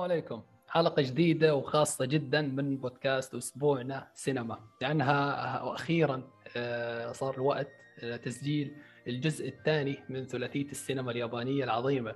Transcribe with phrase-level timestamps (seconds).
[0.00, 0.42] عليكم.
[0.68, 4.58] حلقة جديدة وخاصة جدا من بودكاست أسبوعنا سينما.
[4.80, 6.22] لأنها وأخيرا
[6.56, 7.68] آه، صار الوقت
[8.02, 8.76] لتسجيل
[9.06, 12.14] الجزء الثاني من ثلاثية السينما اليابانية العظيمة.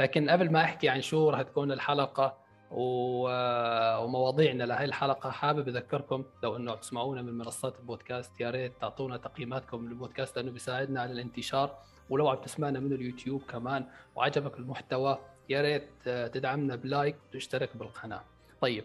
[0.00, 2.38] لكن قبل ما أحكي عن شو راح تكون الحلقة
[2.70, 9.88] ومواضيعنا لهي الحلقة حابب أذكركم لو أنه تسمعونا من منصات البودكاست يا ريت تعطونا تقييماتكم
[9.88, 11.78] للبودكاست لأنه بيساعدنا على الانتشار.
[12.10, 13.86] ولو عم تسمعنا من اليوتيوب كمان
[14.16, 15.18] وعجبك المحتوى
[15.48, 18.24] يا ريت تدعمنا ب like وتشترك بالقناة.
[18.60, 18.84] طيب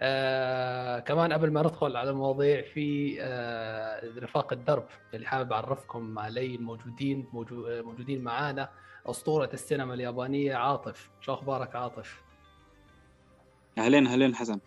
[0.00, 6.54] آه كمان قبل ما ندخل على المواضيع في آه رفاق الدرب اللي حابب أعرفكم علي
[6.54, 8.68] الموجودين موجودين معانا.
[9.06, 11.10] أسطورة السينما اليابانية عاطف.
[11.20, 12.22] شو أخبارك عاطف؟
[13.78, 14.60] أهلين أهلين حسن.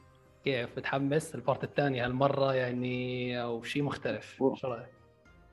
[0.45, 4.89] كيف؟ متحمس؟ ال part الثاني هالمرة يعني أو شيء مختلف؟ شو رأيك؟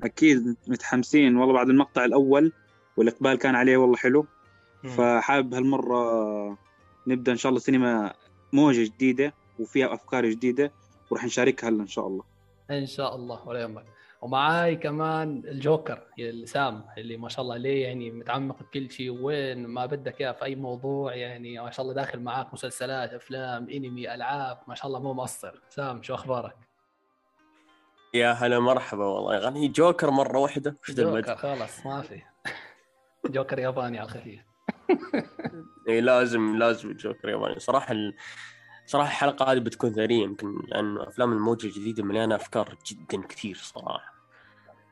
[0.04, 1.36] أكيد متحمسين.
[1.36, 2.52] والله بعد المقطع الأول
[2.96, 4.26] والإقبال كان عليه والله حلو.
[4.88, 6.58] فحابب هالمرة
[7.06, 8.12] نبدأ إن شاء الله سينما
[8.52, 10.72] موجة جديدة وفيها أفكار جديدة
[11.10, 12.22] وراح نشاركها هلا إن شاء الله.
[12.70, 13.84] إن شاء الله ولا يهمك.
[14.22, 16.02] ومعاي كمان الجوكر
[16.44, 20.44] سام اللي ما شاء الله عليه يعني متعمق بكل شيء وين ما بدك إياه في
[20.44, 25.00] أي موضوع يعني ما شاء الله داخل معاك مسلسلات أفلام أنمي ألعاب ما شاء الله
[25.00, 25.60] مو مقصر.
[25.68, 26.56] سام شو أخبارك؟
[28.14, 29.68] يا هلا مرحبا والله غني.
[29.68, 32.22] جوكر مرة واحدة جوكر خلاص ما في.
[33.34, 34.53] جوكر ياباني على الخفيف.
[35.88, 38.14] اي لازم لازم جوكر ياباني صراحة ال...
[38.86, 44.14] صراحة الحلقة هذه بتكون ثرية يمكن لأنه أفلام الموجة الجديدة مليانة أفكار جدا كثير صراحة.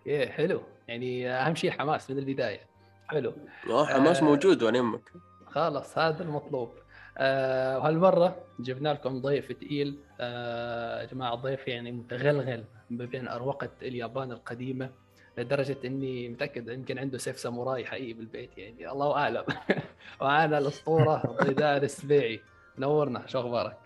[0.06, 0.62] إيه حلو.
[0.88, 2.60] يعني أهم شيء الحماس من البداية.
[3.08, 3.32] حلو.
[3.70, 5.12] آه حماس آه موجود وين يمك
[5.46, 6.72] خلاص هذا المطلوب.
[7.18, 13.70] آه وهالمرة جبنا لكم ضيف ثقيل آه يا جماعة ضيف يعني متغلغل ما بين أروقة
[13.82, 14.90] اليابان القديمة
[15.38, 18.90] لدرجة إني متأكد يمكن عنده سيف ساموراي حقيقي بالبيت يعني.
[18.90, 19.44] الله أعلم.
[20.22, 22.40] معنا الأسطورة ضيدان السبيعي
[22.78, 23.76] نورنا شو أخبارك؟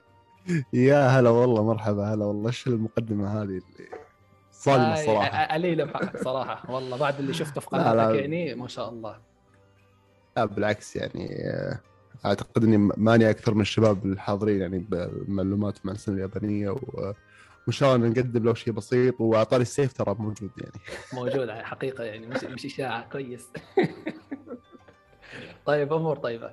[0.73, 2.49] يا هلا والله مرحبا هلا والله.
[2.49, 3.63] إيش المقدمة هذه اللي
[4.53, 6.71] صادمه الصراحه قليلة بحقك صراحة.
[6.71, 9.19] والله بعد اللي شفته في قناتك يعني ما شاء الله.
[10.37, 11.81] لا بالعكس يعني آه،
[12.27, 17.13] أعتقد إني ماني أكثر من الشباب الحاضرين يعني بمعلومات مع السينما اليابانية و
[17.69, 20.81] الله نقدم له شيء بسيط وأعطاني السيف ترى موجود يعني.
[21.13, 23.49] موجود حقيقه يعني مش مش إشاعة كويس.
[25.67, 26.53] طيب أمور طيبة.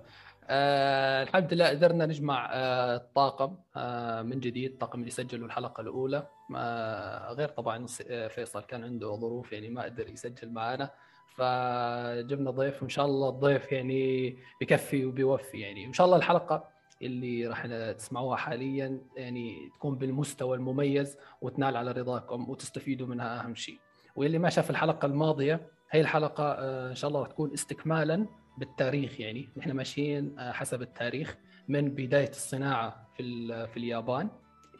[0.49, 6.27] آه الحمد لله قدرنا نجمع آه الطاقم آه من جديد الطاقم اللي سجلوا الحلقة الأولى.
[6.55, 10.89] آه غير طبعا آه، فيصل كان عنده ظروف يعني ما قدر يسجل معنا.
[11.35, 15.85] فجبنا ضيف وإن شاء الله الضيف يعني بكفي وبيوفي يعني.
[15.85, 22.49] ان شاء الله الحلقة اللي راح تسمعوها حاليا يعني تكون بالمستوى المميز وتنال على رضاكم
[22.49, 23.79] وتستفيدوا منها أهم شيء.
[24.15, 28.25] واللي ما شاف الحلقة الماضية هي الحلقة آه، إن شاء الله راح تكون استكمالا
[28.57, 29.49] بالتاريخ يعني.
[29.57, 31.37] نحن ماشيين آه، حسب التاريخ
[31.67, 33.23] من بداية الصناعة في
[33.67, 34.29] في اليابان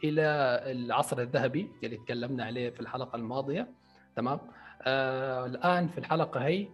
[0.04, 0.22] إلى
[0.66, 3.68] العصر الذهبي اللي تكلمنا عليه في الحلقة الماضية.
[4.16, 4.40] تمام؟
[4.82, 6.68] آه الآن في الحلقة هي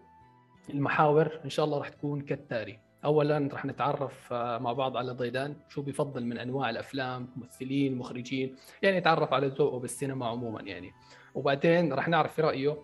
[0.71, 2.79] المحاور إن شاء الله راح تكون كالتالي.
[3.05, 8.57] اولا راح نتعرف آه، مع بعض على ضيدان شو بيفضل من أنواع الأفلام ممثلين مخرجين
[8.83, 10.93] يعني نتعرف على ذوقه بالسينما عموما يعني.
[11.35, 12.77] وبعدين راح نعرف في رأيه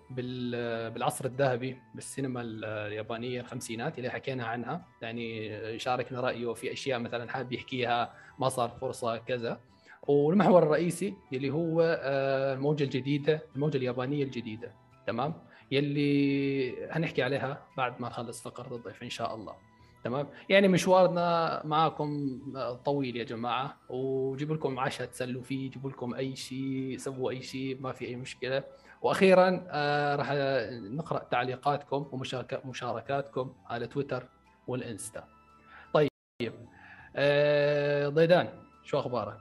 [0.91, 4.87] بالعصر الذهبي بالسينما اليابانية الخمسينات اللي حكينا عنها.
[5.03, 9.61] يعني يشاركنا رأيه في أشياء مثلا حابب يحكيها ما صار فرصة كذا.
[10.09, 14.73] والمحور الرئيسي اللي هو آه، الموجة الجديدة الموجة اليابانية الجديدة.
[15.07, 15.35] تمام؟
[15.71, 19.55] يلي هنحكي عليها بعد ما نخلص فقرة الضيف إن شاء الله.
[20.07, 22.41] تمام؟ يعني مشوارنا معكم
[22.85, 27.81] طويل يا جماعة وجيب لكم عشاء تسلوا فيه جيبوا لكم أي شيء سووا أي شيء
[27.81, 28.65] ما في أي مشكلة.
[29.03, 30.33] وأخيرا آه راح
[30.93, 32.09] نقرأ تعليقاتكم
[32.65, 34.29] ومشاركاتكم على تويتر
[34.67, 35.25] والإنستا.
[35.93, 36.11] طيب
[37.17, 38.49] آه ضيدان
[38.85, 39.41] شو أخبارك؟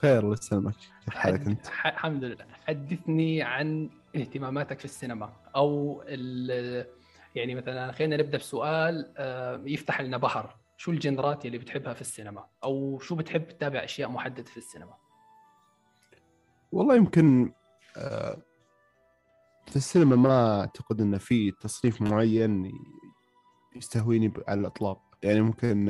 [0.00, 0.74] خير الله يسلمك.
[1.04, 2.46] كيف حالك أنت؟ الحمد لله.
[2.66, 6.02] حدثني عن اهتماماتك في السينما أو
[7.34, 10.56] يعني مثلا خلينا نبدأ بسؤال آه، يفتح لنا بحر.
[10.76, 14.94] شو الجنرات اللي بتحبها في السينما؟ أو شو بتحب تتابع أشياء محددة في السينما؟
[16.72, 17.52] والله يمكن
[17.96, 18.42] آه،
[19.66, 22.72] في السينما ما أعتقد انه في تصنيف معين
[23.76, 25.02] يستهويني على الإطلاق.
[25.22, 25.88] يعني ممكن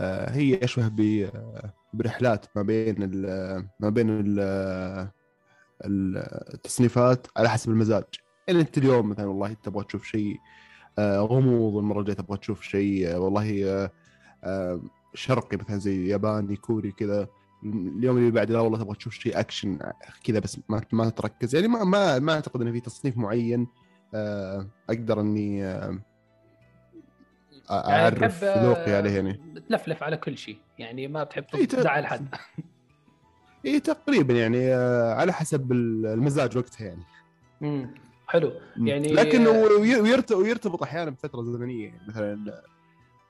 [0.00, 1.30] آه، هي أشبه
[1.94, 3.10] برحلات ما بين
[3.80, 4.24] ما بين
[5.84, 8.04] التصنيفات على حسب المزاج.
[8.48, 10.40] يعني أنت اليوم مثلا والله تبغى تشوف شيء
[10.98, 13.64] آه، غموض والمرة الجاية تبغى تشوف شيء آه، والله
[14.44, 14.80] آه،
[15.14, 17.28] شرقي مثلا زي ياباني كوري كذا.
[17.64, 19.78] اليوم اللي بعد لا والله تبغى تشوف شيء أكشن
[20.24, 21.54] كذا بس ما ما تركز.
[21.54, 23.66] يعني ما ما ما أعتقد إن في تصنيف معين
[24.90, 25.64] أقدر إني
[27.70, 29.40] اعرف يعني تحب، ذوقي عليه يعني.
[29.68, 30.58] تلفلف على كل شيء.
[30.78, 32.34] يعني ما بتحب إيه، تزعل حد.
[33.66, 34.72] اي تقريبا يعني
[35.12, 37.02] على حسب المزاج وقتها يعني.
[37.60, 38.05] مم.
[38.26, 38.52] حلو.
[38.76, 42.62] يعني لكن وي- ويرت- ويرتبط أحيانا بفترة زمنية يعني مثلا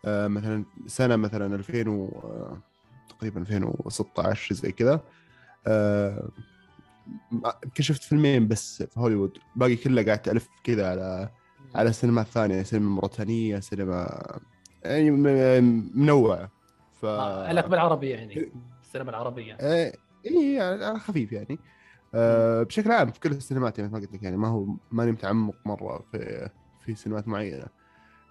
[0.04, 2.58] آه، مثلا سنة مثلا 2000 و آه،
[3.08, 5.00] تقريبا 2016 زي كذا.
[5.66, 6.28] آه،
[7.64, 9.38] يمكن شفت فيلمين بس في هوليوود.
[9.56, 11.28] باقي كله قاعد تألف كذا على
[11.74, 14.22] على سينمات ثانية سينما موريتانية سينما
[14.84, 15.10] يعني
[15.94, 16.50] منوعة.
[17.00, 18.50] ف آه، لك بالعربي يعني
[18.82, 19.56] السينما العربية.
[19.60, 19.92] آه،
[20.26, 21.58] اي يعني على خفيف يعني.
[22.14, 25.54] آه، بشكل عام في كل السينمات يعني ما قلت لك يعني ما هو ماني متعمق
[25.64, 26.50] مرة في
[26.84, 27.66] في سينمات معينة.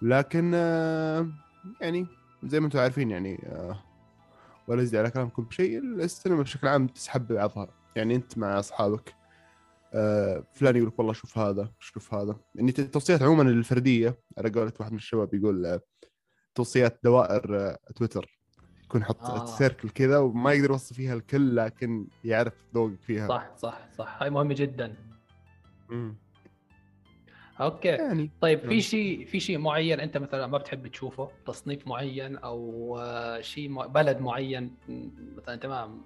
[0.02, 1.28] لكن آه،
[1.80, 2.06] يعني
[2.44, 3.78] زي ما أنتم عارفين يعني آه،
[4.68, 7.68] ولا ازيد على كلامكم بشيء السينما بشكل عام تسحب بعضها.
[7.96, 9.14] يعني انت مع أصحابك
[10.52, 12.36] فلان يقول لك والله شوف هذا شوف هذا.
[12.54, 15.80] يعني التوصيات عموما الفردية على قولة واحد من الشباب يقول
[16.54, 18.35] توصيات دوائر تويتر.
[18.88, 19.46] يكون حط آه.
[19.46, 23.28] سيركل كذا وما يقدر يوصي فيها الكل لكن يعرف ذوقك فيها.
[23.28, 24.22] صح صح صح.
[24.22, 24.94] هاي مهمة جدا.
[25.88, 26.14] مم.
[27.60, 27.88] أوكي.
[27.88, 28.80] يعني طيب في نعم.
[28.80, 33.86] شيء في شيء معين أنت مثلا ما بتحب تشوفه؟ تصنيف معين أو آه، شيء م-
[33.86, 34.74] بلد معين
[35.36, 36.02] مثلا تمام.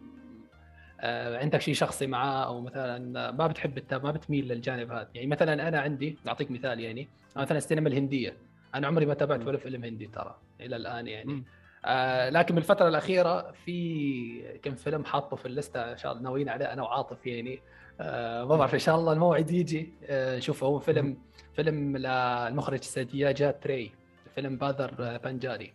[1.00, 5.08] آه، عندك شيء شخصي معاه أو مثلا ما بتحب الت- ما بتميل للجانب هذا.
[5.14, 8.36] يعني مثلا أنا عندي اعطيك مثال يعني مثلا السينما الهندية.
[8.74, 11.32] أنا عمري ما تابعت ولا فيلم هندي ترى إلى الآن يعني.
[11.32, 11.44] مم.
[11.84, 16.72] آه لكن بالفترة الأخيرة في كم فيلم حاطه في الليستة إن شاء الله ناويين عليه
[16.72, 17.60] أنا وعاطف يعني.
[18.00, 19.92] آه ما بعرف إن شاء الله الموعد يجي.
[20.04, 21.16] آه شوف هو فيلم
[21.56, 23.92] فيلم للمخرج سادياجات تري
[24.34, 25.72] فيلم باذر آه، بنجاري.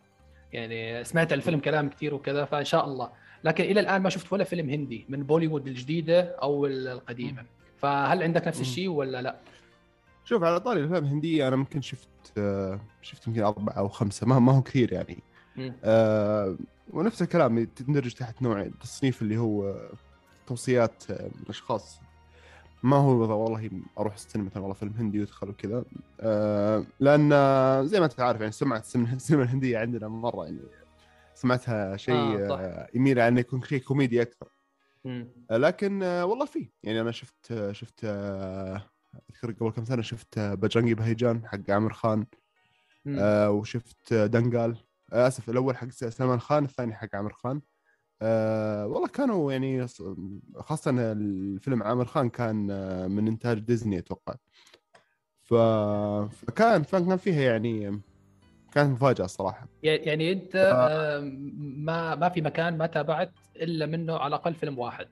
[0.54, 3.12] يعني سمعت الفيلم كلام كثير وكذا فإن شاء الله.
[3.44, 7.46] لكن إلى الآن ما شفت ولا فيلم هندي من بوليوود الجديدة أو القديمة.
[7.78, 8.62] فهل عندك نفس.
[8.62, 9.36] الشيء ولا لا؟
[10.26, 12.08] شوف على طاري الأفلام الهندية أنا ممكن شفت
[12.38, 15.18] آه، شفت يمكن أربعة أو خمسة ما ما هو كثير يعني.
[15.84, 16.58] آه،
[16.90, 19.76] ونفس الكلام تندرج تحت نوع التصنيف اللي هو
[20.48, 22.00] توصيات آه، من أشخاص.
[22.84, 23.70] ما هو والله
[24.00, 25.84] أروح السينما مثلا والله فيلم هندي يدخل وكذا.
[26.20, 30.60] آه، لأن آه، زي ما أنت عارف يعني سمعة السينما الهندية عندنا مرة يعني
[31.34, 32.60] سمعتها شيء آه،.
[32.60, 34.48] آه، يميل على انه يكون شيء كوميدي أكثر.
[35.06, 35.28] مم.
[35.52, 36.70] آه، لكن آه، والله في.
[36.84, 38.82] يعني أنا شفت آه، شفت آه،
[39.30, 42.26] أذكر قبل كم سنة شفت آه، بجرنجي بهيجان حق عامر خان.
[43.08, 47.62] آه، وشفت آه، دنقال آه، اسف الأول حق سلمان خان الثاني حق عامر خان.
[48.22, 49.88] آه والله كانوا يعني
[50.56, 54.36] خاصة الفيلم عامر خان كان آه، من إنتاج ديزني أتوقع.
[55.44, 55.54] ف...
[56.34, 58.02] فكان فكان فيها يعني
[58.72, 60.88] كانت مفاجأة الصراحة يعني أنت آه.
[60.88, 61.20] آه،
[61.60, 65.08] ما ما في مكان ما تابعت إلا منه على الأقل فيلم واحد.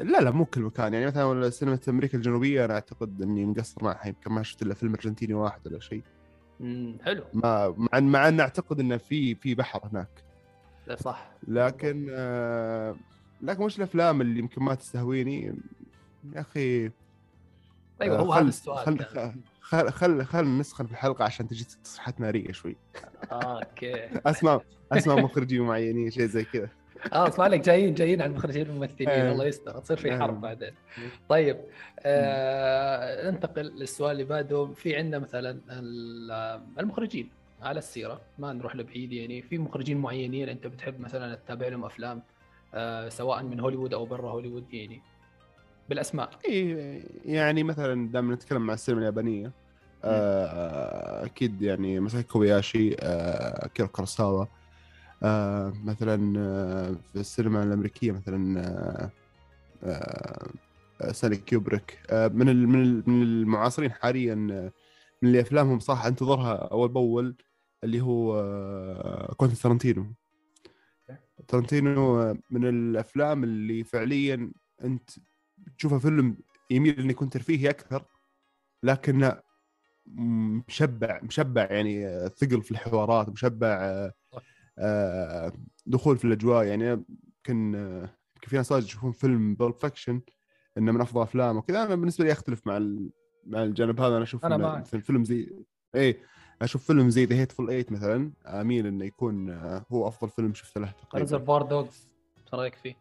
[0.00, 0.94] لا لا مو كل مكان.
[0.94, 4.94] يعني مثلا سينما أمريكا الجنوبية أنا أعتقد إني مقصر معها يمكن ما شفت إلا فيلم
[4.94, 6.02] أرجنتيني واحد ولا شيء.
[6.60, 7.24] مم، حلو.
[7.34, 10.08] ما مع مع أن أعتقد إنه في في بحر هناك.
[10.98, 11.30] صح.
[11.48, 12.96] لكن آه
[13.42, 15.44] لكن وش الأفلام اللي يمكن ما تستهويني؟
[16.34, 16.90] يا أخي
[18.02, 19.40] أيوه آه، هو خل- هذا السؤال خل كان.
[19.60, 22.76] خل خل خل نسخن في الحلقة عشان تجي تصحيحات ناريه شوي.
[23.32, 24.08] أوكي.
[24.26, 26.68] اسماء أسماء مخرجين معينين شيء زي كذا.
[27.12, 29.32] آه اسمع لك جايين جايين على المخرجين الممثلين آه.
[29.32, 29.78] الله يستر.
[29.78, 30.18] تصير في.
[30.18, 30.70] حرب بعدين.
[31.28, 31.56] طيب
[32.00, 34.66] آه ننتقل للسؤال اللي بعده.
[34.66, 37.28] في عندنا مثلا ال- المخرجين
[37.62, 38.20] على السيرة.
[38.38, 39.42] ما نروح لبعيد يعني.
[39.42, 42.22] في مخرجين معينين أنت بتحب مثلا تتابع لهم أفلام
[42.74, 45.02] آه سواء من هوليوود أو برا هوليوود يعني؟
[45.88, 46.30] بالأسماء.
[46.44, 49.52] إيه يعني مثلا دائما نتكلم عن السينما اليابانية
[50.04, 54.44] آه أكيد يعني مثلا كوبياشي آه أكيرا كوروساوا
[55.22, 58.60] آه مثلا آه في السينما الأمريكية مثلا
[59.84, 60.50] آه
[61.12, 61.98] ستانلي كوبريك.
[62.12, 64.34] من من من المعاصرين حاليا
[65.22, 67.36] من اللي أفلامهم صح انتظرها أول بأول
[67.84, 68.34] اللي هو
[69.36, 70.06] كوينتين تارانتينو.
[71.48, 74.52] تارانتينو آه، من الأفلام اللي فعليا
[74.84, 75.10] أنت
[75.78, 76.36] تشوفه فيلم
[76.70, 78.04] يميل انه يكون ترفيهي أكثر
[78.82, 79.40] لكنه
[80.68, 84.10] مشبع مشبع يعني ثقل في الحوارات مشبع
[85.86, 86.64] دخول في الأجواء.
[86.64, 88.00] يعني يمكن آه،
[88.36, 90.20] يمكن في ناس واجد يشوفون Pulp Fiction
[90.78, 91.82] إنه من أفضل افلام وكذا.
[91.82, 93.10] أنا بالنسبة لي أختلف مع ال-
[93.46, 94.14] مع الجانب هذا.
[94.16, 94.80] أنا أشوف أنا معك.
[94.80, 95.50] مثلا فيلم زي
[95.94, 96.18] إيه
[96.62, 98.32] أشوف فيلم زي The Hateful Eight مثلا.
[98.46, 101.18] اميل إنه يكون آه، هو أفضل فيلم شفته له تقريبا.
[101.18, 102.06] ريزرفوار دوجز
[102.44, 102.94] إيش رأيك فيه؟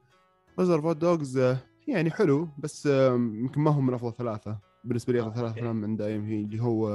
[0.60, 1.58] Reservoir Dogs
[1.88, 4.60] يعني حلو بس آه، يمكن ما هو من أفضل ثلاثة.
[4.84, 5.52] بالنسبة لي أفضل آه، ثلاث.
[5.58, 6.90] أفلام عند اي ام هي اللي هو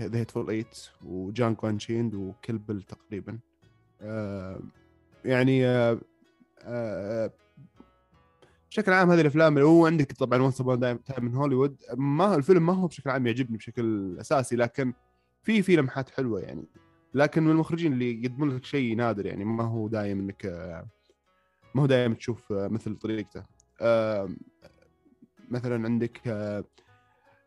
[0.00, 3.32] The Hateful Eight و Django Unchained و Kill Bill تقريبا.
[3.32, 3.51] آه،
[5.24, 6.00] يعني آه،
[6.62, 7.30] آه،
[8.70, 12.34] بشكل عام هذه الأفلام اللي هو عندك طبعا Once Upon a Time in Hollywood ما
[12.34, 14.92] الفيلم ما هو بشكل عام يعجبني بشكل أساسي لكن
[15.42, 16.64] في في لمحات حلوة يعني.
[17.14, 20.86] لكن من المخرجين اللي يقدمون لك شيء نادر يعني ما هو دايم إنك آه،
[21.74, 23.44] ما هو دايم تشوف آه، مثل طريقته.
[23.80, 24.28] آه،
[25.50, 26.64] مثلا عندك آه،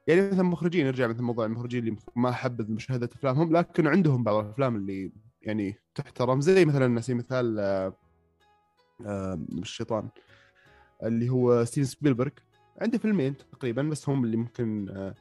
[0.07, 4.45] يعني مثلا مخرجين نرجع مثل موضوع المخرجين اللي ما حبذ مشاهدة أفلامهم لكن عندهم بعض
[4.45, 7.93] الأفلام اللي يعني تحترم زي مثلا سبيل المثال آه،
[9.05, 10.09] آه، الشيطان
[11.03, 12.31] اللي هو ستيفن سبيلبرغ.
[12.81, 15.15] عنده فيلمين تقريبا بس هم اللي ممكن آه،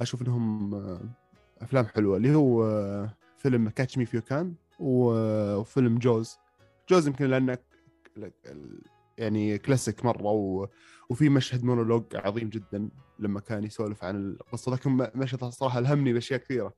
[0.00, 0.74] أشوف إنهم
[1.60, 2.66] أفلام حلوة اللي هو
[3.38, 6.38] فيلم Catch Me If You Can وفيلم Jaws
[6.90, 7.58] Jaws يمكن لأنه
[9.18, 10.68] يعني كلاسيك مرة و...
[11.10, 14.72] وفي مشهد مونولوج عظيم جدا لما كان يسولف عن القصة.
[14.72, 16.72] لكن مشهد الصراحه ألهمني بأشياء كثيرة.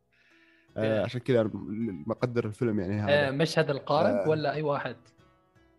[0.78, 1.04] آه،.
[1.04, 1.50] عشان كذا
[2.06, 4.28] مقدر الفيلم يعني هذا آه، مشهد القارب آه.
[4.28, 4.96] ولا أي واحد؟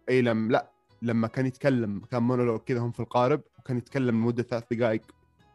[0.10, 4.44] إي لم لا لما كان يتكلم كان مونولوج كذا هم في القارب وكان يتكلم لمدة
[4.44, 5.01] ثلاث دقائق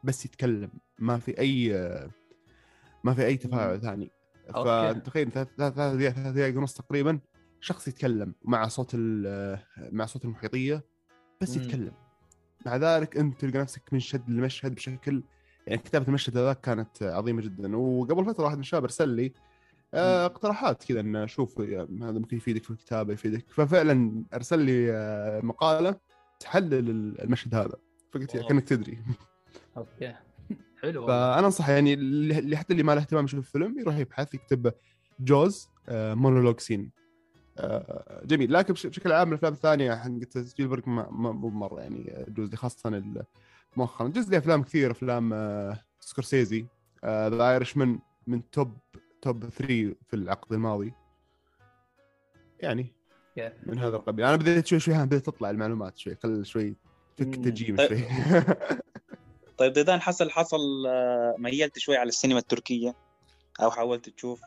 [0.04, 1.72] بس يتكلم ما في أي
[3.04, 4.10] ما في أي تفاعل ثاني
[4.48, 4.64] أوكي.
[4.64, 7.18] فانت تخيل ثلاث دقائق ثلاث دقائق ونص تقريبا
[7.60, 8.90] شخص يتكلم مع صوت
[9.92, 10.84] مع صوت المحيطية
[11.40, 11.56] بس.
[11.56, 11.92] يتكلم
[12.66, 15.22] مع ذلك أنت تلقى نفسك منشد للمشهد بشكل
[15.66, 17.76] يعني كتابة المشهد هذاك كانت عظيمة جدا.
[17.76, 19.32] وقبل فترة واحد من الشباب ارسل لي
[19.94, 23.44] آه، اقتراحات كذا إنه شوف يا- هذا ممكن يفيدك في الكتابة يفيدك.
[23.48, 25.96] ففعلا ارسل لي آه، مقالة
[26.40, 26.88] تحلل
[27.22, 27.76] المشهد هذا.
[28.12, 28.48] فقلت أوه.
[28.48, 28.98] كأنك تدري.
[29.76, 30.14] أوكي.
[30.82, 31.06] حلو.
[31.06, 34.72] فأنا أنصح يعني اللي حتى اللي ما له اهتمام يشوف الفيلم يروح يبحث يكتب
[35.20, 36.90] Jaws آه، monologue scene.
[38.24, 38.52] جميل.
[38.52, 42.90] لكن بش- بشكل عام الأفلام الثانية حقت سبيلبرغ مو مرة يعني تجوز لي خاصه
[43.76, 44.08] مؤخرا.
[44.08, 46.66] تجوز لي أفلام كثير أفلام آه، سكورسيزي.
[47.04, 48.76] ذا ايرش من من توب
[49.22, 50.92] توب 3 في العقد الماضي.
[52.60, 52.92] يعني
[53.40, 53.52] Yeah.
[53.66, 54.24] من هذا القبيل.
[54.24, 56.76] أنا بديت شوي شوي بديت تطلع المعلومات شوي خل شوي
[57.16, 57.32] فك مم.
[57.32, 57.88] التجيم طيب.
[57.88, 58.04] شوي.
[59.58, 62.94] طيب ديدان حصل حصل آه، ميلت شوي على السينما التركية
[63.62, 64.40] أو حاولت تشوف؟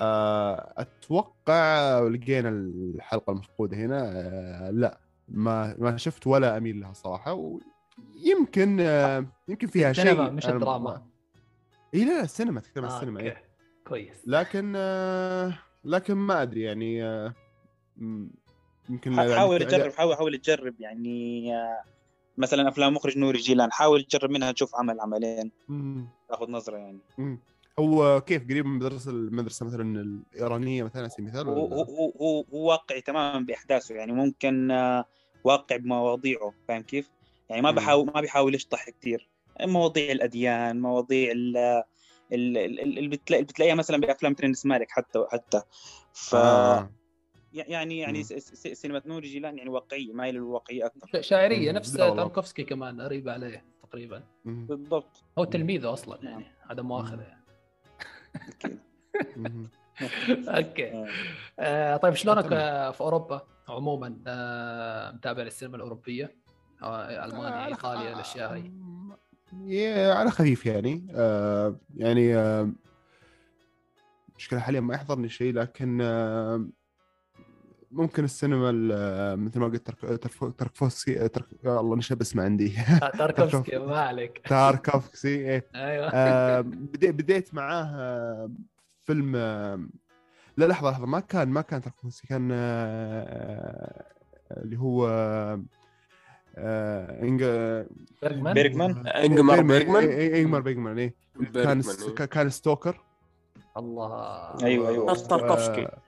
[0.00, 4.70] آه، أتوقع لقينا الحلقة المفقودة هنا.
[4.72, 7.58] لا ما ما شفت ولا أميل لها صراحة
[7.98, 11.02] ويمكن آه، يمكن فيها شيء مش الدراما
[11.94, 13.20] إي لا السينما تتكلم عن آه، السينما.
[13.20, 13.44] إيه.
[13.86, 17.34] كويس لكن آه، لكن ما أدري يعني آه،
[18.90, 21.50] يمكن حاول يعني- تجرب حاول حاول تجرب يعني
[22.38, 25.50] مثلا أفلام مخرج نوري جيلان حاول تجرب منها تشوف عمل عملين.
[26.28, 27.38] تاخذ نظرة يعني مم.
[27.78, 32.44] هو كيف قريب من مدرسة المدرسة مثلا الإيرانية مثلا على سبيل المثال هو؟ هو هو,
[32.52, 34.70] هو واقعي تماما بأحداثه يعني ممكن
[35.44, 37.10] واقع بمواضيعه فاهم كيف؟
[37.54, 37.70] يعني ما.
[37.70, 39.28] بحاول ما بيحاول يشطح كثير
[39.60, 41.56] مواضيع الأديان مواضيع ال
[42.32, 45.62] ال- ال- اللي بتلاقي بتلاقيها مثلا بأفلام ترندس مالك حتى حتى
[46.12, 46.90] ف آه.
[47.52, 48.24] يعني يعني
[49.06, 51.72] نور جيلان يعني واقعية مايل للواقعية أكثر شاعرية.
[51.72, 52.10] نفس لا.
[52.10, 54.22] تاركوفسكي كمان قريب عليه تقريبا.
[54.44, 56.82] بالضبط هو تلميذه أصلا يعني هذا.
[56.82, 57.44] مؤاخذة يعني.
[60.48, 61.08] أوكي آه.
[61.58, 62.52] آه طيب شلونك.
[62.52, 66.36] آه، في أوروبا عموما آه متابع للسينما الأوروبية
[66.88, 68.72] المانيا على- ايطاليا الأشياء هاي.
[69.66, 71.06] يا- على خفيف يعني.
[71.14, 72.70] آه يعني آه
[74.36, 76.66] مشكلة حاليا ما يحضرني شيء لكن آه
[77.90, 81.46] ممكن السينما ال- آه، مثل ما قلت ترك- ترك- تركفوسكي ترك...
[81.64, 82.78] يا الله نشب اسمه عندي.
[82.78, 84.42] آه، تاركوفسكي ما عليك.
[84.48, 85.66] تاركوفسكي إيه.
[85.74, 86.10] أيوه.
[86.14, 88.50] آه بدي- بديت معاه آه،
[89.04, 89.86] فيلم آه
[90.56, 94.04] لا لحظة لحظة ما كان ما كان تاركوفسكي كان آه
[94.50, 95.08] اللي هو
[96.56, 97.88] آه إنج-
[98.22, 101.14] بيرجمان بيرجمان؟ إنجمار بيرجمان؟ إيه، إيه، إنجمار بيرجمان إيه
[101.54, 101.82] كان
[102.20, 102.26] إيه.
[102.26, 103.00] كان ستوكر
[103.76, 104.14] الله
[104.64, 105.10] أيوة، أيوة.
[105.10, 105.98] نفس تاركوفسكي آه،.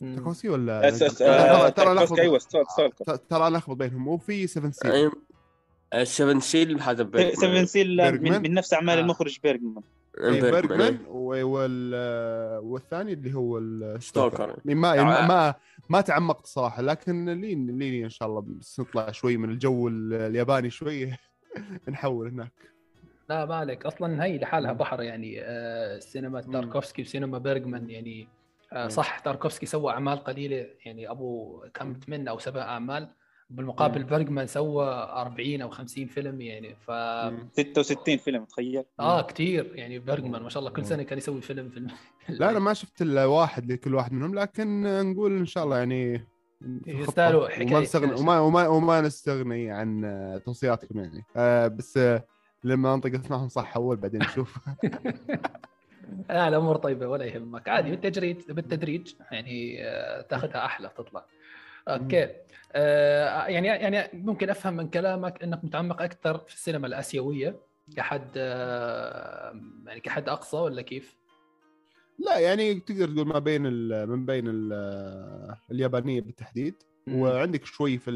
[0.00, 5.12] تاركوفسكي ولا ترى- أيوه لخبط ستولكر ترى لخبط بينهم وفي 7 سي أيوة.
[5.94, 9.00] السفن سيل هذا بيرجمان سيفن سيل من, بيرجمان؟ من نفس أعمال آه.
[9.00, 9.82] المخرج بيرجمان
[10.20, 11.08] بيرجمان بيرجمان إيه.
[11.08, 11.94] و- وال
[12.64, 14.74] والثاني اللي هو ال Stalker Stalker.
[14.74, 15.04] ما آه.
[15.04, 15.54] ما ما,
[15.90, 20.12] ما تعمقت صراحة لكن لين لين إن شاء الله بس نطلع شوي من الجو ال-
[20.14, 21.10] الياباني شوي
[21.88, 22.52] نحول هناك
[23.28, 24.72] لا ما عليك أصلا هي لحالها.
[24.72, 26.40] بحر يعني آه سينما.
[26.40, 28.28] تاركوفسكي وسينما بيرجمان يعني
[28.72, 28.88] آه.
[28.88, 33.08] صح تاركوفسكي سوى أعمال قليلة يعني أبو كم ثمان أو سبع أعمال
[33.56, 34.06] بالمقابل مم.
[34.06, 37.48] بيرجمان سوى 40 أو 50 فيلم يعني ف مم.
[37.52, 40.84] 66 فيلم تخيل آه كثير يعني بيرجمان ما شاء الله كل.
[40.84, 41.88] سنة كان يسوي فيلم في الم...
[42.40, 44.82] لا أنا ما شفت إلا واحد لكل واحد منهم لكن
[45.12, 46.26] نقول إن شاء الله يعني
[46.62, 47.00] الخطة.
[47.02, 48.20] يستاهلوا حكاية وما نستغني.
[48.20, 52.24] وما وما, وما نستغني عن آه، توصياتكم يعني آه بس آه
[52.64, 54.58] لما انطق اسمعهم صح أول بعدين نشوف
[56.30, 61.26] لا الأمور طيبة ولا يهمك عادي بالتدريج بالتدريج يعني آه، تاخذها أحلى تطلع
[61.88, 62.28] أوكي
[62.72, 67.56] آه، يعني يعني ممكن أفهم من كلامك إنك متعمق أكثر في السينما الآسيوية
[67.96, 71.16] كحد آه، يعني كحد أقصى ولا كيف؟
[72.18, 74.72] لا يعني تقدر تقول ما بين ال من بين ال
[75.70, 76.74] اليابانية بالتحديد
[77.06, 77.18] مم.
[77.20, 78.10] وعندك شوي في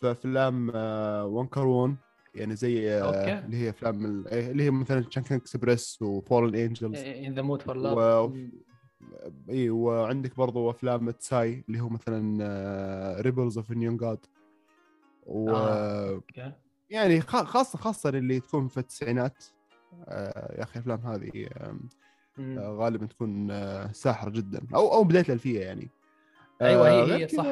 [0.00, 1.96] في أفلام آه، وونغ كار واي
[2.34, 3.38] يعني زي آه، أوكي.
[3.46, 7.42] اللي هي أفلام ال- إيه، اللي هي مثلا Chungking Express و Fallen Angels In the
[7.42, 8.30] Mood for Love
[9.50, 14.18] إي وعندك برضو أفلام تساي اللي هو مثلا Rebels of the Neon God
[15.26, 16.10] و آه.
[16.10, 16.52] أوكي
[16.90, 19.44] يعني خا- خاصة خاصة اللي تكون في التسعينات
[20.08, 21.48] آه، يا أخي الافلام هذه.
[22.38, 25.88] آه، غالبا تكون آه، ساحرة جدا أو أو بداية الألفية يعني
[26.62, 27.46] أيوة، هي- آه، هي صح.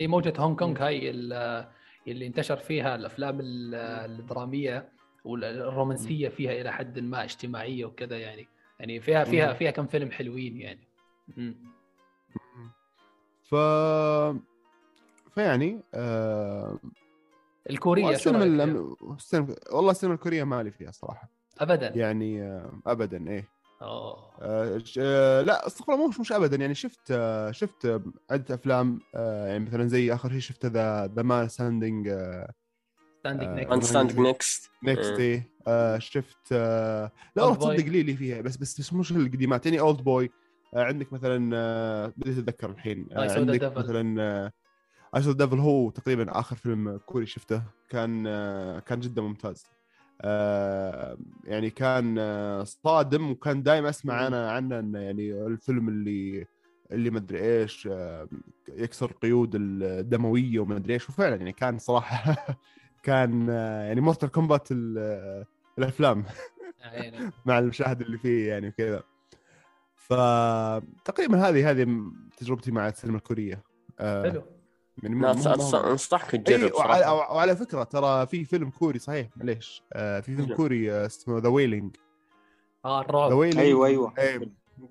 [0.00, 1.68] هي موجة هونغ كونغ هاي ال-
[2.08, 3.74] اللي انتشر فيها الأفلام ال-
[4.10, 4.88] الدرامية
[5.24, 8.48] والرومانسية فيها إلى حد ما اجتماعية وكذا يعني
[8.80, 9.52] يعني فيها فيها.
[9.52, 10.87] فيها كم فيلم حلوين يعني.
[13.44, 13.54] ف
[15.34, 16.78] فيعني آه...
[17.70, 18.96] الكورية فيها؟ الأم...
[19.16, 19.54] السينما...
[19.72, 21.30] والله السينما الكورية مالي فيها صراحة.
[21.58, 23.48] ابدا؟ يعني آه، ابدا إيه.
[23.82, 24.30] أوه.
[24.40, 28.54] آه، ش- آه، لا استغفر الله مش مش ابدا يعني شفت آه، شفت آه، عدة
[28.54, 32.08] أفلام آه، يعني مثلا زي آخر شيء شفت The The Man Standing
[33.20, 35.50] Standing Next Next إيه.
[35.66, 37.76] آه، شفت آه، لا والله Old Boy.
[37.76, 40.30] تصدق لي لي فيها بس بس بس مش القديمات يعني Old Boy
[40.74, 43.76] عندك مثلا آه، بديت أتذكر الحين آه، عندك.
[43.76, 44.52] مثلا
[45.16, 49.66] I Saw the Devil هو تقريبا آخر فيلم كوري شفته كان آه، كان جدا ممتاز
[50.20, 54.26] آه، يعني كان آه، صادم وكان دائما أسمع.
[54.26, 56.46] أنا عنه إنه يعني الفيلم اللي
[56.92, 58.28] اللي مدري إيش آه،
[58.68, 62.34] يكسر قيود الدموية ومدري إيش وفعلا يعني كان صراحة
[63.02, 64.68] كان آه، يعني Mortal Kombat
[65.78, 66.24] الأفلام
[66.80, 69.02] يعني مع المشاهد اللي فيه يعني وكذا
[70.08, 72.02] فتقريبا هذه هذه
[72.36, 73.62] تجربتي مع السينما الكورية.
[74.00, 74.42] آه، حلو.
[75.02, 77.34] يعني أنص- أنصحك تجرب وعلى, صراحة.
[77.34, 79.82] وعلى فكرة ترى في فيلم كوري صحيح معليش.
[79.92, 80.56] آه في فيلم نعم.
[80.56, 81.96] كوري آه، اسمه The Wailing
[82.84, 83.32] آه الرعب.
[83.40, 84.12] أيوه أيوه.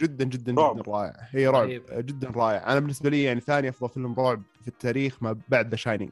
[0.02, 0.76] جدا جدا رعب.
[0.82, 1.14] جدا رائع.
[1.32, 1.70] هي رعب.
[1.90, 2.72] آه، جدا رائع.
[2.72, 6.12] أنا بالنسبة لي يعني ثاني أفضل فيلم رعب في التاريخ ما بعد The Shining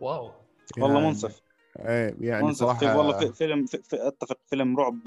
[0.00, 0.30] واو.
[0.78, 1.40] والله منصف.
[1.78, 2.58] إيه يعني منصف.
[2.60, 4.98] صراحة طيب والله في- فيلم في في أتفق فيلم رعب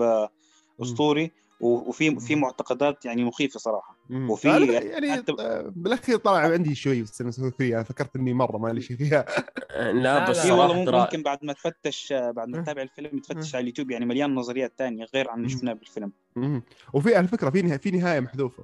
[0.81, 1.25] أسطوري.
[1.25, 4.29] و- وفي في معتقدات يعني مخيفة صراحة مم.
[4.29, 5.31] وفي يعني حتى-
[5.75, 9.25] بالأخير طلع عندي شوي في السينما الكوريه أنا فكرت إني مرة ما لي شيء فيها
[10.03, 12.61] لا بس والله ممكن, ممكن بعد ما تفتش بعد ما.
[12.61, 13.55] تتابع الفيلم تفتش.
[13.55, 15.49] على اليوتيوب يعني مليان نظريات تانية غير عن اللي.
[15.49, 16.61] شفناه بالفيلم مم.
[16.93, 18.63] وفي على فكرة في نها- في نهاية محذوفة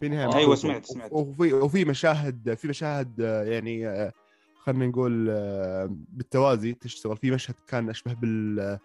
[0.00, 0.28] في نهاية آه.
[0.28, 1.12] محذوفة أيوة، سمعت- سمعت.
[1.12, 4.10] وفي وفي مشاهد في مشاهد يعني
[4.64, 5.24] خلينا نقول
[5.88, 8.78] بالتوازي تشتغل في مشهد كان أشبه بال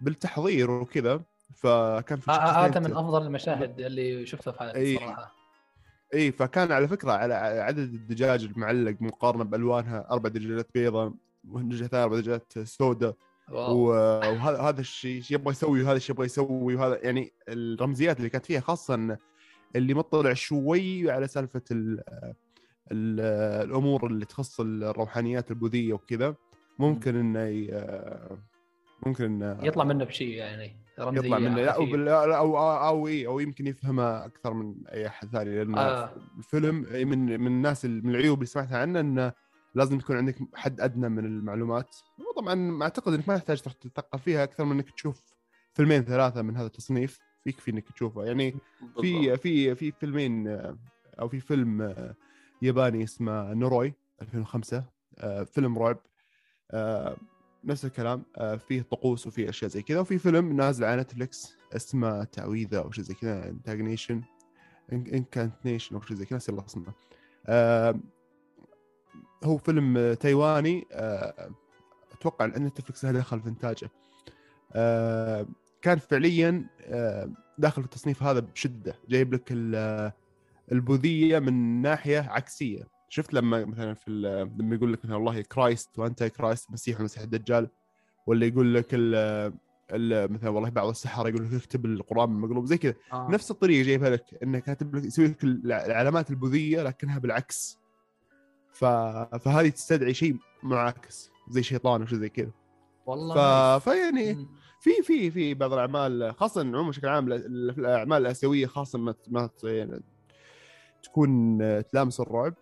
[0.00, 1.22] بالتحضير وكذا
[1.54, 4.96] فكان في آه، آه، هذا شخصيتين من أفضل المشاهد اللي شفتها في حياتي أي.
[4.96, 5.40] صراحة.
[6.14, 11.12] اي فكان على فكرة على عدد الدجاج المعلق مقارنة بألوانها أربع دجاجات بيضاء
[11.88, 13.14] ثانية أربع دجاجات سوداء
[13.50, 18.46] وهذا هذا الشيء شيء يبغى يسوي وهذا الشيء يبغى يسوي وهذا يعني الرمزيات اللي كانت
[18.46, 19.18] فيها خاصة
[19.76, 22.02] اللي مطلع شوي على سالفة ال
[22.92, 23.20] ال
[23.66, 26.34] الأمور اللي تخص الروحانيات البوذية وكذا
[26.78, 27.68] ممكن إنه
[29.06, 30.76] ممكن إنه يطلع منه بشيء يعني.
[31.04, 31.84] رمزية يطلع منه لا أو.
[31.86, 36.12] بال- لا، أو أو اي أو يمكن يفهمها أكثر من أي أحد ثاني لأن آه.
[36.38, 36.74] الفيلم
[37.08, 39.32] من من الناس ال- من العيوب اللي سمعتها عنه إنه
[39.74, 41.96] لازم يكون عندك حد أدنى من المعلومات
[42.30, 45.22] وطبعا أعتقد إنك ما تحتاج تتثقف فيها أكثر من إنك تشوف
[45.74, 48.54] فيلمين ثلاثة من هذا التصنيف يكفي إنك تشوفه يعني
[49.00, 49.36] في.
[49.36, 50.76] في في فيلمين آه،
[51.20, 52.14] أو في فيلم آه،
[52.62, 54.84] ياباني اسمه نوروي 2005
[55.18, 55.98] آه، فيلم رعب
[56.70, 57.16] آه،
[57.64, 62.24] نفس الكلام آه، فيه طقوس وفيه أشياء زي كذا وفي فيلم نازل على نتفلكس اسمه
[62.24, 64.22] تعويذة أو شيء زي كذا Incantation
[64.92, 66.92] Incantation أو شيء زي كذا نسيت والله اسمه
[67.46, 68.00] آه،
[69.44, 71.50] هو فيلم تايواني آه،
[72.12, 73.90] أتوقع إن نتفلكس له دخل في إنتاجه.
[75.82, 76.66] كان فعليا
[77.58, 80.12] داخل في التصنيف هذا بشدة جايب لك ال-
[80.72, 82.88] البوذية من ناحية عكسية.
[83.12, 84.10] شفت لما مثلا في
[84.58, 87.68] لما يقول لك مثلا والله Christ و Antichrist المسيح والمسيح الدجال
[88.26, 92.94] ولا يقول لك ال- مثلا والله بعض السحره يقول لك اكتب القرآن بالمقلوب زي كذا.
[93.12, 93.28] آه.
[93.30, 97.78] نفس الطريقة جايبها لك إنه كاتب لك يسوي لك الع- العلامات البوذية لكنها بالعكس.
[98.72, 98.84] ف...
[99.40, 102.50] فهذه تستدعي شيء معاكس زي شيطان وشيء زي كذا.
[103.06, 103.34] والله
[103.78, 103.84] ف...
[103.88, 104.48] فيعني.
[104.80, 109.14] في في في بعض الأعمال خاصة عموما بشكل عام ال- ال- الأعمال الآسيوية خاصة ما
[109.28, 110.02] ما يعني
[111.02, 111.58] تكون
[111.92, 112.54] تلامس الرعب.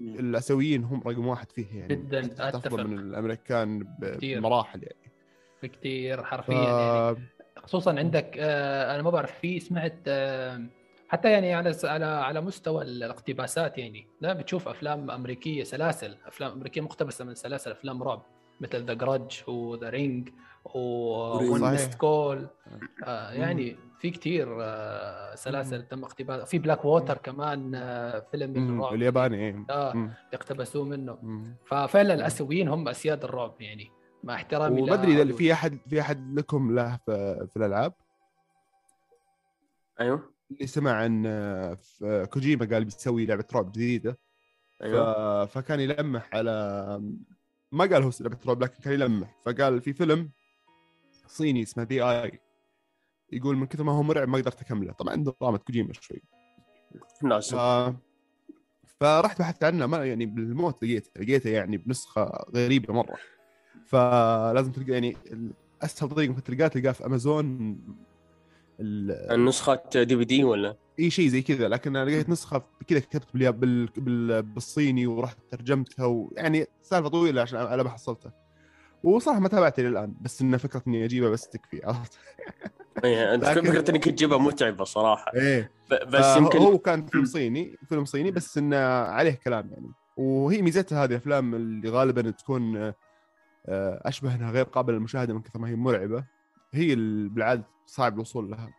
[0.00, 1.94] الاسيويين هم رقم واحد فيه يعني.
[1.94, 2.30] جداً،.
[2.38, 3.86] افضل من الأمريكان.
[3.98, 5.12] بمراحل يعني.
[5.62, 6.24] بكثير ف...
[6.24, 7.28] حرفيا يعني.
[7.56, 10.66] خصوصا عندك آه، أنا ما بعرف في سمعت آه،
[11.08, 14.06] حتى يعني على على على مستوى الاقتباسات يعني.
[14.20, 18.22] لا بتشوف أفلام أمريكية سلاسل أفلام أمريكية مقتبسة من سلاسل أفلام رعب
[18.60, 20.28] مثل The Grudge و The Ring
[21.60, 21.94] صحيح.
[21.94, 22.48] Call
[23.04, 28.78] آه يعني في كثير آه سلاسل تم اقتباسها في Dark Water كمان آه فيلم.
[28.80, 29.66] الرعب الياباني إيه.
[29.70, 30.10] آه.
[30.34, 31.18] اقتبسوه منه.
[31.22, 31.56] مم.
[31.66, 33.90] ففعلا الأسيويين هم أسياد الرعب يعني
[34.24, 35.32] مع احترامي وما أدري.
[35.32, 37.92] في أحد في أحد لكم له في, في الألعاب؟
[40.00, 40.34] أيوه.
[40.50, 41.78] اللي سمع عن آه،
[42.24, 44.18] كوجيما قال بيسوي لعبة رعب جديدة.
[44.80, 44.82] ف...
[44.82, 46.52] أيوه فكان يلمح على
[47.72, 49.36] ما قال هو لعبة رعب لكن كان يلمح.
[49.44, 50.30] فقال في فيلم
[51.26, 52.40] صيني اسمه دي آي.
[53.32, 54.92] يقول من كثر ما هو مرعب ما قدرت أكمله.
[54.92, 56.22] طبعا دراما كوجيما شوي.
[57.22, 57.54] ناس
[59.00, 61.10] فرحت بحثت عنه ما يعني بالموت لقيته.
[61.20, 63.16] لقيته يعني بنسخة غريبة مرة.
[63.86, 65.16] فلازم تلقى يعني
[65.82, 67.48] أسهل طريقة ممكن تلقاه تلقاه في أمازون.
[68.80, 69.10] ال...
[69.32, 71.68] النسخة دي في دي ولا؟ إي شيء زي كذا.
[71.68, 73.86] لكن أنا لقيت نسخة كذا كتبت باليا- بال...
[73.86, 74.42] بال...
[74.42, 78.32] بالصيني ورحت ترجمتها ويعني سالفة طويلة عشان على ما حصلتها
[79.04, 82.18] وصراحة ما تابعت إلى الآن بس إنه فكرة إني اجيبها بس تكفي عرفت؟
[83.04, 85.32] إيه، أنت لكن- فكرة إنك تجيبها متعبة صراحة.
[85.34, 85.70] إيه.
[86.06, 89.90] بس يمكن هو كان فيلم صيني فيلم صيني بس إنه عليه كلام يعني.
[90.16, 92.94] وهي ميزتها هذه الأفلام اللي غالبا تكون آه،
[94.04, 96.24] اشبه انها غير قابلة للمشاهدة من كثر ما هي مرعبة.
[96.74, 96.94] هي
[97.28, 98.70] بالعادة صعب الوصول لها.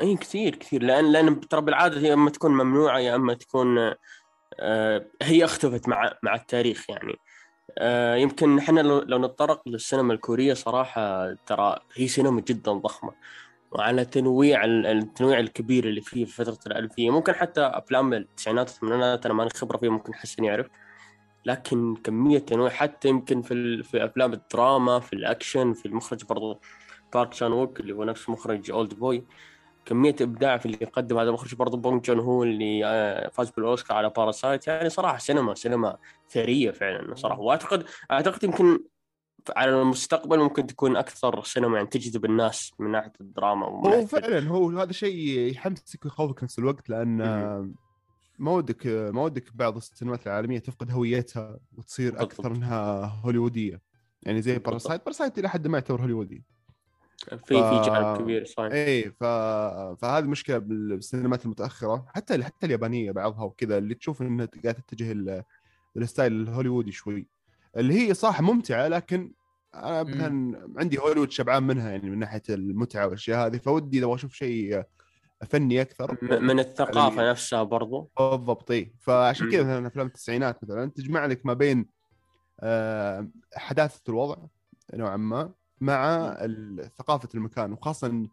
[0.00, 0.82] اي كثير كثير.
[0.82, 3.78] لأن لأن ترى بالعادة هي أما تكون ممنوعة يا أما تكون
[4.60, 7.14] آه، هي اختفت مع مع التاريخ يعني.
[7.78, 13.12] آه، يمكن إحنا لو, نتطرق للسينما الكورية صراحة ترى هي سينما جدا ضخمة
[13.72, 17.10] وعلى تنويع ال- التنويع الكبير اللي فيه في فترة الألفية.
[17.10, 20.66] ممكن حتى أفلام التسعينات والثمانينات أنا ماني خبرة فيها ممكن حسن يعرف.
[21.44, 26.60] لكن كمية تنويع حتى يمكن في في أفلام الدراما في الأكشن في المخرج برضو
[27.14, 29.24] بارك شان ووك اللي هو نفس مخرج Oldboy
[29.88, 31.18] كمية ابداع في اللي يقدم.
[31.18, 35.54] هذا مخرج برضه بونج جون هو اللي آه، فاز بالأوسكار على Parasite يعني صراحة سينما
[35.54, 35.96] سينما
[36.30, 37.40] ثرية فعلا صراحة.
[37.40, 38.84] وأعتقد أعتقد يمكن
[39.56, 44.70] على المستقبل ممكن تكون أكثر سينما يعني تجذب الناس من ناحية الدراما هو فعلا هو
[44.70, 47.16] هذا شيء يحمسك ويخوفك نفس الوقت لأن.
[48.38, 52.22] ما ودك ما ودك بعض السينمات العالمية تفقد هويتها وتصير.
[52.22, 53.80] أكثر إنها هوليوودية.
[54.22, 54.58] يعني زي.
[54.58, 56.44] Parasite Parasite إلى حد ما يعتبر هوليوودي.
[57.18, 58.72] في في جانب كبير صحيح.
[58.72, 59.24] إيه ف...
[60.00, 65.44] فهذه مشكلة بالسينمات المتأخرة حتى حتى اليابانية بعضها وكذا اللي تشوف إنها قاعدة تتجه ال-
[65.96, 67.26] ال style الهوليوودي شوي.
[67.76, 69.32] اللي هي صح ممتعة لكن
[69.74, 70.02] أنا.
[70.02, 74.82] مثلا عندي هوليوود شبعان منها يعني من ناحية المتعة والأشياء هذه فودي لو أشوف شيء
[75.48, 76.16] فني أكثر.
[76.40, 78.10] من الثقافة يعني- نفسها برضو.
[78.18, 78.92] بالضبط إي.
[79.00, 79.62] فعشان كذا.
[79.62, 81.86] مثلا أفلام التسعينات مثلا تجمع لك ما بين
[82.60, 84.36] آه، حداثة الوضع
[84.94, 86.34] نوعا ما مع
[86.98, 88.26] ثقافه المكان وخاصة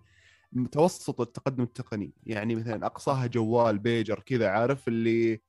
[0.54, 2.14] متوسط التقدم التقني.
[2.26, 5.40] يعني مثلا أقصاها جوال بيجر كذا عارف؟ اللي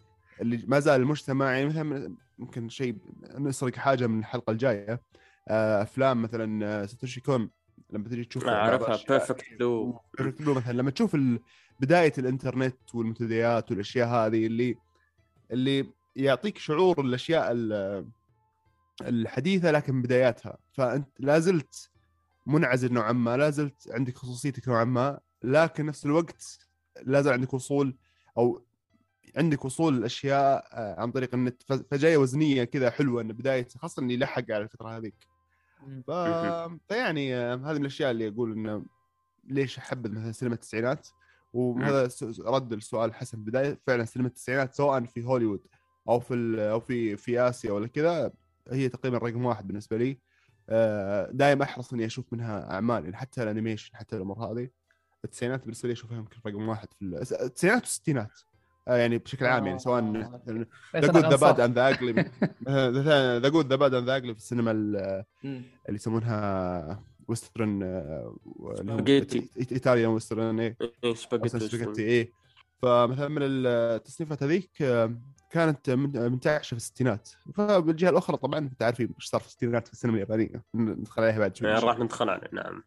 [0.41, 2.97] اللي ما زال المجتمع يعني مثلا ممكن شيء
[3.39, 5.01] نسرق حاجة من الحلقة الجاية.
[5.49, 7.51] آه، أفلام مثلا آه، ساتوشي كون
[7.91, 10.49] لما تجي تشوف اعرفها Perfect Blue Perfect Blue.
[10.49, 10.73] مثلا.
[10.73, 11.17] لما تشوف
[11.81, 14.77] بداية الإنترنت والمنتديات والأشياء هذه اللي
[15.51, 18.07] اللي يعطيك شعور الأشياء ال-
[19.03, 20.59] الحديثة لكن بداياتها.
[20.73, 21.91] فأنت لا زلت
[22.47, 26.59] منعزل نوعا ما لا زلت عندك خصوصيتك نوعا ما لكن نفس الوقت
[27.03, 27.97] لا زال عندك وصول
[28.39, 28.63] أو
[29.37, 34.17] عندك وصول الأشياء آه، عن طريق النت فجاية وزنية كذا حلوة إن بداية خاصة اللي
[34.17, 35.15] لحق على الفترة هذيك.
[36.07, 36.11] ف...
[36.89, 38.85] فيعني آه، هذه من الأشياء اللي أقول إنه
[39.45, 41.09] ليش احبذ مثلا سينما التسعينات.
[41.53, 42.09] وهذا
[42.41, 45.61] رد السؤال حسن بداية فعلا سينما التسعينات سواء في هوليوود
[46.09, 48.33] أو في ال- أو في في آسيا ولا كذا
[48.72, 50.18] هي تقريبا رقم واحد بالنسبة لي.
[51.33, 54.68] دائما أحرص إني أشوف منها أعمال يعني حتى ال animation حتى الأمور هذه.
[55.24, 58.40] التسعينات بالنسبة لي أشوفها يمكن رقم واحد في ال- التسعينات والستينات.
[58.88, 60.40] آه، يعني بشكل عام يعني سواء آه.
[60.97, 62.31] The Good the Bad and the Ugly
[63.40, 64.70] The Good the Bad and the Ugly في السينما.
[64.70, 65.24] اللي
[65.88, 67.81] يسمونها Western
[68.77, 69.49] Spaghetti.
[69.73, 70.76] Italian Western إيه.
[71.05, 72.33] إيه، Spaghetti Spaghetti إيه.
[72.83, 75.14] فمثلا من التصنيفات هذيك آه،
[75.57, 77.29] كانت من- منتعشه في الستينات.
[77.55, 80.64] فبالجهة الأخرى طبعا أنت عارفين إيش صار في الستينات في السينما اليابانية.
[80.75, 81.69] ندخل عليها بعد شوي.
[81.69, 82.83] يعني راح ندخل عليه نعم.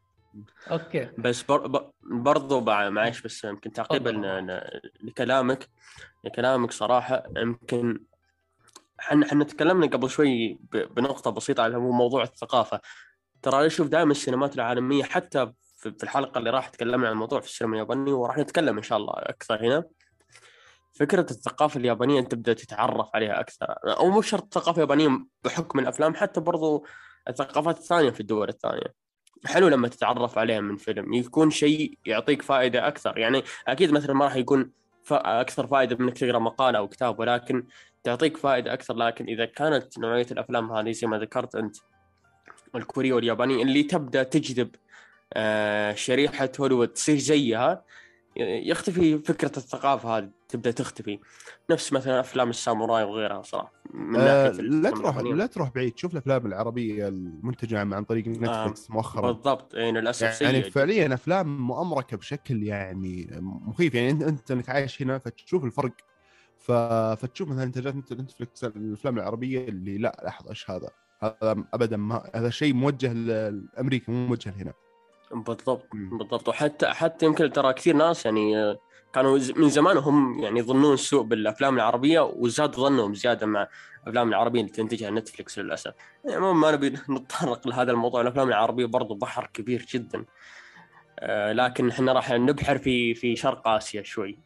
[0.71, 1.09] okay.
[1.17, 1.67] بس بر...
[1.67, 4.09] ب- برضو معلش بس يمكن تعقيبا.
[4.09, 5.69] ل- لكلامك
[6.23, 8.03] لكلامك صراحة يمكن
[8.99, 10.77] إحنا إحنا تكلمنا قبل شوي ب...
[10.77, 12.81] بنقطة بسيطة على هو موضوع الثقافة.
[13.41, 17.39] ترى أنا أشوف دائما السينمات العالمية حتى في في الحلقة اللي راح تكلمنا عن الموضوع
[17.39, 19.83] في السينما اليابانية وراح نتكلم إن شاء الله أكثر هنا.
[20.99, 23.75] فكرة الثقافة اليابانية أنت تبدا تتعرف عليها أكثر.
[23.85, 26.85] أو مو شرط ثقافة يابانية بحكم الأفلام حتى برضو
[27.29, 28.93] الثقافات الثانية في الدول الثانية.
[29.45, 33.17] حلو لما تتعرف عليها من فيلم يكون شيء يعطيك فائدة أكثر.
[33.17, 34.71] يعني أكيد مثلا ما راح يكون.
[35.11, 37.67] أكثر فائدة من إنك تقرأ مقالة أو كتاب ولكن
[38.03, 38.95] تعطيك فائدة أكثر.
[38.95, 41.75] لكن إذا كانت نوعية الأفلام هذه زي ما ذكرت أنت
[42.75, 44.75] الكورية واليابانية اللي تبدأ تجذب
[45.33, 47.83] آه، شريحة هوليوود تصير زيها
[48.37, 50.38] يختفي فكرة الثقافة هذه.
[50.49, 51.19] تبدأ تختفي.
[51.69, 53.71] نفس مثلا أفلام الساموراي وغيرها صراحة.
[53.93, 55.97] من آه لا تروح لا تروح بعيد.
[55.97, 59.31] شوف الأفلام العربية المنتجة عن طريق نتفلكس آه مؤخرا.
[59.31, 59.75] بالضبط.
[59.75, 60.63] اي للاسف يعني.
[60.63, 63.95] فعليا أفلام مؤامركة بشكل يعني مخيف.
[63.95, 65.93] يعني انت أنت انك عايش هنا فتشوف الفرق.
[66.57, 70.89] فتشوف مثلا انتاجات نتفلكس الأفلام العربية اللي لا لحظة إيش هذا؟
[71.23, 74.73] هذا ابدا ما هذا شيء موجه لامريكا مو موجه لهنا.
[75.31, 75.87] بالضبط.
[75.93, 76.49] بالضبط.
[76.49, 78.77] وحتى حتى يمكن ترى كثير ناس يعني
[79.13, 83.67] كانوا من زمان هم يعني يظنون السوء بالأفلام العربية وزاد ظنهم زيادة مع
[84.03, 85.93] الافلام العربية اللي تنتجها نتفلكس للأسف.
[86.25, 88.21] يعني ما نبي نتطرق لهذا الموضوع.
[88.21, 90.25] الأفلام العربية برضو بحر كبير جدا.
[91.19, 94.39] آه لكن إحنا راح نبحر في في شرق آسيا شوي.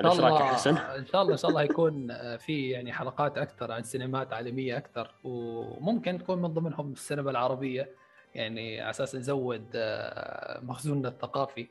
[0.00, 0.44] إن شاء الله.
[0.44, 4.32] حسن؟ إن شاء الله إن شاء الله يكون آه، في يعني حلقات أكثر عن سينمات
[4.32, 5.10] عالمية أكثر.
[5.24, 7.90] وممكن تكون من ضمنهم السينما العربية.
[8.34, 11.68] يعني على أساس نزود آه، مخزوننا الثقافي.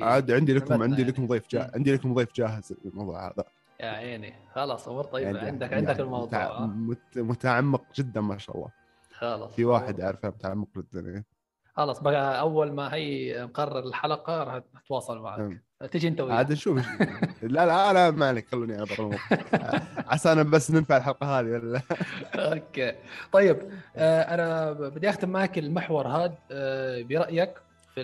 [0.00, 1.12] عاد عندي لكم عندي يعني.
[1.12, 2.74] لكم ضيف جاهز عندي لكم ضيف جاهز.
[2.84, 3.44] الموضوع هذا.
[3.80, 4.34] يا عيني.
[4.54, 5.26] خلاص أمور طيبة.
[5.26, 6.98] يعني عندك يعني عندك الموضوع مت...
[7.16, 8.68] متعمق جدا ما شاء الله.
[9.12, 11.24] خلاص في واحد أعرفه متعمق جدا
[11.76, 15.62] خلاص بقى أول ما هي مقرر الحلقة راح أتواصل معك.
[15.90, 16.34] تجي أنت وياه.
[16.34, 16.86] عاد نشوف
[17.42, 18.86] لا لا أنا ما عليك خلوني أنا
[20.12, 21.46] عسى أنا بس ننفع الحلقة هذه.
[21.46, 21.80] ولا
[22.34, 22.94] أوكي.
[23.32, 23.58] طيب
[23.96, 27.54] آه أنا بدي أختم معك المحور هذا آه برأيك.
[27.94, 28.02] في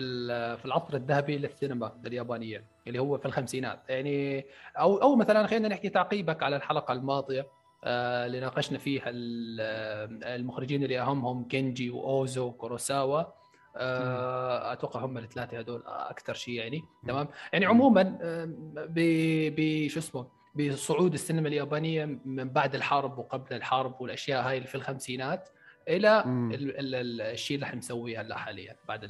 [0.57, 3.79] في العصر الذهبي للسينما اليابانية اللي هو في الخمسينات.
[3.89, 4.45] يعني
[4.77, 7.47] أو أو مثلا خلينا نحكي تعقيبك على الحلقة الماضية
[7.83, 9.05] آه، اللي ناقشنا فيها
[10.35, 13.23] المخرجين اللي أهمهم كينجي وأوزو وكوروساوا.
[13.77, 16.83] آه، أتوقع هم الثلاثة هذول أكثر شيء يعني.
[17.07, 18.17] تمام؟ يعني عموما
[18.75, 24.75] ب شو اسمه بصعود السينما اليابانية من بعد الحرب وقبل الحرب والأشياء هاي اللي في
[24.75, 25.49] الخمسينات
[25.87, 26.23] إلى
[27.31, 29.09] الشيء اللي إحنا مسويه هلا حاليا بعد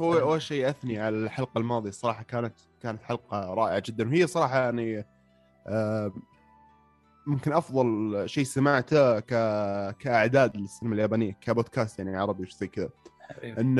[0.00, 4.58] هو أول شيء اثني على الحلقة الماضية الصراحه كانت كانت حلقة رائعة جدا وهي صراحة
[4.58, 5.04] يعني
[5.66, 6.12] آه
[7.26, 9.26] ممكن أفضل شيء سمعته ك
[9.98, 12.88] كأعداد للسينما اليابانية كبودكاست يعني عربي وش زي كذا.
[13.44, 13.78] إن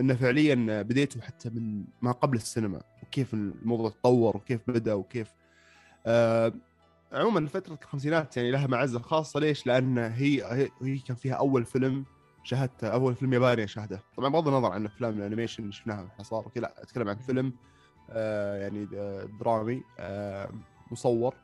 [0.00, 5.34] إن فعليا بديته حتى من ما قبل السينما وكيف الموضوع تطور وكيف بدأ وكيف
[6.06, 6.52] آه
[7.12, 9.40] عموما فترة الخمسينات يعني لها معزة خاصة.
[9.40, 12.04] ليش؟ لأن هي هي كان فيها أول فيلم
[12.42, 16.50] شاهدته أول فيلم ياباني اشاهده طبعا بغض النظر عن افلام ال animation اللي شفناها صار
[16.56, 17.52] لا أتكلم عن فيلم
[18.10, 20.50] آه يعني آه، درامي آه
[20.90, 21.34] مصور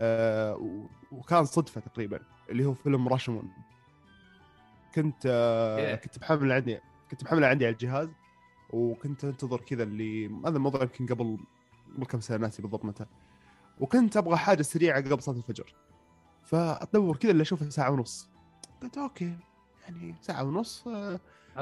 [0.00, 0.78] آه
[1.12, 2.20] وكان صدفة تقريبا
[2.50, 3.50] اللي هو فيلم راشمون.
[4.94, 6.78] كنت آه كنت محمل عندي
[7.10, 8.08] كنت محمل عندي على الجهاز
[8.70, 11.38] وكنت أنتظر كذا اللي هذا الموضوع يمكن قبل
[11.96, 13.06] قبل كم سنة ناسي بالضبط متى.
[13.80, 15.74] وكنت أبغى حاجة سريعة قبل صلاة الفجر.
[16.44, 18.28] فادور كذا اللي أشوفها ساعة ونص.
[18.82, 19.36] قلت okay
[19.84, 21.20] يعني ساعة ونص آه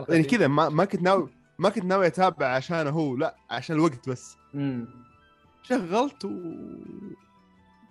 [0.09, 4.09] يعني كذا ما ما كنت ناوي ما كنت ناوي أتابع عشان هو لا عشان الوقت
[4.09, 4.37] بس.
[4.55, 4.89] مم.
[5.63, 6.31] شغلت و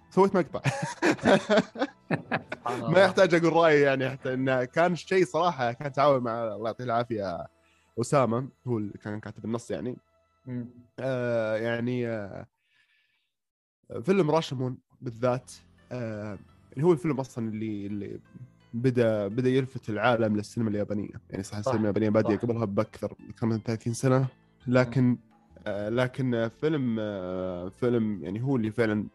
[0.09, 0.61] سويت مقطع.
[2.67, 6.83] ما يحتاج أقول رأيي يعني حتى انه كان شيء صراحة كان تعاون مع الله يعطيه
[6.83, 7.47] العافية
[8.01, 9.97] أسامة هو اللي كان كاتب النص يعني.
[10.99, 12.45] آه يعني آه
[14.03, 15.51] فيلم راشمون بالذات
[15.91, 16.39] آه
[16.73, 18.19] اللي هو الفيلم أصلا اللي اللي
[18.73, 21.09] بدا بدأ يلفت العالم للسينما اليابانية.
[21.29, 24.27] يعني صح السينما اليابانية بادية قبلها بأكثر أكثر من 30 سنة.
[24.67, 25.17] لكن
[25.67, 29.05] آه لكن فيلم آه فيلم يعني هو اللي فعلا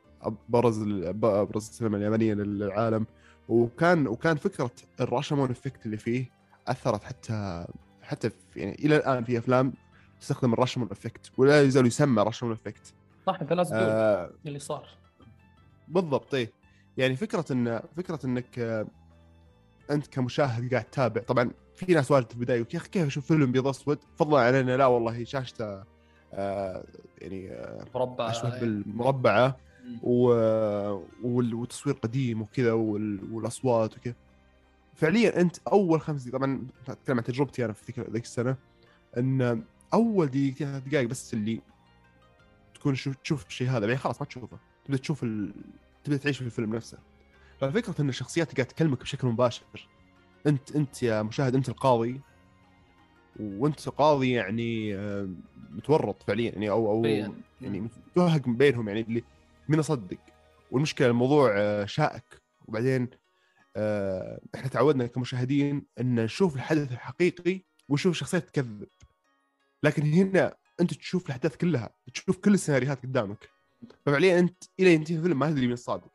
[0.48, 0.82] برز
[1.24, 3.06] أبرز السينما اليابانية للعالم.
[3.48, 6.30] وكان وكان فكرة ال Rashomon effect اللي فيه
[6.68, 7.66] أثرت حتى
[8.02, 9.72] حتى في يعني إلى الآن في أفلام
[10.20, 12.94] تستخدم ال Rashomon effect ولا يزال يسمى Rashomon effect.
[13.26, 14.88] صح انت لازم آه اللي صار.
[15.88, 16.52] بالضبط إيه.
[16.96, 18.86] يعني فكرة إن فكرة إنك آه
[19.90, 23.52] أنت كمشاهد قاعد تتابع طبعا في ناس واجد في البداية يا أخي كيف أشوف فيلم
[23.52, 25.84] بيض أسود؟ فضلا انه لا والله شاشته
[26.32, 26.84] آه
[27.18, 29.56] يعني آه مربعه أشبه بالمربعة
[30.02, 30.28] و...
[31.24, 34.14] والتصوير قديم وكذا والأصوات وكذا.
[34.94, 38.56] فعليا أنت أول خمس دقائق طبعا أتكلم عن تجربتي أنا في ذيك السنة
[39.16, 39.62] إن
[39.94, 41.60] أول دقيقتين ثلاث دقائق بس اللي
[42.84, 43.80] تكون شو تشوف الشيء هذا.
[43.80, 44.58] بعدين خلاص ما تشوفه.
[44.84, 45.54] تبدأ تشوف ال...
[46.04, 46.98] تبدأ تعيش في الفيلم نفسه.
[47.60, 49.88] ففكره إن الشخصيات قاعدة تكلمك بشكل مباشر.
[50.46, 52.20] انت أنت يا مشاهد أنت القاضي.
[53.40, 55.28] وأنت قاضي يعني آه،
[55.70, 56.50] متورط فعليا.
[56.50, 57.04] يعني أو أو
[57.60, 58.88] يعني توهق بينهم.
[58.88, 59.24] يعني اللي
[59.68, 60.18] مين أصدق.
[60.70, 62.42] والمشكلة الموضوع آه، شائك.
[62.66, 63.08] وبعدين
[63.76, 68.86] آه، إحنا تعودنا كمشاهدين إن نشوف الحدث الحقيقي ونشوف الشخصيات تكذب
[69.82, 73.48] لكن هنا انت تشوف الأحداث كلها تشوف كل السيناريوهات قدامك.
[74.06, 76.10] ففعليا أنت إلى ينتهي الفيلم ما تدري مين الصادق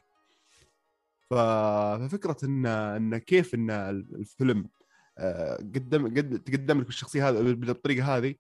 [1.30, 4.69] ففكرة ان إن كيف إن الفيلم
[5.17, 8.36] آه، قدم قد تقدم لك الشخصية هذه بالطريقة هذه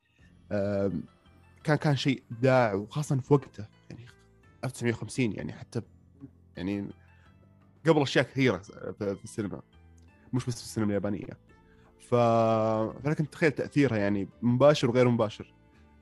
[1.63, 4.05] كان كان شيء إبداع وخاصة في وقته يعني
[4.63, 5.81] 1950 يعني حتى
[6.57, 6.89] يعني
[7.87, 9.61] قبل أشياء كثيرة في في السينما.
[10.33, 11.37] مش بس في السينما اليابانية.
[11.99, 12.15] ف...
[13.03, 15.53] فلكن تخيل تأثيرها يعني مباشر وغير مباشر.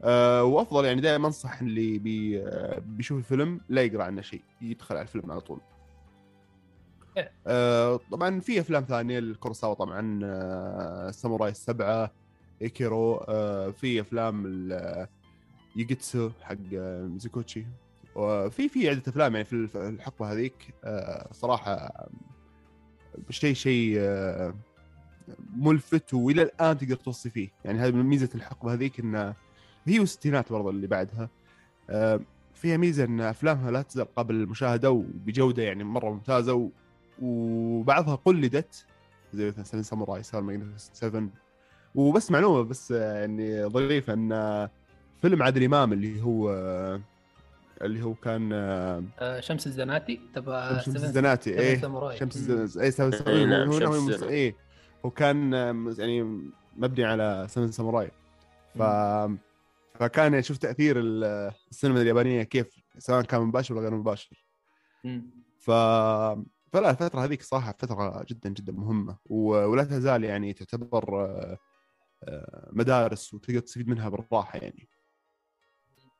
[0.03, 2.41] أه وأفضل يعني دائما أنصح اللي بي...
[2.43, 5.60] آه، بيشوف الفيلم لا يقرأ عنه شيء يدخل على الفيلم على طول.
[7.17, 7.31] إيه.
[7.47, 12.12] أه طبعا في أفلام ثانية الكورساوا طبعا أه الساموراي السبعة
[12.62, 14.45] إيكيرو أه في أفلام
[15.75, 17.65] يوجيتسو حق آه، ميزوكوتشي
[18.17, 22.10] وفي في عدة أفلام يعني في الحقبة هذيك آه، صراحة آه،
[23.29, 24.53] شيء شيء آه،
[25.55, 27.49] ملفت وإلى الآن تقدر توصي فيه.
[27.65, 29.33] يعني هذه ميزة الحقبة هذيك إنه
[29.89, 31.30] هي والستينات برضه اللي بعدها
[31.89, 32.19] آه،
[32.54, 36.69] فيها ميزة إن أفلامها لا تزال قابله للمشاهده وبجودة يعني مرة ممتازة و...
[37.21, 38.86] وبعضها قلدت
[39.34, 41.28] زي مثلا سفن ساموراي سار ماجنيفيسنت 7
[41.95, 44.71] وبس معلومة بس آه، يعني ظريفه إن آه،
[45.21, 47.02] فيلم عادل إمام اللي هو آه،
[47.82, 52.17] اللي هو كان آه، آه، شمس الزناتي تبع شمس سيفن- الزناتي ساموراي.
[52.17, 52.62] شمس مم.
[52.62, 54.34] الزناتي اي سفن إيه، ساموراي نعم، هو شمس نوع من المس- الزناتي.
[54.34, 54.56] إيه
[55.06, 58.12] هو كان آه، يعني مبني على سفن ساموراي
[58.76, 58.82] ف
[59.99, 64.45] فكان شوف تأثير ال- السينما اليابانية كيف سواء كان مباشر ولا غير مباشر.
[65.60, 65.71] ف
[66.73, 69.17] فلا الفترة هذيك صراحة فترة جدا جدا مهمة.
[69.29, 71.57] ولا تزال يعني تعتبر آه،
[72.23, 74.88] آه، مدارس وتقدر تستفيد منها بالراحة يعني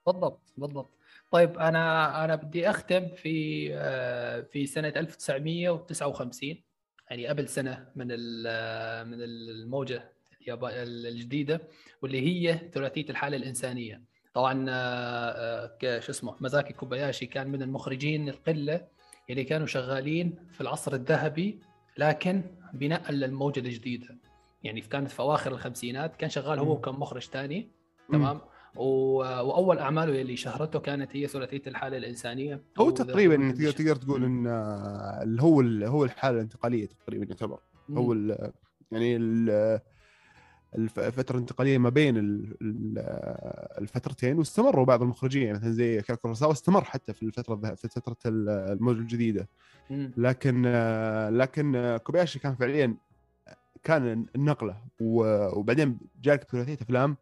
[0.07, 0.97] بالضبط بالضبط
[1.31, 6.63] طيب أنا أنا بدي أختم في آه، في سنة 1959
[7.09, 10.13] يعني قبل سنة من من الموجة
[10.49, 11.62] الجديدة
[12.01, 14.01] واللي هي ثلاثية الحالة الإنسانية.
[14.33, 18.88] طبعا آه، آه، شو اسمه مزاكي كوباياشي كان من المخرجين القلة
[19.29, 21.60] اللي كانوا شغالين في العصر الذهبي
[21.97, 22.41] لكن
[22.73, 24.17] بناء للموجة الجديدة.
[24.63, 26.71] يعني كانت في أواخر الخمسينات كان شغال هو.
[26.71, 27.71] وكم مخرج ثاني
[28.12, 28.41] تمام؟
[28.75, 32.62] وأول أعماله اللي شهرته كانت هي ثلاثية الحالة الإنسانية.
[32.77, 37.60] هو أو تقريبا تقدر تقدر تقول إن آه، اللي هو هو الحالة الانتقالية تقريبا يعتبر.
[37.91, 38.13] هو
[38.91, 39.17] يعني
[40.75, 42.99] الفترة الانتقاليه ما بين ال- ال-
[43.82, 45.43] الفترتين واستمروا بعض المخرجين.
[45.43, 49.47] يعني مثلا زي كاكو كوروساوا استمر حتى في الفترة في فترة ال- الموجة الجديدة.
[50.17, 50.62] لكن
[51.32, 52.95] لكن كوباياشي كان فعليا
[53.84, 57.17] كان النقله و- وبعدين جاك ثلاثيه افلام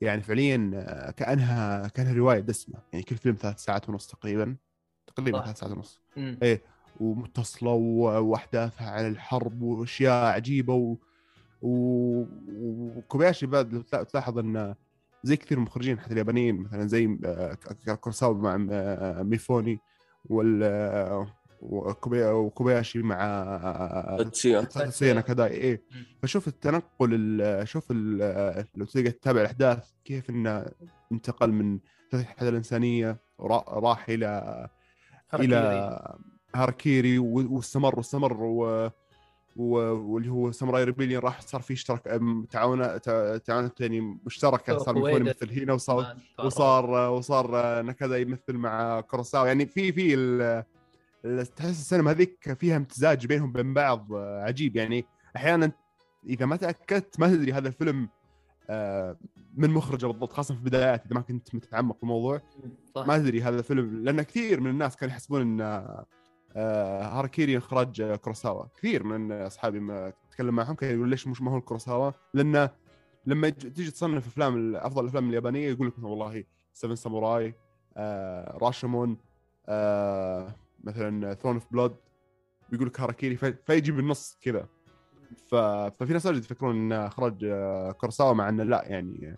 [0.00, 0.56] يعني فعليا
[1.16, 2.78] كأنها كأنها رواية دسمة.
[2.92, 4.56] يعني كل فيلم ثلاث ساعات ونص تقريبا.
[5.06, 5.42] تقريبا.
[5.44, 6.00] ثلاث ساعات ونص.
[6.42, 6.62] إيه.
[7.00, 10.96] ومتصلة و- وأحداثها على الحرب وأشياء عجيبة
[11.62, 11.68] و...
[12.22, 12.92] و...
[12.98, 14.74] وكوباياشي بعد لو تلا- تلاحظ إن
[15.24, 19.78] زي كثير من المخرجين حتى اليابانيين مثلا زي آه، ك- كورساوا مع آه، ميفوني
[20.24, 21.26] وال آه،
[21.62, 23.16] وكوباياشي مع
[24.62, 26.04] تاتسويا ناكاداي إيه مم.
[26.22, 30.66] فشوف التنقل ال- شوف ال- لو تقدر تتابع الأحداث كيف انه
[31.12, 31.78] انتقل من
[32.14, 34.68] الحياة الإنسانية را- راح إلى.
[35.34, 36.16] إلى
[36.54, 38.90] هاركيري واستمر واستمر و...
[39.60, 42.20] واللي هو Samurai Rebellion راح صار في اشتراك
[42.50, 44.94] تعاون تع- تعاونات يعني مشتركه صار.
[44.94, 46.16] ميفوني يمثل هنا وصار.
[46.44, 50.64] وصار وصار نكذا يمثل مع كوروساوا يعني في في
[51.56, 55.04] تحس السينما هذيك فيها امتزاج بينهم وبين بعض آه، عجيب يعني
[55.36, 55.72] أحيانا
[56.26, 58.08] إذا ما تأكدت ما تدري هذا الفيلم
[58.70, 59.16] آه،
[59.54, 62.40] من مخرجه بالضبط خاصة في البدايات إذا ما كنت متعمق في الموضوع
[62.96, 65.86] ما ادري هذا الفيلم لأن كثير من الناس كانوا يحسبون إن
[66.56, 71.50] آه، هاراكيري إخراج كوروساوا كثير من أصحابي ما اتكلم معهم كانوا يقولون ليش مش ما
[71.50, 72.68] هو كوروساوا لأن
[73.26, 77.54] لما يج- تيجي تصنف أفلام أفضل الأفلام اليابانية يقول لك والله Seven Samurai
[77.96, 79.16] آه، راشومون
[79.68, 81.96] آه، مثلا Throne of Blood
[82.70, 84.68] بيقول لك هاراكيري في- فيجي بالنص كذا.
[85.48, 87.46] ففي ناس واجد يفكرون ان إخراج
[87.98, 89.36] كوروساوا مع إنه لا يعني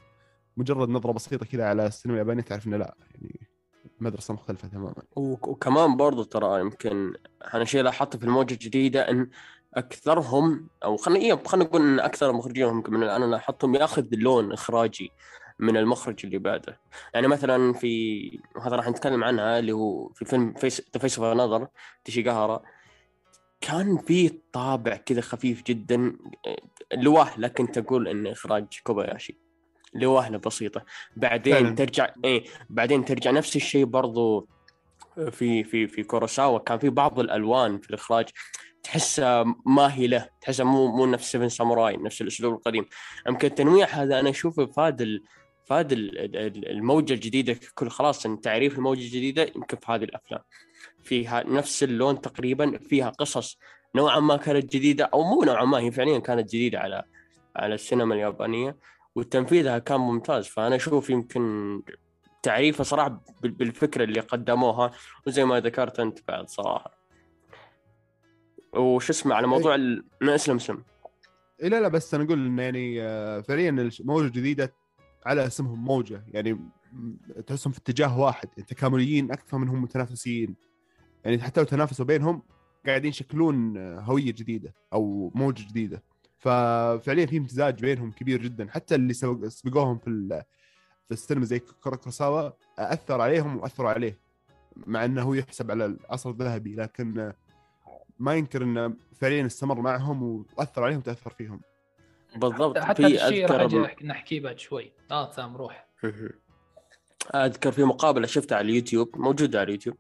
[0.57, 3.41] مجرد نظرة بسيطة كذا على السينما اليابانية تعرف إنه لا يعني
[4.03, 4.95] مدرسة مختلفة تماما.
[5.17, 7.15] وك- وكمان برضو ترى يمكن
[7.55, 9.31] أنا شيء لاحظته في الموجة الجديدة إن
[9.75, 14.07] أكثرهم أو خلينا إيه خلينا نقول إن أكثر المخرجين يمكن من اللي أنا لاحظتهم ياخذ
[14.13, 15.11] لون إخراجي
[15.59, 16.81] من المخرج اللي بعده.
[17.15, 21.37] يعني مثلا في وهذا راح نتكلم عنها اللي هو في فيلم Face The Face of
[21.37, 21.69] Another
[22.05, 22.63] تيشيغاهارا
[23.61, 26.17] كان فيه طابع كذا خفيف جدا
[26.95, 29.39] لوهلة لكن تقول انه إخراج كوباياشي
[29.95, 30.85] لوهله بسيطه.
[31.17, 31.75] بعدين فعلاً.
[31.75, 34.49] ترجع إيه بعدين ترجع نفس الشيء برضو
[35.31, 36.59] في في في كوروساوا.
[36.59, 38.29] كان في بعض الألوان في الإخراج
[38.83, 42.87] تحسها ماهله تحسها مو مو نفس Seven Samurai نفس الأسلوب القديم.
[43.29, 45.23] يمكن التنويع هذا أنا أشوفه فاد ال...
[45.67, 50.41] فاد ال- ال- الموجة الجديدة كل خلاص تعريف الموجة الجديدة يمكن في هذه الأفلام.
[51.03, 53.59] فيها نفس اللون تقريبا فيها قصص
[53.95, 57.05] نوعا ما كانت جديدة أو مو نوعا ما هي فعليا كانت جديدة على
[57.57, 58.77] على السينما اليابانية.
[59.15, 60.47] وتنفيذها كان ممتاز.
[60.47, 61.83] فأنا أشوف يمكن
[62.43, 64.91] تعريفه صراحة بالفكرة اللي قدموها
[65.27, 66.99] وزي ما ذكرت أنت بعد صراحة.
[68.75, 70.05] وش اسمه على موضوع ال...
[70.23, 70.85] اسلم اسلم.
[71.63, 74.75] إيه لا لا بس أنا أقول انه يعني آه، فعليا الموجه الجديده
[75.27, 76.25] على اسمهم موجة.
[76.29, 76.59] يعني
[77.47, 78.49] تحسهم في اتجاه واحد.
[78.49, 80.57] تكامليين أكثر منهم متنافسيين
[81.25, 82.43] يعني حتى لو تنافسوا بينهم
[82.87, 86.03] قاعدين يشكلون هوية جديدة أو موجة جديدة.
[86.43, 88.69] ففعليا في امتزاج بينهم كبير جدا.
[88.71, 89.15] حتى اللي
[89.49, 90.43] سبقوهم في
[91.09, 94.19] في السينما زي كوروكوساوا أثر عليهم وأثروا عليه
[94.87, 96.75] مع إنه هو يحسب على العصر الذهبي.
[96.75, 97.33] لكن
[98.19, 101.61] ما ينكر انه فعليا استمر معهم وأثر عليهم وتأثر فيهم.
[102.37, 102.79] بالضبط.
[102.79, 104.93] حتى في الشيء راح نحكيه بعد شوي.
[105.11, 105.87] آه سام روح.
[107.35, 109.97] أذكر في مقابلة شفتها على اليوتيوب موجودة على اليوتيوب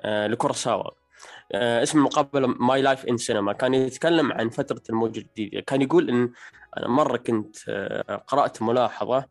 [0.00, 1.05] آه لكورساوا آه
[1.52, 6.32] اسم المقابلة My Life in Cinema كان يتكلم عن فترة الموجه الجديده كان يقول إن
[6.78, 9.24] أنا مرة كنت آه قرأت ملاحظة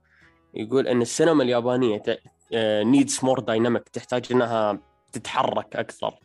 [0.54, 2.04] يقول إن السينما اليابانية
[2.84, 4.80] needs more dynamic تحتاج إنها
[5.12, 6.16] تتحرك أكثر.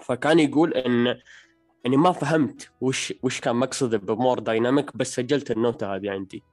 [0.00, 1.18] فكان يقول إن
[1.86, 6.44] إني ما فهمت وش وش كان مقصده ب more dynamic بس سجلت النوتة هذه عندي.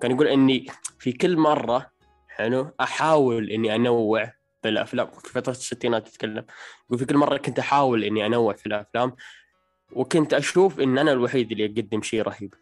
[0.00, 0.66] كان يقول إني
[0.98, 1.90] في كل مرة
[2.28, 4.32] حلو أحاول إني أنوع
[4.64, 6.44] بالافلام في فترة الستينات تتكلم.
[6.86, 9.16] يقول في كل مرة كنت أحاول إني أنوع في الأفلام
[9.92, 12.54] وكنت أشوف إن أنا الوحيد اللي اقدم شيء رهيب.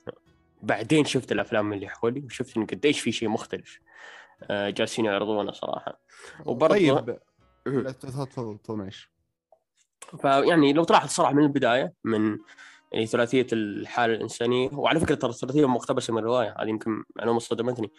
[0.63, 3.81] بعدين شفت الأفلام اللي حولي وشفت إن قديش في شيء مختلف.
[4.43, 6.01] آه، جالسين يعرضونه صراحة.
[6.47, 7.19] وبرضه طيب.
[7.65, 9.11] تفضل تفضل معلش.
[10.19, 12.39] فيعني لو تلاحظ صراحة من البداية من
[12.93, 17.91] يعني ثلاثية الحالة الإنسانية وعلى فكرة ترى الثلاثية مقتبسة من رواية هذه يمكن معلومة صدمتني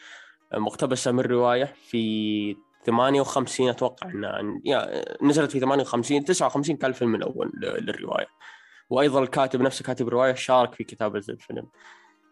[0.53, 2.55] مقتبسة من رواية في
[2.85, 8.27] 58 أتوقع إنها يعني نزلت في 58 59 كان الفيلم الأول للرواية.
[8.89, 11.67] وأيضا الكاتب نفسه كاتب الروايه شارك في كتابة الفيلم.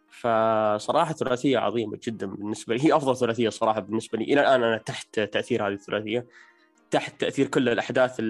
[0.10, 2.86] فصراحة ثلاثية عظيمة جدا بالنسبة لي.
[2.86, 4.24] هي أفضل ثلاثية صراحة بالنسبة لي.
[4.24, 6.28] إلى الآن أنا تحت تأثير هذه الثلاثية.
[6.92, 8.22] تحت تأثير كل الأحداث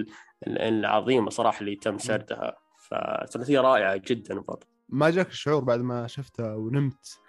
[0.47, 2.57] العظيمة صراحة اللي تم سردها.
[2.89, 7.19] فثلاثية رائعة جدا برضه ما جاك الشعور بعد ما شفتها ونمت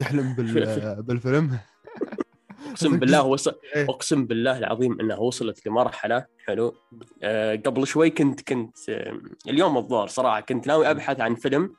[0.00, 1.02] تحلم بال...
[1.06, 1.58] بالفيلم؟
[2.66, 3.84] أقسم بالله وصل إيه.
[3.90, 6.74] أقسم بالله العظيم إنها وصلت لمرحلة حلو.
[7.22, 11.74] أه قبل شوي كنت كنت أه اليوم الظاهر صراحة كنت ناوي أبحث عن فيلم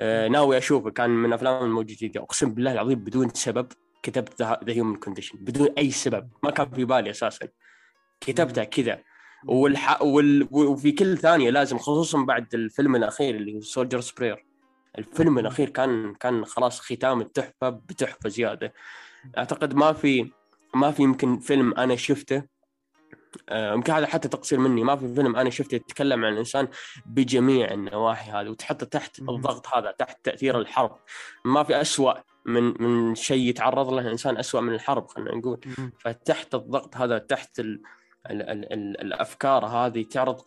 [0.00, 0.90] أه ناوي أشوفه.
[0.90, 2.20] كان من افلام الموجودة.
[2.20, 3.66] أقسم بالله العظيم بدون سبب
[4.02, 6.28] كتبت The Human Condition بدون أي سبب.
[6.42, 7.48] ما كان في بالي أساسا.
[8.20, 8.98] كتبتها كذا.
[9.46, 10.02] والح...
[10.02, 10.48] وال...
[10.50, 14.44] وفي كل ثانية لازم خصوصا بعد الفيلم الأخير اللي هو Soldier's Prayer
[14.98, 18.72] الفيلم الأخير كان كان خلاص ختام التحفة بتحفة زيادة.
[19.38, 20.30] أعتقد ما في
[20.74, 22.42] ما في يمكن فيلم أنا شفته.
[23.48, 24.84] آه، يمكن هذا حتى تقصير مني.
[24.84, 26.68] ما في فيلم أنا شفته يتكلم عن الإنسان
[27.06, 30.96] بجميع النواحي هذه وتحطه تحت الضغط هذا تحت تأثير الحرب.
[31.44, 32.14] ما في أسوأ
[32.46, 35.60] من من شيء يتعرض له الإنسان أسوأ من الحرب خلينا نقول.
[35.98, 37.82] فتحت الضغط هذا تحت ال
[38.30, 40.40] ال ال ال الأفكار هذه تعرض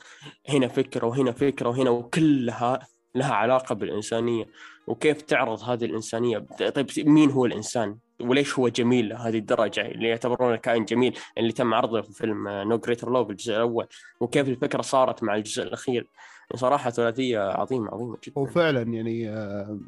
[0.50, 4.46] هنا فكره وهنا فكره وهنا وكلها لها علاقة بالإنسانية.
[4.88, 6.38] وكيف تعرض هذه الإنسانية؟
[6.76, 11.74] طيب مين هو الإنسان؟ وليش هو جميل لهذه الدرجة؟ اللي يعتبرونه كائن جميل اللي تم
[11.74, 13.88] عرضه في فيلم No Greater Love الجزء الأول
[14.20, 16.08] وكيف الفكرة صارت مع الجزء الأخير؟
[16.56, 18.40] صراحة ثلاثية عظيمة عظيمة جدا.
[18.40, 19.80] وفعلا يعني آه،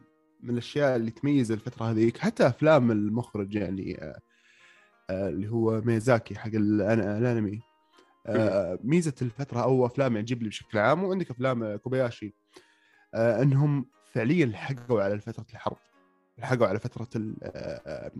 [0.43, 4.19] من الأشياء اللي تميز الفترة هذيك حتى أفلام المخرج يعني آه،
[5.09, 7.61] آه، اللي هو ميازاكي حق الأنمي
[8.84, 12.34] ميزة الفترة أو أفلام يعني جيبلي بشكل عام وعندك أفلام كوباياشي
[13.15, 15.78] إنهم فعليا لحقوا على فتره الحرب.
[16.38, 17.07] لحقوا على فترة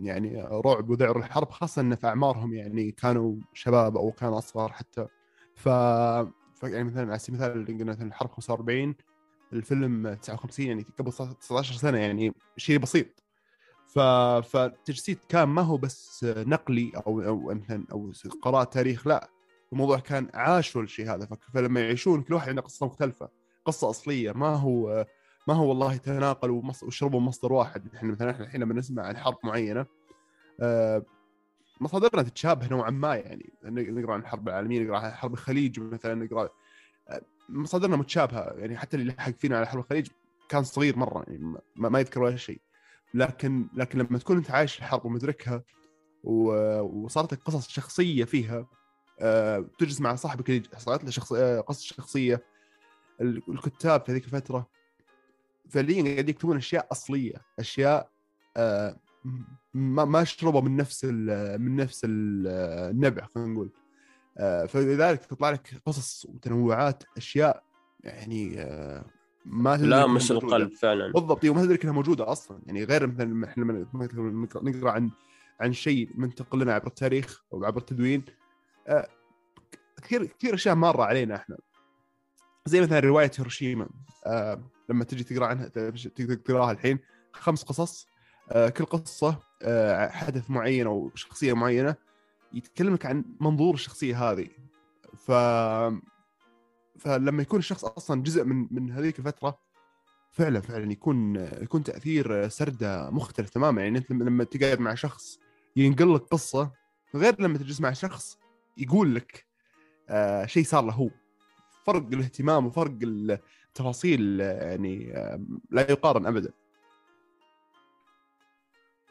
[0.02, 5.06] يعني رعب وذعر الحرب خاصة إن في أعمارهم يعني كانوا شباب أو كانوا أصغر حتى.
[5.54, 5.66] ف
[6.62, 8.94] يعني مثلا على سبيل المثال قلنا مثلا الحرب 45
[9.52, 13.24] الفيلم 59 يعني قبل 19 سنة يعني شيء بسيط.
[13.86, 13.98] ف...
[14.48, 18.12] فالتجسيد كان ما هو بس نقلي أو أو مثلا أو
[18.42, 19.30] قراءة تاريخ لا
[19.72, 21.28] الموضوع كان عاشوا الشيء هذا.
[21.54, 23.28] فلما يعيشون كل واحد عنده قصة مختلفة
[23.64, 25.06] قصة أصلية ما هو
[25.48, 27.94] ما هو والله تناقلوا وشربوا مصدر واحد.
[27.94, 29.86] إحنا مثلا إحنا الحين بنسمع عن حرب معينة
[30.60, 31.02] آه،
[31.80, 33.52] مصادرنا تتشابه نوعا ما يعني.
[33.64, 36.48] نقرأ عن الحرب العالمية نقرأ عن حرب الخليج مثلا نقرأ
[37.08, 38.76] آه، مصادرنا متشابهة يعني.
[38.76, 40.08] حتى اللي لحق فينا على حرب الخليج
[40.48, 42.60] كان صغير مرة يعني ما, يذكر ولا شيء.
[43.14, 45.62] لكن لكن لما تكون أنت عايش الحرب ومدركها
[46.24, 48.66] وصارت لك قصص شخصيه فيها
[49.20, 52.42] أه تجلس مع صاحبك اللي صارت له آه، قصص شخصية
[53.20, 54.77] الكتاب في هذيك الفترة
[55.68, 58.10] فعليا قاعد يكتبون أشياء أصلية أشياء
[58.56, 59.00] أه
[59.74, 63.70] ما ما شربوا من نفس من نفس النبع خلينا نقول.
[64.38, 67.64] أه فلذلك تطلع لك قصص وتنوعات أشياء
[68.00, 68.56] يعني
[69.44, 70.56] ما لا إنها مس موجودة.
[70.56, 71.12] القلب فعلا.
[71.12, 72.60] بالضبط إيه، وما تدري إنها موجودة أصلا.
[72.66, 73.88] يعني غير مثلا إحنا
[74.62, 75.10] نقرأ عن
[75.60, 78.24] عن شيء منتقل لنا عبر التاريخ أو عبر التدوين
[78.88, 79.08] آه،
[80.02, 81.56] كثير كثير أشياء مارة علينا إحنا.
[82.68, 83.88] زي مثلا رواية هيروشيما
[84.26, 86.98] آه، لما تجي تقرأ عنها تقدر تقراها الحين.
[87.32, 88.06] خمس قصص
[88.50, 91.94] آه، كل قصة آه، حدث معين أو شخصية معينة
[92.52, 94.48] يتكلمك عن منظور الشخصية هذه.
[95.16, 95.30] ف
[96.98, 99.58] فلما يكون الشخص أصلا جزء من من هذيك الفترة
[100.32, 103.82] فعلا فعلا يكون يكون تأثير سردة مختلف تماما.
[103.82, 105.38] يعني أنت لما- تقعد مع شخص
[105.76, 106.72] ينقل لك قصة
[107.14, 108.38] غير لما تجلس مع شخص
[108.76, 109.46] يقول لك
[110.08, 111.10] آه شيء صار له هو.
[111.88, 115.12] فرق الاهتمام وفرق التفاصيل يعني
[115.70, 116.50] لا يقارن ابدا.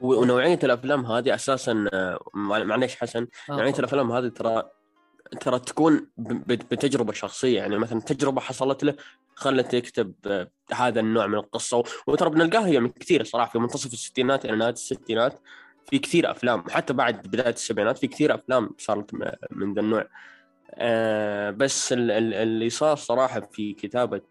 [0.01, 3.73] ونوعية الأفلام هذه أساسا آه، مع- معليش حسن آه، نوعية.
[3.79, 4.63] الأفلام هذه ترى
[5.41, 6.07] ترى تكون
[6.47, 7.57] بتجربة شخصية.
[7.57, 8.95] يعني مثلا تجربة حصلت له
[9.35, 11.83] خلته يكتب آه، هذا النوع من القصة.
[12.07, 15.39] وترى بنلقاها هي من كثير صراحة في منتصف الستينات إلى نهاية الستينات
[15.89, 16.59] في كثير أفلام.
[16.67, 19.13] وحتى بعد بداية السبعينات في كثير أفلام صارت
[19.51, 20.07] من ذا النوع.
[20.75, 24.21] آه، بس ال- ال- اللي صار صراحة في كتابة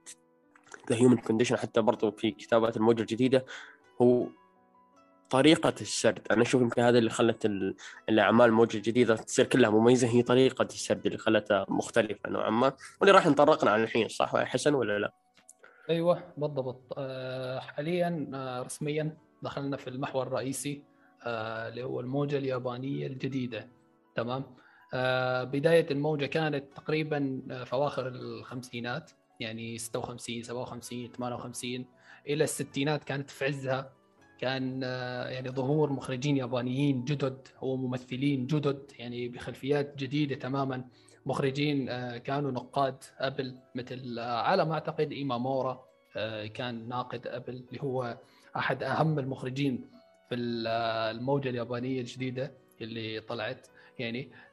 [0.91, 3.45] The Human Condition حتى برضو في كتابات الموجة الجديدة
[4.03, 4.26] هو
[5.30, 6.26] طريقة السرد.
[6.30, 7.74] أنا أشوف يمكن هذا اللي خلت ال-
[8.09, 12.72] الأعمال الموجة الجديدة تصير كلها مميزة هي طريقة السرد اللي خلتها مختلفة نوعا ما.
[13.01, 15.12] واللي راح نطرقنا على الحين صح يا حسن ولا لا؟
[15.91, 16.82] أيوه بالضبط.
[16.99, 20.82] آه، حاليا آه، رسميا دخلنا في المحور الرئيسي
[21.26, 23.68] اللي هو الموجة اليابانية الجديدة.
[24.14, 24.45] تمام؟
[25.45, 29.11] بداية الموجة كانت تقريبا آه، اواخر الخمسينات
[29.41, 31.84] يعني 56 57 58
[32.28, 33.93] إلى الستينات كانت في عزها.
[34.39, 40.84] كان آه، يعني ظهور مخرجين يابانيين جدد وممثلين جدد يعني بخلفيات جديدة تماما.
[41.26, 45.84] مخرجين آه، كانوا نقاد أبل مثل آه، على ما أعتقد إيمامورا
[46.16, 48.18] آه، كان ناقد أبل اللي هو
[48.57, 49.91] أحد أهم المخرجين
[50.28, 53.66] في ال- آه، الموجة اليابانية الجديدة اللي طلعت
[53.99, 54.30] يعني.
[54.32, 54.45] آه،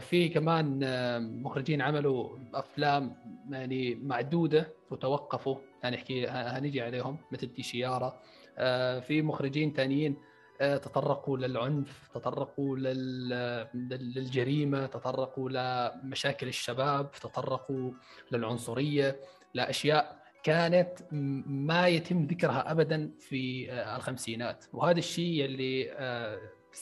[0.00, 3.16] في كمان آه، مخرجين عملوا أفلام
[3.50, 8.20] يعني معدودة وتوقفوا هنحكي هنيجي عليهم مثل تيشيارا
[8.58, 10.16] آه، في مخرجين ثانيين
[10.60, 13.28] آه، تطرقوا للعنف تطرقوا لل-
[13.74, 17.90] لل- للجريمة تطرقوا لمشاكل الشباب تطرقوا
[18.32, 19.16] للعنصرية
[19.54, 20.98] لأشياء كانت
[21.46, 24.64] ما يتم ذكرها ابدا في آه، الخمسينات.
[24.72, 26.38] وهذا الشيء اللي آه،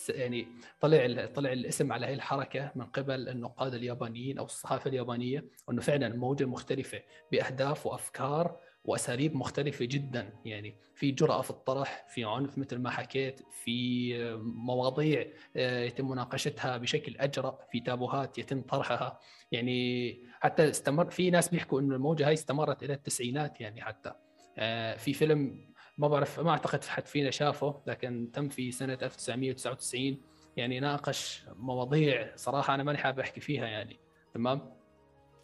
[0.09, 0.49] يعني
[0.81, 6.07] طلع طلع الاسم على هذه الحركة من قبل النقاد اليابانيين أو الصحافة اليابانية إنه فعلا
[6.07, 10.33] الموجه مختلفة بأهداف وأفكار وأساليب مختلفة جدا.
[10.45, 15.27] يعني في جرأة في الطرح في عنف مثل ما حكيت في مواضيع
[15.57, 19.21] آه، يتم مناقشتها بشكل أجرأ في تابوهات يتم طرحها.
[19.53, 24.13] يعني حتى استمر في ناس بيحكوا إنه الموجة هاي استمرت إلى التسعينات يعني حتى.
[24.59, 30.21] آه، في فيلم ما بعرف ما أعتقد حد فينا شافه لكن تم في سنة 1999
[30.57, 33.99] يعني ناقش مواضيع صراحة أنا ماني حابب أحكي فيها يعني.
[34.35, 34.77] تمام؟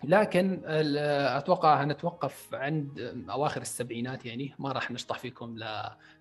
[0.05, 3.01] لكن أتوقع هنتوقف عند
[3.31, 4.55] أواخر السبعينات يعني.
[4.59, 5.59] ما راح نشطح فيكم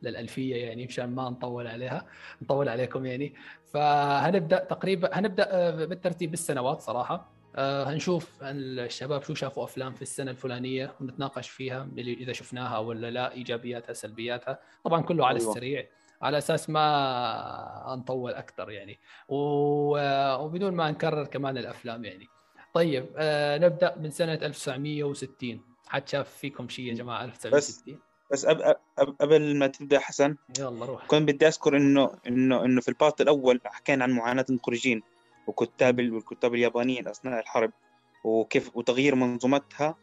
[0.01, 2.05] للألفية يعني مشان ما نطول عليها
[2.41, 3.33] نطول عليكم يعني.
[3.73, 7.40] فهنبدأ تقريبا هنبدأ بالترتيب بالسنوات صراحة.
[7.55, 13.31] آه، هنشوف الشباب شو شافوا أفلام في السنة الفلانية ونتناقش فيها إذا شفناها ولا لا
[13.33, 14.59] إيجابياتها سلبياتها.
[14.83, 15.49] طبعا كله على أيوة.
[15.49, 15.87] السريع
[16.21, 18.99] على أساس ما نطول أكثر يعني.
[19.27, 22.27] وبدون ما نكرر كمان الأفلام يعني.
[22.73, 27.99] طيب آه نبدأ من سنة 1960 حد شاف فيكم شيء يا جماعة؟ 1960
[28.31, 28.61] بس أب
[28.97, 31.05] أب قبل ما تبدأ حسن يلا روح.
[31.07, 35.01] كنت بدي أذكر إنه إنه إنه في ال part الأول حكينا عن معاناة المخرجين
[35.47, 37.71] وكتاب ال- والكتاب اليابانيين أثناء الحرب
[38.23, 39.95] وكيف وتغيير منظومتها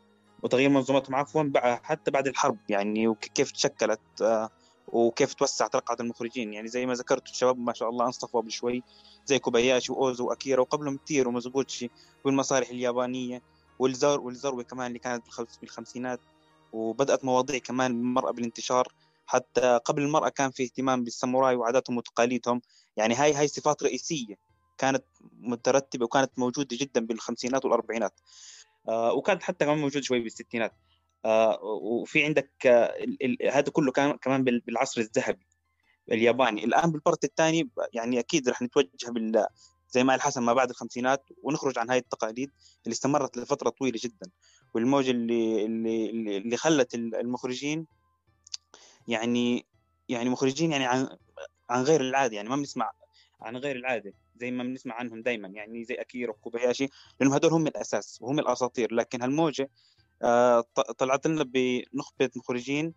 [0.42, 1.44] وتغيير منظومتهم عفوا
[1.82, 4.48] حتى بعد الحرب يعني وكيف تشكلت آه،
[4.86, 6.52] وكيف توسعت رقعة المخرجين.
[6.52, 8.82] يعني زي ما ذكرت الشباب ما شاء الله انصفوا قبل شوي
[9.26, 11.90] زي كوباياشي وأوزو وأكيرا وقبلهم كثير ومزبوتشي
[12.24, 13.42] والمسارح اليابانية
[13.78, 16.20] والزر والزروه كمان اللي كانت بالخمس- بالخمسينات
[16.72, 18.88] وبدأت مواضيع كمان المرأة بالانتشار.
[19.26, 22.60] حتى قبل المرأة كان في اهتمام بالساموراي وعاداتهم وتقاليدهم.
[22.96, 24.47] يعني هاي هاي صفات رئيسية.
[24.78, 25.04] كانت
[25.40, 28.20] مترتبة وكانت موجودة جدا بالخمسينات والأربعينات.
[28.88, 30.72] آه وكانت حتى كمان موجودة شوي بالستينات.
[31.24, 32.94] آه وفي عندك آه
[33.50, 35.46] هذا كله كان كمان بال- بالعصر الذهبي
[36.12, 36.64] الياباني.
[36.64, 39.46] الآن بالبارت الثاني يعني أكيد رح نتوجه بال
[39.90, 42.50] زي ما قال حسن ما بعد الخمسينات ونخرج عن هاي التقاليد
[42.84, 44.30] اللي استمرت لفترة طويلة جدا.
[44.74, 47.86] والموجة اللي اللي اللي خلت المخرجين
[49.08, 49.66] يعني
[50.08, 51.08] يعني مخرجين يعني عن
[51.70, 52.92] عن غير العادة يعني ما بنسمع
[53.40, 54.12] عن غير العادة.
[54.40, 56.88] زي ما بنسمع عنهم دائما يعني زي اكيرا وكوباياشي
[57.20, 59.70] لانهم هدول هم الأساس وهم الأساطير لكن هالموجة
[60.22, 60.64] آه،
[60.98, 62.94] طلعت لنا بنخبة مخرجين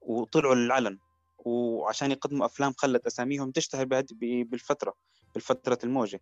[0.00, 0.98] وطلعوا للعلن
[1.38, 3.84] وعشان يقدموا أفلام خلت أساميهم تشتهر
[4.22, 4.94] بالفترة
[5.34, 6.20] بالفترة الموجة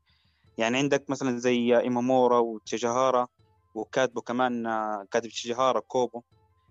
[0.59, 3.29] يعني عندك مثلا زي إيمامورا وتشيجاهارا
[3.75, 6.23] وكاتبه كمان آه، كاتب تشيجاهارا كوبو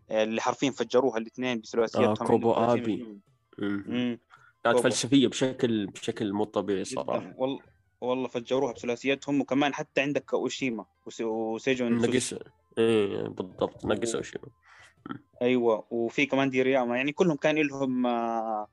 [0.10, 2.52] آه، اللي حرفيا فجروها الاثنين بثلاثياتهم آه، كوبو.
[3.88, 4.20] مم.
[4.64, 4.80] كانت.
[4.80, 7.71] فلسفيه بشكل بشكل مو طبيعي صراحة والله
[8.02, 12.34] والله فجروها بثلاثياتهم وكمان حتى عندك اوشيما وس- وسيجو نقص
[12.78, 14.42] إيه بالضبط نقص أو شيء
[15.42, 18.68] أيوه وفي كمان ديرياما يعني كلهم كان لهم آه،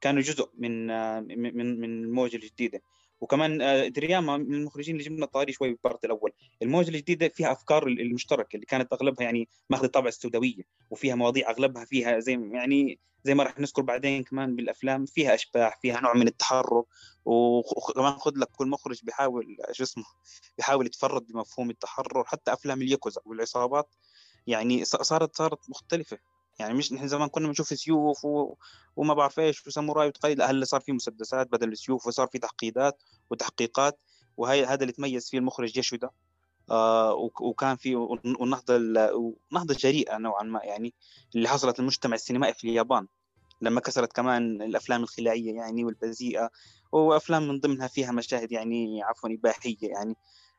[0.00, 2.82] كانوا جزء من آه، من من من الموجه الجديده
[3.24, 6.32] وكمان آه، ديرياما من المخرجين اللي جبنا طاري شوي بالبارت الأول.
[6.62, 11.84] الموجة الجديدة فيها أفكار المشتركه اللي كانت أغلبها يعني ماخذة طابع السوداوية وفيها مواضيع أغلبها
[11.84, 16.28] فيها زي يعني زي ما راح نذكر بعدين كمان بالأفلام فيها أشباح فيها نوع من
[16.28, 16.84] التحرر
[17.24, 20.04] وكمان خذ لك كل مخرج بيحاول شو اسمه
[20.56, 22.24] بيحاول يتفرد بمفهوم التحرر.
[22.24, 23.94] حتى أفلام الياكوزا والعصابات
[24.46, 26.18] يعني صارت صارت مختلفة.
[26.58, 28.54] يعني مش نحن زمان كنا بنشوف سيوف و...
[28.96, 33.02] وما بعرف إيش وساموراي وتقيد لا هلا صار في مسدسات بدل السيوف وصار في تحقيقات
[33.30, 34.00] وتحقيقات
[34.36, 36.10] وهي هذا اللي تميز فيه المخرج يشودا
[36.70, 40.94] آه وك- وكان في والنهضه ال- ونهضه جريئة نوعا ما يعني
[41.36, 43.06] اللي حصلت للمجتمع السينمائي في اليابان
[43.60, 46.50] لما كسرت كمان الأفلام الخلاعيه يعني والبذيئة
[46.92, 50.16] وأفلام من ضمنها فيها مشاهد يعني عفوا إباحية يعني.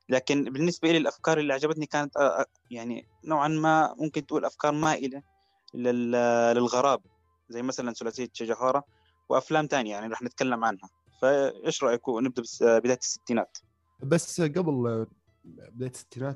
[0.10, 4.72] لكن بالنسبة لي الأفكار اللي عجبتني كانت آه، آه، يعني نوعا ما ممكن تقول أفكار
[4.72, 5.22] مائلة.
[5.76, 7.10] لل- للغرابه
[7.50, 8.84] زي مثلا ثلاثية شجهارة
[9.30, 10.90] وأفلام تانية يعني راح نتكلم عنها.
[11.22, 13.58] فإيش رأيكم؟ نبدأ بداية الستينات.
[14.04, 15.06] بس قبل
[15.46, 16.36] بداية الستينات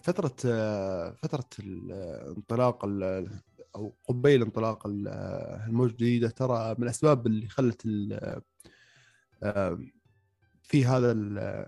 [0.00, 0.34] فترة
[1.10, 3.30] فترة الانطلاق ال-
[3.76, 5.08] أو قبيل انطلاق ال-
[5.68, 7.82] الموجه الجديدة ترى من الأسباب اللي خلت
[10.62, 11.66] في هذا ال-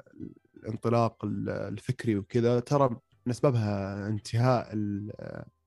[0.57, 2.89] الانطلاق ال- الفكري وكذا ترى
[3.27, 4.69] من أسبابها انتهاء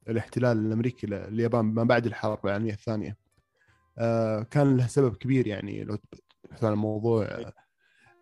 [0.10, 3.18] الاحتلال الأمريكي لليابان ما بعد الحرب العالمية الثانية.
[3.98, 5.98] آه، كان له سبب كبير يعني لو
[6.44, 7.28] تبحث عن الموضوع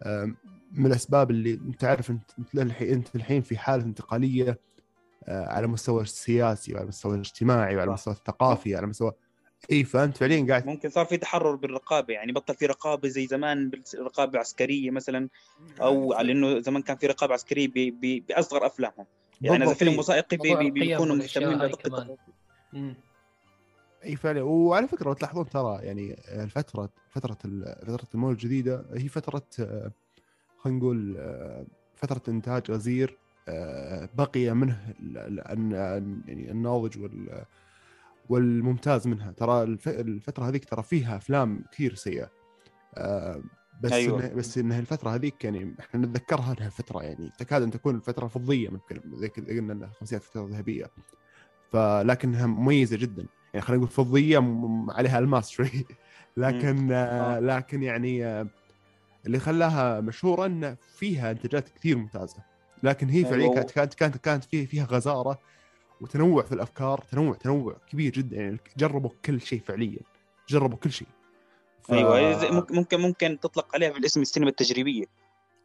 [0.03, 0.33] آه،
[0.71, 4.59] من الأسباب اللي أنت عارف أنت الحين أنت الحين في حالة انتقالية
[5.23, 7.88] آه، على المستوى السياسي وعلى المستوى الاجتماعي وعلى.
[7.88, 9.11] المستوى الثقافي على مستوى
[9.71, 13.69] إي فأنت فعليا قاعد ممكن صار في تحرر بالرقابة يعني بطل في رقابة زي زمان
[13.69, 15.29] بالرقابه العسكريه مثلا
[15.81, 17.71] أو على إنه زمان كان في رقابة عسكرية
[18.01, 19.05] بأصغر افلامهم
[19.41, 19.99] يعني اذا فيلم.
[19.99, 21.61] وثائقي بي- بيكونوا مهتمين.
[22.73, 22.95] مم.
[24.05, 29.07] إي فعلا وعلى فكرة لو تلاحظون ترى يعني الفترة فترة ال- فترة الموجه الجديدة هي
[29.09, 29.91] فترة آه،
[30.57, 31.65] خلينا نقول آه،
[31.95, 33.17] فترة إنتاج غزير
[33.49, 37.45] آه، بقي منه ال- ال- الن- يعني الناضج وال
[38.29, 42.29] والممتاز منها ترى الف- الفترة هذيك ترى فيها أفلام كثير سيئة
[43.82, 44.19] بس أيوة.
[44.19, 48.28] إنه بس ان الفترة هذيك يعني إحنا نتذكرها إنها فترة يعني تكاد أن تكون الفترة
[48.28, 50.86] فضية ممكن زي كذا قلنا إنها الخمسينات فترة ذهبية.
[51.71, 53.25] فلكنها مميزة جدا.
[53.53, 54.38] يعني خلينا نقول فضية
[54.89, 55.69] عليها الماس شوي.
[56.38, 57.39] لكن آه آه.
[57.39, 58.47] لكن يعني آه
[59.25, 62.43] اللي خلاها مشهورة إن فيها إنتاجات كثير ممتازة.
[62.84, 63.53] لكن هي فعليا.
[63.53, 65.39] كانت كانت كانت كانت فيها فيها غزارة
[66.01, 68.38] وتنوع في الأفكار تنوع تنوع كبير جدا.
[68.38, 69.99] يعني جربوا كل شيء فعليا.
[70.49, 71.07] جربوا كل شيء.
[71.88, 75.05] ف- أيوه زي- ممكن ممكن ممكن تطلق عليها بالاسم السينما التجريبية.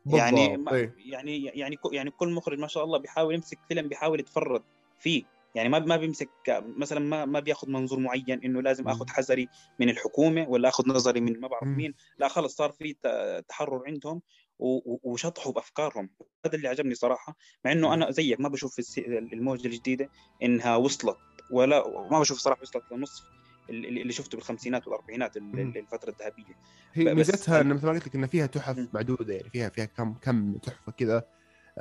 [0.06, 0.94] يعني بالضبط، إيه.
[0.98, 4.62] يعني يعني كو- يعني كل مخرج ما شاء الله بيحاول يمسك فيلم بيحاول يتفرد
[4.98, 5.22] فيه.
[5.54, 6.28] يعني ما ما بيمسك
[6.76, 8.88] مثلا ما ما بياخذ منظور معين إنه لازم.
[8.88, 9.48] اخذ حذري
[9.80, 11.64] من الحكومة ولا اخذ نظري من ما بعرف.
[11.68, 11.94] مين.
[12.18, 12.94] لا خلص صار في
[13.48, 14.22] تحرر عندهم
[14.58, 16.10] وشطحوا بأفكارهم.
[16.46, 20.10] هذا اللي عجبني صراحة مع إنه أنا زيك ما بشوف الموجة الجديدة
[20.42, 21.16] إنها وصلت
[21.50, 23.24] ولا ما بشوف صراحة وصلت لنصف.
[23.70, 25.36] اللي شفته بالخمسينات والأربعينات.
[25.36, 26.54] الفترة الذهبية.
[26.92, 28.88] هي ميزتها أنا- ان مثل ما قلت لك ان فيها تحف.
[28.94, 31.24] معدودة يعني فيها فيها كم كم تحفة كذا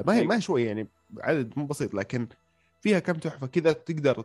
[0.05, 0.27] ما هي أيوة.
[0.27, 0.88] ما هي شوي يعني
[1.19, 2.27] عدد مو بسيط لكن
[2.82, 4.23] فيها كم تحفة كذا تقدر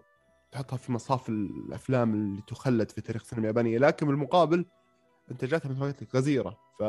[0.52, 3.78] تحطها في مصاف الأفلام اللي تخلد في تاريخ السينما اليابانية.
[3.78, 4.66] لكن بالمقابل
[5.30, 6.58] إنتاجاتها مثل ما قلت لك غزيرة.
[6.78, 6.82] ف...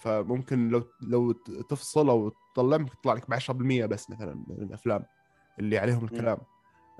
[0.00, 1.32] فممكن لو لو
[1.68, 5.04] تفصل أو تطلع ممكن تطلع لك ب 10% بس مثلا من الأفلام
[5.58, 6.38] اللي عليهم الكلام.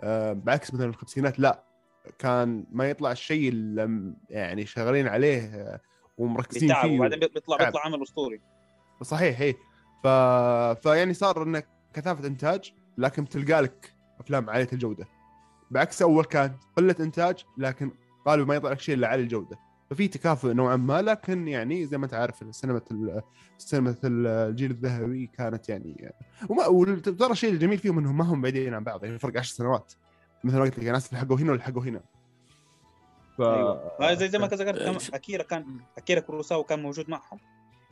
[0.00, 1.64] آه بعكس مثلا الخمسينات لا.
[2.18, 5.80] كان ما يطلع الشيء اللي يعني شغالين عليه آه،
[6.18, 6.96] ومركزين بتعب فيه.
[6.98, 7.56] وبعدين بيطلع.
[7.56, 8.40] بيطلع عمل أسطوري.
[9.02, 9.54] صحيح اي
[10.04, 10.06] ف...
[10.82, 15.06] فيعني صار انك كثافة إنتاج لكن تلقى لك أفلام عالية الجودة.
[15.70, 17.90] بعكس أول كان قلة إنتاج لكن
[18.28, 19.58] غالبا ما يطلع لك شيء إلا عالي الجودة.
[19.90, 23.22] ففي تكافؤ نوعا ما لكن يعني زي ما انت عارف السينما ال-
[23.58, 26.12] السينما الجيل الذهبي كانت يعني
[26.48, 29.92] وما وترى الشيء الجميل فيهم إنهم ما هم بعيدين عن بعض يعني فرق 10 سنوات.
[30.44, 32.00] مثل ما قلت لك ناس لحقوا هنا ولحقوا هنا.
[33.38, 33.40] ف...
[33.40, 33.92] أيوه.
[34.00, 37.38] آه، زي زي ما ذكرت آه، أكيرا كان أكيرا كوروساوا كان موجود معهم.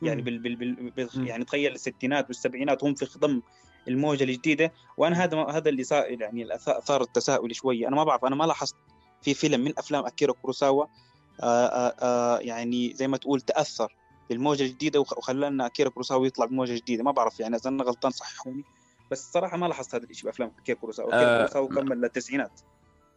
[0.01, 0.21] يعني.
[0.21, 0.55] بال بال
[0.91, 1.27] بال.
[1.27, 3.41] يعني تخيل الستينات والسبعينات هم في خضم
[3.87, 4.71] الموجة الجديدة.
[4.97, 8.75] وأنا هذا هذا اللي صار يعني اثار التساؤل شوية أنا ما بعرف أنا ما لاحظت
[9.21, 10.85] في فيلم من أفلام أكيرا كوروساوا
[11.41, 13.95] آآ آآ يعني زي ما تقول تأثر
[14.29, 17.03] بالموجة الجديدة وخلانا أكيرا كوروساوا يطلع بموجة جديدة.
[17.03, 18.63] ما بعرف يعني إذا أنا غلطان صححوني.
[19.11, 22.61] بس الصراحه ما لاحظت هذا الشيء بأفلام اكيرا كوروساوا اكيرا كوروساوا كمل للتسعينات.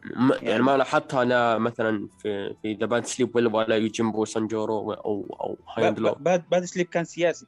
[0.05, 4.93] م- يعني ما لاحظتها أنا مثلا في في The Bad Sleep ولا ولا يوجيمبو سانجورو
[4.93, 6.15] أو أو High and Low.
[6.15, 7.47] Bad Bad Sleep كان سياسي.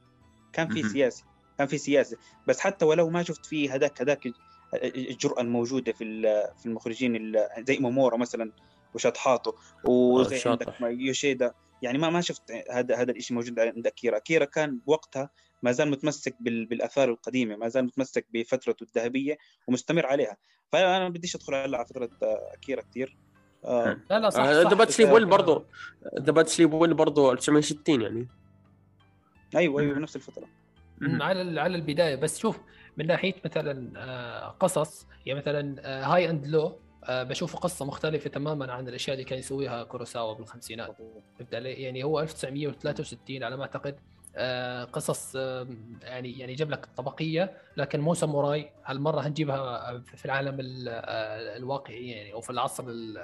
[0.53, 0.83] كان في.
[0.83, 1.23] سياسي.
[1.57, 2.15] كان في سياسي.
[2.47, 4.27] بس حتى ولو ما شفت فيه هذاك هذاك
[4.83, 6.21] الجرأة الموجودة في
[6.57, 8.51] في المخرجين ال- زي إيمامورا مثلا
[8.93, 10.49] وشطحاته وزي آه،.
[10.49, 11.53] عندك يوشيدا.
[11.81, 14.17] يعني ما ما شفت هذا هذا الشيء موجود عند أكيرا.
[14.17, 15.29] أكيرا كان بوقتها
[15.63, 19.37] ما زال متمسك بال- بالآثار القديمة ما زال متمسك بفترته الذهبية
[19.67, 20.37] ومستمر عليها.
[20.71, 23.17] فأنا ما بديش أدخل هلا على فكرة آه، أكيرا كثير
[23.65, 25.65] آه، لا لا صح The Bad Sleep Well برضه
[26.19, 28.27] The Bad Sleep Well برضه 1960 يعني.
[29.55, 30.47] أيوه أيوه بنفس الفترة.
[31.01, 32.15] على على البداية.
[32.15, 32.59] بس شوف
[32.97, 35.75] من ناحية مثلا آه، قصص يعني مثلا
[36.15, 36.79] High and Low
[37.09, 40.95] بشوفه قصة مختلفة تماما عن الأشياء اللي كان يسويها كوروساوا بالخمسينات.
[41.39, 43.99] فهمت علي؟ يعني هو 1963 على ما أعتقد.
[44.93, 45.67] قصص آه،
[46.01, 48.69] يعني يعني جاب لك طبقية لكن مو ساموراي.
[48.85, 53.17] هالمرة هنجيبها في العالم ال- آه، الواقعي يعني أو في العصر ال-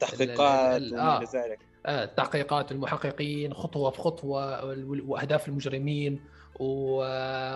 [0.00, 1.18] تحقيقات ال- ال- وما آه.
[1.18, 1.58] إلى ذلك.
[1.86, 4.64] آه، التحقيقات المحققين خطوة بخطوة
[5.08, 6.20] وأهداف المجرمين
[6.60, 7.02] و-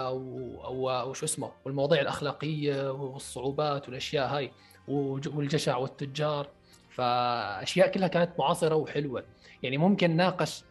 [0.09, 4.51] و- و- وشو اسمه والمواضيع الأخلاقية والصعوبات والأشياء هاي
[4.89, 6.49] والجشع والتجار.
[6.91, 9.25] فأشياء كلها كانت معاصرة وحلوة.
[9.63, 10.65] يعني ممكن ناقش آه،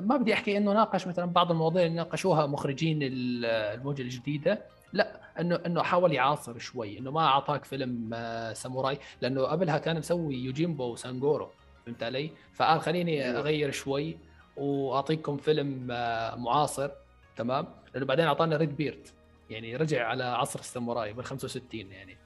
[0.00, 5.20] ما بدي أحكي إنه ناقش مثلا بعض المواضيع اللي ناقشوها مخرجين ال- الموجة الجديدة لا
[5.40, 10.34] انه إنه حاول يعاصر شوي إنه ما أعطاك فيلم آه، ساموراي لأنه قبلها كان مسوي
[10.36, 11.50] يوجيمبو وسانجورو
[11.86, 13.38] فهمت علي؟ فقال خليني أيوة.
[13.38, 14.16] أغير شوي
[14.56, 16.90] وأعطيكم فيلم آه، معاصر
[17.36, 19.08] تمام؟ لأنه بعدين أعطانا Red Beard
[19.50, 22.16] يعني رجع على عصر الساموراي بال 65 يعني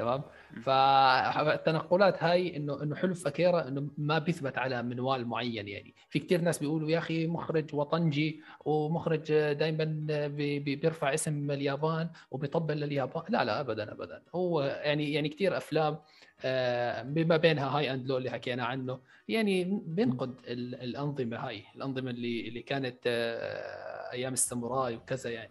[0.00, 0.22] تمام؟
[0.62, 5.94] فالتنقلات هاي انه إنه حلو في اكيرا إنه ما بيثبت على منوال معين يعني.
[6.08, 9.84] في كثير ناس بيقولوا يا أخي مخرج وطنجي ومخرج دائما
[10.58, 13.22] بيرفع اسم اليابان وبيطبل لليابان.
[13.28, 14.22] لا لا ابدا ابدا.
[14.34, 15.98] هو يعني يعني كثير أفلام
[16.44, 18.98] آه، بما بينها هاي أند لو اللي حكينا عنه.
[19.28, 25.50] يعني بينقد ال- الأنظمة هاي الأنظمة اللي اللي كانت آه، أيام الساموراي وكذا يعني.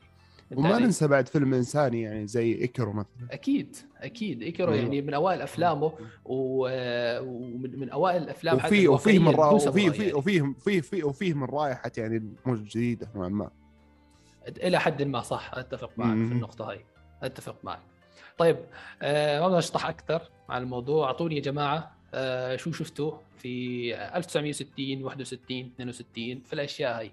[0.55, 4.83] وما؟ ننسى بعد فيلم إنساني يعني زي ايكرو مثلا أكيد أكيد إيكيرو أيوة.
[4.83, 5.93] يعني من أوائل أفلامه
[6.25, 9.47] و- ومن من أوائل الأفلام وفي وفيه من را...
[9.47, 10.13] بدون وفي ساموراي وفي يعني.
[10.13, 13.49] وفيه وفيه وفيه وفيه من رائحة يعني الموجة الجديده نوعا ما
[14.47, 16.07] إلى حد ما صح أتفق معك.
[16.07, 16.85] في النقطة هاي
[17.23, 17.79] أتفق معك
[18.37, 18.57] طيب
[19.01, 25.03] آه ما بدنا نشطح أكثر على الموضوع أعطوني يا جماعة آه شو شفتوا في 1960
[25.03, 27.11] 61 62 في الأشياء هاي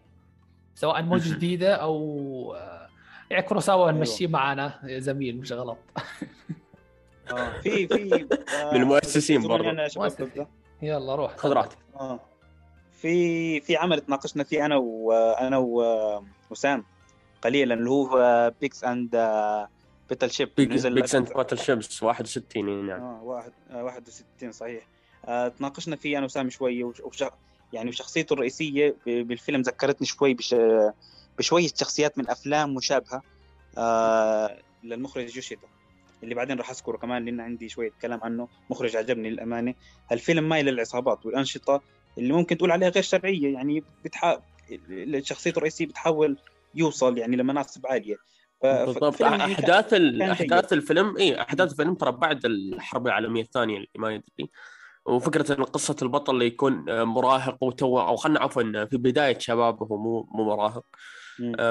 [0.75, 2.87] سواء موجة جديدة أو آه
[3.31, 5.79] يعني كروساوا نمشيه معنا يا زميل مش غلط.
[7.33, 9.89] آه في في آه، من المؤسسين برضه.
[10.83, 11.37] يلا روح.
[11.37, 11.79] خذ راحتك.
[12.01, 12.21] آه.
[12.93, 15.59] في في عمل تناقشنا فيه أنا وأنا
[16.51, 16.85] وسام
[17.43, 19.11] قليلا اللي هو Pigs and
[20.09, 23.03] Battleship Pigs and Battleships 61 يعني.
[23.03, 24.87] آه واحد آه 61 صحيح.
[25.25, 27.25] آه تناقشنا فيه أنا وسام شوية وش
[27.73, 30.57] يعني وشخصيته الرئيسية بالفيلم ذكرتني شوي بش
[31.39, 33.23] بشوية شخصيات من أفلام مشابهة
[33.79, 35.69] آه للمخرج يوشيدا
[36.23, 39.75] اللي بعدين راح أذكره كمان لأن عندي شوية كلام عنه مخرج عجبني للأمانة.
[40.13, 41.83] الفيلم مايل للعصابات والأنشطة
[42.19, 44.39] اللي ممكن تقول عليها غير شرعية يعني بتح...
[45.23, 46.37] شخصيته الرئيسية بتحاول
[46.75, 48.17] يوصل يعني لمناصب عالية.
[48.63, 48.67] ف...
[48.67, 49.23] بالضبط.
[49.23, 54.51] أحداث ال- أحداث الفيلم اي أحداث الفيلم ترى بعد الحرب العالمية الثانية اللي ما يدري.
[55.07, 60.29] وفكرة إن قصة البطل اللي يكون مراهق وتو أو خلينا عفوا في بداية شبابه مو
[60.31, 60.85] مو مراهق.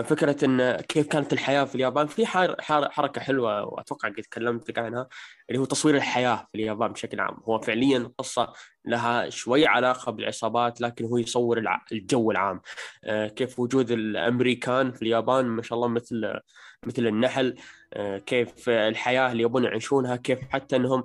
[0.03, 2.07] فكرة إن كيف كانت الحياة في اليابان.
[2.07, 5.07] في حار حار حركة حلوة وأتوقع قد تكلمت لك عنها
[5.49, 7.37] اللي هو تصوير الحياة في اليابان بشكل عام.
[7.43, 8.53] هو فعليا قصة
[8.85, 12.61] لها شوي علاقة بالعصابات لكن هو يصور الجو العام.
[13.03, 16.39] آه، كيف وجود الأمريكان في اليابان ما شاء الله مثل
[16.85, 17.55] مثل النحل.
[17.93, 21.03] آه، كيف الحياة اللي يبون يعيشونها كيف حتى إنهم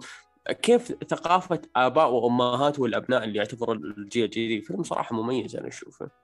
[0.62, 4.64] كيف ثقافة آباء وأمهات والأبناء اللي يعتبروا الجيل الجديد.
[4.64, 6.19] فيلم صراحة مميز أنا أشوفه.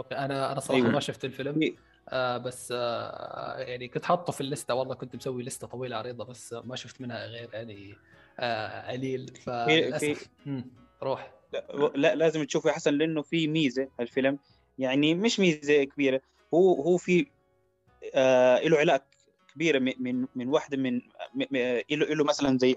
[0.00, 0.92] أوكي أنا أنا صراحة أيوة.
[0.92, 1.58] ما شفت الفيلم.
[1.58, 1.74] في-
[2.08, 6.52] آه بس آه يعني كنت حاطه في الليستة والله كنت مسوي لستة طويلة عريضة بس
[6.64, 7.94] ما شفت منها غير يعني
[8.38, 9.26] آه قليل.
[9.44, 10.28] فللاسف
[11.02, 11.34] روح.
[11.52, 14.38] لا, لا لازم تشوفه يا حسن لأنه في ميزة الفيلم
[14.78, 16.20] يعني مش ميزة كبيرة
[16.54, 17.26] هو هو في
[18.14, 19.04] آه له علاقة
[19.54, 21.00] كبيرة من من واحدة من
[21.90, 22.76] له مثلا زي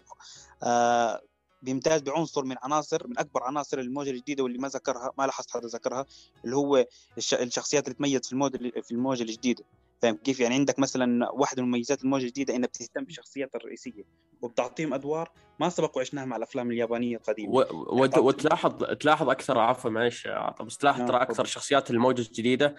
[0.64, 1.22] آه
[1.64, 5.68] بيمتاز بعنصر من عناصر من أكبر عناصر الموجة الجديدة واللي ما ذكرها ما لاحظت حدا
[5.68, 6.06] ذكرها
[6.46, 6.86] اللي هو
[7.18, 9.64] الش- الشخصيات اللي تميز في الموجة في الموجة الجديدة
[10.02, 14.04] فاهم كيف يعني عندك مثلا واحدة من مميزات الموجة الجديدة إنها بتهتم بالشخصيات الرئيسية
[14.42, 17.60] وبتعطيهم أدوار ما سبق وعشناها مع الأفلام اليابانية القديمة و...
[17.72, 18.18] و...
[18.28, 20.28] وتلاحظ تلاحظ أكثر عفوا معلش
[20.62, 21.18] بس تلاحظ نعم، ترى.
[21.22, 22.76] أكثر شخصيات الموجة الجديدة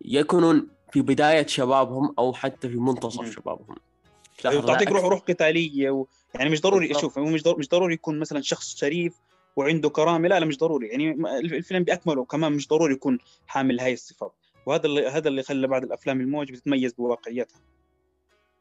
[0.00, 3.34] يكونون في بداية شبابهم أو حتى في منتصف.
[3.34, 3.76] شبابهم
[4.46, 6.06] أيوة، لا روح روح قتالية و...
[6.34, 6.94] يعني مش ضروري.
[6.94, 9.14] شوف مش ضروري مش ضروري يكون مثلا شخص شريف
[9.56, 10.88] وعنده كرامة لا لا مش ضروري.
[10.88, 14.34] يعني الفيلم بأكمله كمان مش ضروري يكون حامل هاي الصفات.
[14.66, 17.60] وهذا اللي هذا اللي خلى بعض الأفلام الموج بتتميز بواقعيتها.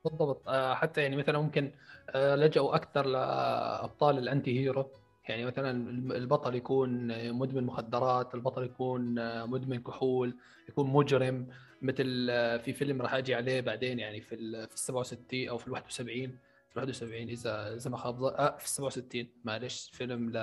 [0.05, 0.47] بالضبط.
[0.47, 1.71] آه، حتى يعني مثلا ممكن
[2.09, 4.85] آه، لجأوا أكثر لأبطال الانتي هيرو
[5.29, 10.37] يعني مثلا البطل يكون مدمن مخدرات البطل يكون آه، مدمن كحول
[10.69, 11.47] يكون مجرم
[11.81, 12.27] مثل
[12.59, 15.71] في فيلم راح أجي عليه بعدين يعني في ال في ال 67 أو في ال
[15.71, 20.37] 71 في ال 71 إذا إذا ما خاب آه في ال 67 معلش فيلم ل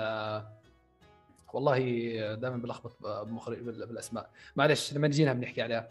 [1.53, 1.79] والله
[2.35, 4.29] دائما بلخبط بمخرج بال- بالأسماء.
[4.55, 5.89] معلش لما نجينا بنحكي عليها.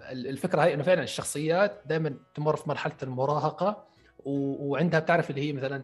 [0.00, 3.84] فالفكرة هاي إنه فعلا الشخصيات دائما تمر في مرحلة المراهقة
[4.24, 5.82] وعندها بتعرف اللي هي مثلا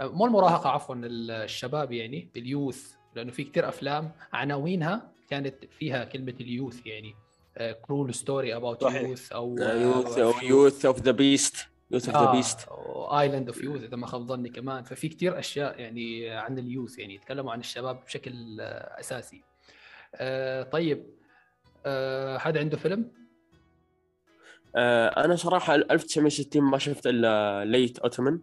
[0.00, 2.92] مو المراهقة عفوا الشباب يعني ال youth.
[3.14, 7.14] لأنه في كثير أفلام عناوينها كانت فيها كلمة ال youth يعني.
[7.82, 8.82] Cruel Story about.
[8.82, 11.56] Youth أو Youth أو Youth of the Beast
[11.90, 12.68] Youth of the Beast
[13.12, 14.84] Island of Youth إذا ما خاب ظني كمان.
[14.84, 19.42] ففي كثير أشياء يعني عن ال youth يعني يتكلموا عن الشباب بشكل آه، أساسي.
[20.14, 21.06] آه، طيب
[21.86, 23.12] آه، حدا عنده فيلم؟
[24.76, 28.38] آه، أنا صراحة 1960 ما شفت إلا ليت اوتومن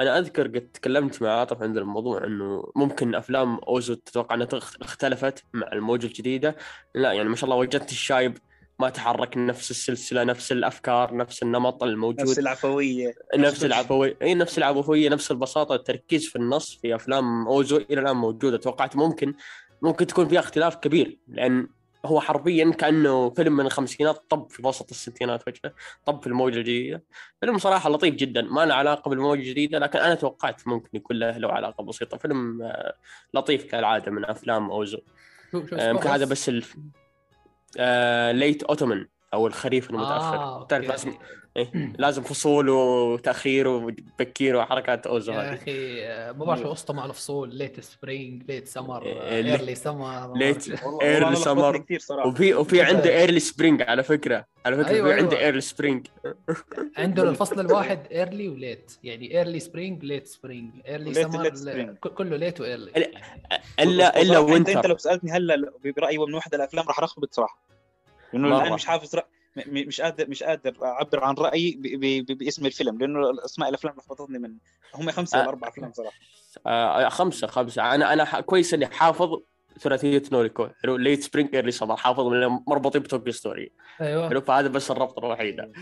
[0.00, 4.48] أنا أذكر قد تكلمت مع عاطف عند الموضوع إنه ممكن أفلام أوزو تتوقع إنها
[4.82, 6.56] اختلفت مع الموجة الجديدة.
[6.94, 8.38] لا يعني ما شاء الله وجدت الشايب
[8.78, 12.20] ما تحرك نفس السلسلة نفس الأفكار نفس النمط الموجود.
[12.20, 13.14] نفس العفوية.
[13.36, 14.16] نفس كل العفوية.
[14.22, 18.56] إي نفس العفوية نفس البساطة التركيز في النص في أفلام أوزو إلى الآن موجودة.
[18.56, 19.34] توقعت ممكن
[19.82, 21.68] ممكن تكون فيها اختلاف كبير لأن
[22.04, 25.74] هو حرفيا كأنه فيلم من الخمسينات طب في وسط الستينات فجأة
[26.06, 27.04] طب في الموجة الجديدة.
[27.40, 31.38] فيلم صراحة لطيف جدا ما له علاقة بالموجة الجديدة لكن أنا توقعت ممكن يكون له
[31.38, 32.16] له علاقة بسيطة.
[32.16, 32.94] فيلم آه،
[33.34, 34.98] لطيف كالعادة من أفلام أوزو.
[34.98, 36.64] آه، يمكن اسمه هذا بس ال
[38.38, 40.36] Late Autumn أو الخريف المتأخر.
[40.36, 41.18] آه، تعرف أوكي.
[41.56, 45.54] لازم إيه لازم فصول وتأخير وبكير وحركات أوزو يا هذه.
[45.54, 46.06] أخي
[46.38, 51.82] ما بعرف شو قصته مع الفصول Late Spring Late Summer Late- Early Summer Late-.
[51.84, 52.28] كثير صراحة.
[52.28, 54.44] وفي وفي عنده Early Spring على فكرة.
[54.66, 55.44] على فكرة أيوة، في عنده أيوة.
[55.46, 56.06] Early Spring
[56.98, 61.94] عنده الفصل الواحد Early و Late يعني Early Spring Late Spring Early Late- Summer.
[61.94, 63.14] كله Late و Early ال-
[63.80, 67.34] الا إلا وصراحة أنت انت لو Winter سألتني هلأ برايي من واحدة الأفلام راح أرخبط
[67.34, 67.58] صراحة.
[68.32, 68.60] لأنه.
[68.62, 69.22] الآن مش حافظ رأ...
[69.66, 71.82] مش قادر مش قادر أعبر عن رأيي ب...
[71.82, 72.32] ب...
[72.32, 72.38] ب...
[72.38, 74.54] باسم الفيلم لأنه أسماء الأفلام لخبطتني من
[74.94, 75.50] هم خمسة ولا آه.
[75.50, 76.16] أربع أفلام صراحة.
[76.66, 77.94] آه خمسة خمسة.
[77.94, 79.40] أنا أنا ح- كويس إني حافظ
[79.80, 83.72] ثلاثية نوريكو حلو Late Spring Early Summer حافظ من مربوطين ب Tokyo Story.
[84.00, 84.28] أيوه.
[84.28, 85.72] حلو فهذا بس الربط الوحيد.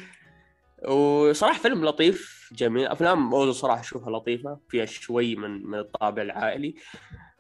[0.89, 2.87] وصراحة فيلم لطيف جميل.
[2.87, 6.75] أفلام اوزو صراحة أشوفها لطيفة فيها شوي من من الطابع العائلي.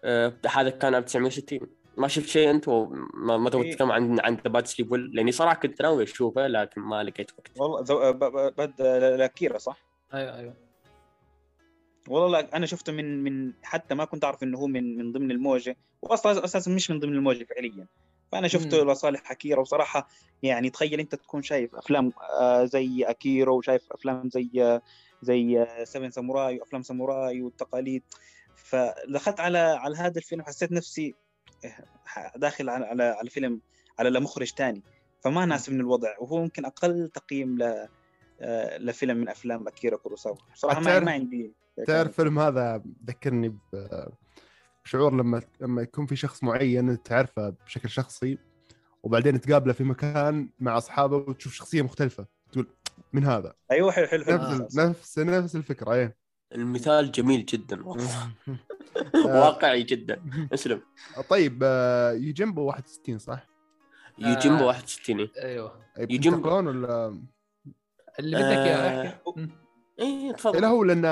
[0.04, 1.60] آه هذا كان 1960
[1.96, 3.72] ما شفت شيء أنت وما ما تبغى إيه.
[3.72, 7.30] تتكلم عن عن The Bad Sleep Well لأني صراحة كنت ناوي أشوفه لكن ما لقيت
[7.38, 8.12] وقت والله زو...
[8.12, 8.18] ب...
[8.18, 8.54] ب...
[8.58, 8.82] بد
[9.18, 9.76] لاكيرا صح؟
[10.14, 10.54] أيوه أيوه
[12.08, 15.30] والله لا أنا شفته من من حتى ما كنت أعرف إنه هو من من ضمن
[15.30, 17.86] الموجة واصلا أساسا مش من ضمن الموجة فعليا
[18.32, 18.84] فأنا شفته.
[18.84, 20.08] لصالح أكيرا وصراحة
[20.42, 24.82] يعني تخيل أنت تكون شايف أفلام آه، زي أكيرا وشايف أفلام زي آه،
[25.22, 28.02] زي سفن ساموراي وأفلام ساموراي والتقاليد
[28.56, 31.31] فدخلت على على هذا الفيلم حسيت نفسي آه،
[32.36, 33.60] داخل على على فيلم
[33.98, 34.82] على لمخرج تاني.
[35.20, 37.88] فما ناسبني الوضع وهو ممكن أقل تقييم ل
[38.40, 40.36] آه، لفيلم من أفلام أكيرا كوروساوا.
[40.54, 41.54] صراحة ما, عندي
[41.86, 43.58] تعرف الفيلم هذا ذكرني
[44.84, 48.38] بشعور لما لما يكون في شخص معين تعرفه بشكل شخصي
[49.02, 52.66] وبعدين تقابله في مكان مع أصحابه وتشوف شخصية مختلفة تقول
[53.12, 54.84] من هذا؟ أيوه حلو حلو نفس حلو.
[54.84, 56.16] ال- نفس نفس الفكرة إيه.
[56.54, 57.86] المثال جميل جدا.
[57.86, 58.30] والله
[59.44, 60.22] واقعي جدا.
[60.54, 60.82] اسلم.
[61.28, 63.46] طيب آه، يوجيمبو 61 صح؟
[64.18, 64.66] يوجيمبو آه.
[64.66, 65.80] 61 أيوه.
[65.98, 66.56] أي يوجيمبو.
[66.56, 67.20] ولا؟
[68.18, 69.48] اللي بدك إياه آه.
[70.00, 70.64] اي لا تفضل.
[70.64, 71.04] هو لأن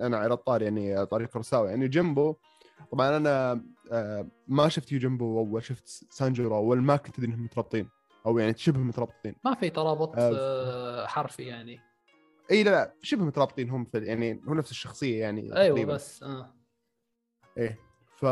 [0.00, 2.34] أنا على الطاري يعني طريق كورساوا يعني جيمبو
[2.92, 3.62] طبعا أنا
[4.48, 6.82] ما شفت يوجيمبو اول شفت سانجورو أول.
[6.82, 7.88] ما كنت أدري إنهم مترابطين
[8.26, 9.34] أو يعني شبه مترابطين.
[9.44, 10.16] ما في ترابط
[11.06, 11.80] حرفي يعني.
[12.50, 15.94] إي لا لا شبه مترابطين هم في يعني هو نفس الشخصية يعني أيوه تقريباً.
[15.94, 16.54] بس آه.
[17.58, 17.78] إيه
[18.16, 18.24] ف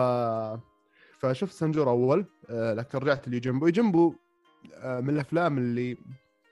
[1.18, 4.14] فشفت سانجورو أول آه، لكن رجعت ليوجيمبو يوجيمبو
[4.74, 5.96] آه، من الأفلام اللي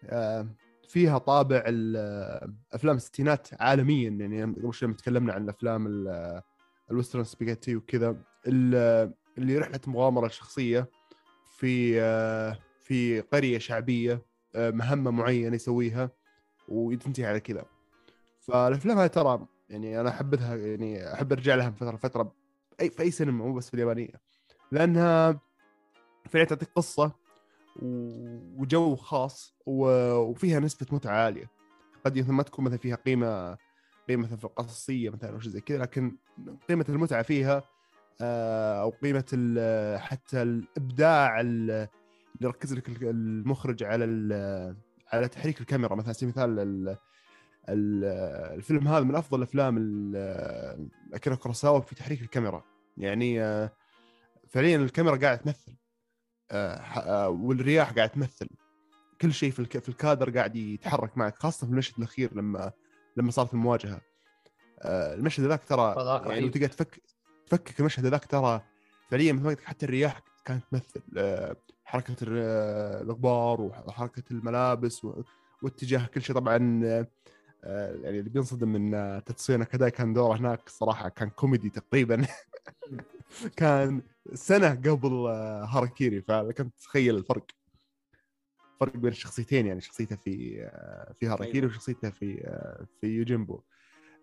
[0.04, 0.46] آه،
[0.88, 6.42] فيها طابع آه، أفلام الستينات عالميا يعني قبل شوي لما تكلمنا عن الأفلام ال- آه،
[6.90, 10.90] ال Western Spaghetti وكذا ال- اللي رحلة مغامرة شخصية
[11.56, 14.22] في آه، في قرية شعبية
[14.56, 16.10] مهمة معينة يسويها
[16.68, 17.64] وتنتهي على كذا.
[18.40, 22.32] فالأفلام هاي ترى يعني أنا أحبها يعني أحب أرجع لها من فترة لفترة
[22.80, 24.20] اي في أي سينما مو بس في اليابانية.
[24.72, 25.40] لأنها
[26.28, 27.12] فعلا تعطيك قصة
[27.82, 31.50] وجو خاص وفيها نسبة متعة عالية.
[32.04, 33.56] قد ما تكون مثلا فيها قيمة
[34.08, 36.16] قيمة مثلا في القصصية مثلا أو شيء زي كذا لكن
[36.68, 37.62] قيمة المتعة فيها
[38.20, 39.24] آه، أو قيمة
[39.98, 41.88] حتى الإبداع ال- اللي
[42.40, 44.04] يركز لك المخرج على
[45.12, 45.94] على تحريك الكاميرا.
[45.94, 46.96] مثلا على سبيل المثال
[47.68, 52.64] الفيلم هذا من أفضل أفلام ال- أكيرا كوروساوا في تحريك الكاميرا.
[52.96, 53.70] يعني آه،
[54.48, 55.76] فعليا الكاميرا قاعدة تمثل
[56.50, 58.48] آه، آه، والرياح قاعدة تمثل.
[59.20, 62.72] كل شيء في في الكادر قاعد يتحرك معك خاصة في المشهد الأخير لما
[63.16, 64.00] لما صارت المواجهة.
[64.78, 65.94] آه، المشهد ذاك ترى
[66.32, 66.44] يعني.
[66.44, 67.02] وتقعد تفك
[67.46, 68.62] تفكك المشهد ذاك ترى
[69.10, 71.02] فعليا مثل ما قلت حتى الرياح كانت تمثل.
[71.16, 71.56] آه،
[71.94, 72.16] حركة
[73.02, 75.06] الغبار وحركة الملابس
[75.62, 76.36] واتجاه كل شيء.
[76.36, 76.80] طبعا
[77.64, 78.90] آه، يعني اللي بينصدم من
[79.24, 82.26] تاتسويا كذا كان دوره هناك صراحة كان كوميدي تقريبا.
[83.56, 84.02] كان
[84.34, 87.46] سنة قبل آه، هاراكيري فكنت تتخيل الفرق.
[88.80, 91.70] فرق بين الشخصيتين يعني شخصيته في آه، في هاراكيري أيوة.
[91.70, 92.36] وشخصيته في
[93.00, 93.60] في يوجيمبو.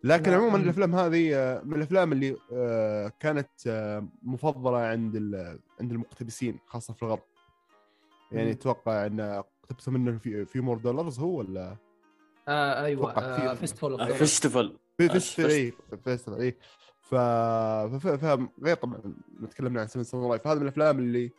[0.04, 0.34] لكن.
[0.34, 2.36] عموما الأفلام هذه من الأفلام اللي
[3.20, 3.50] كانت
[4.24, 5.16] مفضلة عند
[5.80, 7.31] عند المقتبسين خاصة في الغرب.
[8.32, 8.52] يعني.
[8.52, 11.78] أتوقع إن اقتبسوا منه في في More Dollars هو ولا؟
[12.48, 16.58] آه أيوه أتوقع في- آه Fistful of Fistful في آه، Fistful إي إي
[17.02, 17.16] ف...
[17.16, 18.08] ف...
[18.08, 18.40] ف...
[18.64, 19.02] غير طبعا
[19.50, 21.32] تكلمنا عن Seven Samurai فهذا من الأفلام اللي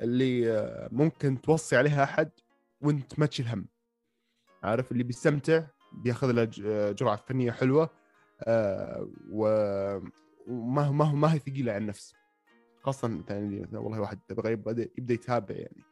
[0.00, 2.30] اللي آه، ممكن توصي عليها أحد
[2.80, 3.66] وأنت ما تشيل هم.
[4.62, 5.62] عارف؟ اللي بيستمتع
[5.92, 7.90] بياخذ له آه، جرعة فنية حلوة
[8.40, 9.46] آه، و
[10.48, 12.14] وما ما هو ما هي ثقيلة على النفس.
[12.82, 15.82] خاصة يعني مثلاً والله واحد يبغى يبدأ يتابع يعني.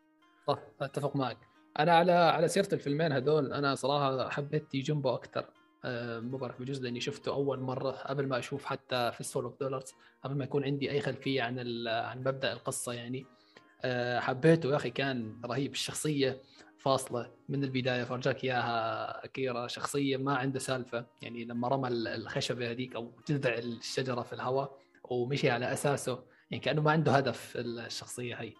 [0.50, 1.38] صح أتفق معك.
[1.78, 5.44] أنا على على سيرة الفيلمين هذول أنا صراحة حبيت يوجيمبو أكثر
[6.20, 9.92] مو بعرف بجوز لأني شفته أول مرة قبل ما أشوف حتى Fistful of Dollars
[10.24, 13.26] قبل ما يكون عندي أي خلفية عن عن مبدأ القصة يعني.
[13.84, 16.40] آه، حبيته يا أخي كان رهيب الشخصية
[16.78, 21.06] فاصلة من البداية فرجاك إياها أكيرا شخصية ما عنده سالفة.
[21.22, 26.64] يعني لما رمى ال- الخشبة هذيك أو جذع الشجرة في الهواء ومشي على أساسه يعني
[26.64, 28.52] كأنه ما عنده هدف الشخصية هي.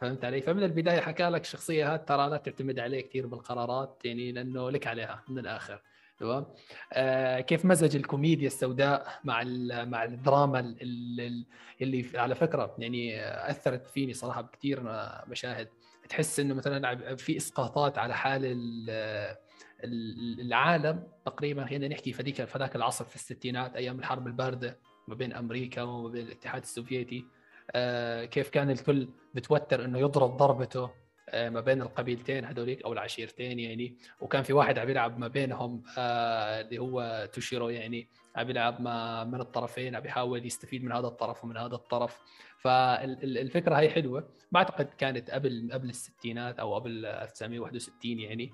[0.00, 4.32] فهمت علي؟ فمن البداية حكى لك الشخصيه هذه ترى لا تعتمد عليه كثير بالقرارات يعني
[4.32, 5.80] لأنه لك عليها من الآخر
[6.18, 6.46] تمام؟
[6.92, 9.42] آه كيف مزج الكوميديا السوداء مع
[9.84, 10.76] مع الدراما ال-
[11.20, 11.46] ال-
[11.82, 13.20] اللي في- على فكرة يعني
[13.50, 14.80] أثرت فيني صراحة بكثير
[15.28, 15.68] مشاهد
[16.08, 19.36] تحس إنه مثلا في إسقاطات على حال ال-
[19.84, 24.78] ال- العالم تقريبا خلينا نحكي فديك فذاك العصر في الستينات أيام الحرب الباردة
[25.08, 27.24] ما بين أمريكا وما بين الاتحاد السوفيتي
[28.30, 30.90] كيف كان الكل بتوتر إنه يضرب ضربته
[31.28, 33.96] آه، ما بين القبيلتين هذوليك أو العشيرتين يعني.
[34.20, 38.80] وكان في واحد عم يلعب ما بينهم آه، اللي هو توشيرو يعني عم يلعب
[39.28, 42.20] من الطرفين عم يحاول يستفيد من هذا الطرف ومن هذا الطرف.
[42.58, 44.28] فالفكرة هي حلوة.
[44.52, 48.52] ما اعتقد كانت قبل قبل الستينات أو قبل 1961 يعني.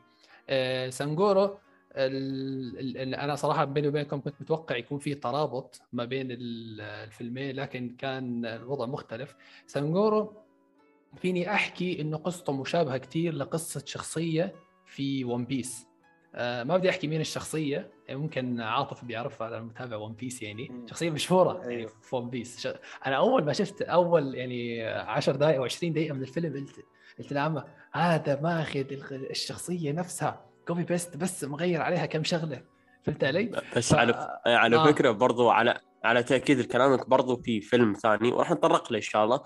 [0.48, 1.58] آه، سانجورو
[1.96, 7.56] ال- ال- أنا صراحة بيني وبينكم كنت متوقع يكون في ترابط ما بين ال- الفيلمين
[7.56, 9.34] لكن كان الوضع مختلف.
[9.66, 10.32] سانجورو
[11.16, 14.54] فيني أحكي إنه قصته مشابهة كثير لقصة شخصية
[14.86, 15.86] في One Piece
[16.34, 20.70] آه ما بدي أحكي مين الشخصية يعني ممكن عاطف بيعرفها لأنه متابع One Piece يعني.
[20.86, 21.90] شخصية مشهورة يعني أيوه.
[22.02, 22.66] في One Piece ش...
[23.06, 26.84] أنا أول ما شفت أول يعني 10 دقائق أو 20 دقيقة من الفيلم قلت
[27.18, 30.51] قلت لعمه هذا ماخذ الشخصية نفسها.
[30.66, 32.62] copy paste بس مغير عليها كم شغلة
[33.04, 34.84] فهمت علي؟ بس ف- على على آه.
[34.86, 39.24] فكرة برضو على على تأكيد لكلامك برضو في فيلم ثاني وراح نتطرق له إن شاء
[39.24, 39.40] الله.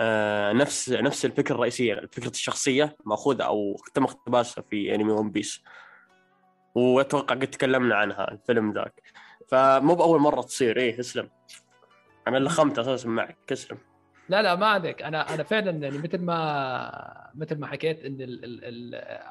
[0.00, 5.62] آه نفس نفس الفكرة الرئيسية فكرة الشخصية مأخوذة أو تم اقتباسها في أنمي One Piece.
[6.74, 9.02] وأتوقع قد تكلمنا عنها الفيلم ذاك.
[9.48, 10.76] فمو بأول مرة تصير.
[10.76, 11.30] إيه اسلم.
[12.28, 13.78] أنا اللي خمت أساسا معك اسلم.
[14.28, 18.20] لا لا ما عليك أنا أنا فعلا يعني مثل ما مثل ما حكيت إن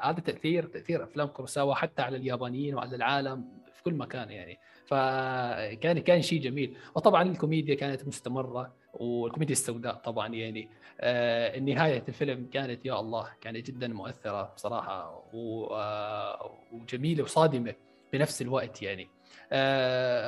[0.01, 4.59] هذا تأثير تأثير أفلام كوروساوا حتى على اليابانيين وعلى العالم في كل مكان يعني.
[4.85, 6.77] فكان كان شيء جميل.
[6.95, 10.69] وطبعا الكوميديا كانت مستمرة والكوميديا السوداء طبعا يعني
[10.99, 17.75] آه نهاية الفيلم كانت يا الله كانت جدا مؤثرة بصراحة آه، وجميلة وصادمة
[18.13, 19.16] بنفس الوقت يعني.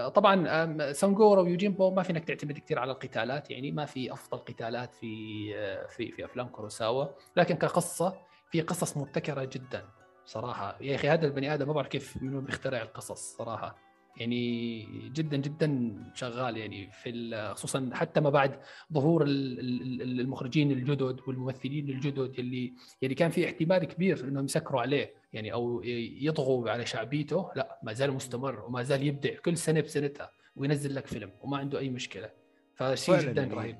[0.09, 4.93] طبعا آم، سانجورو ويوجينبو ما فينك تعتمد كثير على القتالات يعني ما في أفضل قتالات
[4.93, 5.07] في
[5.55, 7.05] آه، في في أفلام كوروساوا.
[7.35, 8.17] لكن كقصة
[8.51, 9.85] في قصص مبتكرة جدا
[10.25, 10.77] صراحة.
[10.81, 13.75] يا أخي هذا البني آدم ما بعرف كيف منو بيخترع القصص صراحة.
[14.19, 14.81] يعني
[15.13, 18.59] جدا جدا شغال يعني في خصوصا حتى ما بعد
[18.93, 24.81] ظهور ال- ال- المخرجين الجدد والممثلين الجدد اللي يعني كان في احتمال كبير إنهم يسكروا
[24.81, 25.81] عليه يعني أو
[26.21, 31.07] يطغوا على شعبيته لا ما زال مستمر وما زال يبدع كل سنة بسنتها وينزل لك
[31.07, 32.29] فيلم وما عنده أي مشكلة
[32.75, 33.53] فشيء جدا يعني.
[33.55, 33.77] رهيب.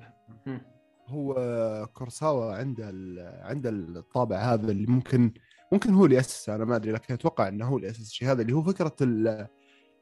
[1.06, 1.34] هو
[1.94, 2.86] كورساوا عنده
[3.42, 5.32] عنده الطابع هذا اللي ممكن
[5.72, 8.42] ممكن هو اللي اسسه أنا ما أدري لكن أتوقع إنه هو اللي اسس الشيء هذا
[8.42, 8.96] اللي هو فكرة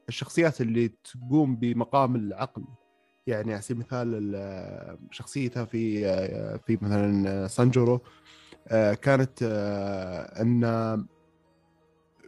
[0.09, 2.63] الشخصيات اللي تقوم بمقام العقل.
[3.27, 6.01] يعني على سبيل المثال ال- شخصيتها في
[6.57, 8.01] في مثلا سانجورو.
[8.67, 11.05] آه، كانت آه، أن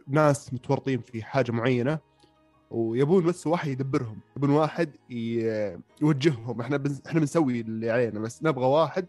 [0.08, 1.98] ناس متورطين في حاجة معينة
[2.70, 4.90] ويبون بس واحد يدبرهم يبون واحد
[6.02, 6.60] يوجههم.
[6.60, 6.82] إحنا.
[7.06, 9.06] إحنا بنسوي اللي علينا بس نبغى واحد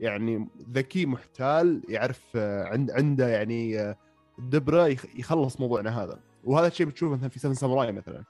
[0.00, 3.94] يعني ذكي محتال يعرف آه، عند عنده يعني
[4.86, 6.20] يخ- يخلص موضوعنا هذا.
[6.46, 8.24] وهذا الشيء بتشوفه مثلا في سفن ساموراي مثلا.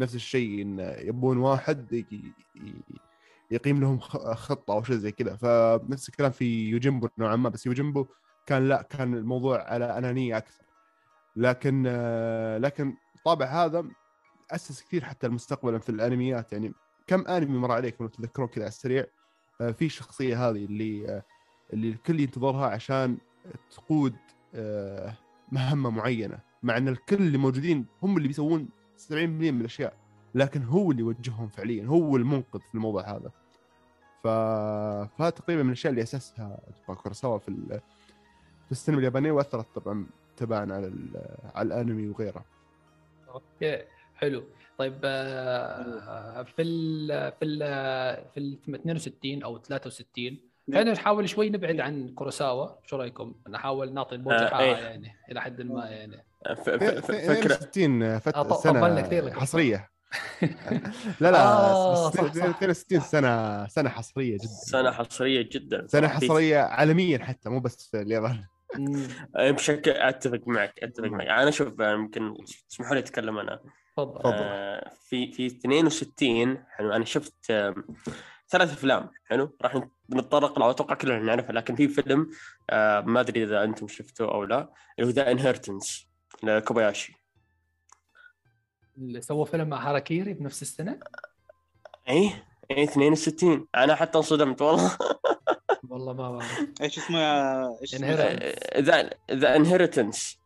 [0.00, 2.04] نفس الشيء إن يبون واحد
[3.50, 3.98] يقيم لهم
[4.34, 5.36] خطة أو شيء زي كذا.
[5.36, 8.06] فنفس الكلام في يوجيمبو نوعا ما بس يوجيمبو
[8.46, 10.64] كان لا كان الموضوع على أنانية أكثر.
[11.36, 13.84] لكن آه، لكن الطابع هذا
[14.50, 16.52] أسس كثير حتى مستقبلا في الأنميات.
[16.52, 16.72] يعني
[17.06, 19.06] كم أنمي مر عليك لو تتذكرون كذا على السريع؟
[19.60, 21.22] آه، في الشخصيه هذه اللي آه،
[21.72, 23.18] اللي الكل ينتظرها عشان
[23.70, 24.16] تقود
[25.52, 26.38] مهمة معينة.
[26.66, 28.68] مع إن الكل اللي موجودين هم اللي بيسوون
[29.08, 29.96] 70% من الأشياء
[30.34, 33.30] لكن هو اللي يوجههم فعليا هو المنقذ في الموضوع هذا.
[34.22, 34.28] ف...
[35.18, 37.80] فهذا تقريبا من الأشياء اللي أسسها أتوقع كورساوا في ال...
[38.66, 40.06] في السينما اليابانية وأثرت طبعا
[40.36, 41.08] تبعا على ال...
[41.54, 42.44] على الأنمي وغيره.
[43.28, 44.44] أوكي حلو.
[44.78, 47.58] طيب آه، في ال في ال
[48.34, 50.38] في ال 62 أو 63
[50.72, 54.76] خلينا نحاول شوي نبعد عن كوروساوا شو رأيكم؟ نحاول نعطي الموجة آه، إيه.
[54.76, 56.24] يعني إلى حد ما يعني.
[56.54, 58.34] ف- ف- ف- فكره 62 فت...
[58.34, 59.40] آه، ط- طولنا كثير سنه.
[59.40, 59.90] حصرية.
[61.20, 62.44] لا لا آه، صح، صح.
[62.44, 64.46] 62 سنة سنة حصرية جدا.
[64.46, 65.86] سنة حصرية جدا.
[65.86, 66.08] سنة.
[66.08, 68.44] حصرية عالميا حتى مو بس في اليابان
[69.36, 71.26] آه، بشكل أتفق معك أتفق معك.
[71.26, 72.34] أنا شوف آه، يمكن
[72.68, 73.60] تسمحوا لي أتكلم أنا.
[73.96, 74.18] تفضل.
[74.20, 74.32] تفضل.
[74.34, 77.74] آه، في في 62 حلو أنا شفت آه،
[78.48, 79.80] ثلاث أفلام حلو راح
[80.14, 82.30] نتطرق له أتوقع كلنا نعرفه لكن في فيلم
[82.70, 86.05] آه، ما أدري إذا أنتم شفتوه أو لا اللي هو The Inheritance
[86.42, 87.26] لكوباياشي
[88.98, 91.00] اللي سوى فيلم مع هاراكيري بنفس السنة؟
[92.08, 92.32] اي
[92.70, 94.96] اي 62 أنا حتى انصدمت والله.
[95.90, 96.64] والله ما بعرف.
[96.80, 97.18] إيش اسمه
[97.80, 97.94] إيش.
[98.76, 100.38] The The Inheritance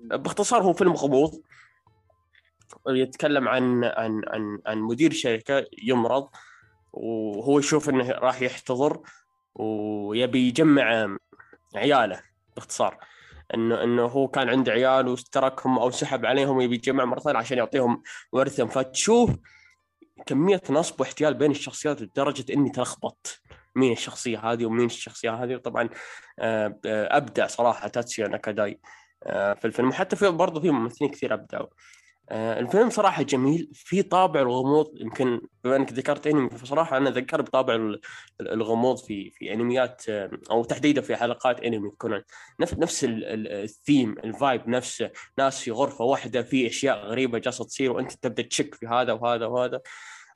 [0.00, 1.42] باختصار هو فيلم غموض.
[2.88, 6.28] يتكلم عن عن عن عن مدير شركة يمرض
[6.92, 9.00] وهو يشوف إنه راح يحتضر
[9.54, 11.16] ويبي يجمع
[11.74, 12.22] عياله
[12.56, 12.98] باختصار.
[13.54, 17.58] انه إنه هو كان عنده عيال وتركهم أو سحب عليهم ويبي يجمع مرة ثانية عشان
[17.58, 19.30] يعطيهم ورثهم فتشوف
[20.26, 23.40] كمية نصب واحتيال بين الشخصيات لدرجة إني تلخبطت
[23.76, 25.88] مين الشخصية هذه ومين الشخصية هذه؟ وطبعا
[26.38, 28.80] آه، آه، أبدع صراحة تاتسيو ناكاداي
[29.22, 29.88] آه، في الفيلم.
[29.88, 31.66] وحتى في برضه في ممثلين كثير أبدعوا.
[32.32, 33.70] الفيلم صراحة جميل.
[33.74, 38.00] في طابع الغموض يمكن بما إنك ذكرت انمي فصراحة أنا ذكر بطابع ال-
[38.40, 42.22] ال- الغموض في في انميات آه، أو تحديدا في حلقات انمي كونان
[42.60, 47.64] نفس نفس ال- ال- الثيم الفايب نفسه ناس في غرفة واحدة في أشياء غريبة جالسة
[47.64, 49.80] تصير وأنت تبدأ تشك في هذا وهذا وهذا.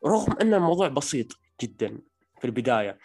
[0.07, 1.27] رغم أن الموضوع بسيط
[1.63, 1.99] جدا
[2.41, 2.99] في البداية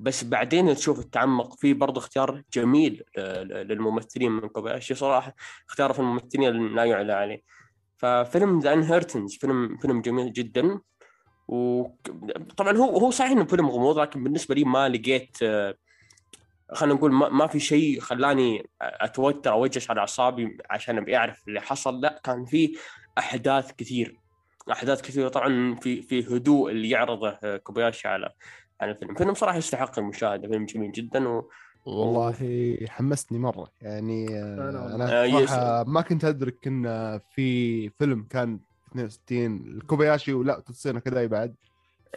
[0.00, 5.34] بس بعدين تشوف التعمق في برضه اختيار جميل آه، للممثلين من كوباياشي صراحة
[5.68, 7.63] اختياره في الممثلين لا يعلى عليه.
[7.96, 10.80] ففيلم ذا انهرتنز فيلم فيلم جميل جدا.
[11.48, 15.74] وطبعا هو هو صحيح إنه فيلم غموض لكن بالنسبة لي ما لقيت آه،
[16.72, 21.60] خلينا نقول ما, في شيء خلاني أتوتر أو أوجش على أعصابي عشان أبي أعرف اللي
[21.60, 22.00] حصل.
[22.00, 22.76] لا كان في
[23.18, 24.16] أحداث كثير
[24.72, 25.28] أحداث كثيرة.
[25.28, 28.30] طبعا في في هدوء اللي يعرضه آه، كوباياشي على
[28.80, 29.14] على الفيلم.
[29.14, 31.42] فيلم صراحة يستحق المشاهدة فيلم جميل جدا.
[31.86, 33.68] والله حمسني مرة.
[33.82, 34.94] يعني آه،.
[34.94, 38.60] أنا آه، صراحة ما كنت أدرك إن في فيلم كان
[38.92, 41.54] 62 الكوباياشي ولا تصير كذا بعد.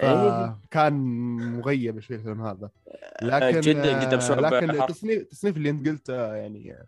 [0.04, 0.58] إيه.
[0.72, 0.94] فكان
[1.58, 2.70] مغيب شوي الفيلم هذا.
[3.22, 4.70] لكن جداً- جداً بسبب لكن.
[4.70, 6.86] التصنيف التصنيف اللي أنت قلته يعني آه،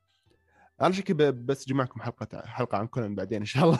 [0.81, 3.79] أنا شكلي بس أجي معكم حلقه حلقة عن كونان بعدين إن شاء الله.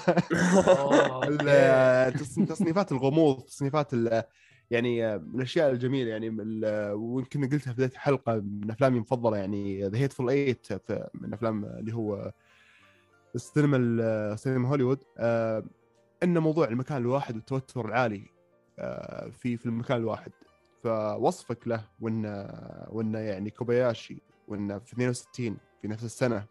[2.45, 4.23] تصنيفات الغموض تصنيفات ال-
[4.71, 6.29] يعني من الأشياء الجميلة يعني
[6.93, 10.67] ويمكن قلتها في بداية الحلقة من أفلامي المفضلة يعني The Hateful Eight
[11.13, 12.31] من أفلام اللي هو
[13.35, 15.03] السينما ال- سينما هوليوود.
[15.17, 15.63] آه،
[16.23, 18.23] إن موضوع المكان الواحد والتوتر العالي
[18.79, 20.31] آه، في في المكان الواحد.
[20.83, 22.25] فوصفك له وإن
[22.89, 26.45] وإن يعني كوباياشي وإن في 62 في نفس السنة.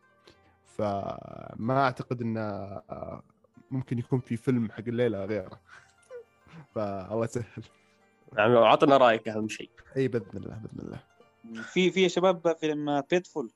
[0.66, 3.22] فما أعتقد انه آه،
[3.70, 5.60] ممكن يكون في فيلم حق الليلة غيره.
[6.74, 7.44] فالله يسهل.
[8.36, 9.70] يعني عطنا رأيك أهم شيء.
[9.96, 11.00] أي بإذن الله بإذن الله.
[11.62, 13.50] في في يا شباب فيلم بيتفول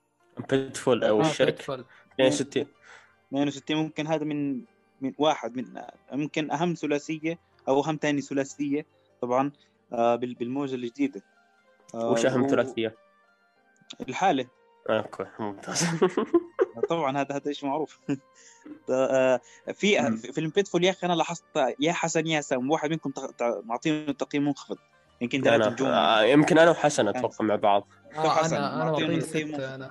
[0.50, 1.50] بيتفول أو آه، الشركة.
[1.52, 1.84] بيتفول.
[2.20, 2.66] 62
[3.28, 4.64] 62 ممكن هذا من
[5.00, 5.82] من واحد من
[6.12, 7.38] ممكن أهم ثلاثية
[7.68, 8.86] أو أهم ثاني ثلاثية
[9.20, 9.52] طبعا
[9.92, 11.22] آه، بال- بالموجة الجديدة.
[11.94, 12.94] آه، وش أهم و- ثلاثية؟
[14.08, 14.46] الحالة.
[14.90, 15.84] أوكي ممتاز.
[16.88, 17.98] طبعا هذا هذا شيء معروف.
[18.90, 19.40] آه،
[19.74, 20.16] في.
[20.16, 21.44] في فيلم بيتفول يا أخي أنا لاحظت
[21.80, 24.76] يا حسن يا سام واحد منكم معطينه تقييم منخفض.
[25.20, 25.88] يمكن ثلاث نجوم.
[25.88, 27.88] آه، يمكن أنا وحسن أتوقع مع بعض.
[28.16, 29.90] آه حسن، أنا أنا معطينه معطيه تقييم ستة.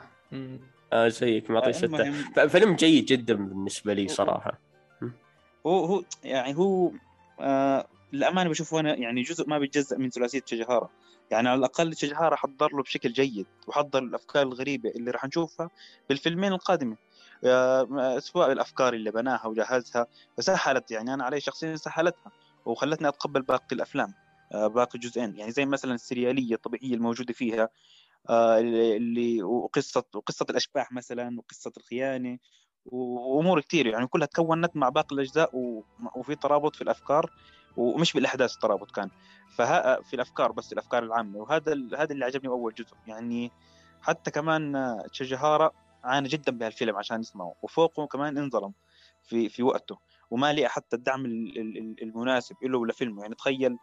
[0.93, 1.85] آه زيك معطي ستة.
[1.85, 4.59] المهم، ف- فيلم جيد جدا بالنسبة لي صراحة.
[5.67, 6.91] هو هو يعني هو
[7.39, 10.89] آه للأمانة بشوفه أنا يعني جزء ما بيتجزأ من ثلاثية شجهارة.
[11.31, 15.69] يعني على الأقل شجهارة حضر له بشكل جيد وحضر الأفكار الغريبة اللي راح نشوفها
[16.09, 16.97] بالفيلمين القادمة.
[17.43, 22.31] آه سواء الأفكار اللي بناها وجهزها فسهلت يعني أنا علي شخصيا سهلتها
[22.65, 24.13] وخلتني أتقبل باقي الأفلام
[24.53, 25.37] آه باقي الجزئين.
[25.37, 27.69] يعني زي مثلا السريالية الطبيعية الموجودة فيها
[28.29, 32.37] آه اللي وقصه وقصة الأشباح مثلا وقصة الخيانة
[32.85, 35.49] وأمور كثير يعني كلها تكونت مع باقي الأجزاء
[36.15, 37.31] وفي ترابط في الأفكار.
[37.77, 39.09] ومش بالأحداث الترابط كان
[39.57, 41.39] فها في الأفكار بس الأفكار العامة.
[41.39, 42.95] وهذا هذا اللي عجبني أول جزء.
[43.07, 43.51] يعني
[44.01, 45.71] حتى كمان تشجهارا
[46.03, 48.73] عانى جدا بهالفيلم عشان يسمعه وفوقه كمان انظلم
[49.23, 49.97] في في وقته.
[50.31, 53.77] وما لقى حتى الدعم ال- ال- ال- المناسب له ولفيلمه يعني تخيل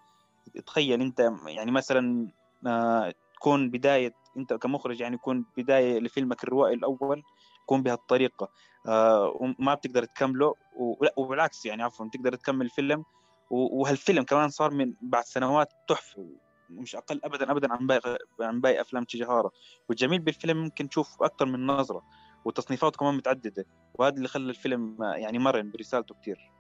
[0.66, 2.28] تخيل أنت يعني مثلا
[2.66, 7.23] آه، تكون بداية أنت كمخرج يعني يكون بداية لفيلمك الروائي الأول
[7.62, 8.48] يكون بهالطريقة.
[8.86, 10.55] آه، وما بتقدر تكمله.
[10.77, 13.05] ولا وبالعكس يعني عفوا تقدر تكمل الفيلم و-
[13.50, 16.28] وهالفيلم كمان صار من بعد سنوات تحفة
[16.70, 19.50] مش أقل ابدا ابدا عن باقي عن باقي أفلام تشيجهارا
[19.88, 22.02] والجميل بالفيلم ممكن تشوف أكثر من نظرة
[22.44, 23.64] وتصنيفاته كمان متعددة
[23.94, 26.52] وهذا اللي خلى الفيلم آه، يعني مرن برسالته كثير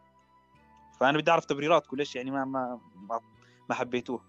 [1.00, 2.80] فأنا بدي أعرف تبريراتكم ليش يعني ما ما
[3.68, 4.24] ما, حبيتوه.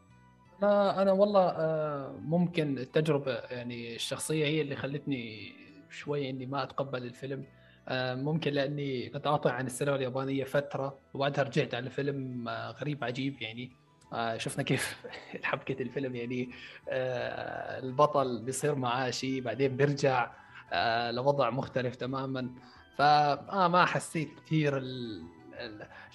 [0.64, 5.54] أنا أنا والله آه، ممكن التجربة يعني الشخصية هي اللي خلتني
[5.90, 7.46] شوي إني ما أتقبل الفيلم.
[7.92, 13.72] ممكن لأني قاطع عن السينما اليابانية فترة وبعدها رجعت على فيلم آه، غريب عجيب يعني.
[14.14, 15.06] آه، شفنا كيف
[15.44, 16.50] حبكة الفيلم يعني.
[16.90, 20.32] آه، البطل بيصير معاه شيء بعدين بيرجع
[20.74, 22.50] آه، لوضع مختلف تماما.
[22.98, 25.24] فما ما حسيت كثير ال...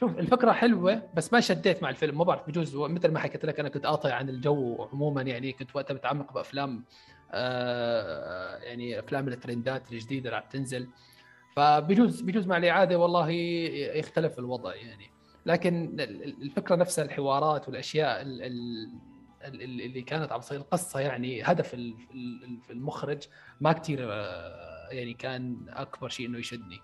[0.01, 2.18] شوف الفكرة حلوة بس ما شديت مع الفيلم.
[2.18, 5.52] ما بعرف بجوز مثل ما حكيت لك أنا كنت قاطع عن الجو عموما يعني.
[5.52, 6.84] كنت وقتها متعمق بأفلام
[7.32, 10.88] آه يعني أفلام الترندات الجديدة اللي عم تنزل.
[11.56, 13.31] فبجوز بجوز مع الإعادة والله
[13.98, 15.10] يختلف الوضع يعني.
[15.47, 18.93] لكن ال- ال- الفكرة نفسها الحوارات والأشياء ال- ال-
[19.44, 23.22] ال- ال- اللي كانت عم تصير القصة يعني هدف ال- ال- المخرج
[23.60, 26.81] ما كثير آه، يعني كان أكبر شيء إنه يشدني.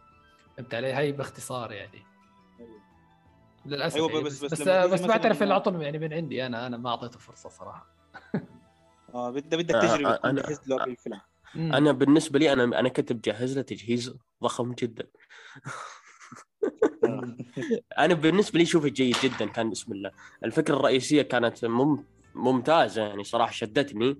[0.56, 2.02] فهمت علي؟ هاي باختصار يعني.
[3.66, 4.24] للأسف أيوة، يعني.
[4.24, 6.66] بس- بس بس بس, بعترف العطل يعني من عندي أنا.
[6.66, 7.86] أنا ما أعطيته فرصة صراحة.
[9.14, 10.30] آه بدك بدك آه، تجربة آه،
[10.66, 11.20] له قبل الفيلم
[11.54, 11.72] مم.
[11.72, 15.06] أنا بالنسبة لي أنا أنا كنت مجهز له تجهيز ضخم جدا.
[17.98, 20.10] أنا بالنسبة لي شوفه جيد جدا كان بسم الله.
[20.44, 22.04] الفكرة الرئيسية كانت مم
[22.34, 24.16] ممتازة يعني صراحة شدتني.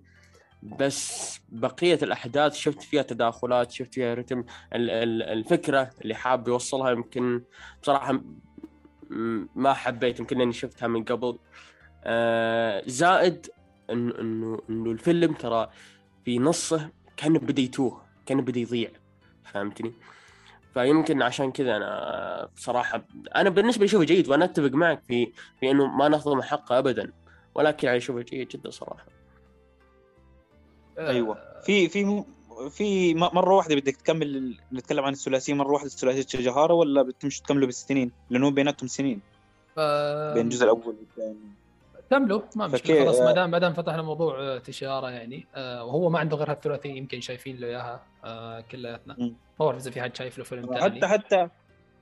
[0.62, 4.40] بس بقية الأحداث شفت فيها تداخلات شفت فيها رتم.
[4.74, 7.42] ال- ال- الفكرة اللي حاب يوصلها يمكن
[7.82, 8.12] بصراحة
[9.10, 11.38] م- ما حبيت يمكن لاني شفتها من قبل.
[12.04, 13.46] آه، زائد
[13.90, 15.70] انه إنه إنه الفيلم ترى
[16.24, 16.90] في نصه
[17.20, 18.90] كان بدأ يتوه كان بدأ يضيع
[19.52, 19.92] فهمتني؟
[20.74, 23.04] فيمكن عشان كذا أنا بصراحة
[23.36, 27.12] أنا بالنسبة لي اشوفه جيد وأنا أتفق معك في في إنه ما نهضم حقه ابدا
[27.54, 29.06] ولكن يعني اشوفه جيد جدا صراحة.
[30.98, 31.38] أيوه.
[31.64, 32.24] في في م-
[32.70, 37.66] في مرة واحدة بدك تكمل نتكلم عن الثلاثية مرة واحدة ثلاثيه شجهارة ولا بتمشي تكملوا
[37.66, 39.20] بالسنين؟ لأنه بيناتهم سنين.
[39.78, 41.36] آه، بين الجزء الأول والثاني
[42.10, 42.40] كملوا.
[42.56, 43.04] ما مشكلة.
[43.04, 46.50] خلاص ما دام ما دام فتحنا موضوع آه، تجاره يعني آه، وهو ما عنده غير
[46.50, 49.16] هالثلاثيه يمكن شايفين له إياها آه، كلياتنا.
[49.18, 49.34] ما
[49.66, 51.48] بعرف إذا في حد شايف له فيلم حتى ثاني حتى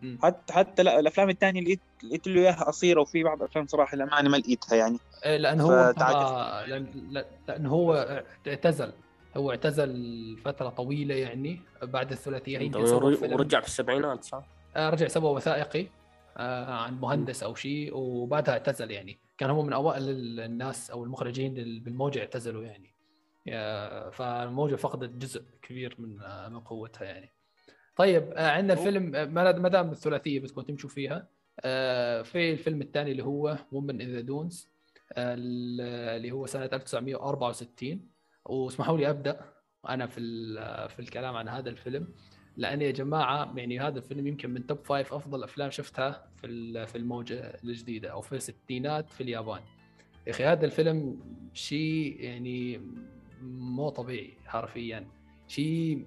[0.02, 0.18] مم.
[0.22, 3.97] حتى حتى لا الأفلام الثانية اللي لقيت لقيت له إياها قصيرة وفي بعض الأفلام صراحة
[3.97, 4.98] للامانه ما لقيتها يعني.
[5.24, 5.72] إيه، لأن هو.
[5.72, 7.94] آه، لأن- لأن هو
[8.48, 8.93] اعتزل.
[9.36, 12.80] هو اعتزل فترة طويلة يعني بعد الثلاثية يمكن
[13.32, 14.43] ورجع في السبعينات صح؟
[14.76, 15.86] آه، رجع سوى وثائقي
[16.36, 19.18] آه، عن مهندس أو شيء وبعدها اعتزل يعني.
[19.39, 20.02] كان هو من أوائل
[20.40, 22.94] الناس أو المخرجين اللي بالموجة اعتزلوا يعني.
[24.10, 26.16] فالموجة فقدت جزء كبير من
[26.52, 27.32] من قوتها يعني.
[27.97, 31.28] طيب آه، عندنا الفيلم آه، ما دام الثلاثية بدكم تمشوا فيها.
[31.60, 34.69] آه، في الفيلم الثاني اللي هو وومن ان ذا دونز
[35.19, 38.09] اللي هو سنة 1964
[38.44, 39.40] واسمحوا لي أبدأ
[39.89, 40.20] أنا في
[40.89, 42.15] في الكلام عن هذا الفيلم.
[42.59, 46.98] لأن يا جماعة يعني هذا الفيلم يمكن من توب فايف أفضل أفلام شفتها في في
[46.98, 49.60] الموجة الجديدة أو في الستينات في اليابان.
[50.26, 51.20] يا أخي هذا الفيلم
[51.55, 52.80] شيء يعني
[53.43, 55.06] مو طبيعي حرفيا.
[55.48, 56.06] شيء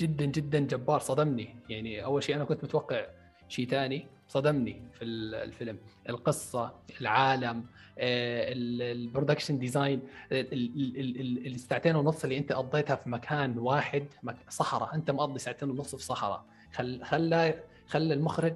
[0.00, 1.48] جدا جدا جبار صدمني.
[1.68, 3.06] يعني أول شيء أنا كنت متوقع
[3.48, 4.06] شيء ثاني.
[4.32, 5.78] صدمني في ال- الفيلم.
[6.08, 7.64] القصة العالم
[7.98, 10.00] ال production design
[10.32, 14.06] الساعتين ونص اللي أنت قضيتها في مكان واحد
[14.48, 14.94] صحراء.
[14.94, 16.44] أنت مقضي ساعتين ونص في صحراء.
[16.74, 18.54] خل خلى خلى المخرج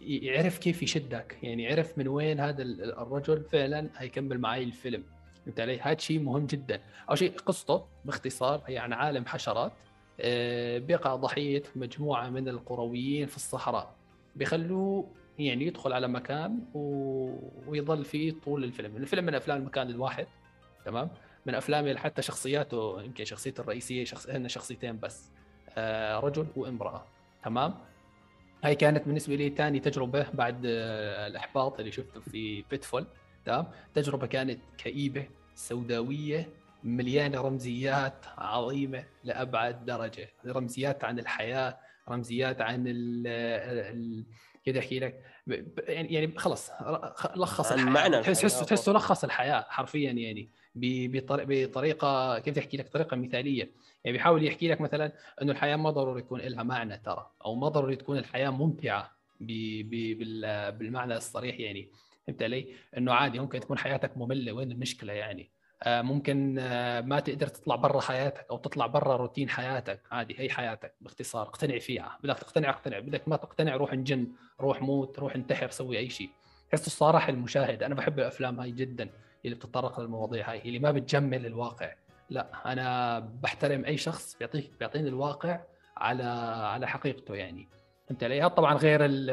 [0.00, 1.38] يعرف كيف يشدك.
[1.42, 5.02] يعني عرف من وين هذا ال- الرجل فعلا هيكمل معي الفيلم.
[5.46, 6.80] فهمت علي؟ هذا شيء مهم جدا.
[7.08, 9.72] أول شيء قصته باختصار هي عن عالم حشرات
[10.20, 13.99] آه، بيقع ضحيه مجموعة من القرويين في الصحراء.
[14.36, 16.80] بيخلوه يعني يدخل على مكان و...
[17.66, 18.96] ويظل فيه طول الفيلم.
[18.96, 20.26] الفيلم من أفلام المكان الواحد
[20.84, 21.10] تمام؟
[21.46, 25.30] من افلامي حتى شخصياته يمكن شخصيته الرئيسية شخص هن شخصيتين بس
[25.78, 27.06] آه، رجل وامرأة
[27.44, 27.74] تمام؟
[28.64, 33.06] هاي كانت بالنسبة لي ثاني تجربة بعد آه، الإحباط اللي شفته في بيتفول
[33.44, 36.48] تمام؟ تجربة كانت كئيبة سوداوية
[36.84, 40.28] مليانة رمزيات عظيمة لأبعد درجة.
[40.46, 41.78] رمزيات عن الحياة
[42.08, 44.24] رمزيات عن ال
[44.66, 45.24] كذا أحكي لك
[45.78, 46.70] يعني يعني خلص
[47.36, 48.60] لخص عن الحياة معنى تحس الحياة.
[48.60, 53.70] تحس تحسه لخص الحياة حرفيا يعني بطريقة كيف أحكي لك طريقة مثالية
[54.04, 55.12] يعني بيحاول يحكي لك مثلا
[55.42, 61.16] إنه الحياة ما ضروري يكون لها معنى ترى أو ما ضروري تكون الحياة ممتعة بالمعنى
[61.16, 61.90] الصريح يعني
[62.26, 62.66] فهمت علي؟
[62.96, 65.50] إنه عادي ممكن تكون حياتك مملة وين المشكلة يعني؟
[65.82, 70.00] آه، ممكن آه، ما تقدر تطلع برا حياتك أو تطلع برا روتين حياتك.
[70.10, 71.42] عادي هي حياتك باختصار.
[71.42, 72.18] اقتنع فيها.
[72.22, 72.98] بدك تقتنع اقتنع.
[72.98, 74.26] بدك ما تقتنع روح انجن
[74.60, 76.30] روح موت روح انتحر سوي أي شيء.
[76.70, 79.08] تحس الصراحة المشاهد أنا بحب الأفلام هاي جدا
[79.44, 81.92] اللي بتتطرق للمواضيع هاي اللي ما بتجمل الواقع.
[82.30, 85.60] لا أنا بحترم أي شخص بيعطيك بيعطيني الواقع
[85.96, 86.22] على
[86.64, 87.68] على حقيقته يعني.
[88.08, 89.30] فهمت علي؟ طبعا غير ال-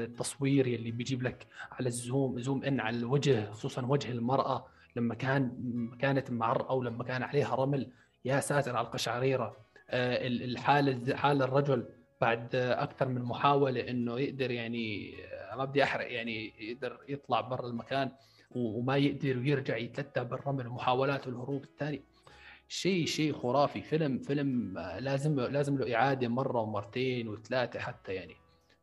[0.00, 4.66] التصوير اللي بيجيب لك على الزوم زوم إن على الوجه خصوصا وجه المرأة.
[4.98, 5.50] لما كان
[6.00, 7.92] كانت معرقه ولما كان عليها رمل
[8.24, 9.56] يا ساتر على القشعريرة.
[9.90, 11.88] آه، ال- الحال حال الرجل
[12.20, 17.66] بعد أكثر من محاولة إنه يقدر يعني آه، ما بدي أحرق يعني يقدر يطلع برا
[17.66, 18.10] المكان
[18.50, 22.02] وما يقدر ويرجع يتلتى بالرمل ومحاولات الهروب الثاني.
[22.68, 23.82] شيء شيء خرافي.
[23.82, 28.34] فيلم فيلم آه، لازم لازم له إعادة مرة ومرتين وثلاثة حتى يعني.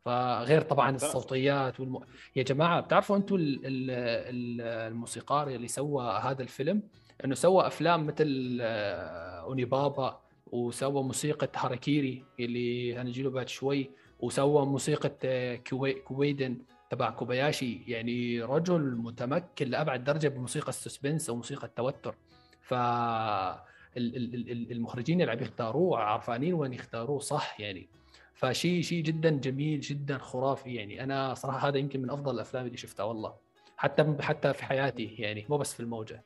[0.05, 1.99] فغير طبعا الصوتيات والم...
[2.35, 3.41] يا جماعة بتعرفوا أنتم ال...
[3.65, 3.91] ال...
[3.91, 6.83] ال- الموسيقار اللي سوى هذا الفيلم؟
[7.25, 10.19] إنه سوى أفلام مثل آه، اونيبابا
[10.51, 15.93] وسوى موسيقى هاراكيري اللي هنجي له بعد شوي وسوى موسيقى آه، كوي...
[15.93, 16.57] كويدن
[16.89, 17.81] تبع كوباياشي.
[17.87, 22.15] يعني رجل متمكن لأبعد درجة بموسيقى ال suspense أو موسيقى التوتر.
[22.61, 27.87] ف ال- ال- ال- المخرجين اللي عم يختاروه عرفانين وين يختاروه صح يعني.
[28.35, 30.75] فشيء شيء جدا جميل جدا خرافي.
[30.75, 33.35] يعني أنا صراحة هذا يمكن من أفضل الأفلام اللي شفتها والله.
[33.77, 36.23] حتى حتى في حياتي يعني مو بس في الموجة.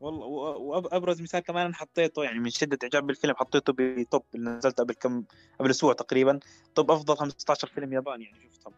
[0.00, 4.80] والله وابرز مثال كمان أنا حطيته يعني من شدة إعجاب بالفيلم حطيته بتوب اللي نزلت
[4.80, 5.24] قبل كم
[5.60, 6.40] قبل أسبوع تقريبا.
[6.74, 8.72] توب أفضل 15 فيلم ياباني يعني شفتهم.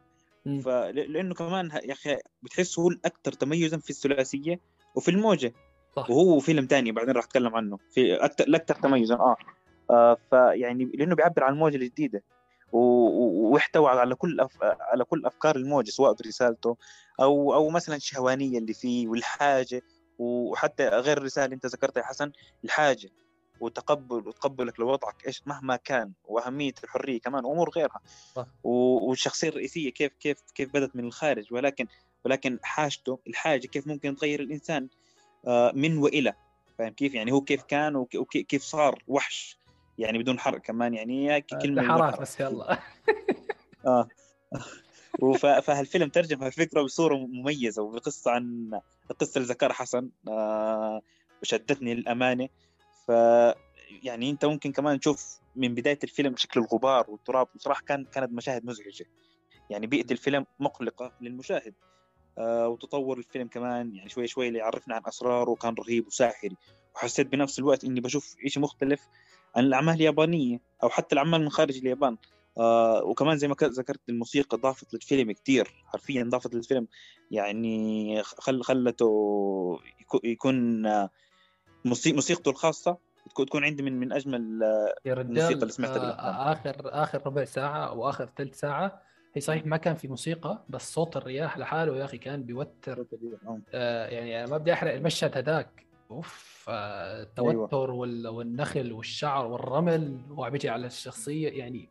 [0.60, 4.60] فلانه كمان يا أخي بتحسه هو الأكثر تميزا في الثلاثية
[4.94, 5.52] وفي الموجة.
[5.96, 6.10] صح.
[6.10, 7.78] وهو فيلم تاني بعدين راح أتكلم عنه.
[7.90, 9.36] في أكثر الاكثر تميزا آه,
[10.30, 12.22] فيعني لأنه بيعبر عن الموجه الجديده
[12.72, 14.52] و- و- واحتوى على كل أف...
[14.62, 16.76] على كل أفكار الموجة سواء برسالته
[17.20, 19.82] أو أو مثلا الشهوانية اللي فيه والحاجة.
[20.18, 22.32] وحتى غير الرسالة اللي أنت ذكرتها يا حسن
[22.64, 23.08] الحاجة
[23.60, 28.00] وتقبل وتقبلك لوضعك إيش مهما كان وأهمية الحرية كمان وأمور غيرها.
[28.34, 28.46] صح.
[28.64, 31.52] والشخصية الرئيسية كيف كيف كيف بدت من الخارج.
[31.52, 31.86] ولكن
[32.24, 34.88] ولكن حاجته الحاجة كيف ممكن تغير الإنسان
[35.46, 36.32] آه، من وإلى.
[36.78, 39.58] فاهم كيف؟ يعني هو كيف كان وك- وكيف صار وحش.
[39.98, 42.20] يعني بدون حرق كمان يعني هي كلمة حرق.
[42.20, 42.78] بس يلا.
[43.86, 44.08] آه.
[45.62, 48.70] فهالفيلم ترجم هالفكرة بصورة مميزة وبقصة عن
[49.36, 51.02] اللي ذكرها حسن آه
[51.42, 52.48] شدتني للأمانة.
[53.06, 53.10] ف
[54.02, 58.64] يعني أنت ممكن كمان تشوف من بداية الفيلم شكل الغبار والتراب بصراحة كان كانت مشاهد
[58.64, 59.06] مزعجة.
[59.70, 61.74] يعني بيئة الفيلم مقلقة للمشاهد.
[62.38, 66.56] آه وتطور الفيلم كمان يعني شوي شوي اللي يعرفنا عن أسراره كان رهيب وساحري.
[66.94, 69.08] وحسيت بنفس الوقت إني بشوف شيء مختلف.
[69.56, 72.16] عن الأعمال اليابانية أو حتى الأعمال من خارج اليابان.
[72.58, 75.84] آه وكمان زي ما ذكرت الموسيقى ضافت للفيلم كتير.
[75.86, 76.86] حرفيا ضافت للفيلم.
[77.30, 79.06] يعني خل خلته
[80.00, 81.10] يكو- يكون آه،
[81.84, 82.96] موسي- موسيقته الخاصة
[83.46, 86.10] تكون عندي من من أجمل آه، الموسيقى اللي سمعتها.
[86.10, 89.02] آه، اخر آخر ربع ساعة أو آخر ثلث ساعة
[89.34, 93.06] هي صحيح ما كان في موسيقى بس صوت الرياح لحاله يا أخي كان بيوتر.
[93.74, 95.86] آه، يعني أنا ما بدي أحرق المشهد هذاك.
[96.10, 100.18] أوف آه، التوتر وال- والنخل والشعر والرمل
[100.50, 101.88] بيجي على الشخصية يعني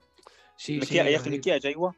[0.57, 1.29] شيء المكياج يا أخي.
[1.29, 1.93] المكياج أيوه.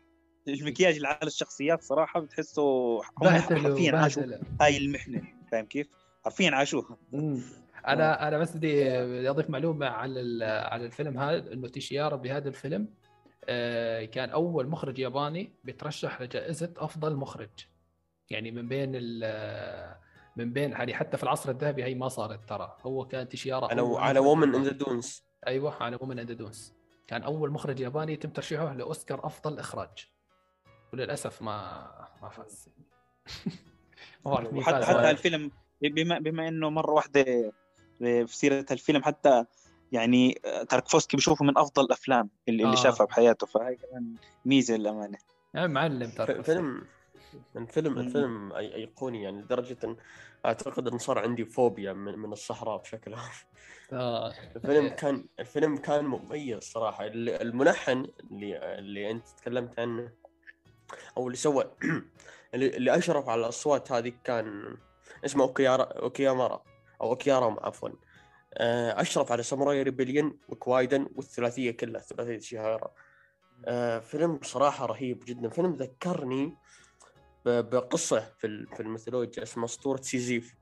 [0.47, 4.23] المكياج اللي على الشخصيات صراحة بتحسه حرفيا عاشوا
[4.61, 5.21] هاي المحنة
[5.51, 5.87] فاهم كيف؟
[6.25, 6.97] حرفيا عاشوها.
[7.87, 8.89] أنا أنا بس بدي
[9.29, 12.87] أضيف معلومة على ال- على الفيلم هذا إنه تيشيارا بهذا الفيلم
[13.49, 17.49] آه، كان أول مخرج ياباني بيترشح لجائزة أفضل مخرج.
[18.29, 19.23] يعني من بين ال
[20.37, 22.77] من بين يعني حتى في العصر الذهبي هي ما صارت ترى.
[22.81, 24.63] هو كان تيشيارا على على Woman in.
[24.63, 26.73] The Dunes أيوه على Woman in Dunes
[27.07, 30.07] كان أول مخرج ياباني يتم ترشيحه لأوسكار أفضل إخراج.
[30.93, 31.87] وللأسف ما
[32.21, 32.69] ما فاز.
[34.25, 34.85] ما بعرف مين وحتى فاز.
[34.85, 35.51] حتى ولا- الفيلم
[35.81, 37.23] بما بما إنه مرة واحدة
[37.99, 39.45] في سيرة الفيلم حتى
[39.91, 42.81] يعني تاركوفسكي بشوفه من أفضل الأفلام اللي, اللي آه.
[42.83, 44.15] شافها بحياته فهي كمان
[44.45, 45.17] ميزة للأمانة.
[45.53, 46.81] يعني معلم ترى فيلم
[47.55, 47.97] الفيلم.
[47.99, 49.97] الفيلم أيقوني يعني لدرجة إن
[50.45, 53.29] أعتقد إن صار عندي فوبيا من, من الصحراء بشكل عام.
[53.93, 54.33] آه.
[54.55, 57.05] الفيلم كان الفيلم كان مميز صراحة.
[57.07, 60.11] الملحن اللي اللي أنت تكلمت عنه
[61.17, 61.71] أو اللي سوى
[62.53, 64.77] اللي, اللي أشرف على الأصوات هذه كان
[65.25, 66.63] اسمه اوكيارا أوكيامارا
[67.01, 67.89] أو اوكيارا عفوا.
[68.53, 72.93] آه، أشرف على Samurai Rebellion وكوايدن والثلاثية كلها ثلاثيه شهيرة
[73.65, 75.49] آه، فيلم صراحة رهيب جدا.
[75.49, 76.57] فيلم ذكرني
[77.47, 80.55] بقصة في في الميثولوجيا اسمها اسطوره سيزيف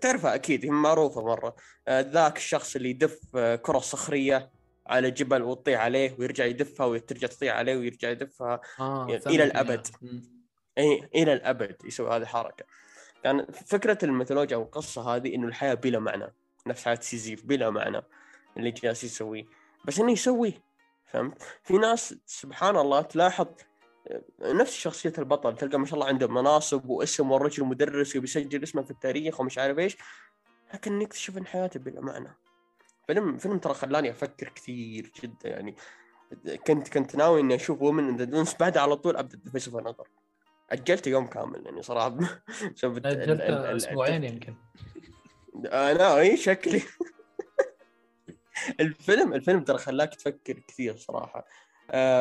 [0.00, 1.56] تعرفها أكيد هي معروفة مرة
[1.88, 4.50] آه، ذاك الشخص اللي يدف آه، كرة صخرية
[4.86, 9.06] على جبل وتطيح عليه ويرجع يدفها وترجع تطيح عليه ويرجع يدفها آه.
[9.26, 9.86] الأبد.
[9.86, 9.98] فيها.
[10.02, 10.22] مم.
[10.78, 12.64] إي إلى الأبد يسوي هذه الحركة
[13.24, 16.34] كان فكرة الميثولوجيا أو القصة هذه إنه الحياة بلا معنى
[16.66, 18.02] نفس حياة سيزيف بلا معنى
[18.56, 19.44] اللي جالس يسويه
[19.84, 20.62] بس إنه يسويه
[21.06, 23.46] فهمت في ناس سبحان الله تلاحظ
[24.40, 28.90] نفس شخصية البطل تلقى ما شاء الله عنده مناصب واسم والرجل مدرس وبيسجل اسمه في
[28.90, 29.96] التاريخ ومش عارف إيش.
[30.74, 32.36] لكن نكتشف إن حياته بلا معنى.
[33.06, 35.76] فيلم فيلم ترى خلاني أفكر كثير جدا يعني
[36.66, 39.68] كنت كنت ناوي إني أشوف Woman in the Dunes بعدها على طول أبدأ The Face
[39.68, 40.08] of Another
[40.70, 42.08] اجلته يوم كامل يعني صراحة.
[42.74, 44.54] بسبب أسبوعين يمكن.
[45.66, 46.82] أنا إي شكلي.
[48.80, 51.46] الفيلم الفيلم ترى خلاك تفكر كثير صراحة.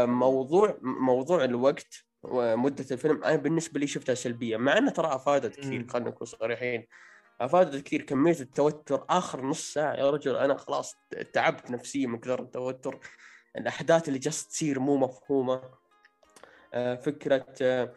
[0.05, 5.87] موضوع موضوع الوقت ومدة الفيلم أنا بالنسبة لي شفتها سلبية مع انها ترى أفادت كثير.
[5.87, 6.87] خلينا نكون صريحين.
[7.41, 10.95] أفادت كثير كمية التوتر آخر نص ساعة يا رجل أنا خلاص
[11.33, 12.99] تعبت نفسيا من كثر التوتر.
[13.57, 15.61] الأحداث اللي جالسة تصير مو مفهومة.
[16.73, 17.93] آه، فكرة آه،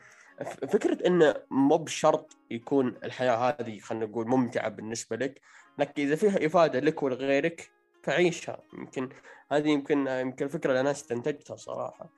[0.68, 5.40] فكرة إنه مو بشرط يكون الحياة هذه خلينا نقول ممتعة بالنسبة لك
[5.78, 7.70] لكن إذا فيها إفادة لك ولغيرك
[8.02, 8.62] فعيشها.
[8.72, 9.08] يمكن
[9.52, 12.10] هذه يمكن يمكن الفكرة اللي أنا استنتجتها صراحة.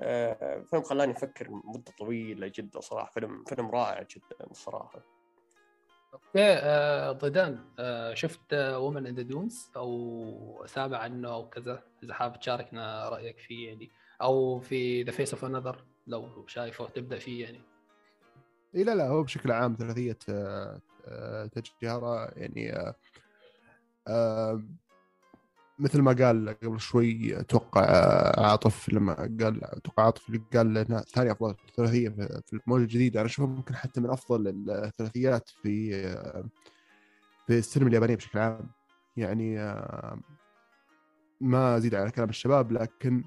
[0.00, 3.10] آه، فيلم خلاني أفكر مدة طويلة جدا صراحة.
[3.10, 5.04] فيلم فيلم رائع جدا صراحة.
[6.14, 12.14] okay آه ضيدان آه شفت Woman in the Dunes أو سامع عنه أو كذا إذا
[12.14, 13.90] حابب تشاركنا رأيك فيه يعني.
[14.22, 17.60] أو في The Face of Another لو شايفه تبدأ فيه يعني.
[18.74, 20.18] إي لا لا هو بشكل عام ثلاثية
[21.80, 22.94] تيشيغاهارا يعني
[25.78, 31.00] مثل ما قال قبل شوي أتوقع آه، عاطف لما قال أتوقع عاطف اللي قال انها
[31.00, 32.08] ثاني أفضل ثلاثية
[32.46, 33.20] في الموجة الجديدة.
[33.20, 36.44] أنا أشوفها ممكن حتى من أفضل الثلاثيات في آه،
[37.46, 38.68] في السينما اليابانية بشكل عام.
[39.16, 40.18] يعني آه،
[41.40, 43.24] ما أزيد على كلام الشباب لكن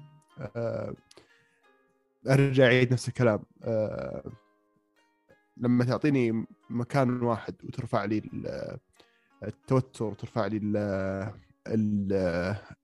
[2.28, 3.40] أرجع أعيد نفس الكلام.
[5.56, 8.78] لما تعطيني مكان واحد وترفع لي ال-
[9.44, 10.56] التوتر وترفع لي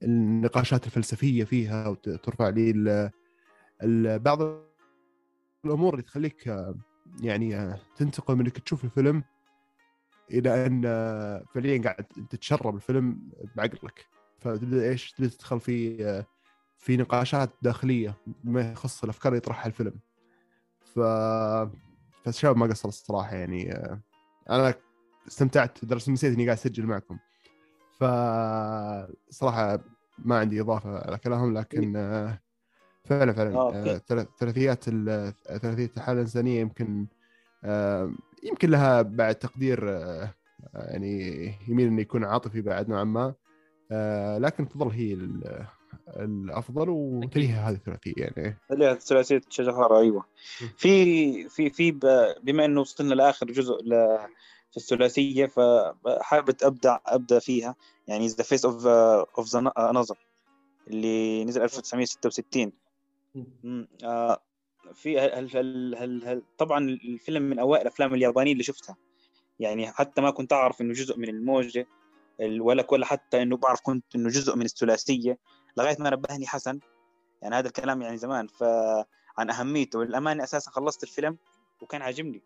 [0.03, 3.11] النقاشات الفلسفية فيها وترفع لي
[4.19, 4.39] بعض
[5.65, 6.67] الأمور اللي تخليك
[7.21, 9.25] يعني تنتقل من إنك تشوف الفيلم
[10.31, 10.83] إلى أن
[11.55, 14.07] فعليا قاعد تتشرب الفيلم بعقلك.
[14.39, 16.25] فتبدأ إيش؟ تبدأ تدخل في
[16.79, 19.95] في نقاشات داخلية بما يخص الأفكار اللي يطرحها الفيلم.
[20.81, 21.01] ف
[22.25, 23.73] فالشباب ما قصر الصراحة يعني.
[24.51, 24.75] أنا
[25.29, 27.19] استمتعت لدرجه نسيت إني قاعد أسجل معكم.
[27.99, 28.05] ف
[29.31, 29.79] صراحة
[30.19, 32.39] ما عندي إضافة على كلامهم لكن آه،
[33.05, 37.07] فعلا فعلا آه، آه، ثلاثيات ال- ثلاثيه الحالة الإنسانية يمكن
[37.65, 38.13] آه،
[38.45, 40.35] يمكن لها بعد تقدير آه،
[40.75, 43.35] يعني يميل إنه يكون عاطفي بعد نوعا ما
[43.93, 45.67] آه، لكن تظل هي ال-
[46.09, 48.57] الأفضل وتليها هذه الثلاثية يعني.
[49.01, 50.25] ثلاثية تيشيغاهارا أيوة
[50.63, 50.65] م.
[50.77, 51.91] في في في
[52.43, 54.19] بما إنه وصلنا لآخر جزء ل
[54.71, 57.75] في الثلاثية فحابب أبدع أبدأ فيها.
[58.09, 60.17] يعني The Face of of the Another
[60.89, 62.73] اللي نزل 1966
[63.65, 63.85] م.
[64.05, 64.43] آه،
[64.95, 68.97] في هل هل هل هل طبعا الفيلم من أوائل الأفلام اليابانية اللي شفتها.
[69.61, 71.87] يعني حتى ما كنت أعرف إنه جزء من الموجة
[72.41, 75.39] ولا ولا حتى إنه بعرف كنت إنه جزء من الثلاثية
[75.77, 76.81] لغاية ما نبهني حسن.
[77.43, 79.99] يعني هذا الكلام يعني زمان فعن أهميته.
[79.99, 81.37] والأمانة أساسا خلصت الفيلم
[81.83, 82.43] وكان عاجبني.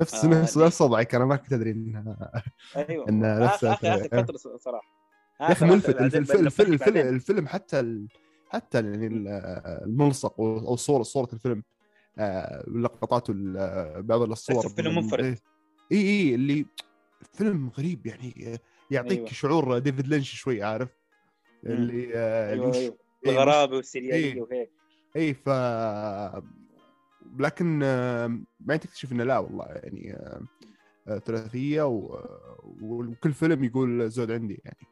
[0.00, 2.42] نفس آه نفس نفس وضعك أنا ما كنت ادري إنها
[2.76, 4.88] أيوه ان نفس اخر آخر فتره صراحة.
[5.40, 6.46] يا أخي ملفت الفيلم
[6.96, 8.06] الفيلم حتى.
[8.48, 11.62] حتى يعني الملصق أو صوره صورة الفيلم
[12.18, 13.34] آه، لقطاته
[14.00, 15.38] بعض الصور فيلم منفرد.
[15.92, 16.66] اي إي اللي
[17.32, 18.58] فيلم غريب يعني
[18.90, 19.28] يعطيك أيوة.
[19.30, 20.88] شعور ديفيد لينش شوي عارف؟
[21.66, 22.98] اللي آه أيوة أيوة.
[23.26, 24.40] الغرابه والسرياليه إيه.
[24.40, 24.70] وهيك.
[25.16, 25.48] إي ف
[27.38, 30.12] لكن آه، ما تكتشف إنه لا والله يعني
[31.08, 32.18] آه، ثلاثية و...
[32.82, 34.86] وكل فيلم يقول زود عندي يعني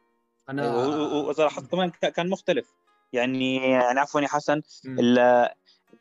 [0.49, 1.27] أنا أيوة.
[1.27, 2.73] وصراحه كمان كان مختلف
[3.13, 4.61] يعني يعني عفوا يا حسن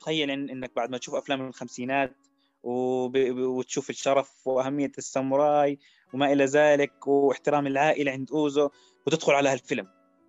[0.01, 2.17] تخيل إن إنك بعد ما تشوف أفلام الخمسينات.
[2.65, 5.79] وتشوف الشرف وأهمية الساموراي
[6.13, 8.71] وما إلى ذلك واحترام العائلة عند أوزو
[9.07, 9.89] وتدخل على هالفيلم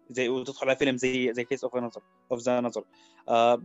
[0.10, 2.02] زي وتدخل على فيلم زي The Face of Another
[2.32, 2.84] of the Another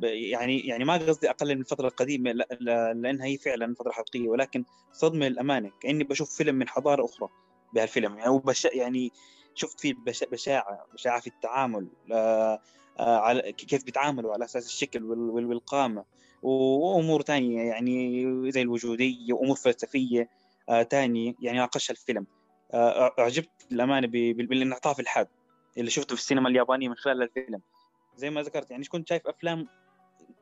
[0.02, 5.28] يعني يعني ما قصدي اقلل من الفترة القديمة لأنها هي فعلا فترة حقيقية ولكن صدمة
[5.28, 7.28] للامانه كأني بشوف فيلم من حضارة أخرى
[7.74, 8.18] بهالفيلم.
[8.18, 9.12] يعني وبش يعني
[9.54, 9.94] شفت فيه
[10.32, 12.60] بشاعة بشاعة في التعامل آه
[12.98, 16.04] آه على كيف بيتعاملوا على أساس الشكل والقامة
[16.42, 20.28] وأمور ثانية يعني زي الوجودية وأمور فلسفية
[20.68, 21.34] آه تانية.
[21.40, 22.26] يعني ناقشها الفيلم.
[22.72, 25.28] آه أعجبت الأمانة بالانعطاف الحاد.
[25.78, 27.60] اللي شفته في السينما اليابانيه من خلال الفيلم.
[28.16, 29.66] زي ما ذكرت يعني كنت شايف أفلام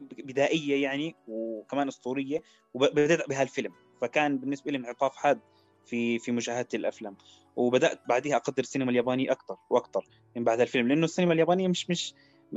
[0.01, 2.43] بدائية يعني وكمان أسطورية
[2.75, 3.73] وبدأت بهالفيلم.
[4.01, 5.41] فكان بالنسبة لي انعطاف حاد
[5.87, 7.17] في في مشاهدة الأفلام.
[7.57, 10.89] وبدأت بعدها أقدر السينما اليابانيه أكثر وأكثر من بعد الفيلم.
[10.89, 12.15] لأنه السينما اليابانية مش مش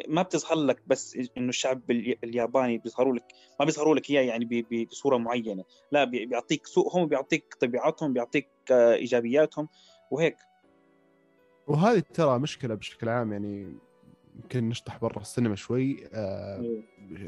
[0.07, 1.91] ما بتظهر لك بس إنه الشعب
[2.23, 3.26] الياباني بيظهروا لك
[3.60, 5.64] ما بيظهروا لك إياه يعني بصورة معينة.
[5.91, 9.69] لا بيعطيك سوقهم بيعطيك طبيعتهم بيعطيك آه، إيجابياتهم
[10.11, 10.48] وهيك.
[11.69, 13.73] وهذه ترى مشكلة بشكل عام يعني
[14.35, 16.81] يمكن نشطح برا السينما شوي آه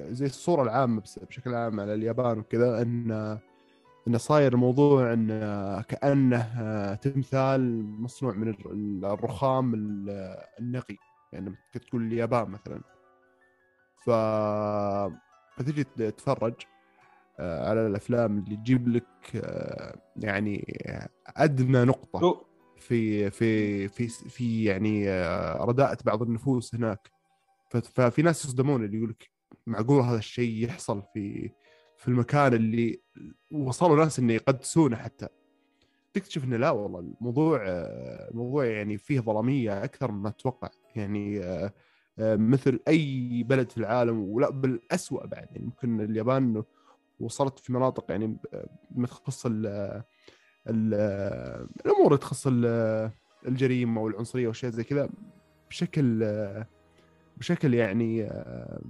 [0.09, 3.39] زي الصورة العامة بشكل عام على اليابان وكذا إن
[4.07, 5.29] انه صاير الموضوع إن
[5.87, 8.55] كأنه تمثال مصنوع من
[9.05, 9.71] الرخام
[10.59, 10.97] النقي.
[11.33, 12.81] يعني تقول اليابان مثلا.
[14.05, 14.09] ف
[15.57, 16.53] فتجي تتفرج
[17.39, 20.81] آه، على الأفلام اللي تجيب لك آه، يعني
[21.27, 22.45] أدنى نقطة.
[22.81, 27.11] في في في في يعني آه، رداءة بعض النفوس هناك.
[27.69, 29.29] ففي ناس يصدمون اللي يقول لك
[29.67, 31.51] معقول هذا الشيء يحصل في
[31.97, 33.01] في المكان اللي
[33.51, 35.27] وصلوا ناس إنه يقدسونه حتى.
[36.13, 37.61] تكتشف إنه لا والله الموضوع
[38.31, 41.73] الموضوع يعني فيه ظلامية أكثر مما تتوقع يعني آه،
[42.19, 45.47] آه، مثل أي بلد في العالم ولا بالاسوء بعد.
[45.51, 46.63] يعني ممكن اليابان
[47.19, 48.37] وصلت في مناطق يعني
[48.95, 49.45] ما تخص
[50.67, 52.47] الأمور اللي تخص
[53.47, 55.09] الجريمة والعنصرية وأشياء زي كذا
[55.69, 56.23] بشكل
[57.37, 58.81] بشكل يعني آه،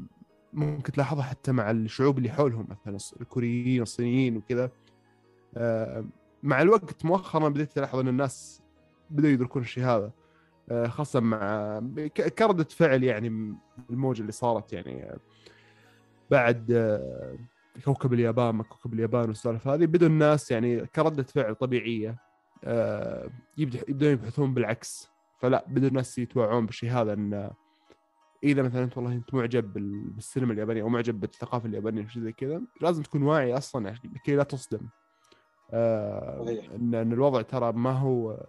[0.54, 4.72] ممكن تلاحظها حتى مع الشعوب اللي حولهم مثلا الكوريين الصينيين وكذا.
[6.44, 8.62] مع الوقت مؤخرا بديت ألاحظ إن الناس
[9.10, 10.12] بدأوا يدركون الشيء هذا.
[10.72, 11.80] آه، خاصة مع
[12.38, 13.56] كردة فعل يعني
[13.90, 15.20] الموجة اللي صارت يعني
[16.32, 17.38] بعد آه،
[17.86, 22.18] كوكب اليابان ما كوكب اليابان والسوالف هذه بدوا الناس يعني كردة فعل طبيعية
[22.64, 25.12] آه، يبدأون يبحثون بالعكس.
[25.40, 27.52] فلا بدوا الناس يتوعون بالشيء هذا إن
[28.44, 29.74] إذا مثلا أنت والله أنت معجب
[30.16, 34.44] بالسينما اليابانية أو معجب بالثقافة اليابانية شيء زي كذا لازم تكون واعي أصلا لكي لا
[34.44, 34.88] تصدم.
[35.72, 38.48] آه ان الوضع ترى ما هو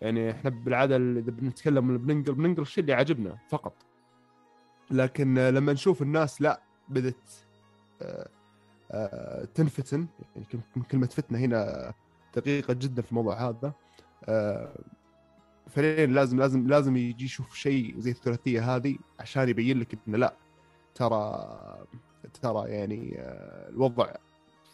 [0.00, 3.74] يعني إحنا بالعادة إذا بنتكلم بننقل بننقل الشيء اللي عجبنا فقط.
[4.90, 7.41] لكن لما نشوف الناس لا بدت
[9.54, 10.06] تنفتن.
[10.36, 10.46] يعني
[10.90, 11.92] كلمة فتنة هنا
[12.36, 13.72] دقيقة جدا في الموضوع هذا.
[14.24, 14.78] آه،
[15.70, 20.34] فعليا لازم لازم لازم يجي يشوف شيء زي الثلاثية هذه عشان يبين لك إنه لا
[20.94, 21.46] ترى
[22.42, 23.14] ترى يعني
[23.68, 24.12] الوضع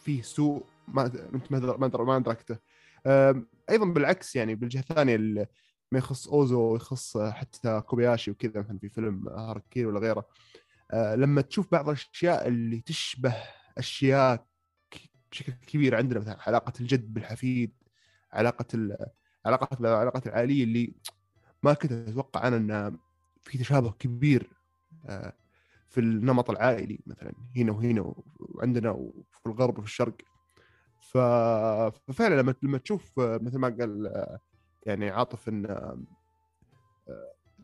[0.03, 0.63] فيه سوء.
[0.87, 2.57] ما انت ما ما ادركته
[3.69, 5.17] أيضا بالعكس يعني بالجهة الثانية
[5.91, 10.25] ما يخص أوزو ويخص حتى كوبياشي وكذا مثلا في فيلم هاركيري ولا غيره.
[10.93, 13.35] لما تشوف بعض الأشياء اللي تشبه
[13.77, 14.45] أشياء
[15.31, 17.73] بشكل كبير عندنا مثلا علاقة الجد بالحفيد
[18.31, 18.97] علاقة
[19.45, 20.93] علاقة العلاقات العائلية اللي
[21.63, 22.97] ما كنت أتوقع أنا إن
[23.41, 24.49] في تشابه كبير
[25.05, 25.33] أه،
[25.87, 30.15] في النمط العائلي مثلا هنا وهنا وعندنا وفي الغرب وفي الشرق.
[30.99, 34.13] ففعلا لما تشوف مثل ما قال
[34.85, 35.65] يعني عاطف إن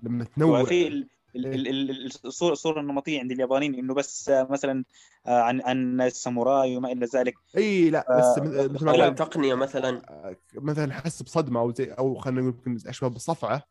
[0.04, 4.86] لما تنوع في الصورة الصورة النمطية عند اليابانيين إنه بس آه، مثلا
[5.28, 7.36] آه، عن عن الساموراي وما إلى ذلك.
[7.58, 10.02] إي لا بس مث- مثل ما التقنية مثلا.
[10.10, 13.64] آه، مثلا حس بصدمة أو زي أو خلينا نقول يمكن أشبه بصفعة.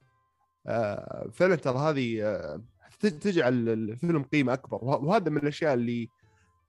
[0.66, 2.62] آه، فعلا ترى هذه آه،
[3.00, 4.78] تجعل الفيلم قيمة أكبر.
[4.84, 6.08] وه- وهذا من الأشياء اللي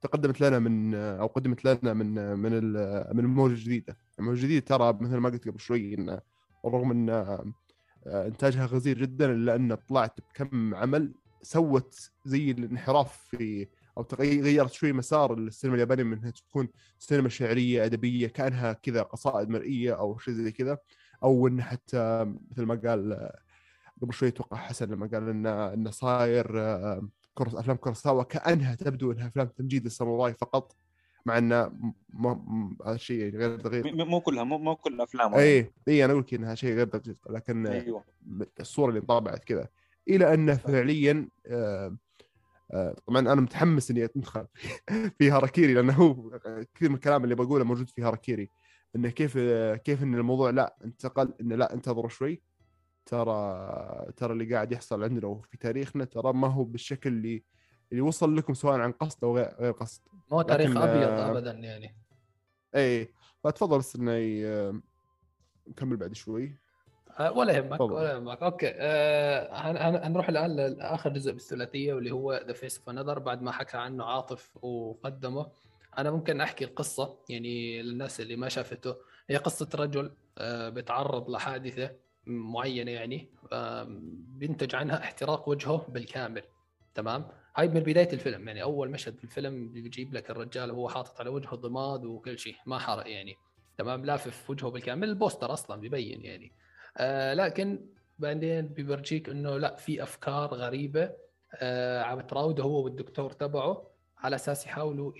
[0.00, 4.36] تقدمت لنا من آه، أو قدمت لنا من آه، من ال- من الموجة الجديدة، الموجة
[4.36, 6.20] الجديدة ترى مثل ما قلت قبل شوي إن
[6.66, 7.44] رغم إن آه، آه،
[8.06, 13.68] إنتاجها غزير جدا إلا أن طلعت بكم عمل سوت زي الانحراف في
[13.98, 16.68] أو غيرت شوي مسار السينما اليابانية من إنها تكون
[16.98, 20.78] سينما شعرية أدبية كأنها كذا قصائد مرئية أو شيء زي كذا
[21.22, 23.30] أو إن حتى مثل ما قال
[24.02, 27.08] قبل شوي أتوقع حسن لما قال إن إن صاير آه،
[27.40, 30.76] أفلام كورساوا كأنها تبدو إنها أفلام تمجيد للساموراي فقط.
[31.26, 31.94] مع إن م-
[32.28, 33.86] م- هذا الشيء غير دقيق.
[33.94, 37.30] مو كلها مو, مو كل افلام اي اي أنا أقول لك إنها شيء غير دقيق
[37.32, 38.04] لكن أيوه.
[38.60, 39.68] الصورة اللي انطبعت كذا.
[40.08, 41.96] إلى انه فعليا آه،
[42.72, 44.46] آه، طبعا أنا متحمس إني أدخل
[45.18, 46.38] في هاراكيري لأنه هو
[46.74, 48.50] كثير من الكلام اللي بقوله موجود في هاراكيري
[48.96, 49.38] إنه كيف
[49.84, 52.42] كيف إن الموضوع لا انتقل إنه لا انتظروا شوي.
[53.06, 57.42] ترى ترى اللي قاعد يحصل عندنا وفي تاريخنا ترى ما هو بالشكل اللي
[57.92, 60.02] اللي وصل لكم سواء عن قصد أو غير قصد.
[60.32, 61.96] مو تاريخ لكن، أبيض آه، ابدا يعني.
[62.76, 63.08] اي
[63.44, 64.80] فتفضل بس انه
[65.68, 66.56] نكمل بعد شوي.
[67.18, 67.80] آه، ولا يهمك.
[67.80, 68.42] ولا يهمك.
[68.42, 68.72] okay.
[68.74, 73.42] آه هن- هن- هنروح الآن لآخر جزء بالثلاثية واللي هو The Face of Another بعد
[73.42, 75.46] ما حكى عنه عاطف وقدمه.
[75.98, 78.94] أنا ممكن أحكي القصة يعني للناس اللي ما شافته.
[79.30, 81.90] هي قصة رجل آه بيتعرض لحادثة
[82.26, 83.86] معينة يعني آه
[84.38, 86.42] بينتج عنها احتراق وجهه بالكامل.
[86.94, 91.20] تمام؟ هاي من بداية الفيلم يعني أول مشهد في الفيلم بيجيب لك الرجال وهو حاطط
[91.20, 93.36] على وجهه ضماد وكل شيء ما حرق يعني.
[93.78, 96.52] تمام؟ لافف وجهه بالكامل البوستر أصلا بيبين يعني.
[96.96, 97.86] آه لكن
[98.18, 101.12] بعدين بيورجيك إنه لا في أفكار غريبة
[101.54, 105.12] آه عم تراوده هو والدكتور تبعه على أساس يحاولوا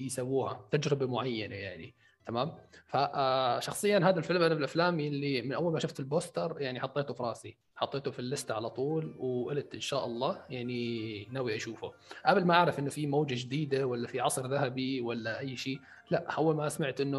[0.00, 1.94] يسووها تجربة معينة يعني.
[2.26, 2.54] تمام؟
[2.86, 7.22] فشخصيا هذا الفيلم أنا من الأفلام اللي من أول ما شفت البوستر يعني حطيته في
[7.22, 11.92] راسي حطيته في الليسته على طول وقلت إن شاء الله يعني ناوي أشوفه.
[12.26, 15.80] قبل ما أعرف إنه في موجة جديدة ولا في عصر ذهبي ولا أي شيء
[16.10, 17.18] لا أول ما سمعت إنه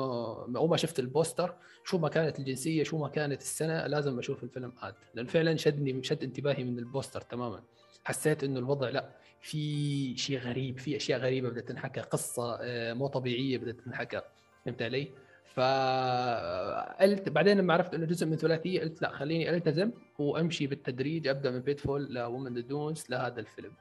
[0.55, 4.73] أول ما شفت البوستر شو ما كانت الجنسية شو ما كانت السنة لازم أشوف الفيلم
[4.81, 7.63] هذا لأن فعلا شدني شد انتباهي من البوستر تماما.
[8.03, 9.09] حسيت إنه الوضع لا
[9.41, 14.21] في شيء غريب في أشياء غريبة بدها تنحكى قصة آه، مو طبيعية بدها تنحكى.
[14.65, 15.11] فهمت علي؟
[15.53, 21.51] فقلت بعدين لما عرفت إنه جزء من ثلاثية قلت لا خليني ألتزم وأمشي بالتدريج أبدأ
[21.51, 23.71] من Pitfall ل Woman in the Dunes لهذا الفيلم.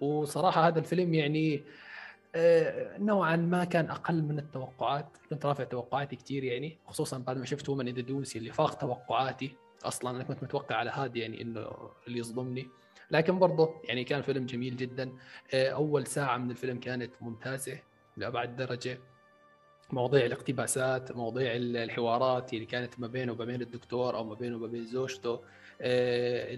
[0.00, 1.62] وصراحة هذا الفيلم يعني
[2.34, 7.44] آه، نوعا ما كان أقل من التوقعات كنت رافع توقعاتي كثير يعني خصوصا بعد ما
[7.44, 9.56] شفت Woman in the Dunes اللي فاق توقعاتي.
[9.84, 11.66] أصلا أنا كنت متوقع على هذا يعني إنه
[12.06, 12.68] اللي يصدمني.
[13.10, 15.12] لكن برضه يعني كان فيلم جميل جدا.
[15.54, 17.78] آه، أول ساعة من الفيلم كانت ممتازة
[18.16, 18.98] لأبعد درجة.
[19.92, 24.66] مواضيع الاقتباسات مواضيع الحوارات اللي كانت ما بينه وما بين الدكتور أو ما بينه وما
[24.66, 25.40] بين زوجته
[25.80, 26.56] آه،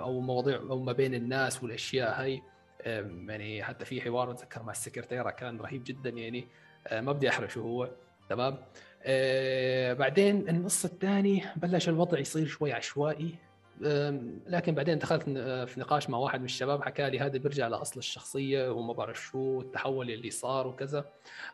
[0.00, 2.42] أو مواضيع أو ما بين الناس والأشياء هاي.
[2.86, 6.48] يعني حتى في حوار أتذكر مع السكرتيرة كان رهيب جدا يعني.
[6.86, 7.90] آه، ما بدي احرق شو هو.
[8.28, 8.58] تمام؟
[9.02, 13.34] آه، بعدين النص الثاني بلش الوضع يصير شوي عشوائي.
[14.46, 17.98] لكن بعدين دخلت ن- في نقاش مع واحد من الشباب حكى لي هذا بيرجع لأصل
[17.98, 21.04] الشخصية وما بعرف شو التحول اللي صار وكذا.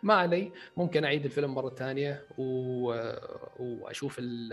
[0.02, 2.84] ما علي ممكن أعيد الفيلم مرة ثانية و...
[3.58, 4.52] وأشوف ال...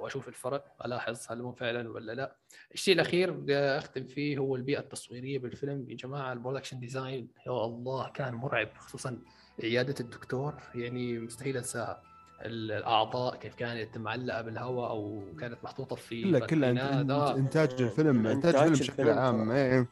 [0.00, 2.36] وأشوف الفرق ألاحظ هل هو فعلا ولا لا.
[2.74, 5.86] الشيء الأخير بدي أختم فيه هو البيئة التصويرية بالفيلم.
[5.90, 9.18] يا جماعة ال production design يا الله كان مرعب خصوصا
[9.62, 12.02] عيادة الدكتور يعني مستحيل أنساها.
[12.42, 17.06] الأعضاء كيف كانت معلقة بالهواء أو كانت محطوطة في كله كله باترينات.
[17.06, 17.36] إنت- آه.
[17.36, 19.50] إنتاج الفيلم إنتاج إنتاج الفيلم بشكل الفيلم عام.
[19.50, 19.88] إيه.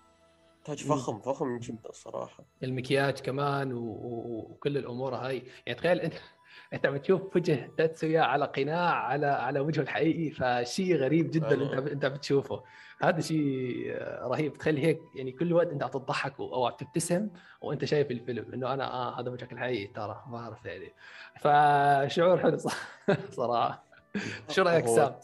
[0.65, 3.79] تاج فخم فخم جدا صراحة المكياج كمان و...
[3.81, 4.39] و...
[4.51, 6.15] وكل الأمور هاي يعني تخيل أنت
[6.73, 11.55] انت بتشوف وجه تاتسويا على قناع على على وجهه الحقيقي فشيء غريب جدا.
[11.79, 12.63] انت انت بتشوفه.
[13.03, 14.57] هذا شيء رهيب.
[14.59, 17.29] تخيل هيك يعني كل وقت انت عم تضحك أو عم تبتسم
[17.61, 20.93] وانت شايف الفيلم إنه أنا آه هذا وجهك الحقيقي ترى ما اعرف يعني.
[21.41, 22.59] فشعور حلو
[23.31, 23.85] صراحة.
[24.49, 25.15] شو رأيك سام؟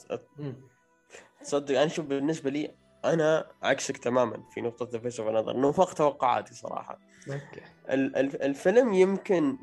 [1.40, 2.70] تصدق أنا شوف بالنسبة لي
[3.04, 6.98] أنا عكسك تماما في نقطة The Face of Another إنه فوق توقعاتي صراحة.
[7.28, 7.60] okay.
[7.90, 9.58] ال- ال- الفيلم يمكن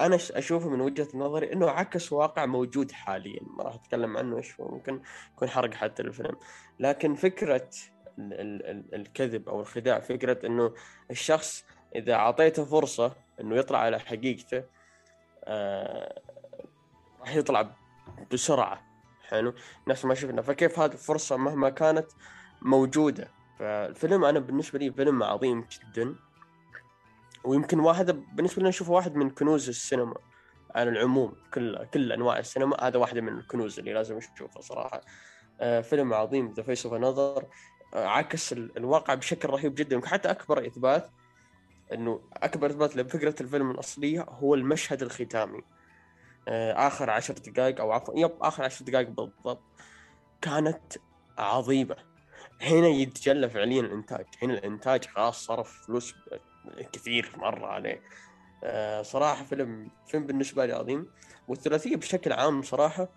[0.00, 3.40] أنا أشوفه من وجهة نظري إنه عكس واقع موجود حاليا.
[3.56, 5.00] ما راح أتكلم عنه إيش ممكن
[5.34, 6.36] يكون حرق حتى الفيلم.
[6.78, 7.68] لكن فكرة
[8.18, 10.74] ال- ال- ال- الكذب أو الخداع فكرة إنه
[11.10, 11.64] الشخص
[11.94, 14.64] إذا أعطيته فرصة إنه يطلع على حقيقته
[15.44, 16.22] آه
[17.20, 17.76] راح يطلع
[18.32, 18.82] بسرعة.
[19.28, 19.54] حلو؟
[19.88, 20.42] نفس ما شفنا.
[20.42, 22.06] فكيف هذه الفرصة مهما كانت
[22.62, 23.28] موجودة؟
[23.58, 26.16] فالفيلم أنا بالنسبة لي فيلم عظيم جدا.
[27.44, 30.14] ويمكن واحد بالنسبة لي اشوفه واحد من كنوز السينما
[30.74, 32.76] على العموم كل كل أنواع السينما.
[32.86, 35.00] هذا واحدة من الكنوز اللي لازم اشوفها صراحة.
[35.60, 37.46] آه، فيلم عظيم The Face of Another
[37.94, 41.10] عكس الواقع بشكل رهيب جدا حتى أكبر إثبات
[41.92, 45.60] إنه أكبر إثبات لفكرة الفيلم الأصلية هو المشهد الختامي.
[46.48, 49.62] آه، آخر عشر دقائق أو عفوا yep آخر عشر دقائق بالضبط
[50.40, 50.92] كانت
[51.38, 51.96] عظيمة.
[52.60, 54.26] هنا يتجلى فعليا الإنتاج.
[54.42, 56.14] هنا الإنتاج خلاص صرف فلوس
[56.92, 58.02] كثير مرة عليه.
[58.64, 61.06] آه، صراحة فيلم فيلم بالنسبة لي عظيم.
[61.48, 63.08] والثلاثية بشكل عام صراحة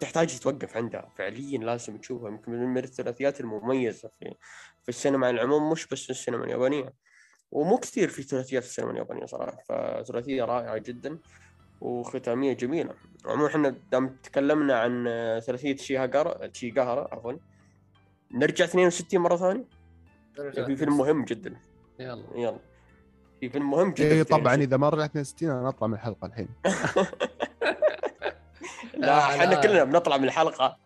[0.00, 1.08] تحتاج توقف عندها.
[1.16, 2.28] فعليا لازم تشوفها.
[2.28, 4.34] يمكن من الثلاثيات المميزة في
[4.82, 6.92] في السينما على العموم مش بس السينما اليابانية.
[7.50, 9.58] ومو كثير في ثلاثيات السينما اليابانية صراحة.
[9.68, 11.18] فثلاثية رائعة جدا
[11.80, 12.94] وختامية جميلة.
[13.24, 15.04] عموما إحنا دام تكلمنا عن
[15.40, 17.32] ثلاثية شيهاغارا شيغاهارا عفوا.
[18.34, 19.64] نرجع 62 مرة ثانية؟
[20.36, 21.56] في فيلم مهم جدا.
[21.98, 22.24] يلا.
[22.34, 22.71] يلا.
[23.42, 26.48] في فيلم مهم جدا اي طبعا إذا ما رجعت 62 أنا أطلع من الحلقة الحين.
[28.98, 30.78] لا إحنا كلنا بنطلع من الحلقة.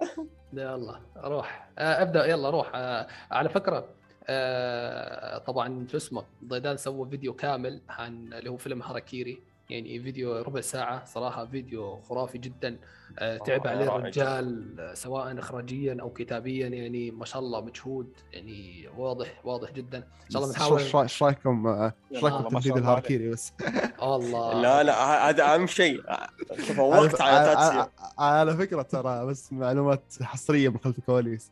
[0.53, 1.69] يلا روح.
[1.79, 2.71] آه ابدأ يلا روح.
[2.75, 3.89] آه على فكرة
[4.27, 10.43] آه طبعا شو اسمه ضيدان سوى فيديو كامل عن اللي هو فيلم هاراكيري يعني فيديو
[10.43, 12.79] ربع ساعة صراحة فيديو خرافي جدا.
[13.19, 18.89] آه، تعب عليه الرجال آه، سواء إخراجيا أو كتابيا يعني ما شاء الله مجهود يعني
[18.97, 19.99] واضح واضح جدا.
[19.99, 23.53] إن شاء الله بنحاول إيش رأيكم إيش رأيكم بتنفيذ الهاركيري بس؟
[24.03, 24.63] والله.
[24.63, 26.03] لا لا هذا أهم شيء.
[26.51, 31.51] تفوقت على تاتسيا على فكرة ترى بس معلومات حصرية من خلف الكواليس.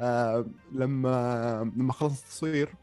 [0.00, 2.74] آه لما لما خلص التصوير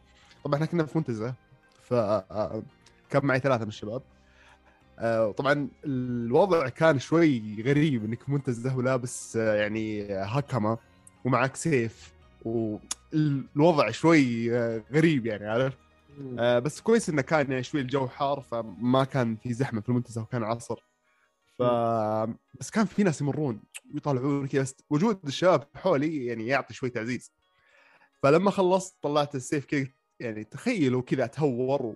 [0.44, 1.34] طبعا إحنا كنا في منتزه
[1.82, 2.64] ف آه،
[3.10, 4.02] كان معي ثلاثة من الشباب.
[4.02, 4.19] آه،
[5.38, 10.78] طبعا الوضع كان شوي غريب إنك منتزه ولابس آه، يعني هكمه
[11.26, 12.14] ومعك سيف
[12.46, 15.78] والوضع شوي آه، غريب يعني عارف
[16.38, 20.44] بس كويس إنه كان يعني شوي الجو حار فما كان في زحمة في المنتزه وكان
[20.44, 20.80] عصر.
[21.58, 21.64] ف
[22.60, 23.62] بس كان في ناس يمرون
[23.94, 27.32] ويطالعون كذا بس وجود الشباب حولي يعني يعطي شوي تعزيز.
[28.24, 29.88] فلما خلصت طلعت السيف كذا
[30.20, 31.96] يعني تخيلوا كذا أتهور.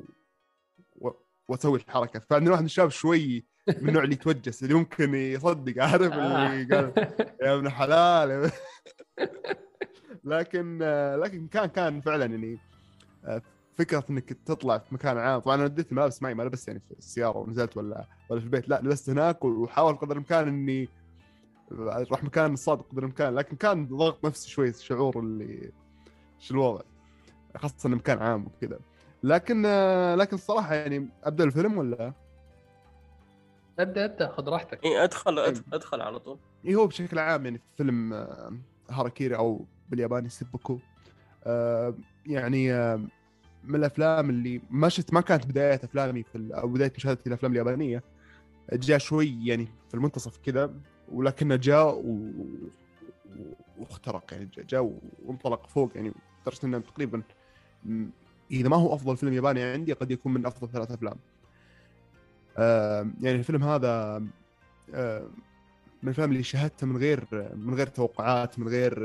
[1.47, 2.19] واسوي الحركة.
[2.19, 6.93] فعندنا واحد من الشباب شوي من النوع اللي يتوجس اللي ممكن يصدق عارف؟ اللي قال
[7.41, 8.51] يا ابن حلال.
[10.23, 10.77] لكن
[11.23, 12.59] لكن كان كان فعلا يعني
[13.75, 15.39] فكرة إنك تطلع في مكان عام.
[15.39, 18.69] طبعا أنا وديت الملابس معي ما لبست يعني في السيارة ونزلت ولا ولا في البيت.
[18.69, 20.89] لا لبست هناك وحاول قدر الإمكان إني
[21.71, 23.35] أروح مكان صادق قدر الإمكان.
[23.35, 25.71] لكن كان ضغط نفسي شوي شعور اللي
[26.39, 26.81] شو الوضع؟
[27.55, 28.79] خاصة انه مكان عام وكذا.
[29.23, 29.61] لكن
[30.17, 32.13] لكن الصراحة يعني أبدأ الفيلم ولا؟
[33.79, 34.85] ابدأ ابدأ خذ راحتك.
[34.85, 36.37] اي أدخل ادخل, أدخل على طول.
[36.65, 38.53] اي هو بشكل عام يعني فيلم آه،
[38.89, 40.79] هاراكيري أو بالياباني سيبوكو
[41.43, 41.95] آه،
[42.25, 43.01] يعني آه،
[43.63, 48.03] من الأفلام اللي ما شفت ما كانت بداية أفلامي في أو بداية مشاهدتي الأفلام اليابانية.
[48.73, 50.73] جاء شوي يعني في المنتصف كذا
[51.11, 52.29] ولكنه جاء و...
[53.79, 57.21] واخترق يعني جاء وانطلق فوق يعني لدرجة إنه تقريبا
[58.51, 61.15] إذا ما هو أفضل فيلم ياباني عندي قد يكون من أفضل ثلاث أفلام.
[62.57, 64.23] آه يعني الفيلم هذا
[64.93, 65.27] آه
[66.03, 67.25] من الأفلام اللي شاهدته من غير
[67.55, 68.99] من غير توقعات من غير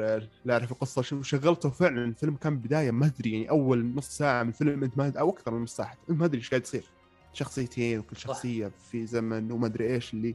[0.45, 4.49] لا أعرف القصة وشغلته فعلا الفيلم كان بداية ما أدري يعني أول نص ساعة من
[4.49, 6.85] الفيلم أنت ما أو أكثر من نص ساعة أنت ما أدري إيش قاعد يصير.
[7.33, 10.35] شخصيتين وكل شخصية في زمن وما أدري إيش اللي.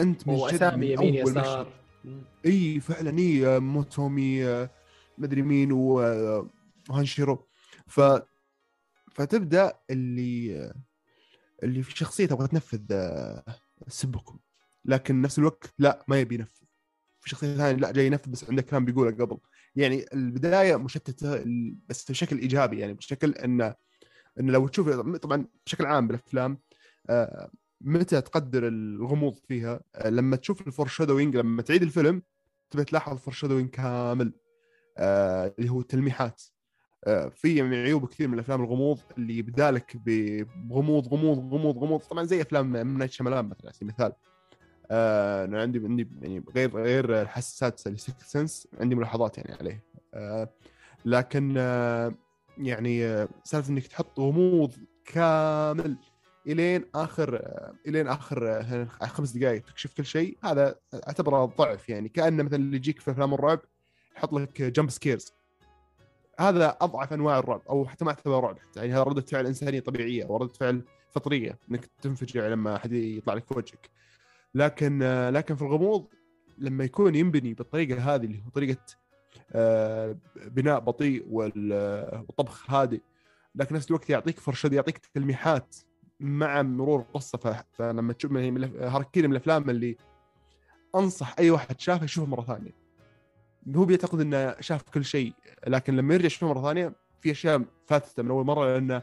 [0.00, 1.66] أنت من اسامي يمين يسار.
[2.46, 4.70] إي فعلا إي موتومي آه،
[5.18, 6.00] مدري مين و
[6.90, 7.48] وهانشيرو
[7.86, 8.00] ف
[9.12, 10.72] فتبدأ اللي
[11.62, 13.44] اللي في شخصية تبغى تنفذ آه،
[13.88, 14.38] سيبوكو.
[14.84, 16.64] لكن نفس الوقت لا ما يبي ينفذ.
[17.20, 19.38] في شخصية ثانية لا جاي ينفذ بس عنده كلام بيقوله قبل.
[19.76, 21.44] يعني البداية مشتتة
[21.88, 22.78] بس بشكل إيجابي.
[22.78, 23.74] يعني بشكل انه
[24.40, 26.58] انه لو تشوف طبعا بشكل عام بالأفلام
[27.10, 27.50] آه،
[27.80, 32.22] متى تقدر الغموض فيها؟ آه، لما تشوف ال foreshadowing لما تعيد الفيلم
[32.70, 34.32] تبي تلاحظ ال foreshadowing كامل
[34.98, 36.42] اللي هو التلميحات.
[37.34, 39.96] في من عيوب كثير من الأفلام الغموض اللي يبدالك
[40.56, 42.00] بغموض غموض غموض غموض.
[42.00, 44.12] طبعا زي أفلام نايت شيامالان مثلا على سبيل المثال.
[44.90, 47.80] آه أنا عندي عندي يعني غير غير ال sixth
[48.22, 49.84] sense عندي ملاحظات يعني عليه.
[50.14, 50.48] آه
[51.04, 52.14] لكن آه
[52.58, 54.74] يعني آه سالفة إنك تحط غموض
[55.04, 55.96] كامل
[56.46, 62.08] إلين آخر آه إلين آخر آه خمس دقائق تكشف كل شيء هذا أعتبره ضعف يعني.
[62.08, 63.60] كأنه مثلا اللي يجيك في أفلام الرعب
[64.16, 65.32] يحط لك jump scares
[66.40, 68.58] هذا أضعف أنواع الرعب أو حتى ما اعتبر رعب.
[68.58, 73.34] حتى يعني هذا ردة فعل إنسانية طبيعية ورده فعل فطرية إنك تنفجع لما حد يطلع
[73.34, 73.90] لك في وجهك.
[74.54, 74.98] لكن
[75.32, 76.06] لكن في الغموض
[76.58, 78.80] لما يكون ينبني بالطريقة هذه اللي هو طريقة
[79.52, 80.16] آه،
[80.46, 83.00] بناء بطيء وال- والطبخ هادئ
[83.54, 85.76] لكن نفس الوقت يعطيك فرشة يعطيك تلميحات
[86.20, 87.64] مع مرور القصة.
[87.72, 89.96] فلما تشوف هاراكيري من الأفلام اللي
[90.94, 92.83] أنصح أي واحد شافه يشوفه مرة ثانية.
[93.76, 95.32] هو بيعتقد إنه شاف كل شيء
[95.66, 99.02] لكن لما يرجع يشوفه مرة ثانية في أشياء فاتتة من أول مرة لأنه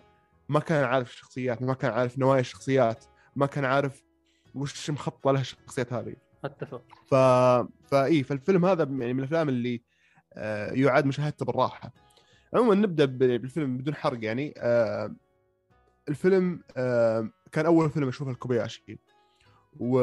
[0.49, 3.05] ما كان عارف الشخصيات ما كان عارف نوايا الشخصيات
[3.35, 4.03] ما كان عارف
[4.55, 6.15] وش مخططه لها الشخصيات هذه.
[6.45, 6.83] أتفق.
[7.07, 7.15] ف
[7.91, 9.81] فاي فالفيلم هذا يعني من الأفلام اللي
[10.33, 11.93] آه، يعاد مشاهدته بالراحة.
[12.53, 15.15] عموما نبدأ بالفيلم بدون حرق يعني آه،
[16.09, 18.99] الفيلم آه، كان أول فيلم أشوفه الكوباياشي
[19.79, 19.99] و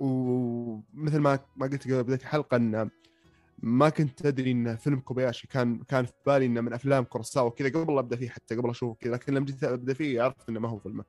[0.00, 2.90] ومثل ما ما قلت قبل بدايه الحلقة إن
[3.58, 7.68] ما كنت أدري إن فيلم كوباياشي كان كان في بالي إنه من أفلام كورساوا كذا
[7.68, 10.68] قبل أبدأ فيه حتى قبل أشوفه كذا لكن لما جيت أبدأ فيه عرفت إنه ما
[10.68, 11.04] هو فيلمه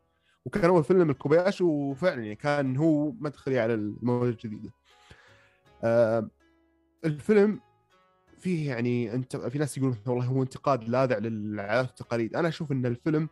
[0.45, 4.71] وكان أول فيلم الكوباياشي وفعلا يعني كان هو مدخلي على الموجة الجديدة.
[5.83, 6.29] آه
[7.05, 7.59] الفيلم
[8.39, 12.85] فيه يعني انت في ناس يقولون والله هو انتقاد لاذع للعادات والتقاليد، أنا أشوف إن
[12.85, 13.29] الفيلم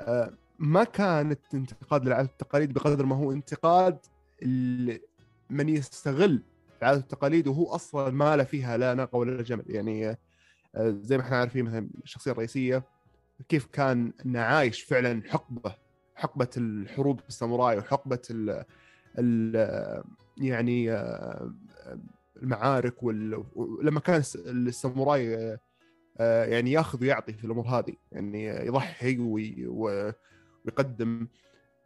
[0.00, 3.98] آه ما كانت انتقاد للعادات والتقاليد بقدر ما هو انتقاد
[5.50, 6.42] من يستغل
[6.82, 10.18] العادات والتقاليد وهو أصلا ما له فيها لا ناقة ولا جمل يعني آه،
[11.02, 12.84] زي ما إحنا عارفين مثلا الشخصية الرئيسية
[13.48, 15.74] كيف كان عايش فعلا حقبة
[16.14, 18.64] حقبة الحروب الساموراي وحقبة ال
[20.38, 21.54] يعني آه،
[22.42, 23.02] المعارك.
[23.02, 25.58] ولما كان الس- الساموراي
[26.18, 29.66] آه، يعني ياخذ ويعطي في الأمور هذه يعني يضحي وي...
[29.66, 31.28] ويقدم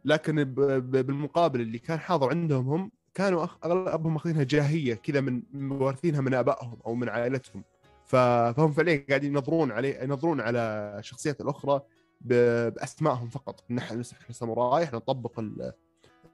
[0.05, 0.43] لكن.
[0.79, 3.47] بالمقابل اللي كان حاضر عندهم هم كانوا.
[3.65, 7.63] اغلبهم ماخذينها جاهية كذا من وارثينها من آبائهم أو من عائلتهم.
[8.05, 10.59] فهم فعليا قاعدين ينظرون عليه ينظرون على
[10.99, 11.81] الشخصيات الأخرى.
[12.21, 15.73] بأسمائهم فقط نحن نحن ساموراي إحنا نطبق ال...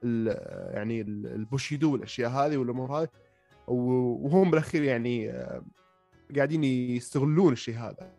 [0.04, 0.26] ال...
[0.74, 3.08] يعني ال- البوشيدو والأشياء هذه والأمور هذه
[3.68, 5.62] وهم بالأخير يعني آه،
[6.36, 8.12] قاعدين يستغلون الشيء هذا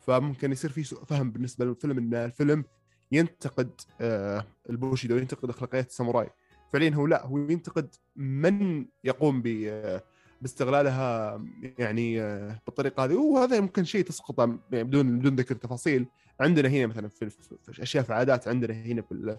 [0.00, 2.64] فممكن يصير في سوء فهم بالنسبة للفيلم إن الفيلم
[3.12, 3.70] ينتقد
[4.00, 6.30] آه، البوشيدو ينتقد أخلاقيات الساموراي.
[6.72, 10.02] فعليا هو لا هو ينتقد من يقوم ب آه،
[10.42, 11.40] باستغلالها
[11.78, 13.14] يعني آه، بالطريقة هذه.
[13.14, 16.06] وهذا ممكن شيء تسقط يعني بدون بدون ذكر تفاصيل.
[16.40, 19.38] عندنا هنا مثلا في, في أشياء في عادات عندنا هنا في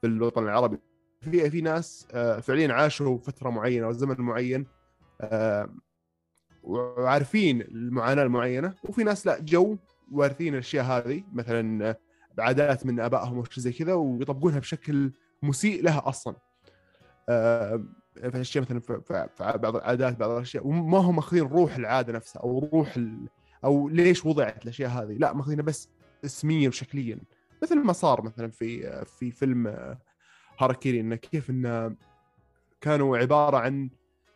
[0.00, 0.78] في الوطن العربي.
[1.20, 2.06] في في ناس
[2.42, 4.66] فعليا عاشوا فترة معينة أو زمن معين
[6.62, 8.74] وعارفين المعاناة المعينة.
[8.84, 9.76] وفي ناس لا جو
[10.12, 11.22] وارثين الأشياء هذه.
[11.32, 11.96] مثلا
[12.36, 16.36] بعادات من آبائهم شيء زي كذا ويطبقونها بشكل مسيء لها أصلا.
[17.28, 17.84] آه،
[18.14, 20.66] في الاشياء مثلا في بعض العادات بعض الأشياء.
[20.66, 23.28] وما هم ماخذين روح العادة نفسها أو روح ال...
[23.64, 25.12] أو ليش وضعت الأشياء هذه.
[25.12, 25.88] لا ماخذينها بس
[26.24, 27.18] اسميا وشكليا.
[27.62, 29.98] مثل ما صار مثلا في في فيلم آه،
[30.58, 31.96] هاراكيري إنه كيف إنه
[32.80, 33.90] كانوا عبارة عن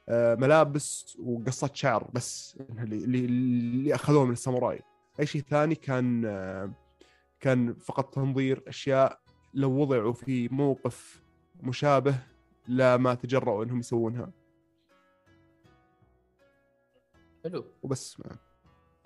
[0.08, 4.80] آه، ملابس وقصات شعر بس اللي اللي, اخذوه من الساموراي.
[5.20, 6.24] أي شيء ثاني كان
[7.40, 9.20] كان فقط تنظير أشياء
[9.54, 11.22] لو وضعوا في موقف
[11.62, 12.14] مشابه
[12.68, 14.30] لا ما تجرؤوا إنهم يسوونها.
[17.44, 17.64] حلو.
[17.82, 18.22] وبس.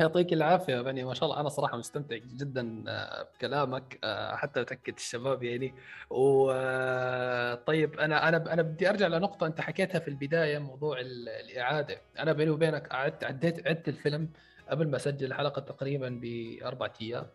[0.00, 1.40] يعطيك العافية يا بني ما شاء الله.
[1.40, 5.74] أنا صراحة مستمتع جدا آه، بكلامك آه، حتى أتأكد الشباب يعني.
[6.10, 12.00] و آه، أنا أنا أنا بدي أرجع لنقطة أنت حكيتها في البداية موضوع ال- الإعادة.
[12.18, 14.28] أنا بيني وبينك قعدت عديت عدت الفيلم
[14.68, 17.26] قبل ما أسجل الحلقة تقريبا بأربع أيام.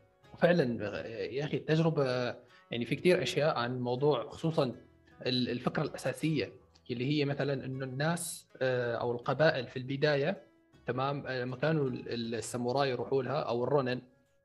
[0.43, 2.35] وفعلا آه، يا أخي التجربه
[2.71, 4.63] يعني في كثير أشياء عن موضوع خصوصا
[5.25, 6.51] ال- الفكرة الأساسية
[6.91, 10.43] اللي هي مثلا إنه الناس آه، أو القبائل في البداية
[10.87, 14.01] تمام آه، لما كانوا ال- الساموراي يروحوا لها أو الرونن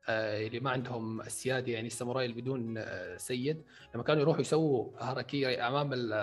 [0.09, 2.83] اللي ما عندهم السيادة يعني الساموراي اللي بدون
[3.17, 3.63] سيد
[3.95, 4.89] لما كانوا يروحوا يسووا
[5.67, 6.13] أمام ال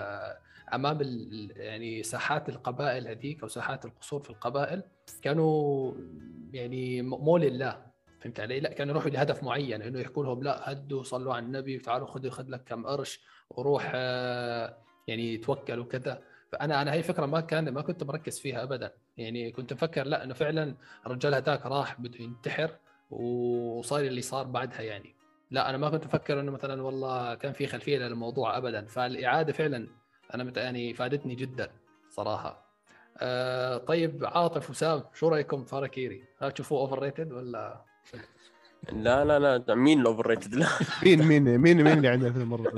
[0.73, 4.83] أمام ال يعني ساحات القبائل هذيك أو ساحات القصور في القبائل
[5.21, 5.93] كانوا
[6.53, 7.92] يعني مو لله.
[8.23, 11.79] فهمت علي؟ لا كانوا يروحوا لهدف معين إنه يحكوا لهم لا هدوا صلوا على النبي
[11.79, 13.19] تعالوا خذ خذ لك كم قرش
[13.49, 14.77] وروح آه،
[15.07, 16.21] يعني توكل وكذا.
[16.51, 18.93] فأنا أنا هي فكره ما كان ما كنت مركز فيها ابدا.
[19.17, 20.75] يعني كنت مفكر لا إنه فعلا
[21.05, 22.71] الرجال هذاك راح بده ينتحر
[23.11, 25.15] وصار اللي صار بعدها يعني.
[25.51, 28.85] لا أنا ما كنت أفكر إنه مثلا والله كان في خلفية للموضوع ابدا.
[28.85, 29.87] فالإعادة فعلا
[30.33, 30.57] أنا مت...
[30.57, 31.71] يعني فادتني جدا
[32.09, 32.63] صراحة.
[33.17, 37.92] آه طيب عاطف وسام شو رأيكم؟ في هاراكيري؟ هل تشوفوه overrated ولا؟
[38.91, 40.67] لا لا لا مين ال overrated لا.
[41.03, 42.73] مين مين مين مين اللي عندنا في المره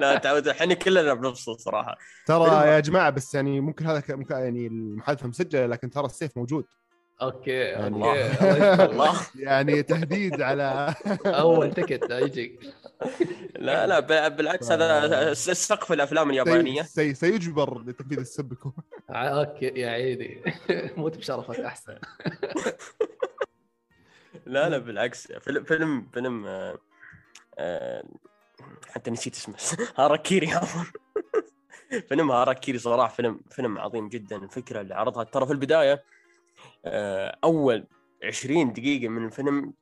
[0.00, 1.98] لا تعود الحين كلنا بنفصل صراحة.
[2.26, 6.64] ترى يا جماعة بس يعني ممكن هذا يعني المحادثه مسجله لكن ترى السيف موجود.
[7.22, 8.84] أوكي يعني- أوكي.
[8.84, 9.12] الله.
[9.36, 10.94] يعني تهديد على
[11.26, 12.58] أول take يجي
[13.56, 16.82] لا لا بالعكس هذا سقف الأفلام اليابانية.
[16.82, 18.72] سي سي سيجبر لتنفيذ السيبوكو.
[19.10, 20.42] ع- أوكي يا عيني.
[20.96, 21.94] موت بشرفك أحسن.
[24.46, 25.32] لا لا بالعكس.
[25.32, 26.78] فيلم فيلم فيلم آه،
[27.58, 28.04] آه،
[28.88, 29.56] حتى نسيت اسمه.
[29.98, 30.50] هاراكيري
[32.08, 34.36] فيلم هاراكيري صراحة فيلم فيلم عظيم جدا.
[34.36, 36.04] الفكرة اللي عرضها ترى في البداية
[36.84, 37.86] آه، أول
[38.24, 39.74] 20 دقيقة من الفيلم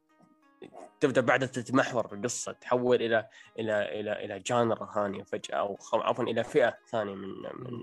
[1.00, 3.28] تبدأ بعدها تتمحور القصة تحول إلى
[3.58, 7.78] إلى إلى إلى genre ثانية فجأة أو عفوا إلى فئة ثانية من من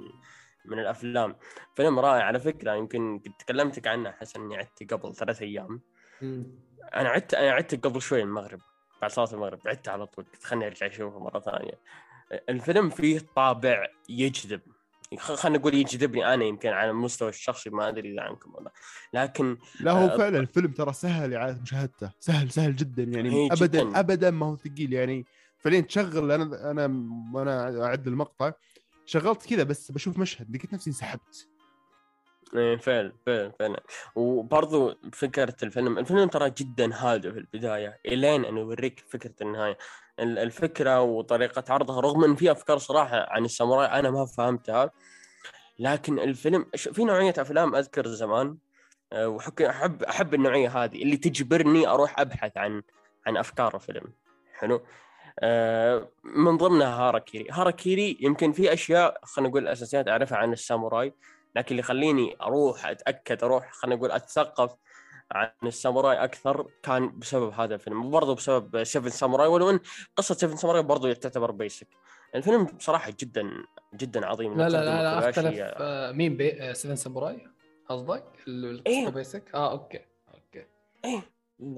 [0.65, 1.35] من الأفلام.
[1.75, 2.73] فيلم رائع على فكرة.
[2.73, 5.81] يمكن تكلمتك عنه حسن عدت قبل ثلاث أيام.
[6.95, 8.59] أنا عدت أنا عدت قبل شوي المغرب
[9.01, 10.25] بعد صلاة المغرب عدت على طول.
[10.25, 11.79] قلت خلني أرجع أشوفه مرة ثانية.
[12.49, 14.61] الفيلم فيه طابع يجذب.
[15.17, 18.71] خلينا نقول يجذبني أنا يمكن على المستوى الشخصي ما أدري إذا عنكم ولا
[19.13, 22.11] لكن لا هو آه، فعلا الفيلم ترى سهل اعاده مشاهدته.
[22.19, 23.29] سهل سهل جدا يعني.
[23.35, 23.99] إيه، ابدا جداً.
[23.99, 25.25] ابدا ما هو ثقيل يعني.
[25.57, 26.83] فعليا تشغل أنا أنا
[27.33, 28.51] وأنا أعد المقطع.
[29.05, 31.48] شغلت كذا بس بشوف مشهد لقيت نفسي انسحبت.
[32.55, 33.79] إيه، فعلا فعلا فعلا.
[34.15, 39.77] وبرضو فكرة الفيلم الفيلم ترى جدا هادئ في البداية إلين أنه يوريك فكرة النهاية.
[40.19, 44.91] ال- الفكرة وطريقة عرضها رغم أن في أفكار صراحة عن الساموراي أنا ما فهمتها
[45.79, 48.57] لكن الفيلم في نوعية أفلام أذكر زمان
[49.13, 52.81] آه، وحك- أحب أحب النوعية هذه اللي تجبرني أروح أبحث عن
[53.27, 54.13] عن أفكار الفيلم.
[54.53, 54.81] حلو؟
[55.39, 61.13] آه، من ضمنها هاراكيري هاراكيري يمكن في أشياء خلينا نقول أساسيات أعرفها عن الساموراي.
[61.55, 64.75] لكن اللي يخليني أروح أتأكد أروح خلينا نقول أتثقف
[65.31, 69.79] عن الساموراي أكثر كان بسبب هذا الفيلم وبرضه بسبب Seven Samurai ولو ان
[70.15, 71.87] قصة Seven Samurai برضه تعتبر basic
[72.35, 73.51] الفيلم بصراحه جدا
[73.93, 77.47] جدا عظيم لا لا لا, لا أختلف آه، مين بي Seven Samurai
[77.89, 79.09] قصدك؟ ال- إيه.
[79.09, 80.65] basic؟ آه okay okay
[81.05, 81.21] إيه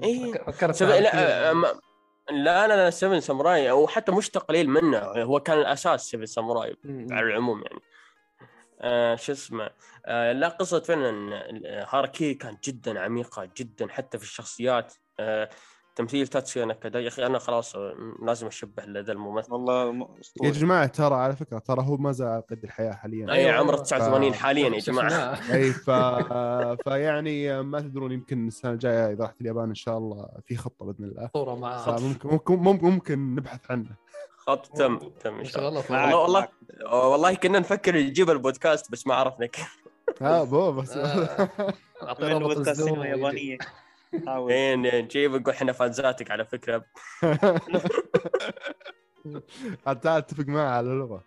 [0.02, 0.86] إيه فك- فكرت سب...
[0.88, 1.50] لا.
[1.50, 1.80] آه، ما-
[2.30, 6.76] لا لا لا Seven Samurai أو حتى مش تقليل منه هو كان الأساس Seven Samurai.
[7.10, 7.78] على العموم يعني
[8.82, 9.70] آه شو اسمه
[10.06, 15.48] آه لا قصة فعلا آه، هاراكيري كانت جدا عميقة جدا حتى في الشخصيات آه
[15.96, 17.76] تمثيل تاتسويا ناكاداي يا أخي أنا خلاص
[18.22, 19.52] لازم أشبه لدى الممثل.
[19.52, 20.06] والله
[20.42, 23.32] يا جماعة ترى على فكرة ترى هو ما زال على قيد الحياة حاليا.
[23.32, 23.52] اي أيوة.
[23.52, 25.08] عمره 89 ف- حاليا يا جماعة.
[25.34, 25.54] شفناه.
[25.56, 25.90] أي ف...
[26.88, 31.04] فيعني ما تدرون يمكن السنة الجاية إذا رحت اليابان إن شاء الله في خطة بإذن
[31.04, 31.30] الله.
[31.34, 32.56] صورة مع ممكن ممكن,
[32.88, 33.96] ممكن نبحث عنه.
[34.46, 35.84] خط تم تم إن ان شاء الله.
[35.90, 36.50] والله والله معك.
[36.92, 39.82] والله كنا نفكر نجيب البودكاست بس ما عرفنا كيف.
[40.22, 40.96] ها بو بس.
[40.96, 41.48] آه.
[42.02, 43.58] اعطيه رابط بودكاست الزوم سينما ويجي.
[44.18, 44.48] يابانية.
[44.50, 46.84] إيه، نجيب نقول إحنا فانزاتك على فكرة.
[49.86, 51.24] عاد تعال اتفق معه على اللغة.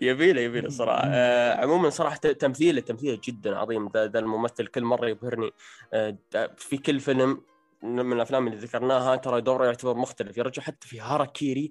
[0.00, 1.02] يبيله يبيله صراحة.
[1.04, 3.88] آه عموما صراحة تمثيله تمثيله جدا عظيم.
[3.96, 5.50] ذا الممثل كل مرة يبهرني.
[5.92, 6.16] آه
[6.56, 7.42] في كل فيلم
[7.82, 10.38] من الأفلام اللي ذكرناها ترى دوره يعتبر مختلف.
[10.38, 11.70] يا رجل حتى في هاراكيري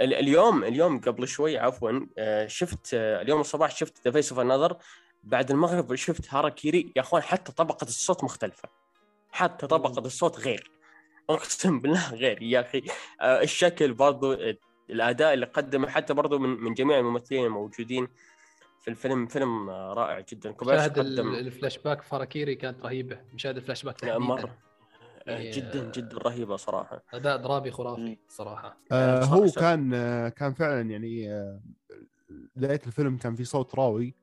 [0.00, 4.76] اليوم اليوم قبل شوي عفوا آه شفت آه اليوم الصباح شفت The Face of Another
[5.24, 8.68] بعد المغرب شفت هاراكيري يا أخوان حتى طبقة الصوت مختلفة.
[9.32, 10.70] حتى طبقة الصوت غير.
[11.30, 12.82] أقسم بالله غير يا أخي.
[13.20, 14.36] آه الشكل برضو
[14.90, 18.08] الأداء اللي قدمه حتى برضو من من جميع الممثلين الموجودين
[18.80, 19.26] في الفيلم.
[19.26, 20.50] فيلم رائع جدا.
[20.52, 23.20] كوباشي مشاهد قدم الفلاش باك فاراكيري كانت رهيبة.
[23.34, 24.18] مشاهد الفلاش باك تحديداً.
[24.18, 24.67] مرة.
[25.36, 27.02] جدا جدا رهيبة صراحة.
[27.14, 27.74] أداء درامي مم.
[27.74, 28.76] خرافي صراحة.
[28.92, 29.60] آه صح- هو صح.
[29.60, 31.60] كان آه كان فعلا يعني آه
[32.56, 34.14] بدايه الفيلم كان في صوت راوي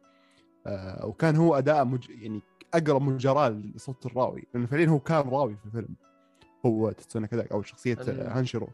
[0.67, 2.09] آه وكان هو أداء مج...
[2.09, 2.41] يعني
[2.73, 5.95] أقرب مجراه لصوت الراوي لأنه فعليا هو كان راوي في الفيلم.
[6.65, 8.67] هو تتسنى كذا أو شخصية ال- آه، هانشيرو.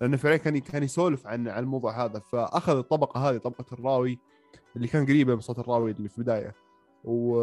[0.00, 2.18] لأنه فعليا كان كان يسولف عن عن الموضوع هذا.
[2.18, 4.18] فأخذ الطبقة هذه طبقة الراوي
[4.76, 6.54] اللي كان قريبة من صوت الراوي اللي في البدايه
[7.04, 7.40] و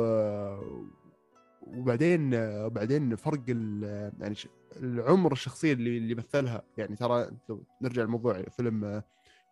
[1.75, 6.61] وبعدين وبعدين فرق ال- يعني ش- العمر الشخصية اللي اللي مثلها.
[6.77, 9.03] يعني ترى لو نرجع للموضوع فيلم آه،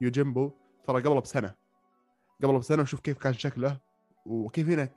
[0.01, 0.51] يوجيمبو
[0.87, 1.53] ترى قبله بسنة.
[2.43, 3.77] قبله بسنة وشوف كيف كان شكله
[4.25, 4.89] وكيف هنا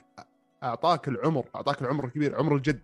[0.63, 2.81] أعطاك العمر أعطاك العمر الكبير عمر الجد.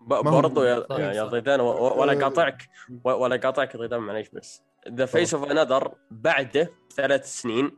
[0.00, 1.24] برضو يا, يا.
[1.24, 2.68] ضيدان ولا آه، قاطعك
[3.04, 4.62] ولا قاطعك يا ضيدان معليش بس.
[4.88, 7.70] The Face of Another بعده ثلاث سنين.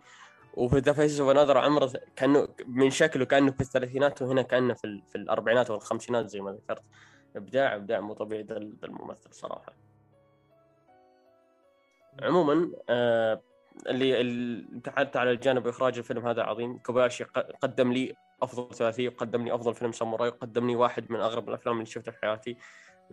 [0.58, 5.02] وفي The Face of Another عمره كأنه من شكله كأنه في الثلاثينات وهنا كأنه في,
[5.08, 6.82] في الأربعينات والخمسينات زي ما ذكرت.
[7.36, 9.72] ابداع إبداع مو طبيعي ذا ال- ذا الممثل صراحة.
[12.22, 13.40] عموما آه
[13.86, 16.78] اللي اللي حتى على الجانب إخراج الفيلم هذا عظيم.
[16.78, 17.24] كوباياشي
[17.62, 21.74] قدم لي أفضل ثلاثيه وقدم لي أفضل فيلم ساموراي وقدم لي واحد من أغرب الأفلام
[21.74, 22.56] اللي شفتها في حياتي.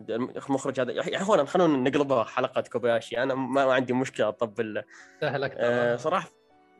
[0.10, 4.84] المخرج هذا يا اخوان خلونا نقلبها حلقة كوباياشي أنا ما ما عندي مشكلة أطبل.
[5.22, 6.30] سهل أكثر آه صراحة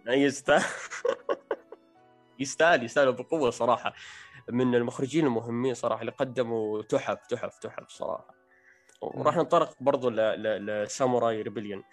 [0.08, 0.64] يستاهل
[2.40, 3.94] يستاهل يستاهل بقوة صراحة.
[4.50, 8.36] من المخرجين المهمين صراحة اللي قدموا تحف تحف تحف صراحة.
[9.02, 11.84] وراح ننطلق برضو ل Samurai Rebellion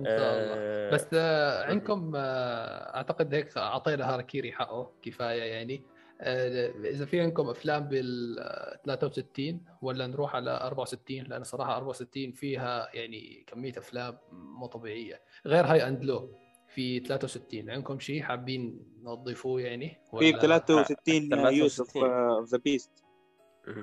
[0.00, 0.90] إن شاء الله.
[0.90, 5.82] بس آه، عندكم آه، أعتقد هيك أعطينا هاراكيري حقه كفاية يعني.
[6.20, 8.36] آه، إذا في عندكم أفلام بال
[8.84, 15.20] 63 ولا نروح على 64 لأن صراحة 64 فيها يعني كمية أفلام مو طبيعية.
[15.46, 16.30] غير High and Low
[16.74, 21.54] في 63 عندكم شيء حابين نضيفوه يعني؟ في 63 63.
[21.54, 22.90] Youth of the Beast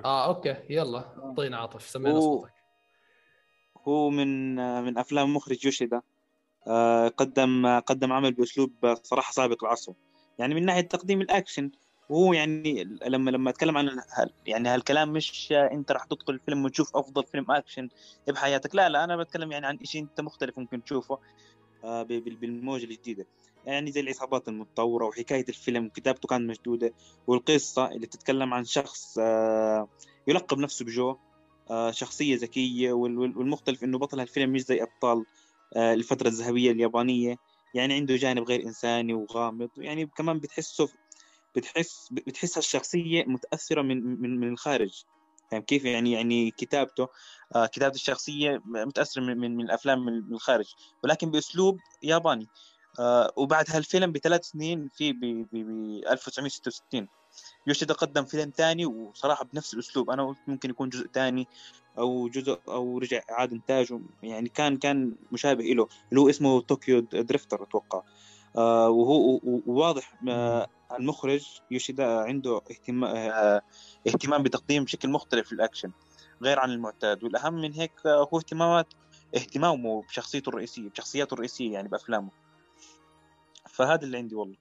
[0.05, 2.53] آه okay يلا أعطينا عاطف سمينا هو- صوتك.
[3.87, 6.01] هو من من أفلام مخرج يوشيدا
[6.67, 8.71] آه، قدم قدم عمل بأسلوب
[9.03, 9.93] صراحة سابق العصر.
[10.39, 11.71] يعني من ناحية تقديم الأكشن
[12.09, 16.95] وهو يعني لما لما أتكلم عن هال- يعني هالكلام مش أنت راح تدخل الفيلم وتشوف
[16.97, 17.89] أفضل فيلم أكشن
[18.27, 18.75] بحياتك.
[18.75, 21.15] لا لا أنا بتكلم يعني عن شيء أنت مختلف ممكن تشوفه.
[21.15, 21.19] آه،
[21.83, 23.25] بالموجة الجديدة.
[23.65, 26.93] يعني زي العصابات المتطورة وحكاية الفيلم كتابته كانت مشدودة
[27.27, 29.87] والقصة اللي تتكلم عن شخص آه،
[30.27, 31.15] يلقب نفسه بجو
[31.69, 35.25] آه، شخصية ذكية وال- وال- والمختلف إنه بطل هالفيلم مش زي أبطال
[35.75, 37.35] آه، الفترة الذهبية اليابانية.
[37.73, 40.89] يعني عنده جانب غير إنساني وغامض يعني كمان بتحسه
[41.55, 45.03] بتحس بتحس الشخصيه متأثرة من من من الخارج.
[45.51, 47.07] فاهم كيف يعني يعني كتابته.
[47.55, 52.47] آه كتابة الشخصية متأثرة من من, من الأفلام من الخارج ولكن بأسلوب ياباني.
[52.99, 57.07] آه وبعد هالفيلم بثلاث سنين في ب ب- ب 1966
[57.67, 60.09] يوشيدا قدم فيلم ثاني وصراحة بنفس الأسلوب.
[60.09, 61.47] أنا قلت ممكن يكون جزء ثاني
[61.97, 63.99] أو جزء أو رجع اعاد إنتاجه.
[64.23, 68.01] يعني كان كان مشابه له اللي هو اسمه Tokyo Drifter أتوقع.
[68.57, 73.61] آه وهو وواضح آه المخرج يوشيدا عنده اهتمام آه
[74.07, 75.91] اهتمام بتقديم بشكل مختلف للأكشن
[76.43, 77.23] غير عن المعتاد.
[77.23, 78.93] والأهم من هيك آه، هو اهتمامات
[79.35, 82.31] اهتمامه بشخصيته الرئيسيه بشخصياته الرئيسية يعني بأفلامه.
[83.69, 84.57] فهذا اللي عندي والله.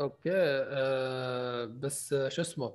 [0.00, 2.74] okay آه بس آه، شو اسمه؟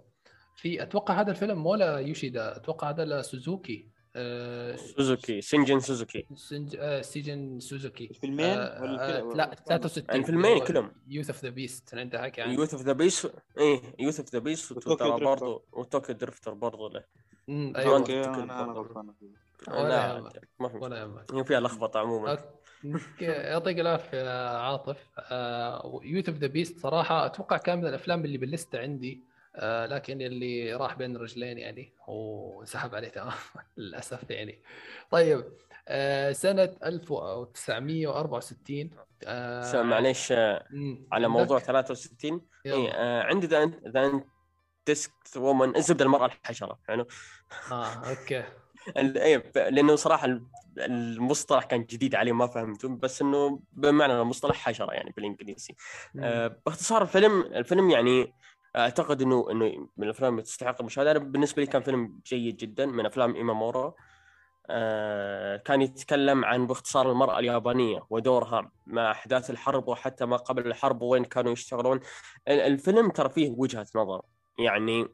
[0.55, 3.92] في أتوقع هذا الفيلم مو يوشيدا أتوقع هذا لسوزوكي.
[4.15, 6.75] آه سوزوكي سيجن سوزوكي سنج...
[6.79, 10.91] آه سيجن سوزوكي الفيلمين آه ولا آه؟ لا 63 الفيلمين كلهم.
[11.07, 14.39] Youth of the Beast أنت حكي عنه Youth of the Beast إيه Youth of the
[14.39, 15.25] Beast وطوكيو ترى.
[15.25, 17.03] برضه و Tokyo Drifter برضه له.
[17.49, 18.71] أيوه أنا أنا.
[18.71, 19.13] غلطان
[19.67, 20.81] ولا لا يهمك.
[20.81, 22.37] ولا يهمك فيها لخبطه عموما
[23.21, 24.97] يعطيك العافية يا عاطف
[26.03, 30.73] Youth of the Beast صراحة أتوقع كان من الأفلام اللي باللسته عندي آه، لكن اللي
[30.73, 33.33] راح بين الرجلين يعني وانسحب عليه تمام
[33.77, 34.61] للأسف يعني
[35.11, 35.43] طيب
[35.87, 38.89] آه، سنة 1964
[39.25, 40.65] آه، معليش آه،
[41.11, 42.75] على؟ موضوع 63 يلا.
[42.75, 44.23] إيه آه، عندي The The
[44.87, 47.05] Insect Woman الزبده المرأة الحشره يعني
[47.71, 48.43] آه okay
[49.55, 50.45] ب- لأنه صراحة ال-
[50.77, 55.75] المصطلح كان جديد علي ما فهمته بس إنه بمعنى المصطلح حشره يعني بالإنجليزي.
[56.19, 58.33] آه، باختصار الفيلم الفيلم يعني
[58.75, 61.11] أعتقد إنه إنه من الأفلام تستحق المشاهدة.
[61.11, 63.93] أنا بالنسبة لي كان فيلم جيد جدا من أفلام ايمامورا
[64.69, 71.01] آه، كان يتكلم عن باختصار المرأة اليابانية ودورها مع أحداث الحرب وحتى ما قبل الحرب
[71.01, 71.99] وين كانوا يشتغلون.
[72.47, 74.21] ال- الفيلم ترى فيه وجهة نظر.
[74.59, 75.07] يعني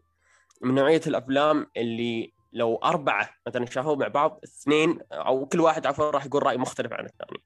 [0.61, 6.11] من نوعية الأفلام اللي لو أربعة مثلا شافوه مع بعض اثنين أو كل واحد عفوا
[6.11, 7.43] راح يقول رأي مختلف عن الثاني.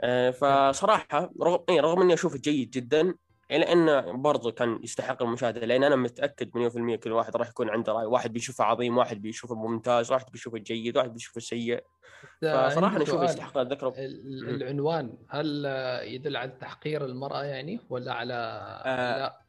[0.00, 3.14] آه، فصراحة رغم إيه رغم إني أشوفه جيد جدا
[3.50, 7.48] إلا إنه برضه كان يستحق المشاهدة لأن أنا متأكد مليون في المية كل واحد راح
[7.48, 8.06] يكون عنده رأي.
[8.06, 11.84] واحد بيشوفه عظيم واحد بيشوفه ممتاز واحد بيشوفه جيد واحد بيشوفه سيء.
[12.42, 13.24] أنا أشوف سؤال.
[13.24, 13.88] يستحق الذكر.
[13.88, 15.64] ال- العنوان هل
[16.04, 18.34] يدل على تحقير المرأة يعني ولا على
[18.84, 19.40] آه، لا؟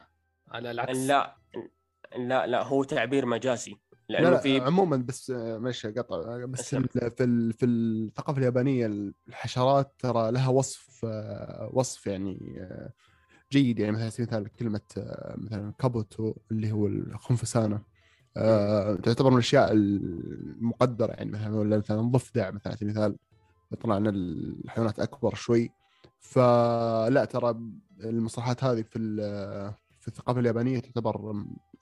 [0.48, 1.36] على العكس؟ لا
[2.18, 3.72] لا لا هو تعبير مجازي.
[4.10, 6.46] لا لأنه لا في عموما بس آه، معلش قطع.
[6.46, 8.86] بس في ال- في الثقافة اليابانية
[9.28, 12.90] الحشرات ترى لها وصف آه، وصف يعني آه،
[13.52, 17.82] جيد يعني مثلا على سبيل المثال كلمة آه، مثلا كابوتو اللي هو الخنفسانة.
[18.38, 23.18] آه، تعتبر من الأشياء المقدرة يعني مثلا ولا مثلا ضفدع مثلا على سبيل المثال
[23.82, 25.70] طلع إن الحيوانات أكبر شوي.
[26.20, 27.60] فلا ترى
[28.04, 31.34] المصطلحات هذه في ال- في الثقافة اليابانية تعتبر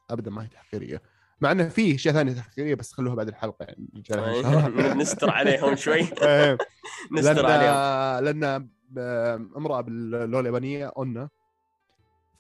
[0.09, 1.01] ابدا ما هي تحقيرية.
[1.41, 4.93] مع انه في أشياء ثانية تحقيقيه بس خلوها بعد الحلقة يعني الله.
[5.01, 6.01] نستر عليهم شوي.
[6.21, 6.57] إيه،
[7.17, 8.25] نستر عليهم.
[8.25, 11.29] لأن لأن آه، امرأة باللغة اليابانية أونا.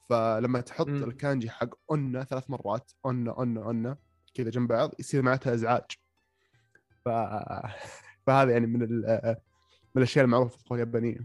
[0.09, 1.03] فلما تحط مم.
[1.03, 3.97] الكانجي حق اونا ثلاث مرات اونا اونا اونا
[4.33, 5.85] كذا جنب بعض يصير معناتها إزعاج.
[7.05, 7.09] ف...
[8.27, 9.01] فهذا يعني من ال...
[9.95, 11.17] من الأشياء المعروفة في اللغة اليابانية.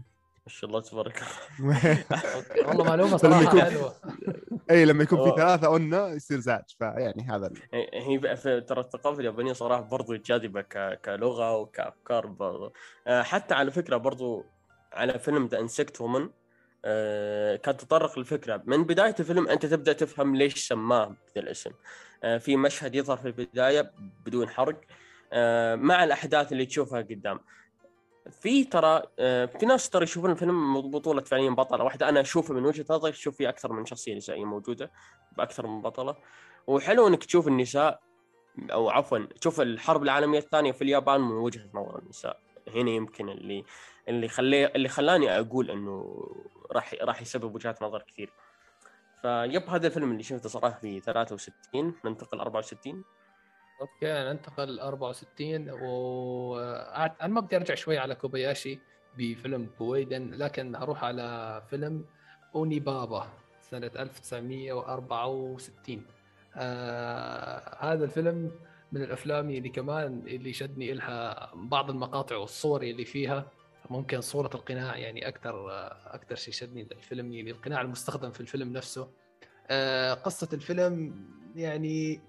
[0.45, 1.21] ما شاء الله تبارك
[2.67, 3.93] والله معلومة فلما صراحة يكون- حلوة.
[4.71, 5.35] إي لما يكون في.
[5.37, 6.63] ثلاثة اونا يصير إزعاج.
[6.79, 7.57] فيعني هذا ال-
[7.93, 11.01] هي ترى الثقافة اليابانية صراحة برضو جاذبة ك...
[11.05, 12.73] كلغة وكأفكار برضو
[13.07, 14.45] آه، حتى على فكرة برضو
[14.93, 16.29] على فيلم ذا انسكت وومن
[17.63, 21.71] كان تطرق الفكرة من بداية الفيلم أنت تبدأ تفهم ليش سماه بذا الاسم.
[22.23, 23.91] آه، في مشهد يظهر في البداية
[24.25, 24.81] بدون حرق.
[25.33, 27.39] آه، مع الأحداث اللي تشوفها قدام.
[28.41, 31.83] في ترى آه، في ناس ترى يشوفون الفيلم بطولة فعليا بطلة.
[31.83, 34.91] واحدة أنا أشوفه من وجهة نظري أشوف فيه أكثر من شخصية نسائية موجودة
[35.37, 36.15] بأكثر من بطلة.
[36.67, 37.99] وحلو إنك تشوف النساء
[38.71, 42.39] أو عفوا تشوف الحرب العالمية الثانية في اليابان من وجهة نظر النساء.
[42.75, 43.63] هنا يمكن اللي
[44.07, 46.25] اللي خلي اللي خلاني أقول إنه
[46.71, 48.33] راح راح يسبب وجهات نظر كثير.
[49.21, 53.03] فهذا الفيلم اللي شفته صراحة في 63 ننتقل 64
[53.81, 56.59] okay ننتقل 64 و
[57.21, 58.79] أنا ما بدي أرجع شوي على كوباياشي
[59.17, 62.05] بفيلم كويدن لكن هروح على فيلم
[62.55, 63.27] اوني بابا
[63.61, 66.05] سنة 1964
[66.55, 68.51] آه هذا الفيلم
[68.91, 73.45] من الأفلام اللي كمان اللي شدني لها بعض المقاطع والصور اللي فيها.
[73.89, 75.67] ممكن صورة القناع يعني أكثر
[76.13, 79.09] أكثر شيء شدني الفيلم يعني القناع المستخدم في الفيلم نفسه.
[79.67, 81.15] آه قصة الفيلم
[81.55, 82.21] يعني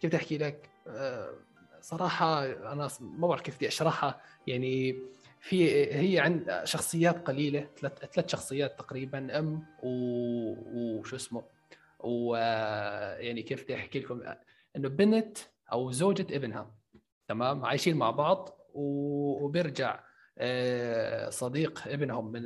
[0.00, 1.34] كيف أحكي لك؟ آه
[1.80, 4.20] صراحة أنا ما بعرف كيف بدي أشرحها.
[4.46, 4.98] يعني
[5.40, 11.42] في هي عند شخصيات قليلة ثلاث ثلاث شخصيات تقريبا أم وشو اسمه؟
[12.00, 14.22] ويعني كيف بدي أحكي لكم؟
[14.76, 15.38] إنه بنت
[15.72, 16.70] أو زوجة ابنها
[17.28, 20.09] تمام؟ عايشين مع بعض وبيرجع آه،
[21.30, 22.42] صديق ابنهم من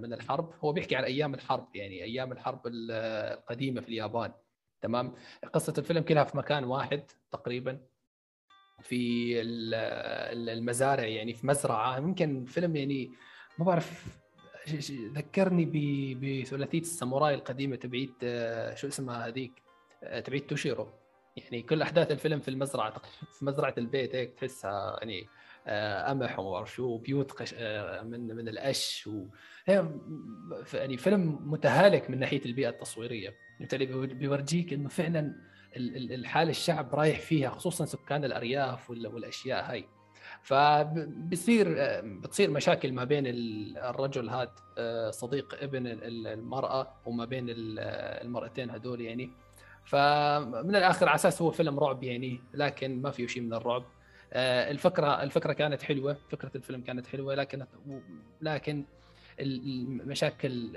[0.00, 0.54] من الحرب.
[0.64, 4.32] هو بيحكي عن أيام الحرب يعني أيام الحرب القديمة في اليابان.
[4.80, 5.14] تمام؟
[5.52, 7.80] قصة الفيلم كلها في مكان واحد تقريبا.
[8.82, 9.32] في
[10.32, 11.98] المزارع يعني في مزرعة.
[11.98, 13.10] يمكن فيلم يعني
[13.58, 14.18] ما بعرف
[15.14, 15.64] ذكرني
[16.14, 18.20] بثلاثيه الساموراي القديمة تبعيت
[18.74, 19.52] شو اسمها هذيك؟
[20.24, 20.88] تبعيت توشيرو.
[21.36, 23.02] يعني كل أحداث الفيلم في المزرعة
[23.32, 25.28] في مزرعة البيت هيك تحسها يعني
[25.66, 29.26] قمح وما بعرف شو بيوت قش آه، من من القش و
[30.74, 33.34] يعني فيلم متهالك من ناحية البيئة التصويرية.
[33.60, 35.34] بالتالي بيورجيك إنه فعلا
[35.76, 39.84] الحال الشعب رايح فيها خصوصا سكان الأرياف والأشياء هاي.
[40.42, 44.50] فبصير آه، بتصير مشاكل ما بين الرجل هاد
[45.10, 49.30] صديق ابن المرأة وما بين المرأتين هدول يعني.
[49.84, 53.82] فمن الآخر على أساس هو فيلم رعب يعني لكن ما فيه شيء من الرعب.
[53.82, 53.95] آه،
[54.36, 57.66] الفكرة الفكرة كانت حلوة فكرة الفيلم كانت حلوة لكن
[58.40, 58.84] لكن
[59.40, 60.74] المشاكل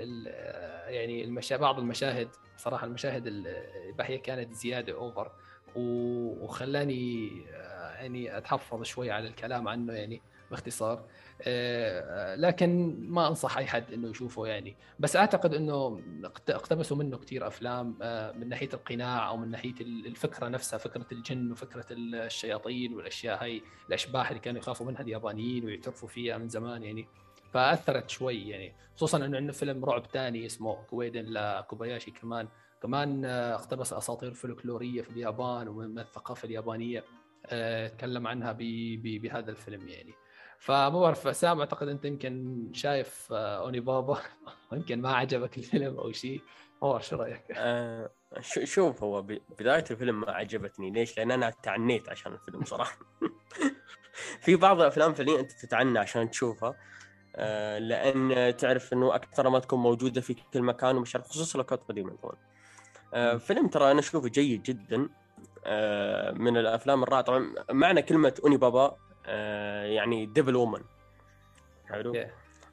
[0.86, 5.32] يعني المشا بعض المشاهد صراحة المشاهد الاباحيه كانت زيادة اوفر
[5.76, 11.06] وخلاني آه، يعني أتحفظ شوي على الكلام عنه يعني باختصار.
[11.42, 14.76] آه، لكن ما أنصح أي حد إنه يشوفه يعني.
[14.98, 16.00] بس أعتقد إنه
[16.48, 21.52] اقتبسوا منه كثير أفلام آه، من ناحية القناع أو من ناحية الفكرة نفسها فكرة الجن
[21.52, 27.06] وفكرة الشياطين والأشياء هاي الأشباح اللي كانوا يخافوا منها اليابانيين ويعترفوا فيها من زمان يعني.
[27.52, 28.74] فأثرت شوي يعني.
[28.96, 32.48] خصوصا إنه عندنا فيلم رعب ثاني اسمه كويدن لكوباياشي كمان.
[32.82, 37.04] كمان آه، اقتبس أساطير فلكلورية في اليابان ومن الثقافة اليابانية
[37.88, 38.56] تكلم عنها
[39.02, 40.14] بهذا الفيلم يعني.
[40.60, 44.18] فما بعرف سام أعتقد أنت يمكن شايف آه، أوني بابا.
[44.72, 46.42] يمكن ما عجبك الفيلم أو شيء.
[46.82, 48.10] ما بعرف شو رأيك؟ آه
[48.64, 49.22] شوف هو
[49.58, 50.90] بداية الفيلم ما عجبتني.
[50.90, 52.98] ليش؟ لأن أنا تعنيت عشان الفيلم صراحة.
[54.44, 56.74] في بعض الأفلام فعليا أنت تتعنى عشان تشوفها.
[57.36, 61.64] آه لأن تعرف إنه أكثر ما تكون موجودة في كل مكان ومش عارف خصوصا لو
[61.64, 62.36] كانت قديمة طبعا
[63.14, 65.08] آه فيلم ترى أنا أشوفه جيد جدا.
[65.64, 67.24] آه من الأفلام الرائعة.
[67.24, 68.96] طبعا معنى كلمة أوني بابا
[69.84, 70.82] يعني Devil Woman
[71.88, 72.28] حلو؟ Yeah.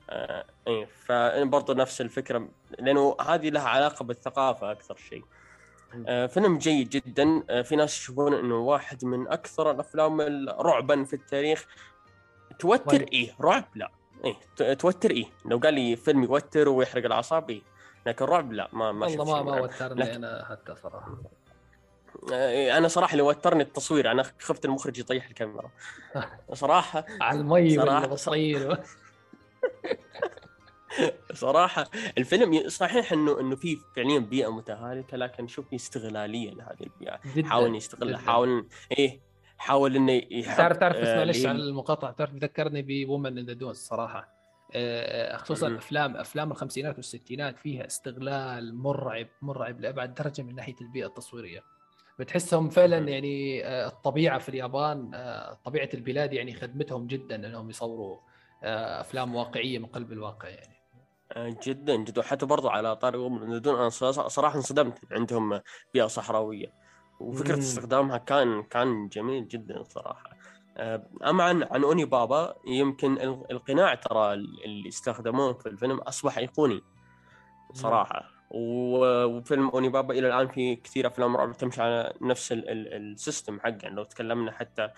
[0.10, 2.48] آه إيه فبرضه نفس الفكرة
[2.80, 5.24] لأنه هذه لها علاقة بالثقافة أكثر شيء.
[6.07, 7.44] آه فيلم جيد جدا.
[7.49, 11.65] آه في ناس يشوفون إنه واحد من أكثر الأفلام رعبا في التاريخ.
[12.60, 13.91] توتر؟ إيه رعب؟ لا.
[14.26, 15.26] إيه توتر؟ إيه.
[15.45, 17.61] لو قال لي فيلم يوتر ويحرق الأعصاب إيه.
[18.06, 20.24] لكن رعب؟ لا ما ما والله ما ما وترني لكن...
[20.24, 21.11] أنا حتى صراحة.
[21.11, 21.18] آه،
[22.77, 25.72] أنا صراحة اللي وترني التصوير أنا خفت المخرج يطيح الكاميرا.
[26.53, 28.77] صراحة على المي صراحة بصير
[31.34, 31.85] صراحة.
[32.18, 37.19] الفيلم صحيح إنه إنه في فعليا بيئة متهالكة لكن شوف استغلاليه لهذه البيئة.
[37.49, 39.19] حاول يستغلها حاول إيه
[39.57, 43.69] حاول انه يحط تعرف تعرف بس معلش على المقاطعة تعرف ذكرني بومن ان ذا دون
[43.69, 44.38] الصراحه
[44.73, 51.06] آه، خصوصا أفلام أفلام الخمسينات والستينات فيها استغلال مرعب مرعب لأبعد درجة من ناحية البيئة
[51.06, 51.64] التصويرية.
[52.19, 58.18] بتحسهم فعلا يعني آه، الطبيعة في اليابان آه، طبيعة البلاد يعني خدمتهم جدا إنهم يصوروا
[58.64, 60.77] آه، أفلام واقعية من قلب الواقع يعني.
[61.38, 62.19] جدا جدا.
[62.22, 63.18] وحتى برضو على طاري
[63.60, 65.61] دون أنا صراحة انصدمت عندهم
[65.94, 66.73] بيئة صحراوية.
[67.19, 67.60] وفكرة مم.
[67.60, 70.30] استخدامها كان كان جميل جدا صراحة.
[71.26, 73.18] أما عن عن أوني بابا يمكن
[73.52, 76.81] القناع ترى اللي استخدموه في الفيلم أصبح أيقوني
[77.73, 78.37] صراحة.
[78.52, 83.78] وفيلم اوني بابا إلى الآن في كثير أفلام رعب تمشي على نفس ال system حقه
[83.84, 84.90] يعني لو تكلمنا حتى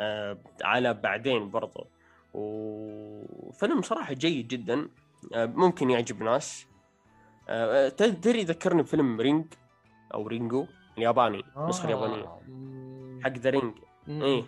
[0.00, 1.86] آه، على بعدين برضه
[2.34, 4.88] وفيلم صراحة جيد جدا
[5.34, 6.66] آه، ممكن يعجب ناس.
[7.48, 9.44] آه، تدري ذكرني بفيلم Ring
[10.14, 10.66] أو رينجو
[10.98, 13.20] الياباني النسخه اليابانيه آه، مم.
[13.24, 13.74] حق The Ring.
[14.08, 14.44] إيه.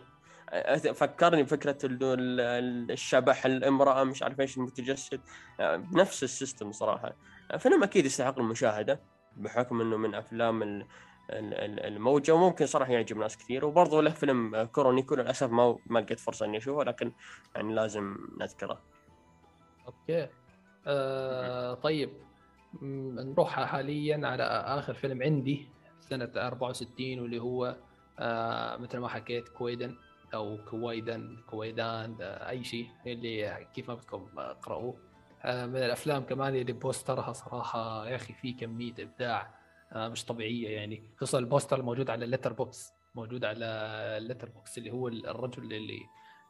[0.92, 1.98] فكرني بفكرة ال-
[2.40, 5.20] ال- الشبح الإمرأة مش عارف إيش المتجسد.
[5.60, 7.12] بنفس ال system صراحة.
[7.59, 9.01] فيلم أكيد يستحق المشاهدة
[9.36, 10.86] بحكم إنه من أفلام ال-
[11.31, 13.64] ال- ال- الموجة وممكن صراحة يعجب ناس كثير.
[13.64, 17.12] وبرضه له فيلم كورونيكو للاسف ما ما لقيت فرصة إني أشوفه لكن
[17.56, 18.81] يعني لازم نذكره.
[19.86, 20.28] okay.
[20.86, 22.10] آه طيب.
[22.82, 25.68] نروح حاليا على آخر فيلم عندي
[26.01, 27.77] سنة 64 واللي هو
[28.18, 29.97] آه مثل ما حكيت كويدن
[30.35, 34.94] أو كويدن كويدان آه أي شيء اللي كيف ما بدكم اقرأوه.
[34.94, 35.09] آه
[35.44, 39.54] من الأفلام كمان اللي بوسترها صراحة يا أخي في كمية إبداع
[39.92, 43.66] آه مش طبيعية يعني خصوصا البوستر الموجود على ال Letterboxd موجود على
[44.18, 46.00] ال Letterboxd اللي هو الرجل اللي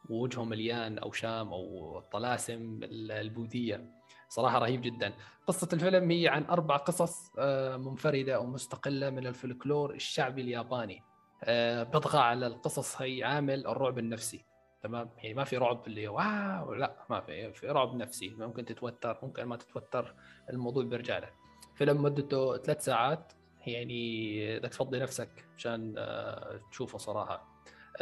[0.09, 3.91] وجهه مليان أوشام أو طلاسم البوذية.
[4.29, 5.13] صراحة رهيب جدا.
[5.47, 11.03] قصة الفيلم هي عن أربع قصص آه، منفردة أو مستقله من الفلكلور الشعبي الياباني.
[11.43, 14.45] آه، بيطغى على القصص هي عامل الرعب النفسي.
[14.81, 19.17] تمام؟ يعني ما في رعب اللي واو لا ما في في رعب نفسي ممكن تتوتر
[19.23, 20.15] ممكن ما تتوتر
[20.49, 21.33] الموضوع بيرجع لك.
[21.75, 23.33] فيلم مدته ثلاث ساعات
[23.67, 27.51] يعني بدك تفضي نفسك عشان آه، تشوفه صراحة.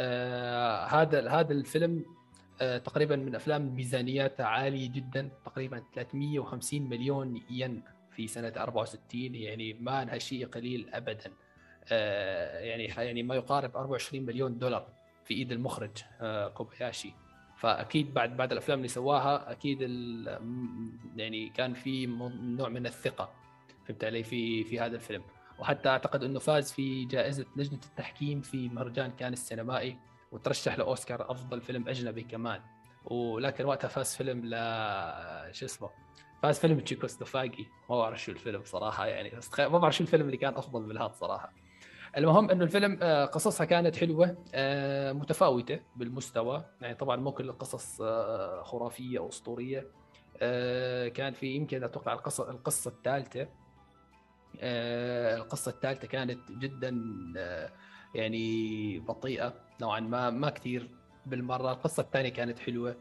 [0.00, 2.04] آه، هذا هذا الفيلم
[2.60, 9.72] آه، تقريبا من أفلام ميزانياتها عالية جدا تقريبا 350 مليون ين في سنة 64 يعني
[9.72, 11.32] ما انها شيء قليل ابدا.
[11.92, 14.99] آه، يعني يعني ما يقارب 24 مليون دولار.
[15.24, 15.90] في إيد المخرج
[16.20, 17.14] آه، كوباياشي.
[17.56, 19.80] فأكيد بعد بعد الأفلام اللي سواها أكيد
[21.16, 22.06] يعني كان في
[22.42, 23.32] نوع من الثقة
[23.86, 25.22] فهمت علي؟ في في هذا الفيلم.
[25.58, 29.98] وحتى أعتقد إنه فاز في جائزة لجنة التحكيم في مهرجان كان السينمائي
[30.32, 32.60] وترشح لأوسكار أفضل فيلم أجنبي كمان.
[33.04, 34.54] ولكن وقتها فاز فيلم ل
[35.54, 35.90] شو اسمه
[36.42, 40.54] فاز فيلم تشيكوسلوفاكي ما بعرف شو الفيلم صراحة يعني ما بعرف شو الفيلم اللي كان
[40.54, 41.52] أفضل من هذا صراحة.
[42.16, 46.64] المهم إنه الفيلم آه، قصصها كانت حلوة آه، متفاوتة بالمستوى.
[46.80, 49.86] يعني طبعا مو كل القصص آه، خرافية أو أسطورية.
[51.14, 53.48] كان في يمكن أتوقع القصة القصة الثالثة
[55.36, 56.88] القصة الثالثة كانت جدا
[58.14, 60.90] يعني بطيئة نوعا ما ما كثير
[61.26, 61.72] بالمرة.
[61.72, 62.96] القصة الثانية كانت حلوة.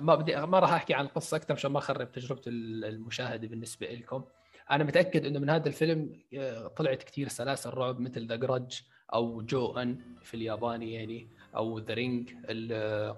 [0.00, 4.24] ما بدي ما راح أحكي عن القصة أكثر عشان ما أخرب تجربة المشاهدة بالنسبة لكم
[4.70, 8.74] أنا متأكد إنه من هذا الفيلم آه، طلعت كثير سلاسل رعب مثل The Grudge
[9.14, 12.30] أو Ju-On في الياباني يعني أو The Ring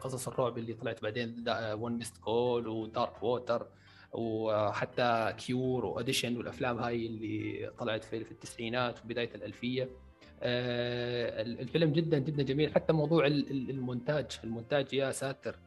[0.00, 3.66] قصص الرعب اللي طلعت بعدين One Missed Call و Dark Water
[4.12, 9.88] وحتى Cure و Audition والأفلام هاي اللي طلعت في التسعينات وبداية الألفية.
[10.42, 12.74] آه، الفيلم جدا جدا جميل.
[12.74, 15.58] حتى موضوع ال- ال- المونتاج المونتاج يا ساتر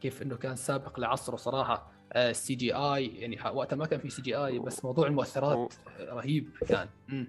[0.00, 1.92] كيف إنه كان سابق لعصره صراحة.
[2.16, 7.28] ال CGI يعني وقتها ما كان في CGI بس موضوع المؤثرات رهيب كان مم.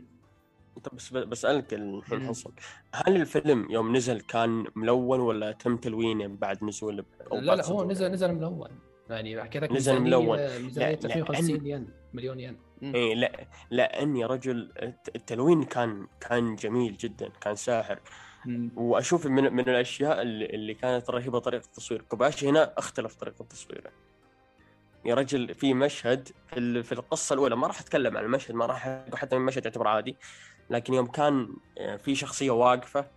[0.83, 2.27] طب بس بسألك الحين.
[2.27, 2.51] حصل
[2.93, 7.83] هل الفيلم يوم نزل كان ملون ولا تم تلوينه بعد نزول أو لا لا هو؟
[7.91, 8.69] نزل نزل ملون
[9.09, 10.37] يعني حكيت لك نزل ملون.
[10.37, 12.57] ميزانية لا، لا، 350 ين مليون ين.
[12.83, 17.99] إيه لا لأن يا رجل الت- التلوين كان كان جميل جدا كان ساحر
[18.45, 18.71] مم.
[18.75, 23.91] وأشوف من من الأشياء اللي, اللي كانت رهيبة طريقة التصوير كوباشي هنا اختلف طريقة تصويره
[25.05, 28.65] يا رجل في مشهد في, ال- في القصة الأولى ما راح أتكلم عن المشهد ما
[28.65, 30.15] راح حتى المشهد يعتبر عادي
[30.69, 33.07] لكن يوم كان آه، في شخصية واقفة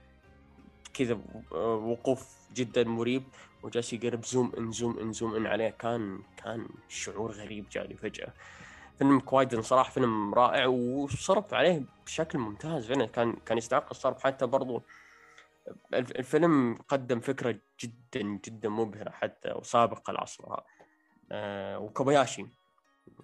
[0.94, 1.18] كذا
[1.52, 3.22] آه، وقوف جدا مريب
[3.62, 8.32] وجالس يقرب zoom in zoom in zoom in عليه كان كان شعور غريب جاني فجأة.
[8.98, 14.46] فيلم كوايدن صراحة فيلم رائع وصرف عليه بشكل ممتاز فعلا كان كان يستحق الصرف حتى
[14.46, 14.82] برضو.
[15.94, 20.64] الف- الفيلم قدم فكرة جدا جدا مبهرة حتى وسابقه لعصرها
[21.32, 22.46] آه وكوباياشي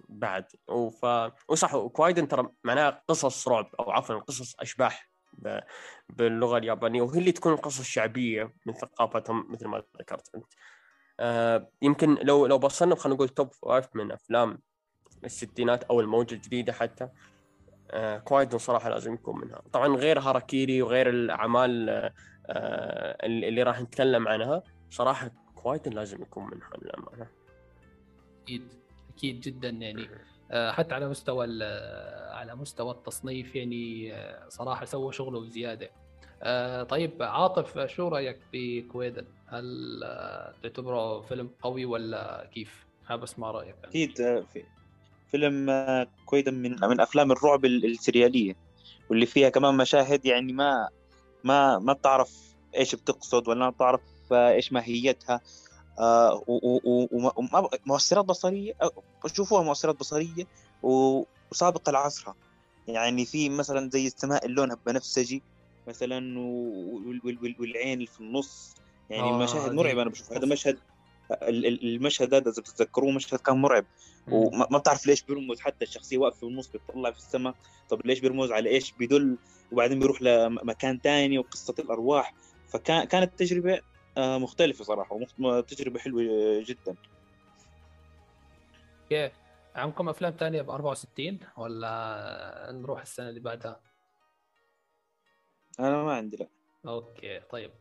[0.09, 0.45] بعد.
[0.67, 1.05] وف...
[1.47, 5.59] وصح وكوايدن ترى معناها قصص رعب أو عفوا قصص أشباح ب...
[6.09, 10.53] باللغة اليابانية وهي اللي تكون قصص شعبية من ثقافتهم مثل ما ذكرت أنت.
[11.19, 14.59] آه يمكن لو لو بصلنا خلينا نقول top five من أفلام
[15.23, 17.09] الستينات أو الموجة الجديدة حتى
[17.91, 19.61] آه كوايدن صراحة لازم يكون منها.
[19.73, 26.69] طبعا غير هاراكيري وغير الأعمال آه اللي راح نتكلم عنها صراحة كوايدن لازم يكون منها
[26.81, 27.27] للأمانة.
[28.45, 28.67] أكيد
[29.17, 30.09] أكيد جدا يعني
[30.51, 35.89] آه، حتى على مستوى ال- على مستوى التصنيف يعني آه، صراحة سوى شغله زياده
[36.43, 43.23] آه، طيب عاطف شو رأيك في كويدن؟ هل آه، تعتبره فيلم قوي ولا كيف؟ حابب
[43.23, 43.75] أسمع رأيك.
[43.83, 44.63] أكيد آه، في
[45.31, 48.55] فيلم آه، كويدن من من أفلام الرعب ال- السريالية
[49.09, 50.89] واللي فيها كمان مشاهد يعني ما
[51.43, 54.01] ما ما بتعرف إيش بتقصد ولا ما بتعرف
[54.31, 55.41] آه، إيش ماهيتها
[55.99, 56.43] آه
[57.85, 58.73] ومؤثرات بصرية
[59.25, 60.47] شوفوها مؤثرات بصرية
[60.83, 62.35] وسابقة لعصرها.
[62.87, 65.43] يعني في مثلا زي السماء لونها بنفسجي
[65.87, 66.39] مثلا
[67.59, 68.75] والعين في النص.
[69.09, 70.77] يعني آه مشاهد مرعبة أنا بشوف هذا مشهد
[71.41, 73.85] المشهد هذا إذا بتتذكروه مشهد كان مرعب.
[74.31, 77.55] وما بتعرف ليش بيرمز حتى الشخصية واقفة في النص بتطلع في السماء.
[77.89, 79.37] طب ليش بيرمز على إيش؟ بيدل
[79.71, 82.33] وبعدين بيروح لمكان ثاني وقصة الأرواح.
[82.67, 83.79] فكانت تجربة
[84.17, 86.23] مختلفة صراحة وتجربه حلوة
[86.67, 86.95] جدا.
[89.03, 89.31] أوكي
[89.75, 93.79] عندكم أفلام ثانية ب 64 ولا نروح السنة اللي بعدها؟
[95.79, 96.47] أنا ما عندي لا.
[96.87, 97.71] أوكي طيب.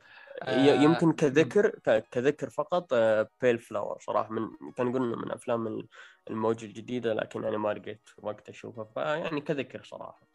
[0.43, 1.69] آه يمكن كذكر
[2.11, 2.94] كذكر فقط
[3.43, 5.89] Pale Flower صراحة من كان قلنا من أفلام
[6.31, 10.20] الموجه الجديدة لكن يعني ما لقيت وقت أشوفها فيعني كذكر صراحة.
[10.23, 10.34] آه.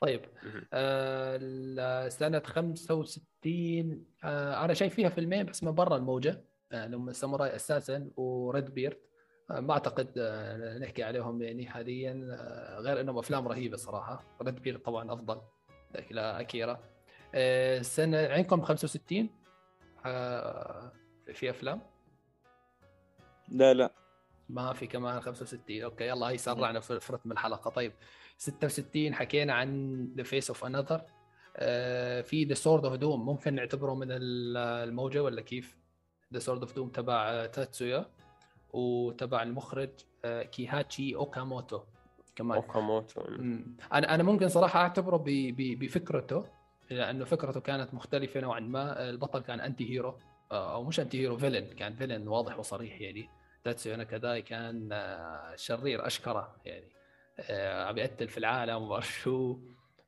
[0.00, 0.20] طيب
[0.72, 7.56] آه سنة 65 آه أنا شايف فيها فيلمين بس من برا الموجة آه هم Samurai
[7.56, 8.96] Assassin و Red Beard.
[9.50, 14.24] آه ما أعتقد آه نحكي عليهم يعني حاليا آه غير أنهم أفلام رهيبة صراحة.
[14.42, 15.40] Red Beard طبعا أفضل
[15.94, 16.80] إلى أكيرا.
[17.34, 19.30] آه سنة عندكم 65
[20.06, 20.92] آه
[21.32, 21.80] في أفلام؟
[23.48, 23.90] لا لا.
[24.48, 27.70] ما في كمان 65 أوكي يلا هي سرعنا في رتم الحلقة.
[27.70, 27.92] طيب
[28.38, 31.02] 66 حكينا عن The Face of Another
[32.22, 35.76] في The Sword of Doom ممكن نعتبره من الموجة ولا كيف؟
[36.32, 38.06] The Sword of Doom تبع تاتسويا
[38.72, 39.90] وتبع المخرج
[40.24, 41.80] آه، كيهاتشي أوكاموتو.
[42.36, 42.56] كمان.
[42.58, 43.20] أوكاموتو.
[43.92, 45.24] أنا أنا ممكن صراحة أعتبره
[45.56, 46.44] بفكرته
[46.90, 49.10] لأنه فكرته كانت مختلفة نوعا ما.
[49.10, 50.18] البطل كان anti-hero
[50.52, 53.28] آه، أو مش anti-hero villain كان villain واضح وصريح يعني.
[53.64, 56.95] تاتسويا ناكاداي كان آه، شرير أشكره يعني.
[57.60, 59.58] عم يقتل في العالم وما شو.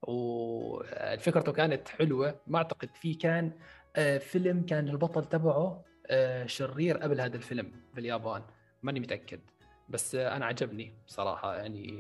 [0.03, 2.41] وفكرته كانت حلوة.
[2.47, 3.53] ما أعتقد في كان
[3.97, 5.85] آه، فيلم كان البطل تبعه
[6.47, 8.43] شرير قبل هذا الفيلم في اليابان.
[8.83, 9.41] ماني متأكد.
[9.89, 11.57] بس أنا عجبني صراحة.
[11.57, 11.99] يعني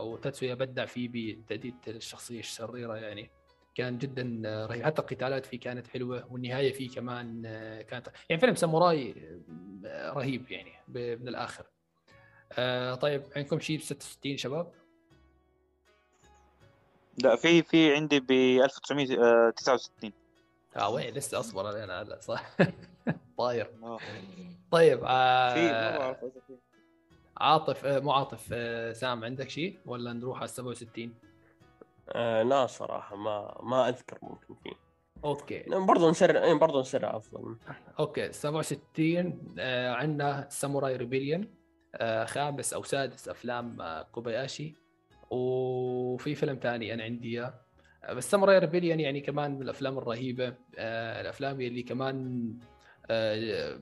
[0.00, 2.96] وتاتسويا بدع فيه بتاديه الشخصية الشريرة.
[2.96, 3.30] يعني
[3.74, 4.84] كان جدا رهيب.
[4.84, 6.32] حتى القتالات فيه كانت حلوة.
[6.32, 7.42] والنهاية فيه كمان
[7.82, 9.14] كانت يعني فيلم ساموراي
[9.86, 11.66] رهيب يعني من الآخر.
[12.52, 14.72] آه طيب عندكم شيء ب 66 شباب؟
[17.24, 20.12] لا في في عندي ب 1969
[20.76, 22.56] آه وين؟ لسه أصبر أنا هلا صح.
[23.38, 23.70] طاير.
[23.82, 23.98] آه.
[24.70, 26.58] طيب آه في
[27.36, 31.14] عاطف آه مو عاطف آه سام عندك شيء؟ ولا نروح على 67
[32.08, 34.72] آه لا صراحة ما ما أذكر ممكن فيه
[35.24, 35.62] أوكي.
[35.68, 37.56] برضه نسرع إيه، برضه نسرع أفضل.
[37.98, 41.40] أوكي 67 آه عندنا Samurai Rebellion.
[41.42, 41.57] آه
[42.24, 44.74] خامس أو سادس أفلام آه كوباياشي.
[45.30, 47.54] وفي فيلم ثاني أنا عندي إياه.
[48.10, 50.54] بس Samurai Rebellion يعني كمان من الأفلام الرهيبة.
[50.78, 52.48] آه الأفلام اللي كمان
[53.10, 53.78] آه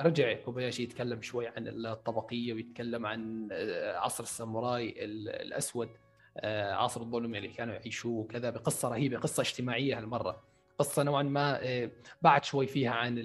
[0.00, 4.94] رجع كوباياشي يتكلم شوي عن الطبقية ويتكلم عن آه، عصر الساموراي
[5.28, 5.88] الأسود.
[6.36, 8.50] آه، عصر الظلم اللي كانوا يعيشوه وكذا.
[8.50, 10.42] بقصة رهيبة قصة اجتماعية هالمرة.
[10.78, 11.90] قصة نوعا ما آه،
[12.22, 13.18] بعد شوي فيها عن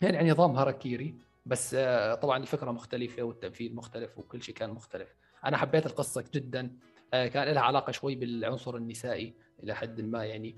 [0.00, 1.14] يعني عن نظام هاراكيري
[1.46, 5.08] بس آه، طبعا الفكرة مختلفة والتنفيذ مختلف وكل شيء كان مختلف.
[5.44, 6.78] أنا حبيت القصة جدا.
[7.12, 10.56] كان لها علاقة شوي بالعنصر النسائي إلى حد ما يعني.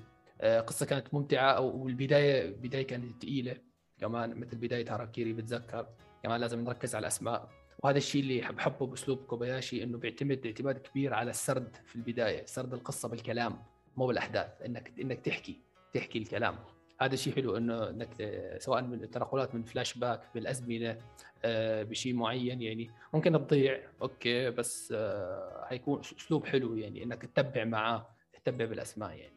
[0.67, 3.57] قصة كانت ممتعة والبداية بداية كانت ثقيله
[3.99, 5.87] كمان مثل بداية هاراكيري بتذكر.
[6.23, 7.49] كمان لازم نركز على الأسماء.
[7.79, 12.47] وهذا الشيء اللي بحبه بأسلوب كوباياشي إنه بيعتمد اعتماد كبير على السرد في البداية.
[12.47, 13.63] سرد القصة بالكلام
[13.97, 14.63] مو بالأحداث.
[14.67, 15.61] انك إنك تحكي
[15.93, 16.59] تحكي الكلام.
[17.01, 18.15] هذا شيء حلو إنه إنك
[18.59, 20.99] سواء من التنقلات من فلاش باك بالأزمنة
[21.45, 22.91] آه، بشيء معين يعني.
[23.15, 29.37] ممكن تضيع أوكي بس آه، حيكون أسلوب حلو يعني إنك تتبع معاه تتبع بالأسماء يعني.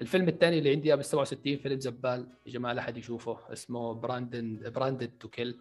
[0.00, 4.70] الفيلم الثاني اللي عندي بال 67 فيلم زبال يا جماعة لا أحد يشوفه اسمه Branded
[4.74, 5.60] Branded to Kill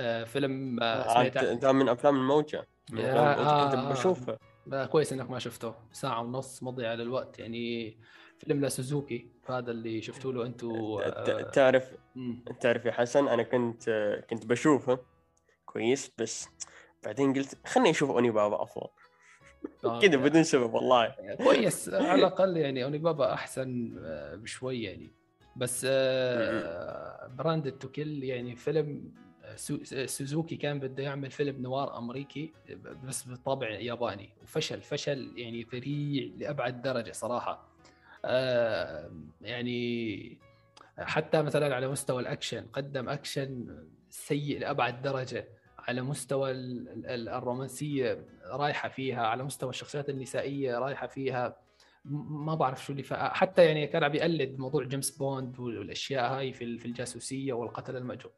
[0.00, 2.66] آه، فيلم آه، ده من أفلام الموجة.
[2.92, 3.76] من أفلام الموجة.
[3.76, 4.38] كنت بشوفه.
[4.86, 5.74] كويس إنك ما شفته.
[5.92, 7.96] ساعة ونص مضيعة للوقت يعني.
[8.38, 11.92] فيلم لسوزوكي هذا اللي شفتوا له أنتم آه، تعرف
[12.60, 13.90] تعرف يا حسن أنا كنت
[14.30, 14.98] كنت بشوفه
[15.66, 16.48] كويس بس
[17.04, 18.88] بعدين قلت خليني أشوف أوني بابا أفضل.
[20.02, 21.14] كذا بدون سبب والله.
[21.44, 23.92] كويس على الأقل يعني أوني بابا أحسن
[24.34, 25.10] بشوي يعني.
[25.56, 25.84] بس
[27.36, 29.12] Branded to Kill يعني فيلم
[30.06, 32.52] سوزوكي كان بده يعمل فيلم نوار أمريكي
[33.04, 37.52] بس بطابع ياباني وفشل فشل يعني ذريع لأبعد درجة صراحة.
[37.52, 37.68] آه
[39.40, 40.38] يعني
[40.98, 43.78] حتى مثلا على مستوى الأكشن قدم أكشن
[44.10, 46.50] سيء لأبعد درجة على مستوى
[47.06, 51.56] الرومانسية رايحة فيها على مستوى الشخصيات النسائية رايحة فيها.
[52.04, 53.12] ما بعرف شو اللي ف...
[53.14, 57.96] حتى يعني كان عم يقلد موضوع جيمس بوند والأشياء هاي في ال- في الجاسوسية والقتل
[57.96, 58.32] المأجور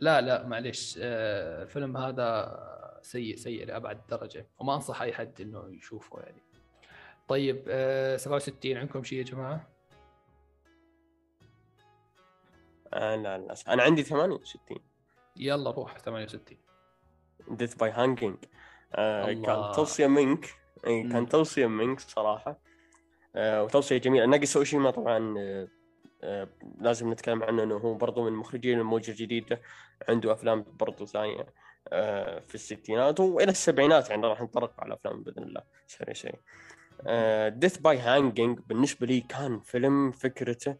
[0.00, 2.58] لا لا معلش آه، الفيلم هذا
[3.02, 4.46] سيء سيء لأبعد درجة.
[4.58, 6.42] وما أنصح أي حد إنه يشوفه يعني.
[7.28, 9.68] طيب آه، 67 عندكم شيء يا جماعة؟
[12.94, 14.78] آه لا للاسف أنا عندي 68
[15.36, 16.58] يلا روح 68
[17.50, 18.36] Death by Hanging.
[18.94, 20.54] كان توصية منك.
[20.84, 22.60] كان توصية منك صراحة.
[23.36, 24.26] آه وتوصية جميلة.
[24.26, 25.68] ناجيسا اوشيما طبعا آه
[26.22, 26.48] آه
[26.78, 29.62] لازم نتكلم عنه إنه هو برضو من مخرجين الموجة الجديدة.
[30.08, 31.46] عنده أفلام برضو ثانية
[32.40, 35.62] في الستينات وإلى السبعينات يعني راح نطرق على أفلام بإذن الله.
[35.86, 36.40] سريع سريع.
[37.48, 40.76] Death by Hanging بالنسبة لي كان فيلم فكرته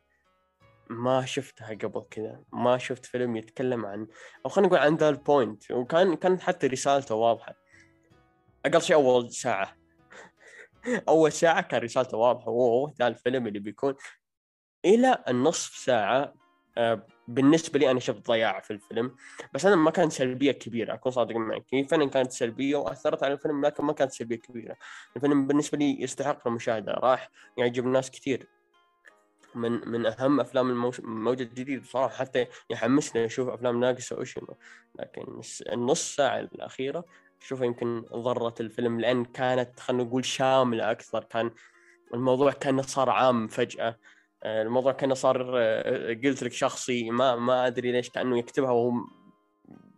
[0.91, 4.07] ما شفتها قبل كذا ما شفت فيلم يتكلم عن
[4.45, 7.55] أو خلينا نقول عن ذا ال point وكان كانت حتى رسالته واضحة.
[8.67, 9.77] أقل شيء أول ساعة.
[11.09, 12.47] أول ساعة كان رسالته واضحة.
[12.47, 13.95] اوه ذا الفيلم اللي بيكون.
[14.85, 16.35] إلى النصف ساعة
[16.79, 19.17] آه، بالنسبة لي أنا شفت ضياع في الفيلم
[19.55, 21.65] بس أنا ما كانت سلبية كبيرة أكون صادق معك.
[21.73, 24.77] هي فعلا كانت سلبية وأثرت على الفيلم لكن ما كانت سلبية كبيرة.
[25.17, 28.47] الفيلم بالنسبة لي يستحق المشاهدة راح يعجب ناس كثير
[29.55, 34.55] من من أهم أفلام الموجه الجديد صراحة حتى يحمسني أشوف أفلام ناقصة أوشيما.
[34.99, 35.41] لكن
[35.73, 37.05] النص ساعة الأخيرة
[37.43, 41.51] أشوفها يمكن ضرت الفيلم لأن كانت خلينا نقول شاملة أكثر كان
[42.15, 43.99] الموضوع كانه صار عام فجأة.
[44.45, 48.93] الموضوع كأنه صار آه، قلت لك شخصي ما ما أدري ليش كأنه يكتبها وهو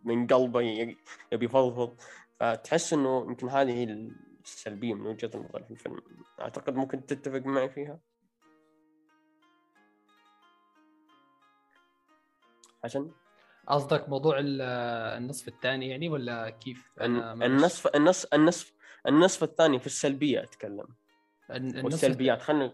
[0.05, 1.97] من قلبه يبي يفضفض.
[2.41, 3.85] فتحس إنه يمكن هذه هي
[4.45, 6.01] السلبية من وجهة النظر في الفيلم.
[6.41, 7.99] أعتقد ممكن تتفق معي فيها.
[12.85, 13.11] حسن؟
[13.67, 14.61] قصدك موضوع ال-
[15.19, 18.73] النصف الثاني يعني ولا كيف؟ النصف النصف النصف
[19.07, 20.87] النصف الثاني في السلبية أتكلم.
[21.51, 22.73] الن- النصف والسلبيات خلينا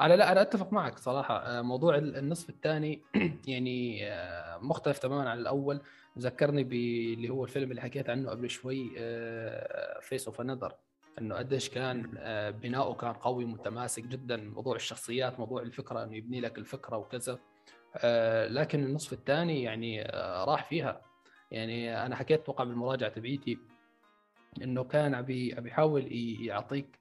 [0.00, 1.36] أنا لا أنا أتفق معك صراحة.
[1.38, 3.02] آه، موضوع ال- النصف الثاني
[3.48, 5.80] يعني آه، مختلف تماما عن الأول.
[6.18, 8.90] ذكرني باللي هو الفيلم اللي حكيت عنه قبل شوي
[10.00, 10.74] Face of Another
[11.18, 16.40] إنه قديش كان آه، بناؤه كان قوي متماسك جدا موضوع الشخصيات موضوع الفكرة إنه يبني
[16.40, 17.38] لك الفكرة وكذا.
[18.48, 20.02] لكن النصف الثاني يعني
[20.46, 21.00] راح فيها.
[21.50, 23.58] يعني أنا حكيت أتوقع بالمراجعة تبعيتي
[24.62, 26.98] إنه كان عم بي- عم يحاول ي- يعطيك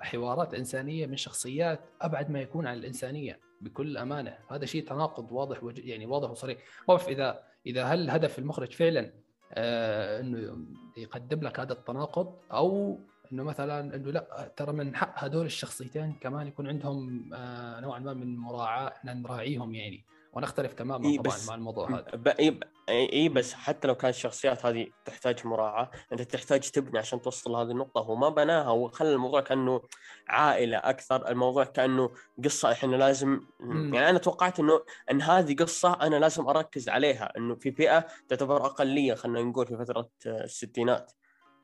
[0.00, 4.38] حوارات إنسانية من شخصيات أبعد ما يكون عن الإنسانية بكل أمانة.
[4.50, 6.58] هذا شيء تناقض واضح يعني واضح وصريح.
[6.58, 9.12] ما بعرف إذا إذا هل هدف المخرج فعلا
[9.52, 10.58] آه، إنه
[10.96, 12.98] يقدم لك هذا التناقض؟ أو
[13.32, 18.14] إنه مثلا إنه لأ ترى من حق هدول الشخصيتين كمان يكون عندهم آه، نوعا ما
[18.14, 20.04] من مراعاة نراعيهم يعني.
[20.36, 24.66] ونختلف تماما إيه طبعا مع الموضوع هذا ب- إي اي بس حتى لو كانت الشخصيات
[24.66, 29.40] هذه تحتاج مراعاة أنت تحتاج تبني عشان توصل لهذه النقطة هو ما بناها وخلى الموضوع
[29.40, 29.82] كأنه
[30.28, 32.10] عائلة أكثر الموضوع كأنه
[32.44, 33.94] قصة إحنا لازم مم.
[33.94, 34.80] يعني أنا توقعت إنه
[35.10, 39.76] إن هذه قصة أنا لازم أركز عليها إنه في فئة تعتبر أقلية خلينا نقول في
[39.76, 41.12] فترة الستينات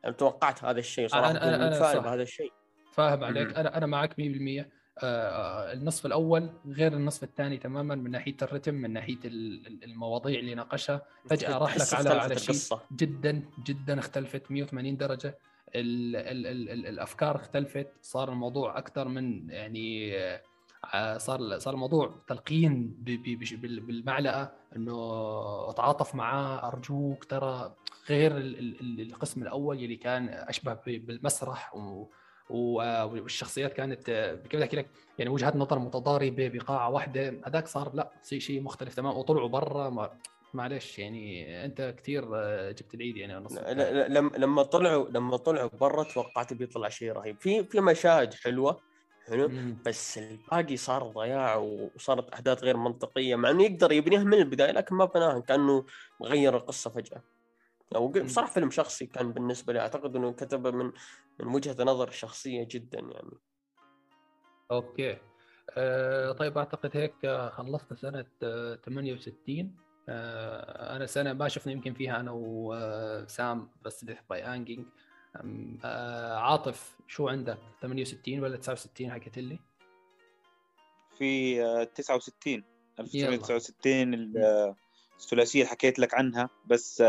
[0.04, 1.96] أنا توقعت هذا الشيء صراحة أنا- أنا- أنا صح.
[1.98, 2.52] بهذا الشيء
[2.92, 3.56] فاهم عليك.
[3.56, 8.92] أنا أنا معك 100% آه، النصف الأول غير النصف الثاني تماما من ناحية الرتم من
[8.92, 11.02] ناحية ال- ال- المواضيع اللي ناقشها.
[11.30, 12.78] فجأة راح لك على على شيء.
[12.92, 15.38] جدا جدا اختلفت 180 درجة.
[15.74, 17.86] ال ال ال ال الأفكار اختلفت.
[18.02, 20.12] صار الموضوع أكثر من يعني
[20.94, 25.00] آه، صار صار الموضوع تلقين بالمعلقة إنه
[25.70, 27.74] أتعاطف معاه أرجوك ترى
[28.10, 32.06] غير ال- ال- ال- القسم الأول اللي كان أشبه بالمسرح و-
[32.52, 34.86] والشخصيات كانت آه، كيف بدي أحكي لك؟
[35.18, 39.16] يعني وجهات نظر متضاربة بقاعة واحدة هذاك صار لا شيء شيء مختلف تماما.
[39.16, 40.10] وطلعوا برا
[40.54, 42.22] معلش يعني أنت كثير
[42.70, 47.36] جبت العيد يعني لا- لا- لما لما طلعوا لما طلعوا برا توقعت بيطلع شيء رهيب.
[47.40, 48.80] في في مشاهد حلوة
[49.28, 49.50] حلو.
[49.86, 54.94] بس الباقي صار ضياع وصارت أحداث غير منطقية مع إنه يقدر يبنيها من البداية لكن
[54.94, 55.84] ما بناها كأنه
[56.22, 57.22] غير القصة فجأة.
[57.96, 58.08] أو.
[58.08, 60.92] بصراحه فيلم شخصي كان بالنسبة لي أعتقد إنه كتبه من
[61.40, 63.30] من وجهة نظر شخصية جدا يعني.
[64.70, 65.18] okay.
[65.76, 69.76] آه طيب أعتقد هيك آه، خلصت سنة آه 68
[70.08, 74.86] آه أنا سنة ما شفنا يمكن فيها أنا وسام بس Death by Hanging
[75.84, 79.58] آه عاطف شو عندك؟ 68 ولا 69 حكيت لي؟
[81.18, 82.64] في آه، 69
[83.00, 84.76] 1969 ال- آه،
[85.20, 87.00] الثلاثية اللي حكيت لك عنها بس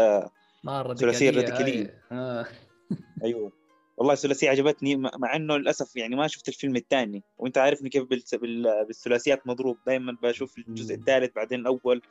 [0.67, 2.03] راديكالية راديكالية.
[2.11, 2.19] هاي.
[2.19, 2.47] آه.
[3.23, 3.51] أيوه.
[3.97, 7.23] والله الثلاثيه عجبتني مع إنه للأسف يعني ما شفت الفيلم الثاني.
[7.37, 9.77] وأنت عارفني كيف بالثلاثيات مضروب.
[9.85, 10.95] دائما بشوف الجزء.
[10.95, 12.01] الثالث بعدين الأول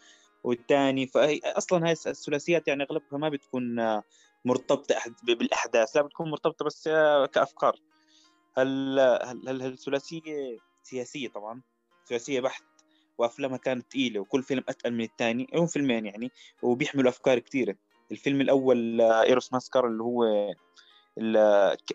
[0.45, 1.07] والثاني.
[1.07, 3.77] فهي أصلا هاي الثلاثيات يعني أغلبها ما بتكون
[4.45, 5.97] مرتبطة بالأحداث.
[5.97, 7.77] لا بتكون مرتبطة بس آه، كأفكار.
[8.59, 11.61] هل هل هل الثلاثيه سياسية طبعا؟
[12.05, 12.65] سياسيه بحت.
[13.19, 15.47] وأفلامها كانت ثقيله وكل فيلم أتقل من الثاني.
[15.55, 16.31] هم فيلمين يعني.
[16.63, 17.77] وبيحملوا أفكار كثيرة.
[18.13, 20.25] الفيلم الأول إيروس ماسكر اللي هو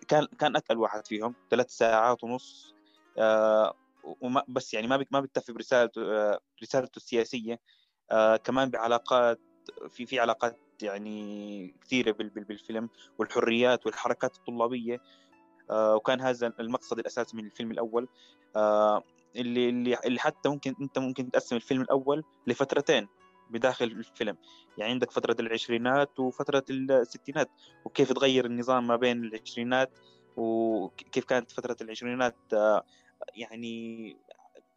[0.08, 2.74] كان كان أتقل واحد فيهم ثلاث ساعات ونص
[3.18, 3.74] آه،
[4.20, 7.60] وما بس يعني ما ما بيكتفي برسالته آه، رسالته السياسية
[8.10, 9.40] آه، كمان بعلاقات
[9.88, 12.88] في في علاقات يعني كثيرة بالفيلم
[13.18, 15.00] والحريات والحركات الطلابية
[15.70, 18.08] وكان هذا المقصد الأساسي من الفيلم الأول
[19.36, 19.68] اللي
[20.04, 23.08] اللي حتى ممكن أنت ممكن تقسم الفيلم الأول لفترتين.
[23.50, 24.36] بداخل الفيلم.
[24.78, 27.50] يعني عندك فترة العشرينات وفترة الستينات
[27.84, 29.98] وكيف تغير النظام ما بين العشرينات
[30.36, 32.84] وكيف كانت فترة العشرينات آه،
[33.34, 34.16] يعني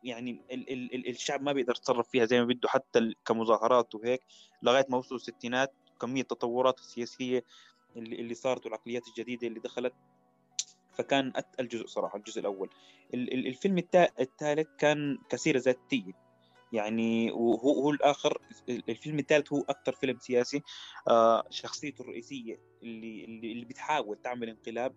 [0.04, 4.22] يعني ال ال الشعب ما بيقدر يتصرف فيها زي ما بده حتى كمظاهرات وهيك.
[4.64, 7.44] لغاية ما وصلوا الستينات كمية التطورات السياسية
[7.98, 9.94] اللي اللي صارت والعقليات الجديدة اللي دخلت
[10.94, 12.70] فكان أتقل جزء صراحة الجزء الأول.
[13.14, 13.78] الفيلم
[14.20, 16.31] الثالث كان كسيره ذاتية.
[16.72, 18.38] يعني وهو هو الآخر
[18.70, 20.62] الفيلم الثالث هو أكثر فيلم سياسي.
[21.08, 24.94] آه شخصيته الرئيسية اللي اللي, بتحاول تعمل انقلاب.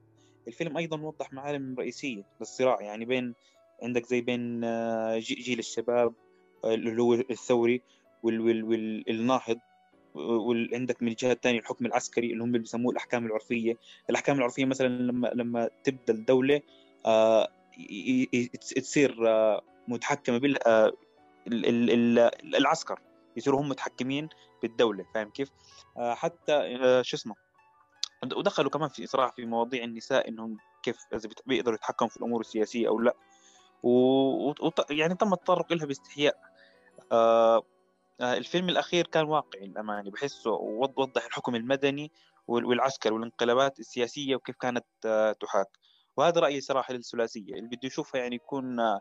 [0.48, 3.34] الفيلم أيضا وضح معالم رئيسية للصراع يعني بين
[3.82, 6.14] عندك زي بين آه جيل الشباب
[6.64, 7.82] اللي هو الثوري
[8.22, 9.58] والناهض
[10.14, 13.76] وعندك من الجهة الثانية الحكم العسكري اللي هم اللي بيسموه الأحكام العرفية،
[14.10, 16.60] الأحكام العرفية مثلا لما لما تبدأ الدولة
[17.06, 17.48] آه
[18.60, 20.58] تصير آه متحكمة بال
[21.46, 23.00] العسكر
[23.36, 24.28] يصيروا هم متحكمين
[24.62, 25.50] بالدولة فاهم كيف؟
[25.96, 27.34] آه حتى آه شو اسمه؟
[28.36, 32.88] ودخلوا كمان في صراحة في مواضيع النساء إنهم كيف إذا بيقدروا يتحكموا في الأمور السياسية
[32.88, 33.16] أو لا.
[33.82, 33.90] و...
[34.50, 34.54] و...
[34.90, 36.36] يعني تم التطرق لها باستحياء.
[37.12, 37.62] آه...
[38.20, 42.12] آه الفيلم الأخير كان واقعي الامانه بحسه وضح الحكم المدني
[42.48, 45.68] والعسكر والانقلابات السياسية وكيف كانت آه تحاك.
[46.16, 49.00] وهذا رأيي صراحة للثلاثية اللي بده يشوفها يعني يكون آه،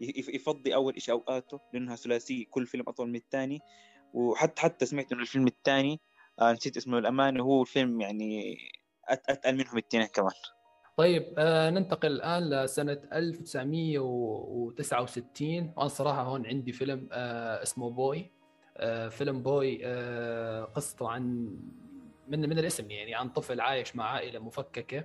[0.00, 3.60] يفضي أول شيء أوقاته لأنها ثلاثية كل فيلم أطول من الثاني.
[4.14, 6.00] وحتى حتى سمعت إنه الفيلم الثاني
[6.40, 8.58] آه نسيت اسمه الامانه هو الفيلم يعني
[9.08, 10.30] أتقل منهم الاثنين كمان.
[10.96, 18.30] طيب آه ننتقل الآن لسنة 1969 وأنا صراحة هون عندي فيلم آه اسمه بوي.
[18.76, 21.22] آه فيلم بوي آه قصته عن
[22.28, 25.04] من من الاسم يعني عن طفل عايش مع عائلة مفككة.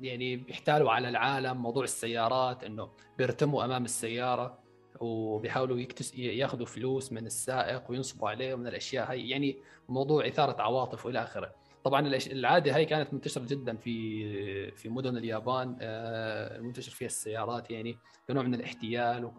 [0.00, 4.58] يعني بيحتالوا على العالم موضوع السيارات إنه بيرتموا أمام السيارة
[5.00, 9.30] وبيحاولوا يكتس ياخذوا فلوس من السائق وينصبوا عليه من الأشياء هاي.
[9.30, 9.56] يعني
[9.88, 11.54] موضوع إثارة عواطف وإلى آخره.
[11.84, 17.98] طبعا العادة هاي كانت منتشرة جدا في في مدن اليابان آه، منتشر فيها السيارات يعني
[18.28, 19.30] كنوع من الاحتيال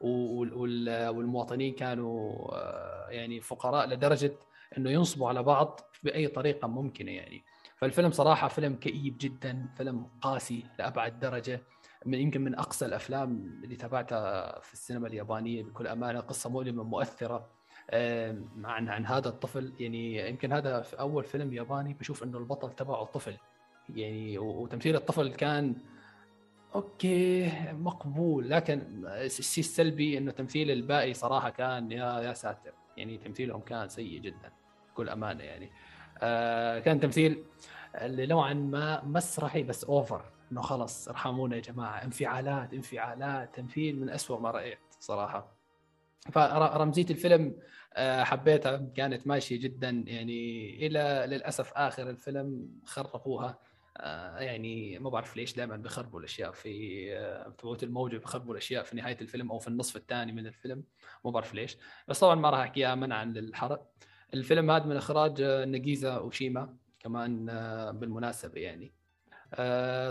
[0.00, 4.32] والمواطنين كانوا آه، يعني فقراء لدرجة
[4.78, 7.44] إنه ينصبوا على بعض بأي طريقة ممكنة يعني.
[7.82, 11.62] فالفيلم صراحة فيلم كئيب جدا فيلم قاسي لأبعد درجة.
[12.06, 17.50] من يمكن من أقصى الأفلام اللي تابعتها في السينما اليابانية بكل أمانة قصة مؤلمة مؤثرة
[18.64, 19.72] عن عن هذا الطفل.
[19.78, 23.36] يعني يمكن هذا في أول فيلم ياباني بشوف إنه البطل تبعه طفل.
[23.94, 25.76] يعني وتمثيل الطفل كان
[26.74, 28.50] أوكي مقبول.
[28.50, 32.72] لكن الشيء السلبي إنه تمثيل الباقي صراحة كان يا يا ساتر.
[32.96, 34.52] يعني تمثيلهم كان سيء جدا
[34.92, 35.70] بكل أمانة يعني.
[36.84, 37.44] كان تمثيل
[37.94, 42.04] اللي نوعا ما مسرحي بس اوفر إنه خلص ارحمونا يا جماعة.
[42.04, 43.54] انفعالات انفعالات.
[43.54, 45.56] تمثيل من أسوأ ما رأيت صراحة.
[46.32, 47.56] فرمزيه الفيلم
[47.94, 50.04] آه، حبيتها كانت ماشية جدا.
[50.06, 53.58] يعني إلى للأسف آخر الفيلم خربوها
[53.96, 58.96] آه، يعني ما بعرف ليش دائما بخربوا الأشياء في آه، تبعوت الموجة بخربوا الأشياء في
[58.96, 60.84] نهاية الفيلم أو في النصف الثاني من الفيلم.
[61.24, 61.76] ما بعرف ليش.
[62.08, 63.92] بس طبعا ما راح أحكيها منعا للحرق.
[64.34, 67.46] الفيلم هذا من إخراج ناجيسا أوشيما كمان
[67.92, 68.92] بالمناسبة يعني.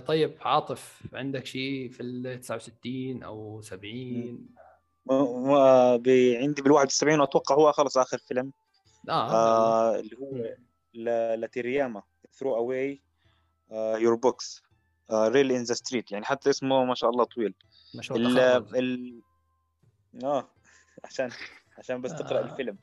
[0.08, 4.50] طيب عاطف عندك شيء في ال 69 أو 70
[6.42, 8.52] عندي بال 71 وأتوقع هو خلص آخر فيلم.
[9.10, 10.56] آه, آه اللي هو
[11.36, 13.02] لا تيراياما Throw Away
[13.72, 14.64] Your Books
[15.12, 17.54] Rally in the Streets يعني حتى اسمه ما شاء الله طويل.
[17.96, 19.22] ما شاء الله ال ال
[20.24, 20.50] آه
[21.04, 21.30] عشان
[21.78, 22.44] عشان بس تقرأ آه.
[22.44, 22.78] الفيلم.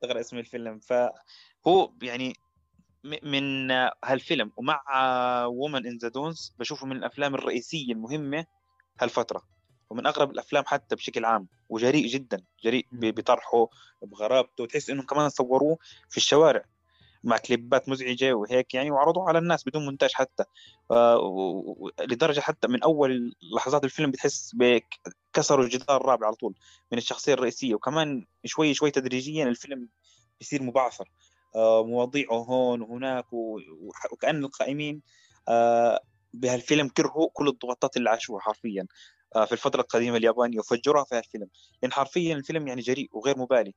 [0.00, 0.78] تقرا اسم الفيلم.
[0.78, 2.36] فهو يعني
[3.04, 3.70] من
[4.04, 4.82] هالفيلم ومع
[5.46, 8.46] Woman in the Dunes بشوفه من الأفلام الرئيسية المهمة
[9.00, 9.42] هالفترة.
[9.90, 13.68] ومن أغرب الأفلام حتى بشكل عام وجريء جدا جريء بطرحه
[14.02, 15.78] بغرابته تحس إنهم كمان صوروه
[16.10, 16.64] في الشوارع.
[17.24, 20.44] مع كليبات مزعجة وهيك يعني وعرضوه على الناس بدون مونتاج حتى.
[20.90, 24.56] آه لدرجة حتى من أول لحظات الفيلم بتحس
[25.32, 26.54] كسروا الجدار الرابع على طول
[26.92, 27.74] من الشخصية الرئيسية.
[27.74, 29.88] وكمان شوي شوي تدريجيا الفيلم
[30.40, 31.10] بيصير مبعثر.
[31.56, 33.26] آه مواضيعه هون وهناك
[34.12, 35.02] وكأن القائمين
[35.48, 36.00] آه
[36.34, 38.86] بهالفيلم كرهوا كل الضغوطات اللي عاشوها حرفيا.
[39.46, 41.48] في الفترة القديمة اليابانية وفجروها في هالفيلم.
[41.82, 43.74] لأن حرفيا الفيلم يعني جريء وغير مبالي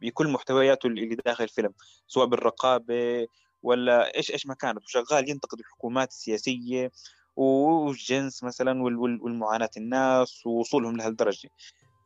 [0.00, 1.74] بكل محتوياته اللي داخل الفيلم
[2.06, 3.26] سواء بالرقابة
[3.62, 6.92] ولا إيش إيش ما كانت وشغال ينتقد الحكومات السياسية
[7.36, 11.48] والجنس مثلا والمعاناة الناس ووصولهم لهالدرجة.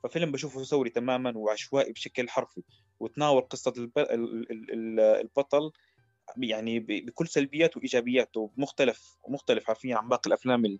[0.04, 2.62] ففيلم بشوفه ثوري تماما وعشوائي بشكل حرفي
[3.00, 3.72] وتناول قصة
[5.20, 5.72] البطل
[6.36, 10.78] يعني بكل سلبياته وإيجابياته مختلف مختلف حرفيا عن باقي الأفلام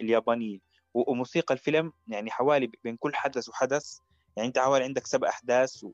[0.00, 0.58] اليابانية.
[0.94, 3.98] وموسيقى الفيلم يعني حوالي بين كل حدث وحدث
[4.40, 5.84] يعني انت حوالي عندك سبع أحداث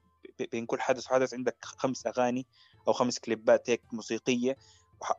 [0.53, 2.47] بين كل حدث وحدث عندك خمس أغاني
[2.89, 4.57] أو خمس كليبات هيك موسيقية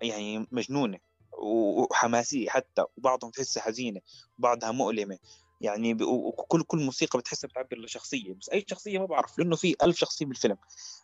[0.01, 0.99] يعني مجنونة
[1.37, 4.01] وحماسية حتى وبعضهم تحسها حزينة
[4.39, 5.17] وبعضها مؤلمة
[5.61, 9.97] يعني وكل كل موسيقى بتحسها بتعبر لشخصية بس أي شخصية ما بعرف لأنه في ألف
[9.97, 10.57] شخصية بالفيلم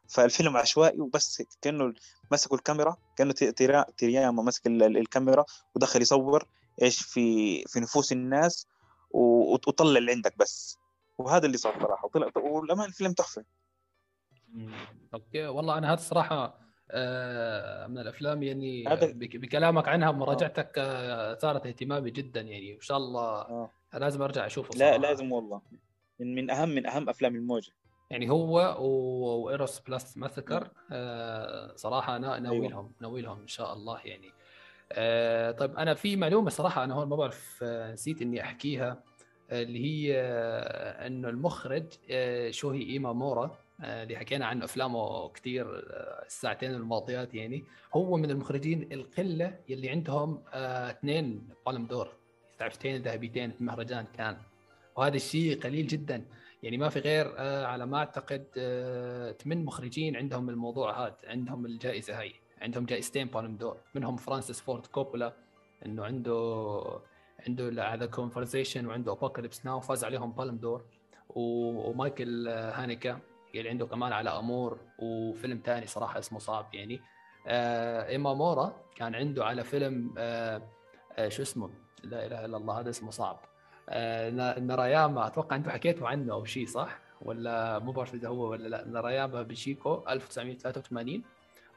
[0.08, 1.93] فالفيلم عشوائي وبس كأنه
[2.32, 3.34] مسكوا الكاميرا كأنه
[3.98, 5.45] تيرياما مسك الكاميرا
[5.76, 6.48] ودخل يصور
[6.82, 8.68] إيش في في نفوس الناس
[9.11, 10.77] وطلع اللي عندك بس
[11.17, 12.06] وهذا اللي صار صراحة.
[12.06, 13.43] وطلع وللأمانة الفيلم تحفة.
[15.14, 15.48] okay.
[15.48, 18.83] والله أنا هذا الصراحه آه، من الأفلام يعني
[19.14, 21.33] بكلامك عنها ومراجعتك آه.
[21.33, 22.74] ثارت اهتمامي جدا يعني.
[22.74, 23.69] وإن شاء الله آه.
[23.93, 25.61] لازم أرجع أشوفه لا لازم والله.
[26.19, 27.72] من من اهم من أهم أفلام الموجة.
[28.09, 28.77] يعني هو
[29.45, 32.92] و Eros Plus Massacre آه صراحة أنا ناوي لهم أيوة.
[33.01, 34.32] ناوي لهم إن شاء الله يعني.
[34.92, 39.03] آه طيب أنا في معلومة صراحة أنا هون ما بعرف آه نسيت إني أحكيها.
[39.62, 45.66] اللي هي آه إنه المخرج آه شوهي إيما مورا آه، اللي حكينا عنه أفلامه كثير
[46.26, 52.10] الساعتين الماضيات يعني هو من المخرجين القلة يلي عندهم اثنين بالم دور.
[52.60, 54.38] تعرفتين ذهبيتين في مهرجان كان.
[54.96, 56.26] وهذا الشيء قليل جدا.
[56.64, 58.46] يعني ما في غير على ما أعتقد
[59.44, 63.78] ثمان مخرجين عندهم الموضوع هذا عندهم الجائزة هاي عندهم جائزتين Palme d'Or.
[63.96, 65.34] منهم فرانسيس فورد كوبولا
[65.86, 66.84] إنه عنده
[67.48, 70.84] عنده The Conversation وعنده Apocalypse Now فاز عليهم Palme d'Or
[71.30, 73.20] ومايكل هانيكه
[73.56, 74.78] اللي عنده كمان على Amour.
[75.00, 77.02] وفيلم ثاني صراحة اسمه صعب يعني.
[77.48, 80.62] آه إيمامورا كان عنده على فيلم آه
[81.18, 81.70] آه شو اسمه؟
[82.04, 83.40] لا إله إلا الله هذا اسمه صعب.
[83.90, 88.68] آه ناراياما أتوقع أنتم حكيتوا عنه أو شيء صح؟ ولا مو بعرف إذا هو ولا
[88.68, 88.88] لا.
[88.88, 91.24] ناراياما بوشيكو 1983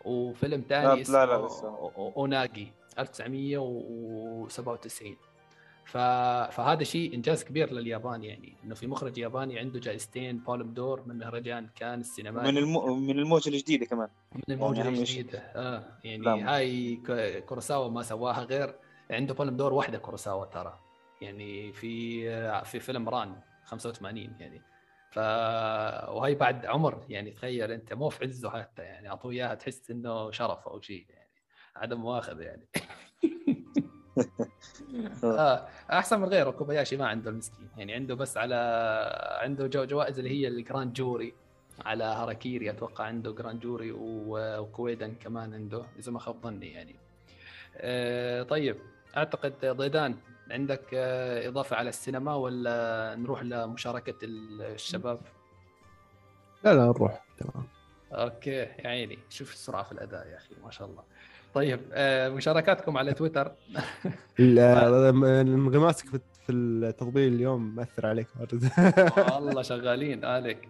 [0.05, 1.49] وفيلم ثاني اسمه لا لا
[1.97, 5.19] أوناجي 1997 ف...
[5.87, 11.19] فهذا شيء إنجاز كبير لليابان يعني إنه في مخرج ياباني عنده جائزتين بالم دور من
[11.19, 12.53] مهرجان كان السينمائي.
[12.53, 13.03] من الم...
[13.07, 14.09] من الموجة الجديدة كمان.
[14.35, 15.39] من الموجة يعني الجديدة.
[15.39, 16.49] آه يعني لام.
[16.49, 16.97] هاي
[17.49, 18.75] كوراساوا ما سواها غير
[19.11, 20.79] عنده بالم دور واحدة كوراساوا ترى.
[21.21, 24.63] يعني في في فيلم ران 85 يعني.
[25.11, 25.19] ف
[26.09, 30.31] وهي بعد عمر يعني تخيل أنت مو في عزه حتى يعني أعطوه إياها تحس إنه
[30.31, 31.31] شرف أو شيء يعني.
[31.77, 32.67] عدم مؤاخذة يعني.
[35.25, 35.69] آه.
[35.93, 37.69] أحسن من غيره كوباياشي ما عنده المسكين.
[37.77, 38.55] يعني عنده بس على
[39.43, 41.35] عنده جو جوائز اللي هي ال Grand Jury
[41.85, 46.97] على هاراكيري أتوقع عنده Grand Jury وكوايدان كمان عنده إذا ما خاب ظني يعني.
[47.77, 48.77] آه طيب
[49.17, 50.17] أعتقد ضيدان
[50.51, 55.21] عندك آه إضافة على السينما ولا نروح لمشاركة الشباب؟
[56.65, 57.25] لا لا نروح.
[57.39, 57.67] تمام.
[58.13, 61.03] okay يا عيني شوف السرعة في الأداء يا أخي ما شاء الله.
[61.57, 63.53] طيب آه، مشاركاتكم على تويتر.
[64.41, 66.07] انغماسك
[66.47, 68.27] في التطبيق اليوم مأثر عليك
[69.35, 70.69] والله شغالين عليك.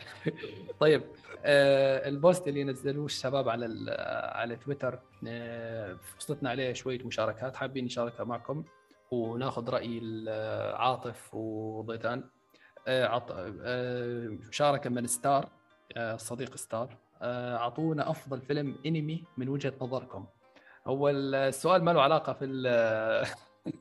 [0.81, 1.03] طيب
[1.45, 3.91] آه، ال post اللي نزلوه الشباب على
[4.35, 4.99] على تويتر
[5.29, 7.57] آه، وصلتنا عليه شوية مشاركات.
[7.57, 8.65] حابين نشاركها معكم
[9.11, 10.25] وناخذ رأي
[10.75, 12.25] عاطف وضيتان
[14.51, 15.49] شارك من ستار
[16.17, 16.97] صديق ستار.
[17.23, 20.27] أعطونا أفضل فيلم أنمي من وجهة نظركم.
[20.87, 22.47] هو السؤال ما له علاقة في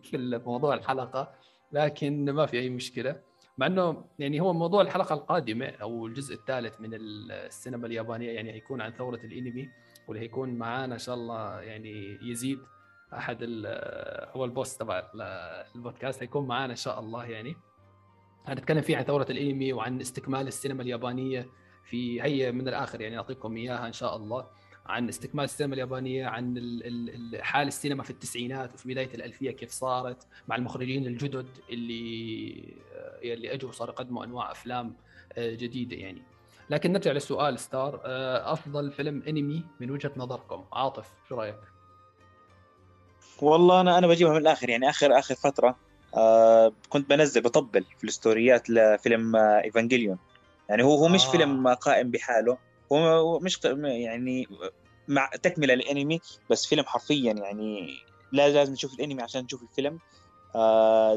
[0.12, 1.34] في موضوع الحلقة
[1.72, 3.22] لكن ما في أي مشكلة.
[3.58, 8.82] مع إنه يعني هو موضوع الحلقة القادمة أو الجزء الثالث من السينما اليابانية يعني هيكون
[8.82, 9.70] عن ثورة الأنمي
[10.08, 12.60] واللي هيكون معانا إن شاء الله يعني يزيد
[13.14, 13.38] أحد
[14.36, 15.04] هو البوست تبع
[15.76, 17.56] البودكاست هيكون معانا إن شاء الله يعني.
[18.46, 21.50] هنتكلم فيه عن ثورة الأنمي وعن استكمال السينما اليابانية
[21.84, 24.48] في هي من الآخر يعني أعطيكم إياها إن شاء الله.
[24.86, 26.54] عن استكمال السينما اليابانية عن
[27.42, 33.54] حال السينما في التسعينات وفي بداية الألفية كيف صارت مع المخرجين الجدد اللي آه، اللي
[33.54, 34.94] أجوا وصاروا يقدموا أنواع أفلام
[35.34, 36.22] آه، جديدة يعني.
[36.70, 41.60] لكن نرجع للسؤال ستار آه، أفضل فيلم أنمي من وجهة نظركم؟ عاطف شو رأيك؟
[43.42, 45.76] والله أنا أنا بجيبها من الآخر يعني اخر آخر فترة
[46.16, 50.18] آه كنت بنزل بطبل في الستوريات لفيلم ايفانجيليون
[50.70, 51.32] يعني هو هو مش آه.
[51.32, 52.58] فيلم قائم بحاله
[52.92, 54.48] هو مش يعني
[55.08, 57.98] مع تكملة للأنمي بس فيلم حرفيا يعني
[58.32, 60.00] لا لازم نشوف الأنمي عشان نشوف الفيلم.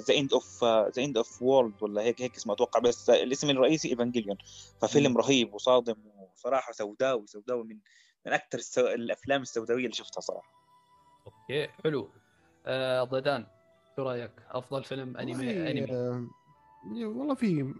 [0.09, 3.89] The End of the End of World ولا هيك هيك اسمه أتوقع بس الاسم الرئيسي
[3.89, 4.37] ايفانجيليون
[4.81, 5.19] ففيلم مم.
[5.19, 5.97] رهيب وصادم
[6.35, 7.79] وصراحة سوداوي سوداوي من
[8.27, 8.87] من أكثر السو...
[8.87, 10.51] الأفلام السوداوية اللي شفتها صراحة.
[11.27, 12.11] okay حلو.
[12.67, 13.47] آه ضيدان
[13.97, 15.93] شو رأيك؟ أفضل فيلم انمي أنمي.
[15.93, 16.29] آه،
[16.87, 17.75] والله في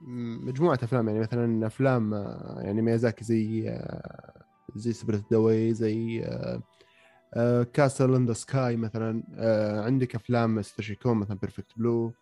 [0.00, 4.42] م- مجموعة أفلام يعني مثلا أفلام آه، يعني ميازاكي زي آه،
[4.74, 6.24] زي Spirited Away زي
[7.72, 12.14] Castle in the Sky مثلا آه، عندك أفلام ساتوشي كون مثلا Perfect Blue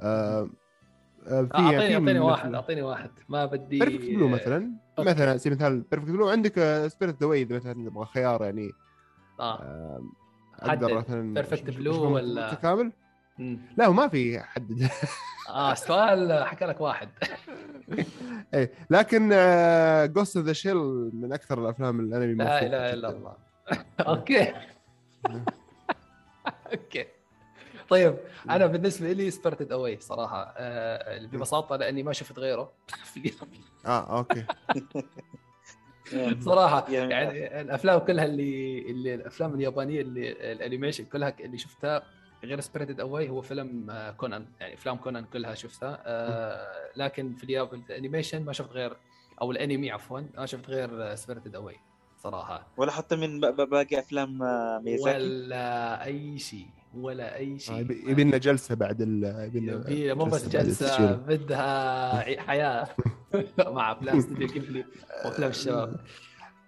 [0.00, 0.50] آه،
[1.30, 5.10] اعطيني أعطيني واحد أعطيني واحد ما بدي Perfect Blue مثلا okay.
[5.10, 6.54] مثلا زي مثال Perfect Blue عندك
[6.88, 8.70] Spirited إذا مثلا نبغى خيار يعني
[9.40, 10.02] آه.
[10.54, 11.34] أقدر مثلا
[11.70, 12.92] Blue شو- ولا- متكامل؟
[13.76, 14.88] لا هو ما في حدد
[15.48, 17.08] آه السؤال حكى لك واحد.
[18.54, 19.28] إيه لكن
[20.12, 20.76] Ghost in the Shell
[21.14, 23.08] من أكثر الأفلام الانمي لا إله إلا.
[23.08, 23.36] الله.
[24.00, 24.52] okay.
[26.72, 27.06] okay.
[27.88, 28.16] طيب
[28.50, 32.72] أنا بالنسبة لي Spirited Away صراحة آه ببساطة لأني ما شفت غيره.
[33.86, 34.44] آه okay.
[36.40, 42.02] صراحة يعني- يعني الأفلام كلها اللي اللي الأفلام اليابانية اللي ال animation كلها اللي شفتها
[42.44, 46.02] غير Spirited Away هو فيلم آه، كونان يعني أفلام كونان كلها شفتها.
[46.06, 48.96] آه لكن في الياب ال animation ما شفت غير
[49.42, 51.76] أو الأنمي عفوا ما شفت غير Spirited Away
[52.22, 52.66] صراحة.
[52.76, 57.58] ولا حتى من ب- ب- باقي أفلام آه، ميازاكي ولا أي شيء ولا أي آه،
[57.58, 57.76] شيء.
[57.78, 61.12] يبي يبي لنا جلسة بعد ال يبي لنا يبي- مو بس جلسة.
[61.12, 62.88] بدها حياة.
[63.58, 64.84] مع أفلام استوديو
[65.24, 65.96] وأفلام الشباب.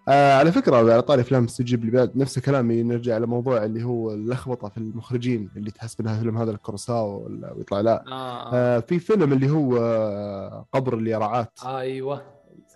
[0.08, 4.68] آه على فكرة على طاري أفلام استجيب بعد نفس كلامي نرجع لموضوع اللي هو اللخبطة
[4.68, 8.12] في المخرجين اللي تحسب انها فيلم هذا لكوروساوا ولا ويطلع لا آه.
[8.12, 8.50] آه.
[8.54, 12.22] آه في فيلم اللي هو آه، قبر اليراعات أيوه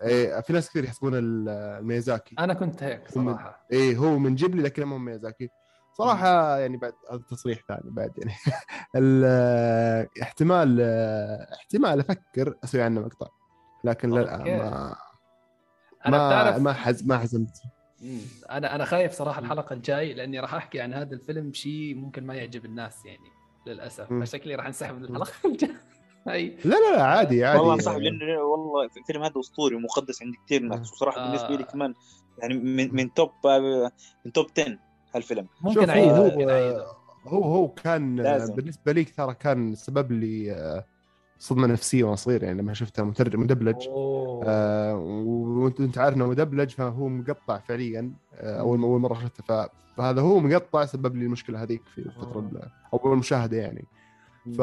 [0.02, 4.62] إيه في ناس كثير يحسبون ال- الميازاكي أنا كنت هيك صراحة إيه هو من جيبلي
[4.62, 5.48] لكن مو ميازاكي
[5.92, 8.32] صراحة يعني بعد هذا تصريح ثاني بعد يعني
[8.96, 10.80] ال- احتمال
[11.54, 13.26] احتمال أفكر أسوي عنه مقطع
[13.84, 14.56] لكن لا أوكي.
[14.58, 14.96] ما
[16.10, 17.62] ما بتعرف ما حز ما حزمت
[18.02, 18.20] مم.
[18.50, 22.34] أنا أنا خايف صراحة الحلقة الجاي لأني راح أحكي عن هذا الفيلم شيء ممكن ما
[22.34, 23.30] يعجب الناس يعني
[23.66, 24.24] للأسف مم.
[24.24, 25.80] فشكلي راح انسحب من الحلقة الجايه
[26.28, 30.34] أي لا لا لا عادي عادي والله صاحبي لأنه والله الفيلم هذا أسطوري ومقدس عند
[30.46, 30.92] كثير ناس آه.
[30.92, 31.26] وصراحه آه.
[31.26, 31.94] بالنسبة لي كمان
[32.38, 33.92] يعني من من توب آه،
[34.24, 34.78] من توب 10
[35.14, 36.86] هالفيلم ممكن أعيده هو ممكن أعيده
[37.24, 38.54] هو هو كان لازم.
[38.54, 40.84] بالنسبة لي ترى كان سبب لي آه،
[41.38, 43.76] صدمة نفسية وأنا صغير يعني لما شفته مترجم مدبلج.
[44.42, 49.68] آه، وأنت انت عارف إنه مدبلج فهو مقطع فعليا آه، أول أول مرة شفته ف-
[49.96, 53.84] فهذا هو مقطع سبب لي المشكلة هذيك في الفترة ال- اول المشاهدة يعني.
[54.58, 54.62] ف...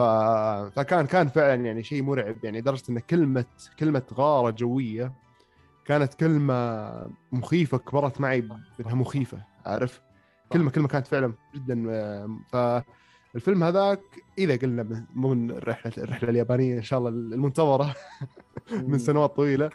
[0.79, 3.45] فكان كان فعلا يعني شيء مرعب يعني لدرجة إن كلمة
[3.79, 5.13] كلمة غارة جوية
[5.85, 6.91] كانت كلمة
[7.31, 8.41] مخيفة كبرت معي
[8.79, 10.01] بإنها مخيفة عارف؟
[10.53, 11.85] كلمة كلمة كانت فعلا جدا
[12.53, 12.83] آه،
[13.35, 14.01] فالفيلم هذاك
[14.37, 17.95] إذا قلنا من- من الرحله الرحلة اليابانية إن شاء الله المنتظرة
[18.89, 19.69] من سنوات طويلة.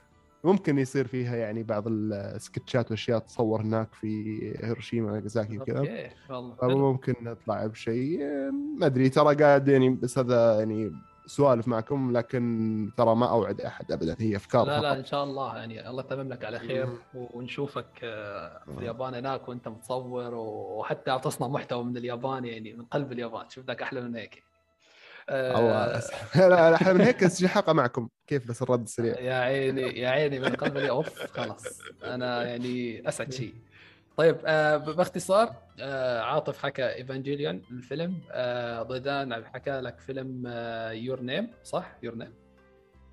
[0.45, 4.09] ممكن يصير فيها يعني بعض السكتشات وأشياء تصور هناك في
[4.65, 5.79] هيروشيما وناغازاكي وكذا.
[5.79, 6.71] أوكي والله حلو.
[6.71, 8.21] فممكن نطلع بشيء.
[8.79, 10.93] ما أدري ترى قاعد يعني بس هذا يعني
[11.31, 14.17] سوالف معكم لكن ترى ما أوعد أحد ابدا.
[14.19, 14.99] هي أفكار لا لا فقط.
[14.99, 15.57] إن شاء الله.
[15.57, 21.49] يعني الله يتمم لك على خير ونشوفك آه، في اليابان هناك وأنت متصور وحتى تصنع
[21.49, 23.49] محتوى من اليابان يعني من قلب اليابان.
[23.49, 24.43] شوف لك أحلى من هيك.
[25.29, 26.03] آه، الله.
[26.49, 28.09] لا لا إحنا من هيك حلقة معكم.
[28.27, 30.97] كيف بس الرد السريع؟ يا عيني يا عيني من قلب اليابان.
[30.97, 31.81] أوف خلاص.
[32.05, 33.55] أنا يعني أسعد شيء.
[34.21, 40.47] طيب آه باختصار آه عاطف حكى ايفانجيليون الفيلم آه ضيدان حكى لك فيلم
[40.93, 42.33] Your Name صح؟ Your Name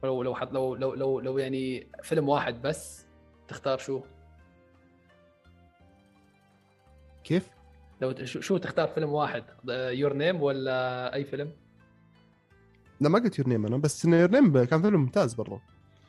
[0.03, 3.07] لو لو لو لو لو لو يعني فيلم واحد بس
[3.47, 4.01] تختار شو؟
[7.23, 7.49] كيف؟
[8.01, 11.51] لو شو, شو تختار فيلم واحد؟ Your Name ولا أي فيلم؟
[13.01, 15.61] لا ما قلت Your Name أنا بس Your Name كان فيلم ممتاز برضه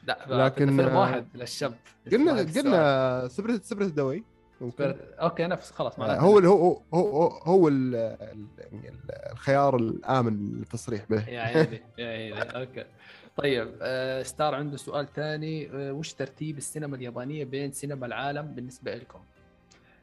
[0.07, 1.75] لا لكن، فيلم آه، واحد للشاب.
[2.12, 2.33] قلنا.
[2.33, 7.68] قلنا Spirited Spirited Away ممكن okay نفس خلاص آه، معناته هو هو هو هو, هو
[7.68, 11.28] يعني ال- الخيار الآمن للتصريح به.
[11.28, 12.42] يا عيني يا عيني.
[12.42, 12.84] okay.
[13.36, 15.70] طيب آه ستار عنده سؤال ثاني.
[15.70, 19.18] آه وش ترتيب السينما اليابانية بين سينما العالم بالنسبة لكم؟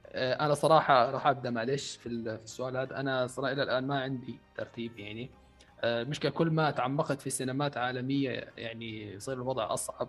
[0.08, 3.00] آه أنا صراحة راح أبدأ معلش في ال- في السؤال هذا.
[3.00, 5.30] أنا صراحة إلى الآن ما عندي ترتيب يعني.
[5.84, 10.08] آه، المشكلة كل ما تعمقت في سينمات عالمية يعني يصير الوضع أصعب.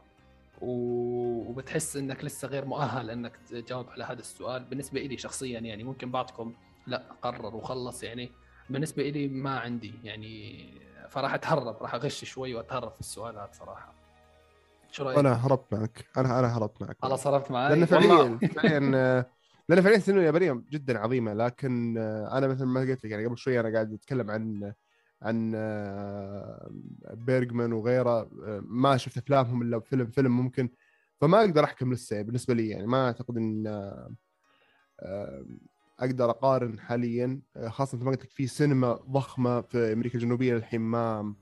[0.61, 4.65] وبتحس إنك لسه غير مؤهل إنك تجاوب على هذا السؤال.
[4.65, 6.55] بالنسبة لي شخصيا يعني ممكن بعضكم
[6.87, 8.31] لا قرر وخلص يعني.
[8.71, 10.65] بالنسبة لي ما عندي يعني
[11.09, 13.95] فراح أتهرب راح أغش شوي وأتهرب في السؤال هذا صراحة.
[14.91, 16.07] شو رأيك؟ أنا هربت معك.
[16.17, 16.97] أنا أنا هربت معك.
[17.03, 19.25] خلاص هربت معي لأن فعليا فعليا
[19.69, 21.99] لأن فعليا السينما اليابانيه جدا عظيمة لكن
[22.33, 24.73] أنا مثل ما قلت لك يعني قبل شوي أنا قاعد أتكلم عن
[25.27, 26.71] عن آه،
[27.13, 30.69] بيرجمان وغيره آه، ما شفت أفلامهم إلا فيلم فيلم ممكن
[31.21, 32.87] فما أقدر أحكم لسه بالنسبة لي يعني.
[32.87, 33.67] ما أعتقد إن
[36.01, 41.35] أقدر أقارن حاليا خاصة ما قلت لك في سينما ضخمة في أمريكا الجنوبية الحين ما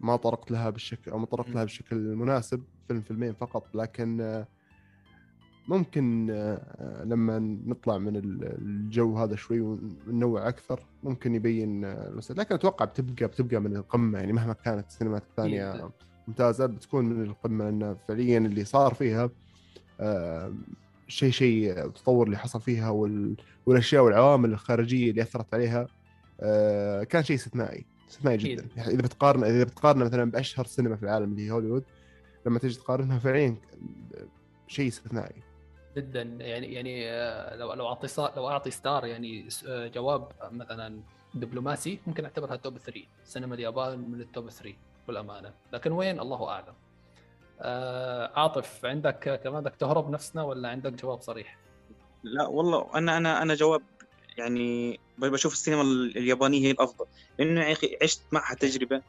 [0.00, 4.44] ما طرقت لها بالشكل أو ما طرقت لها بالشكل المناسب فيلم فيلمين فقط لكن
[5.68, 12.40] ممكن آه، لما نطلع من الجو هذا شوي وننوع أكثر ممكن يبين المسألة.
[12.40, 14.18] لكن أتوقع بتبقى بتبقى من القمة.
[14.18, 15.90] يعني مهما كانت السينمات الثانية
[16.28, 19.30] ممتازة بتكون من القمة لأن فعليا اللي صار فيها
[20.00, 20.54] آه،
[21.08, 22.90] شيء شيء التطور اللي حصل فيها
[23.66, 25.86] والأشياء والعوامل الخارجية اللي أثرت عليها
[26.40, 28.66] آه، كان شيء استثنائي استثنائي جدا.
[28.76, 31.84] يعني إذا بتقارن إذا بتقارن مثلا بأشهر سينما في العالم اللي هي هوليوود
[32.46, 33.56] لما تجي تقارنها فعليا
[34.66, 35.42] شيء استثنائي.
[35.96, 36.22] جدا.
[36.22, 41.00] يعني يعني آه، لو لو أعطي لو أعطي ستار يعني آه، جواب مثلا
[41.34, 44.74] دبلوماسي ممكن أعتبرها top 3 سينما اليابان من ال top 3
[45.06, 45.54] بالأمانة.
[45.72, 46.74] لكن وين؟ الله أعلم.
[47.60, 51.58] آه، عاطف عندك كمان بدك تهرب نفسنا ولا عندك جواب صريح؟
[52.22, 53.82] لا والله أنا أنا أنا جواب
[54.38, 57.06] يعني بشوف السينما اليابانية هي الأفضل.
[57.38, 59.02] لأنه عشت معها تجربة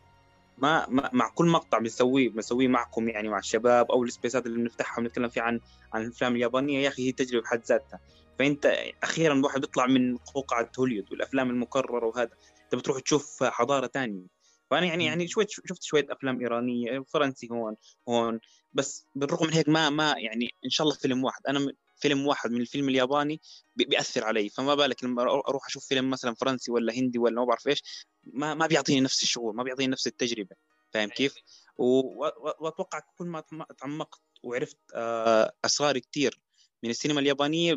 [0.61, 5.29] ما, مع كل مقطع بنسويه بنسويه معكم يعني مع الشباب أو السبيسات اللي بنفتحها بنتكلم
[5.29, 5.59] فيها عن
[5.93, 6.79] عن الأفلام اليابانية.
[6.79, 7.99] يا أخي هي تجربة بحد ذاتها.
[8.39, 8.65] فأنت
[9.03, 12.31] أخيرا الواحد بيطلع من قوقعة هوليود والأفلام المكررة وهذا.
[12.63, 14.27] أنت بتروح تشوف حضارة ثانية
[14.71, 17.75] فأنا يعني يعني شوي شفت شوية أفلام إيرانية فرنسي هون
[18.09, 18.39] هون.
[18.73, 21.41] بس بالرغم من هيك ما ما يعني إن شاء الله فيلم واحد.
[21.47, 23.41] أنا فيلم واحد من الفيلم الياباني
[23.75, 24.49] بيأثر علي.
[24.49, 28.53] فما بالك لما أروح أشوف فيلم مثلا فرنسي ولا هندي ولا ما بعرف إيش ما
[28.53, 30.55] ما بيعطيني نفس الشعور ما بيعطيني نفس التجربة.
[30.93, 31.35] فاهم كيف؟
[31.77, 33.43] وأتوقع كل ما
[33.77, 36.39] تعمقت وعرفت آه، أسرار كثير
[36.83, 37.75] من السينما اليابانية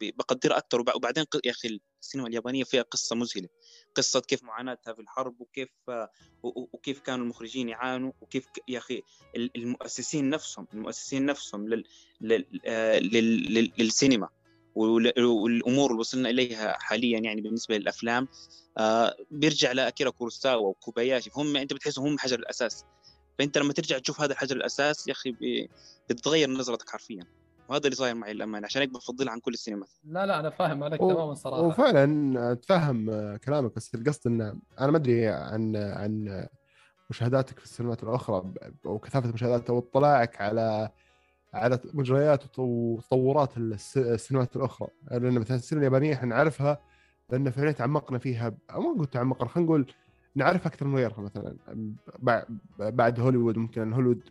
[0.00, 0.80] بقدرها أكثر.
[0.80, 3.48] وبعدين يا أخي السينما اليابانية فيها قصة مذهلة.
[3.96, 5.68] قصة كيف معاناتها في الحرب وكيف
[6.42, 9.02] وكيف كانوا المخرجين يعانوا وكيف يا أخي
[9.36, 11.84] المؤسسين نفسهم المؤسسين نفسهم لل...
[12.20, 12.60] لل...
[12.66, 13.72] آه، لل...
[13.78, 14.28] للسينما
[14.74, 18.28] والأمور اللي وصلنا إليها حاليا يعني بالنسبة للأفلام
[18.78, 22.84] آه بيرجع لاكيرا كوروساوا وكوباياشي هم أنت بتحسهم هم حجر الأساس
[23.38, 25.36] فأنت لما ترجع تشوف هذا الحجر الأساس يا أخي
[26.10, 27.26] بتتغير نظرتك حرفيا.
[27.68, 30.84] وهذا اللي صاير معي للأمانة عشان هيك بفضلها عن كل السينمات لا لا أنا فاهم
[30.84, 31.12] عليك و...
[31.12, 31.62] تماما صراحة.
[31.62, 34.40] وفعلا أتفهم كلامك بس القصد إن
[34.80, 36.46] أنا ما أدري عن عن
[37.10, 38.52] مشاهداتك في السينمات الأخرى
[38.84, 40.90] وكثافه مشاهداتك أو اطلاعك على
[41.54, 43.56] على مجريات وتطورات
[43.96, 44.88] السينمات الأخرى.
[45.10, 46.80] لأن مثلا السينما اليابانية إحنا نعرفها
[47.30, 49.92] لأن فعليا تعمقنا فيها أو ما نقول تعمقنا خلينا نقول
[50.36, 51.56] نعرف أكثر من غيرها مثلا.
[52.78, 54.22] بعد هوليوود ممكن هوليوود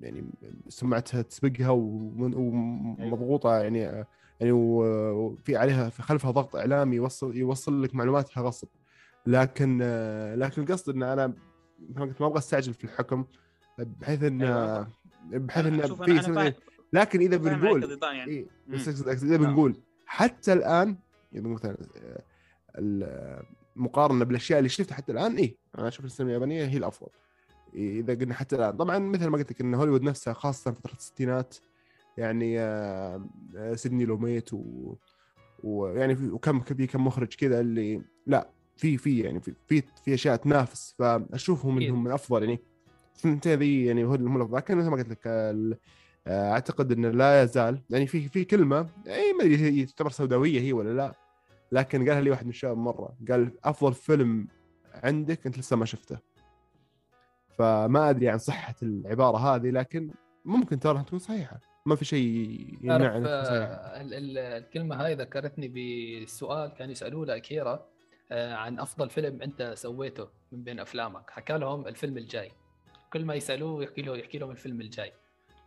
[0.00, 0.24] يعني
[0.68, 3.78] سمعتها تسبقها ومضغوطة يعني
[4.40, 8.68] يعني وفي عليها في خلفها ضغط إعلامي يوصل يوصل لك معلوماتها غصب.
[9.26, 9.78] لكن
[10.36, 11.26] لكن القصد إن أنا
[11.96, 13.24] ما أبغى أستعجل في الحكم
[13.78, 14.88] بحيث إن أيوة.
[15.24, 16.54] بحيث إن في
[16.92, 18.30] لكن إذا بنقول يعني.
[18.30, 18.46] إيه
[19.08, 20.96] إذا بنقول حتى الآن
[21.34, 21.76] اذا مثلا
[23.76, 27.08] المقارنه بالأشياء اللي شفتها حتى الآن اي أنا أشوف السينما اليابانية هي الأفضل.
[27.74, 28.76] إذا قلنا حتى الآن.
[28.76, 31.56] طبعا مثل ما قلت لك إن هوليوود نفسها خاصة فترة الستينات
[32.18, 33.26] يعني آه،
[33.56, 34.94] آه، سيدني لوميت و
[35.64, 40.36] ويعني وكم في كم مخرج كذا اللي لا في في يعني في في, في أشياء
[40.36, 40.94] تنافس.
[40.98, 42.60] فأشوفهم إنهم من أفضل يعني
[43.16, 44.56] الثنتين ذي يعني هو الأفضل.
[44.56, 49.32] لكن مثل ما قلت لك آه، أعتقد انه لا يزال يعني في في كلمة اي
[49.32, 51.21] ما أدري هي تعتبر سوداوية هي ولا لا.
[51.72, 54.48] لكن قالها لي واحد من الشباب مرة قال أفضل فيلم
[54.94, 56.18] عندك أنت لسه ما شفته.
[57.58, 60.10] فما أدري عن صحة العبارة هذه لكن
[60.44, 61.60] ممكن ترى تكون صحيحة.
[61.86, 62.24] ما في شيء
[62.82, 64.00] يمنع آه
[64.58, 65.68] الكلمة هاي ذكرتني
[66.24, 67.86] بسؤال كان يسألوه لأكيرا
[68.32, 71.30] آه عن أفضل فيلم أنت سويته من بين أفلامك.
[71.30, 72.52] حكى لهم الفيلم الجاي.
[73.12, 75.12] كل ما يسألوه يحكي له يحكي لهم الفيلم الجاي.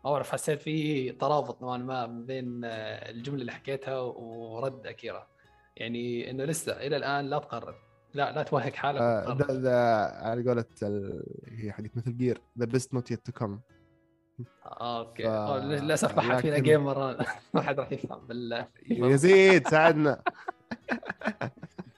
[0.06, 5.27] ما أعرف حسيت في ترابط نوعا ما بين آه، الجملة اللي حكيتها ورد أكيرا.
[5.77, 7.75] يعني إنه لسه إلى الآن لا تقرر.
[8.13, 10.65] لا لا توهق حالك آه ده, على قولة.
[11.47, 13.59] هي حقت مثل gear the best not yet to come
[14.65, 15.24] okay.
[15.23, 15.51] ف...
[15.51, 17.17] للأسف ما حد فينا gamer
[17.53, 18.67] ما حد راح يفهم بالله.
[18.89, 20.21] يزيد ساعدنا.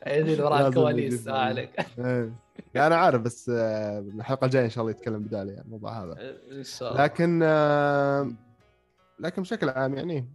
[0.08, 2.34] يزيد وراء الكواليس عليك إيه.
[2.76, 6.38] أنا عارف بس آه، الحلقة الجاية إن شاء الله يتكلم بدالي يعني الموضوع هذا.
[6.52, 7.04] إن شاء الله.
[7.04, 8.32] لكن آه،
[9.20, 10.30] لكن بشكل عام يعني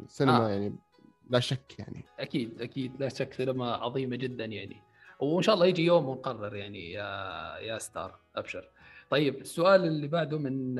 [0.00, 0.48] السينما آه.
[0.48, 0.74] يعني
[1.30, 2.04] لا شك يعني.
[2.20, 3.00] أكيد أكيد.
[3.00, 4.82] لا شك سينما عظيمة جدا يعني.
[5.20, 7.04] وإن شاء الله يجي يوم ونقرر يعني يا
[7.58, 8.68] يا ستار أبشر.
[9.10, 10.74] طيب السؤال اللي بعده من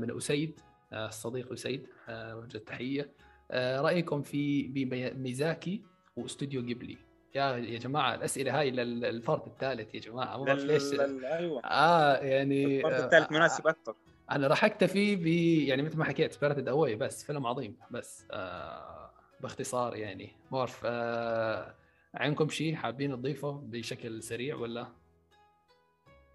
[0.00, 0.60] من أسيد
[0.92, 3.10] الصديق أسيد وجه التحية.
[3.50, 5.82] آه، رأيكم في بميازاكي
[6.16, 6.96] و studio Ghibli
[7.34, 10.36] يا يا جماعة الأسئلة هاي للفرد الثالث يا جماعة.
[10.36, 10.82] مو ليش؟
[11.24, 11.62] أيوه.
[11.64, 13.94] آه يعني الفرد الثالث مناسب أكثر.
[14.30, 18.26] أنا راح اكتفي ب يعني مثل ما حكيت Spirited Away بس فيلم عظيم بس.
[18.30, 19.10] آه
[19.42, 20.32] باختصار يعني.
[20.50, 21.74] مورف آه
[22.14, 24.86] عندكم شيء حابين تضيفه بشكل سريع ولا؟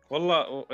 [0.10, 0.66] والله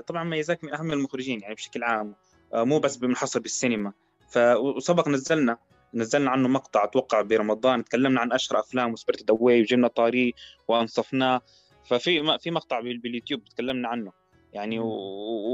[0.00, 2.14] طبعا ميازاكي من أهم المخرجين يعني بشكل عام.
[2.54, 3.92] آه، مو بس بمنحصر بالسينما.
[4.28, 5.58] فسبق نزلنا
[5.94, 7.84] نزلنا عنه مقطع أتوقع برمضان.
[7.84, 10.34] تكلمنا عن أشهر أفلام و Spirited Away وجبنا طاري
[10.68, 11.40] وأنصفناه.
[11.84, 14.12] ففي في مقطع باليوتيوب تكلمنا عنه.
[14.56, 14.78] يعني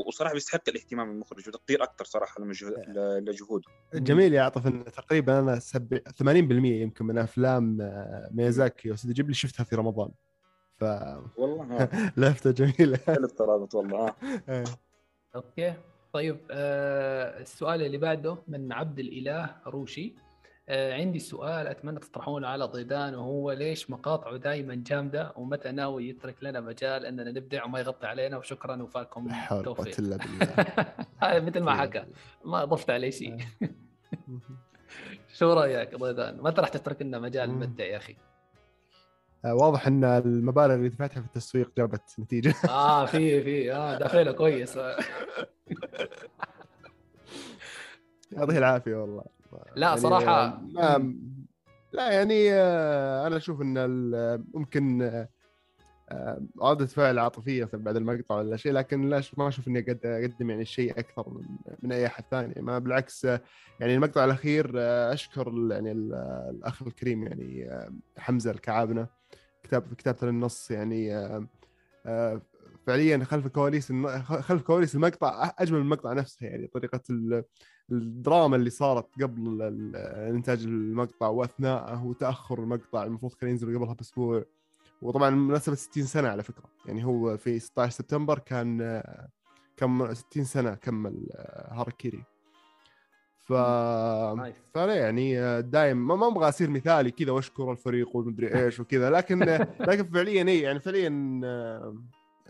[0.07, 2.35] وصراحة بيستحق الاهتمام المخرج وتقدير أكثر صراحة
[3.21, 3.65] لجهوده.
[3.95, 9.35] جميل يا عاطف إن تقريبا أنا 80% يمكن من أفلام آه، ميازاكي و studio Ghibli
[9.35, 10.11] شفتها في رمضان.
[10.79, 10.85] ف
[11.37, 11.89] والله.
[12.17, 12.99] لفته جميلة.
[13.09, 14.15] الترابط والله آه.
[14.49, 14.65] إيه.
[15.37, 15.75] أوكي.
[16.13, 20.15] طيب آه السؤال اللي بعده من عبد الإله روشي.
[20.17, 20.32] آه
[20.69, 26.61] عندي سؤال أتمنى تطرحونه على ضيدان وهو ليش مقاطعه دائما جامدة ومتى ناوي يترك لنا
[26.61, 30.01] مجال أننا نبدع وما يغطي علينا؟ وشكرا وفاكم التوفيق
[31.23, 32.05] هذا مثل ما حكى.
[32.45, 33.37] ما ضفت عليه شيء.
[35.39, 38.17] شو رأيك ضيدان؟ متى راح تترك لنا مجال نبدع يا أخي؟
[39.45, 42.55] آه، واضح إن المبالغ اللي دفعتها في التسويق جابت نتيجة.
[42.69, 43.73] آه في في.
[43.73, 44.79] آه دافعله كويس.
[48.33, 49.42] يعطيه العافية والله.
[49.77, 51.15] لا يعني صراحة ما
[51.93, 53.75] لا يعني آه، أنا أشوف إن
[54.55, 55.03] ممكن
[56.11, 60.51] آه، ردة فعل عاطفية بعد المقطع ولا شيء لكن لا ما أشوف إني قد أقدم
[60.51, 61.45] يعني شيء أكثر من,
[61.83, 62.63] من أي أحد ثاني.
[62.63, 63.25] ما بالعكس
[63.81, 64.73] يعني المقطع الأخير
[65.13, 67.71] أشكر يعني الأخ الكريم يعني
[68.19, 69.07] حمزة الكعابنة
[69.63, 71.29] كتاب كتابه النص يعني
[72.87, 77.03] فعليا خلف الكواليس خلف كواليس المقطع أجمل من المقطع نفسه يعني طريقة
[77.93, 79.63] الدراما اللي صارت قبل
[80.17, 84.45] إنتاج المقطع وأثناءه وتأخر المقطع المفروض كان ينزل قبلها بأسبوع.
[85.03, 86.65] وطبعا مناسبة 60 سنة على فكرة.
[86.87, 89.03] يعني هو في 16 سبتمبر كان
[89.77, 91.29] كم 60 سنة كمل
[91.71, 92.25] هاركيري
[93.39, 93.53] ف
[94.75, 99.39] فانا يعني دايم ما أبغى أصير مثالي كذا وأشكر الفريق ومدري إيش وكذا لكن
[99.89, 101.09] لكن فعليا اي يعني فعليا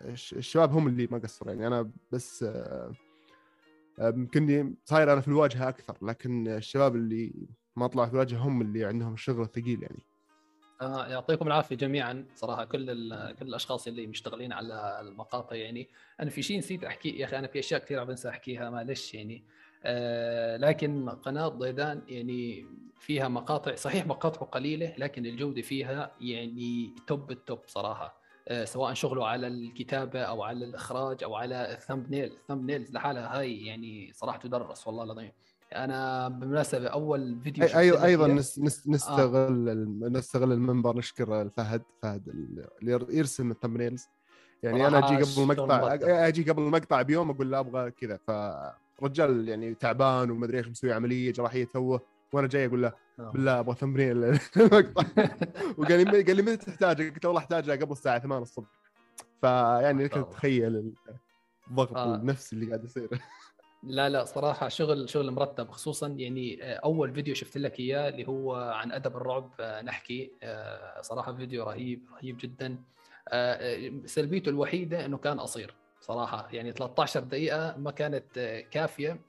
[0.09, 1.53] الشباب هم اللي ما قصروا.
[1.53, 2.45] يعني أنا بس
[3.99, 8.85] يمكن صاير أنا في الواجهة أكثر لكن الشباب اللي ما طلعوا في الواجهة هم اللي
[8.85, 10.03] عندهم الشغل الثقيل يعني.
[10.83, 12.27] آه يعطيكم العافية جميعا.
[12.35, 12.87] صراحة كل
[13.35, 15.89] كل الأشخاص اللي مشتغلين على المقاطع يعني.
[16.21, 19.45] أنا في شيء نسيت أحكي يا أخي أنا في أشياء كثير بنسى أحكيها معلش يعني.
[19.85, 22.67] آه لكن قناة ضيدان يعني
[23.01, 28.22] فيها مقاطع صحيح مقاطعه قليلة لكن الجودة فيها يعني top ال top صراحة.
[28.65, 33.67] سواء شغله على الكتابة أو على الإخراج أو على ال thumbnail ال thumbnails لحالها هاي
[33.67, 35.33] يعني صراحة تدرس والله العظيم.
[35.77, 38.29] أنا بالمناسبه أول فيديو أي أيضا
[38.87, 40.09] نستغل آه.
[40.09, 44.09] نستغل المنبر نشكر فهد فهد اللي يرسم ال thumbnails
[44.63, 48.19] يعني أنا أجي قبل المقطع أجي قبل المقطع بيوم أقول لا أبغى كذا.
[48.99, 52.01] فرجال يعني تعبان ومدري إيش مسوي عملية جراحية توه.
[52.33, 53.31] وأنا جاي أقول له آه.
[53.31, 55.05] بالله أبغى تمرين المقطع
[55.79, 58.69] وقال لي قال لي متى تحتاجها؟ قلت والله احتاجها قبل الساعة 8 الصبح.
[59.41, 60.93] فيعني لك تتخيل
[61.71, 62.15] الضغط آه.
[62.15, 63.09] النفسي اللي قاعد يصير.
[63.83, 68.29] لا لا صراحة شغل شغل مرتب خصوصا يعني آه، أول فيديو شفت لك إياه اللي
[68.29, 70.31] هو عن أدب الرعب آه، نحكي
[71.01, 72.77] صراحة فيديو رهيب رهيب جدا.
[74.07, 76.49] سلبيته الوحيدة إنه كان قصير صراحة.
[76.53, 78.39] يعني 13 دقيقة ما كانت
[78.71, 79.21] كافية.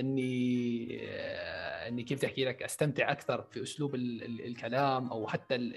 [0.00, 5.54] إني آه، إني كيف تحكي لك أستمتع أكثر في أسلوب ال ال الكلام أو حتى
[5.54, 5.76] ال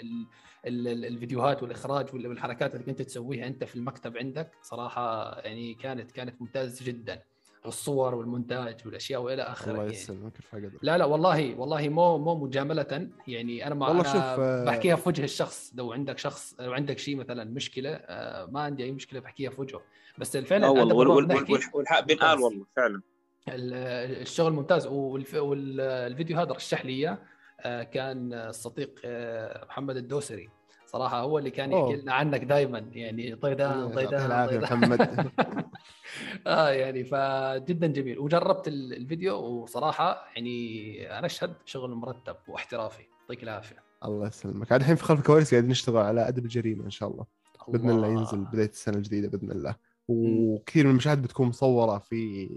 [0.68, 6.42] ال الفيديوهات والإخراج والحركات اللي كنت تسويها أنت في المكتب عندك صراحة يعني كانت كانت
[6.42, 7.22] ممتازة جدا.
[7.66, 10.72] الصور والمونتاج والأشياء وإلى آخره الله يسلمك يعني.
[10.82, 14.96] لا لا والله والله مو مو مجاملة يعني أنا ما والله أنا شوف آه، بحكيها
[14.96, 15.74] في وجه الشخص.
[15.76, 19.62] لو عندك شخص لو عندك شيء مثلا مشكلة آه، ما عندي أي مشكلة بحكيها في
[19.62, 19.82] وجهه.
[20.18, 23.02] بس فعلا والحق بينقال والله فعلا.
[23.48, 24.88] الشغل ممتاز.
[24.88, 27.18] والفيديو هذا رشح لي إياه
[27.60, 30.50] آه، كان الصديق آه، محمد الدوسري.
[30.86, 34.62] صراحة هو اللي كان يحكي لنا عنك دائما يعني طيدان طيدان طيدان.
[34.62, 35.02] محمد.
[36.48, 38.20] آه يعني فجدا جميل.
[38.20, 43.04] وجربت الفيديو وصراحة يعني أنا أشهد شغل مرتب واحترافي.
[43.22, 43.84] يعطيك العافية.
[44.06, 44.74] الله يسلمك.
[44.74, 47.26] الحين في خلف الكواليس قاعد نشتغل على أدب الجريمة إن شاء الله.
[47.68, 49.76] بإذن الله ينزل بداية السنة الجديدة بإذن الله.
[50.08, 52.50] وكثير من المشاهد بتكون مصورة في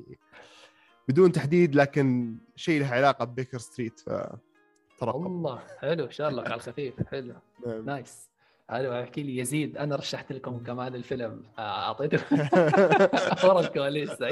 [1.08, 4.10] بدون تحديد لكن شيء له علاقة ب Baker Street ف
[4.98, 7.34] ترقب الله حلو شارلوك على الخفيف حلو.
[7.66, 7.84] نعم.
[7.84, 8.30] nice.
[8.70, 11.42] هذا احكي لي يزيد أنا رشحت لكم كمان الفيلم.
[11.58, 12.18] آه، أعطيته.
[13.48, 14.22] ورا الكواليس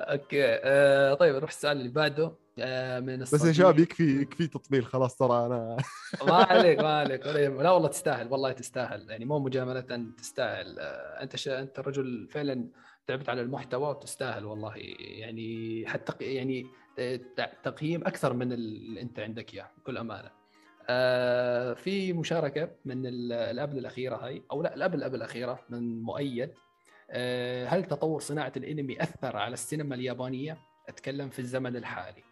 [0.00, 2.32] okay آه طيب نروح السؤال اللي بعده.
[2.58, 3.52] آه، من بس يا.
[3.52, 5.76] شباب يكفي يكفي تطبيل خلاص ترى أنا
[6.28, 7.26] ما عليك ما عليك.
[7.62, 9.10] لا والله تستاهل والله تستاهل.
[9.10, 10.78] يعني مو مجاملة تستاهل.
[10.78, 11.48] آه، أنت ش...
[11.48, 12.68] أنت رجل فعلا
[13.08, 16.66] تعبت على المحتوى وتستاهل والله يعني حتى يعني
[16.98, 17.20] آه،
[17.62, 20.30] تقييم أكثر من اللي أنت عندك إياه بكل أمانة.
[20.90, 26.50] آه، في مشاركة من ال- الابل الاخيره هاي أو لا الابل الابل الأخيرة من مؤيد
[27.10, 32.22] آه، هل تطور صناعة الأنمي أثر على السينما اليابانية؟ أتكلم في الزمن الحالي.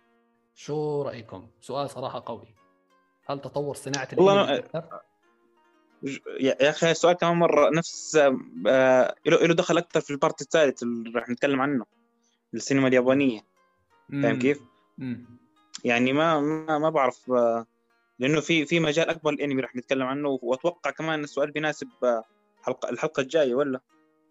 [0.54, 2.54] شو رأيكم؟ سؤال صراحة قوي.
[3.26, 5.00] هل تطور صناعة الأنمي أثر؟
[6.40, 8.16] يا أخي السؤال كمان مرة نفس
[8.66, 11.84] آه، له دخل أكثر في البارت الثالث اللي راح نتكلم عنه
[12.54, 13.40] السينما اليابانية
[14.12, 14.60] فاهم كيف؟
[14.98, 15.38] مم.
[15.84, 17.66] يعني ما ما, ما بعرف آه،
[18.18, 22.24] لأنه في في مجال أكبر الأنمي راح نتكلم عنه وأتوقع كمان السؤال بيناسب آه،
[22.62, 23.80] حلقة الحلقة الجاية ولا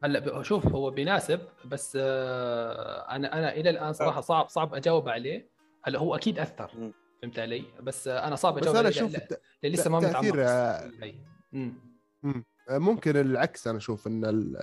[0.03, 5.50] هلا شوف هو بيناسب بس آه، أنا أنا إلى الآن صراحة صعب صعب أجاوب عليه
[5.84, 6.94] هلا هو أكيد أثر مم.
[7.22, 9.18] فهمت علي؟ بس آه، أنا صعب بس أجاوب أنا عليه أشوف
[9.64, 10.92] لسه ما متعمق آه،.
[12.69, 14.58] ممكن العكس أنا أشوف إن ال...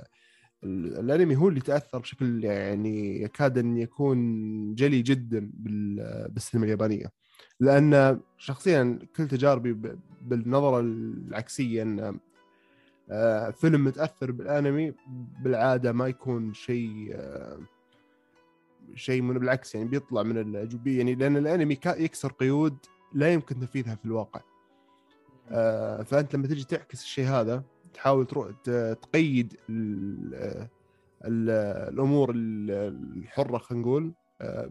[0.64, 6.28] ال- الأنمي هو اللي تأثر بشكل يعني يكاد أن يكون جلي جدا بال...
[6.30, 7.06] بالسينما اليابانية.
[7.60, 9.96] لأن شخصيا كل تجاربي.
[10.22, 12.18] بالنظرة العكسية إن
[13.10, 14.94] آه، فيلم متأثر بالأنمي
[15.42, 17.58] بالعادة ما يكون شيء آه،
[18.94, 22.76] شيء من بالعكس يعني بيطلع من الجوبيه يعني لأن الأنمي يكسر قيود
[23.12, 24.40] لا يمكن تنفيذها في الواقع.
[24.40, 24.51] آه،
[26.04, 27.62] فأنت لما تجي تعكس الشيء هذا
[27.94, 28.50] تحاول تروح
[29.02, 30.34] تقيد ال
[31.24, 31.50] ال
[31.92, 32.70] الأمور ال-
[33.18, 34.70] الحرة خلينا نقول آه،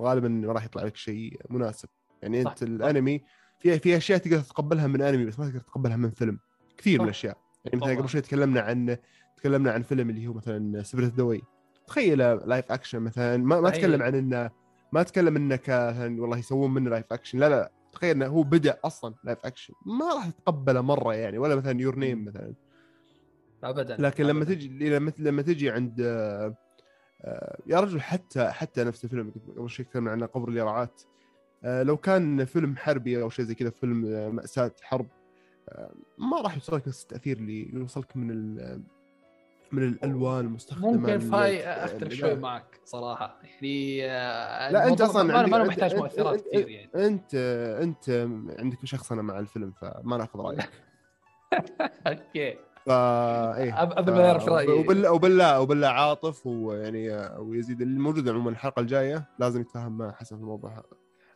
[0.00, 1.88] غالبا ما راح يطلع لك شيء مناسب
[2.22, 2.62] يعني صح، أنت.
[2.62, 3.22] الأنمي
[3.58, 6.38] في في أشياء تقدر تتقبلها من أنمي بس ما تقدر تتقبلها من فيلم
[6.78, 7.04] كثير من صح.
[7.04, 7.96] الأشياء يعني مثلا.
[7.98, 8.96] قبل شوي تكلمنا عن
[9.36, 11.42] تكلمنا عن فيلم اللي هو مثلا Spirited Away
[11.86, 12.18] تخيل
[12.48, 13.74] live action مثلا ما, ما صحيح.
[13.84, 14.50] أتكلم عن إنه
[14.92, 15.60] ما أتكلم إنه
[16.22, 20.14] والله يسوون منه live action لا لا تخيل إنه هو بدأ أصلا live action ما
[20.14, 22.24] راح تتقبله مرة يعني ولا مثلا Your Name.
[22.24, 22.54] مثلا
[23.64, 24.54] ابدا لكن لما أبداً.
[24.54, 26.54] تجي لما لما تجي عند آه،
[27.66, 31.02] يا رجل حتى حتى نفس الفيلم قبل شوي تكلمنا عنه قبر اليراعات
[31.64, 35.06] آه، لو كان فيلم حربي أو شيء زي كذا فيلم آه، مأساة حرب
[36.18, 38.82] ما راح يوصلك نفس التأثير اللي يوصلك من ال-
[39.72, 43.38] من الألوان المستخدمة ممكن من فاي ال- أختلف شوي معك صراحة.
[43.42, 46.90] يعني آه، لا أنت أصلا ما, أنا محتاج مؤثرات كثير يعني.
[47.06, 47.34] انت
[47.82, 50.70] أنت عندك شخصنه مع الفيلم فما ناخذ رأيك.
[52.06, 52.56] أوكي.
[52.86, 54.68] فا إيه أب- قبل ما يعرف رأيي.
[54.68, 59.24] وبالله وبالله وبالله عاطف ويعني ويزيد اللي موجود عموما الحلقة الجاية.
[59.38, 60.70] لازم يتفاهم مع حسن في الموضوع.
[60.72, 60.82] هذا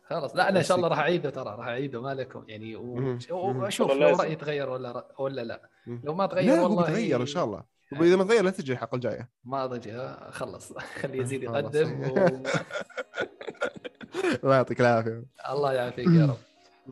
[0.09, 0.35] خلاص.
[0.35, 2.75] لا أنا إن شاء الله راح أعيده ترى راح أعيده ما لكم يعني.
[3.31, 4.15] وأشوف لو.
[4.17, 5.69] رأيي تغير ولا ر- ولا لا.
[6.03, 7.74] لو ما تغير لا هو والله بيتغير إن شاء الله.
[7.91, 9.29] واذا ما تغير لا تجي الحلقة الجاية.
[9.43, 10.73] ما ها، خلص.
[11.01, 11.43] خلي يزيد.
[11.43, 12.15] يقدم و...
[14.43, 15.25] الله يعطيك العافية.
[15.49, 16.37] الله يعافيك يا رب.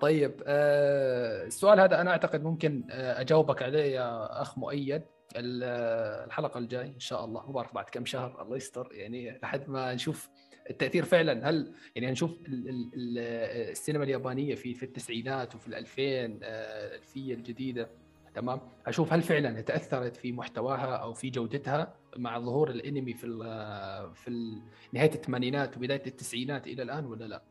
[0.02, 5.02] طيب آه، السؤال هذا أنا أعتقد ممكن آه، أجاوبك عليه يا أخ مؤيد.
[5.36, 8.90] ال- آه، الحلقة الجاي إن شاء الله ما بعرف بعد كم شهر الله يستر.
[8.92, 10.30] يعني لحد ما نشوف
[10.70, 11.50] التأثير فعلا.
[11.50, 17.34] هل يعني نشوف ال- ال- ال- السينما اليابانية في في التسعينات وفي الألفين آه، الألفية
[17.34, 17.90] الجديدة؟
[18.34, 24.16] تمام؟ أشوف هل فعلا تاثرت في محتواها أو في جودتها مع ظهور الأنمي في ال-
[24.16, 24.60] في
[24.94, 27.44] نهاية الثمانينات وبداية التسعينات إلى الآن ولا لا؟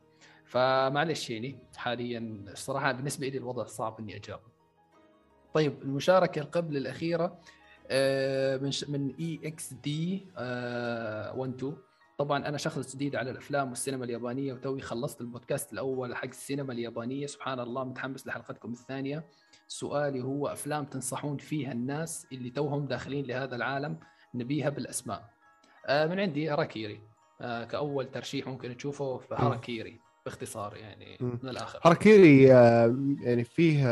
[0.45, 4.41] فمعلش يعني حاليا الصراحة بالنسبة لي الوضع صعب إني أجاوب.
[5.55, 7.41] طيب المشاركة قبل الأخيرة
[7.91, 11.73] آه، من من إي إكس دي 12
[12.19, 17.27] طبعا أنا شخص جديد على الأفلام والسينما اليابانية وتوي خلصت البودكاست الأول حق السينما اليابانية.
[17.27, 19.25] سبحان الله متحمس لحلقتكم الثانية.
[19.79, 23.99] سؤالي هو أفلام تنصحون فيها الناس اللي توهم داخلين لهذا العالم
[24.35, 25.31] نبيها بالأسماء.
[25.87, 27.01] آه، من عندي هاراكيري
[27.41, 31.19] آه، كأول ترشيح ممكن تشوفه في هاراكيري باختصار يعني.
[31.21, 31.81] من الآخر.
[31.85, 33.87] هاراكيري آه، يعني فيه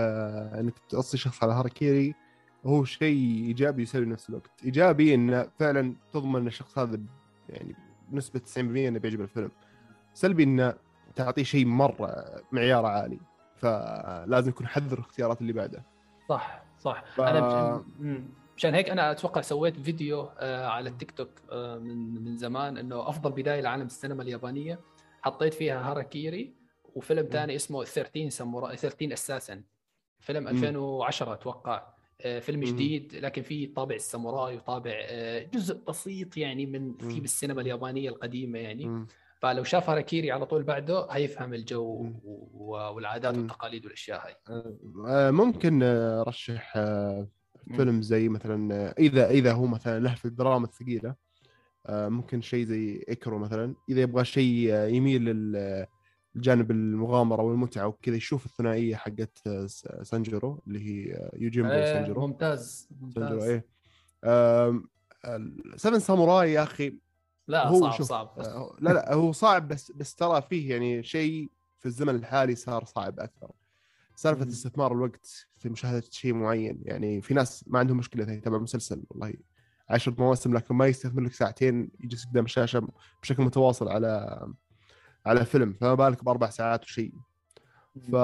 [0.61, 2.15] إنك توصي شخص على هاراكيري
[2.67, 4.51] هو شيء إيجابي وسلبي بنفس الوقت.
[4.65, 7.01] إيجابي انه فعلا تضمن الشخص هذا
[7.49, 7.77] يعني
[8.09, 9.51] بنسبة 90% إنه بيعجب الفيلم.
[10.15, 10.75] سلبي انه
[11.15, 13.30] تعطيه شيء مرة معياره عالي.
[13.61, 15.85] فلازم يكون حذر الاختيارات اللي بعده.
[16.29, 17.05] صح صح.
[17.15, 17.85] ف- أنا
[18.57, 23.09] مشان, هيك أنا أتوقع سويت فيديو آه، على التيك توك آه، من من زمان إنه
[23.09, 24.81] أفضل بداية لعالم السينما اليابانية.
[25.23, 26.55] حطيت فيها هاراكيري
[26.95, 29.63] وفيلم ثاني اسمه 13 ساموراي 13 أساسا.
[30.21, 31.87] فيلم 2010 أتوقع.
[32.21, 32.61] آه، فيلم.
[32.61, 34.93] جديد لكن فيه طابع الساموراي وطابع
[35.55, 37.21] جزء بسيط يعني من في مم.
[37.21, 39.07] بالسينما اليابانية القديمة يعني.
[39.41, 42.13] فلو شاف هاراكيري على طول بعده هيفهم الجو
[42.55, 43.37] والعادات.
[43.37, 44.35] والتقاليد والأشياء هاي.
[45.07, 47.29] آه، ممكن آه، أرشح آه،
[47.67, 47.77] مم.
[47.77, 51.15] فيلم زي مثلا آه، إذا إذا هو مثلا له في الدراما الثقيلة
[51.87, 53.75] آه، ممكن شيء زي ايكيرو مثلا.
[53.89, 59.67] إذا يبغى شيء آه، يميل للجانب المغامرة والمتعة وكذا يشوف الثنائية حقت آه،
[60.03, 63.49] سانجيرو اللي هي يوجيمبو وسانجيرو ممتاز سانجيرو ممتاز.
[63.49, 63.67] إيه.
[64.25, 64.89] آم،
[65.25, 66.99] ال- Seven Samurai يا أخي
[67.51, 68.31] لا هو صعب شوف، صعب.
[68.39, 72.85] آه، لا لا هو صعب بس بس ترى فيه يعني شيء في الزمن الحالي صار
[72.85, 73.51] صعب أكثر.
[74.17, 74.49] سالفة.
[74.49, 79.35] استثمار الوقت في مشاهدة شيء معين يعني في ناس ما عندهم مشكلة يتابع مسلسل والله
[79.91, 82.89] عشر مواسم لكن ما يستثمر لك ساعتين يجلس قدام الشاشة
[83.23, 84.41] بشكل متواصل على
[85.27, 87.13] على فيلم فما بالك بأربع ساعات وشيء.
[88.13, 88.17] ف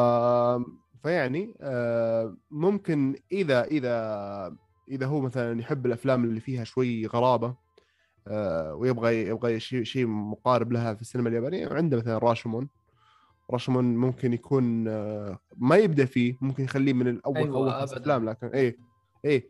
[1.03, 4.57] فيعني آه، ممكن إذا إذا
[4.89, 7.66] إذا هو مثلا يحب الأفلام اللي فيها شوي غرابة
[8.77, 11.69] ويبغى يبغى شيء شيء مقارب لها في السينما اليابانية.
[11.69, 12.69] عنده مثلا راشومون
[13.51, 17.93] راشومون ممكن يكون آه، ما يبدأ فيه ممكن يخليه من الأول أيوة، اول خمس.
[17.93, 18.77] افلام لكن إيه
[19.25, 19.49] إيه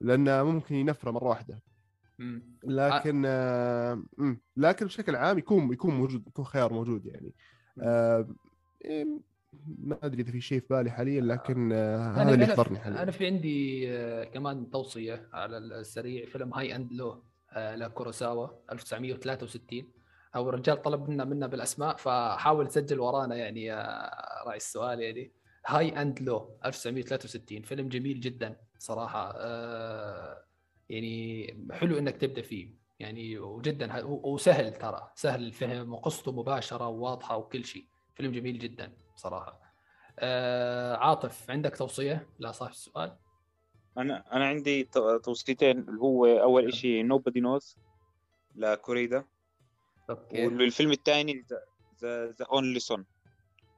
[0.00, 1.62] لأنه ممكن ينفره مرة واحدة.
[2.64, 4.02] لكن آه
[4.56, 7.34] لكن بشكل عام يكون يكون موجود يكون خيار موجود يعني.
[7.80, 8.28] آه
[8.84, 9.06] إيه،
[9.78, 13.02] ما أدري إذا في شيء في بالي حاليا لكن آه هذا اللي يحضرني حاليا.
[13.02, 17.22] أنا في عندي آه، كمان توصية على السريع فيلم High and Low
[17.56, 19.92] لكوروساوا 1963
[20.36, 24.10] أو الرجال طلب منا منا بالأسماء فحاول تسجل ورانا يعني يا
[24.46, 25.32] راعي السؤال يعني.
[25.66, 29.32] هاي اند لو 1963 فيلم جميل جدا صراحة.
[29.36, 30.44] آه،
[30.88, 32.74] يعني حلو إنك تبدأ فيه.
[32.98, 35.12] يعني وجدا وسهل ترى.
[35.14, 37.86] سهل الفهم وقصته مباشرة وواضحة وكل شيء.
[38.14, 39.60] فيلم جميل جدا صراحة.
[40.18, 43.16] آه عاطف عندك توصية؟ لا صاحب السؤال.
[43.98, 47.76] أنا أنا عندي تو- توصيتين اللي هو أول شيء Nobody Knows
[48.56, 49.24] لكوريدا.
[50.10, 50.46] أوكي.
[50.46, 51.44] والفيلم الثاني
[52.02, 53.06] The The Only Son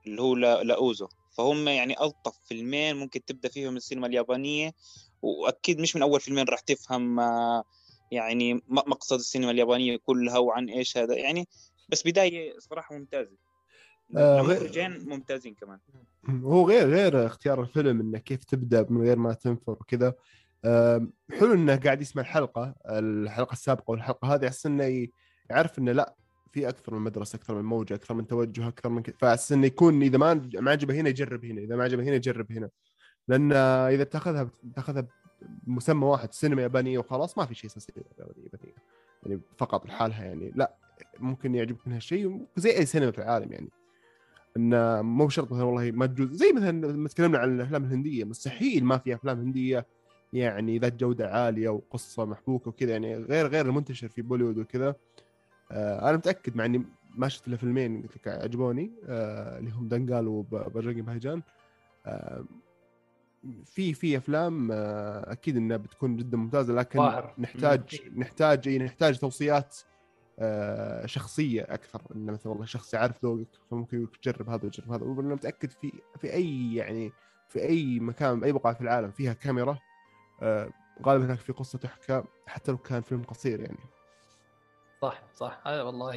[0.07, 1.09] اللي هو لأوزو.
[1.37, 4.73] فهم يعني ألطف فيلمين ممكن تبدأ فيهم السينما اليابانية.
[5.23, 7.65] وأكيد مش من أول فيلمين راح تفهم آه،
[8.11, 11.15] يعني مقصد السينما اليابانية كلها وعن إيش هذا.
[11.15, 11.49] يعني
[11.89, 13.37] بس بداية صراحة ممتازة.
[14.17, 15.79] آه، غير- المخرجين ممتازين كمان.
[16.29, 20.15] هو غير غير اختيار الفيلم إنه كيف تبدأ من غير ما تنفر وكذا.
[21.39, 25.07] حلو إنه قاعد يسمع الحلقة الحلقة السابقة والحلقة هذه أحس إنه
[25.51, 26.15] يعرف إنه لا
[26.53, 29.67] في أكثر من مدرسة أكثر من موجة أكثر من توجه أكثر من كذا فأحس إنه
[29.67, 32.71] يكون إذا ما ما عجبه هنا يجرب هنا إذا ما عجبه هنا يجرب هنا.
[33.29, 35.07] لأن إذا بتاخذها بتاخذها
[35.43, 38.75] بمسمى واحد سينما يابانية وخلاص ما في شيء اسمه سينما يابانية.
[39.27, 40.75] يعني فقط لحالها يعني لا
[41.19, 43.69] ممكن يعجبك منها شيء زي أي سينما في العالم يعني.
[44.57, 48.85] انه مو شرط مثلا والله ما تجوز زي مثلا لما تكلمنا عن الأفلام الهندية مستحيل
[48.85, 49.87] ما في أفلام هندية
[50.33, 54.95] يعني ذات جودة عالية وقصة محبوكة وكذا يعني غير غير المنتشر في بوليوود وكذا
[55.73, 56.85] آه أنا متأكد مع إني
[57.15, 61.43] ما شفت إلا فيلمين قلت لك عجبوني آه اللي هم دنقال وبرجنج بهجان
[62.07, 62.45] آه
[63.65, 67.35] في في أفلام آه أكيد إنها بتكون جدا ممتازة لكن ظاهر.
[67.39, 68.01] نحتاج.
[68.17, 69.77] نحتاج إيه، نحتاج توصيات
[71.07, 75.71] شخصية أكثر إنه مثلا والله شخص يعرف ذوقك فممكن تجرب هذا وتجرب هذا وأنا متأكد
[75.71, 77.13] في في أي يعني
[77.49, 79.79] في أي مكان باي بقعة في العالم فيها كاميرا
[80.43, 80.71] آه،
[81.03, 83.79] غالبا هناك في قصة تحكى حتى لو كان فيلم قصير يعني
[85.03, 86.17] صح صح هذا والله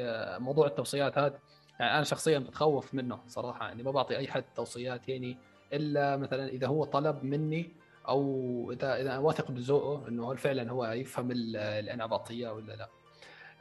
[0.00, 1.38] آه، موضوع التوصيات هذا
[1.80, 5.38] يعني أنا شخصيا بتخوف منه صراحة يعني ما بعطي أي حد توصيات يعني
[5.72, 7.72] إلا مثلا إذا هو طلب مني
[8.08, 12.72] أو إذا إذا واثق بذوقه إنه هو فعلا هو يفهم ال- اللي أنا بعطيه ولا
[12.72, 12.88] لا.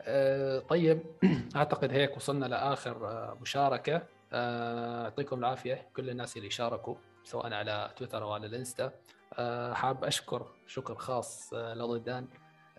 [0.07, 1.01] آه، طيب
[1.55, 4.01] أعتقد هيك وصلنا لآخر آه، مشاركة.
[4.33, 8.91] آه، يعطيكم العافية كل الناس اللي شاركوا سواء على تويتر أو على الإنستا.
[9.73, 12.27] حاب أشكر شكر خاص لضيدان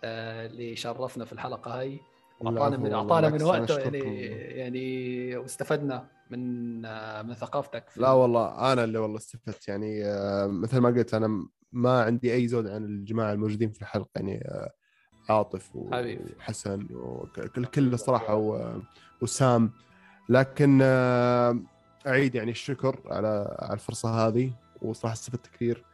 [0.05, 2.01] آه، اللي شرفنا في الحلقة هاي.
[2.41, 3.99] واعطانا من أعطانا من وقته يعني.
[4.59, 6.83] يعني واستفدنا من
[7.27, 9.69] من ثقافتك في لا والله أنا اللي والله استفدت.
[9.69, 10.03] يعني
[10.47, 14.11] مثل ما قلت أنا ما عندي أي زود عن الجماعة الموجودين في الحلقة.
[14.17, 14.45] يعني
[15.29, 16.35] عاطف حبيبي.
[16.39, 18.79] وحسن وكل كل الصراحه و-
[19.23, 19.71] وسام.
[20.29, 21.59] لكن آه،
[22.07, 25.85] أعيد يعني الشكر على على الفرصة هذه وصراحة استفدت كثير.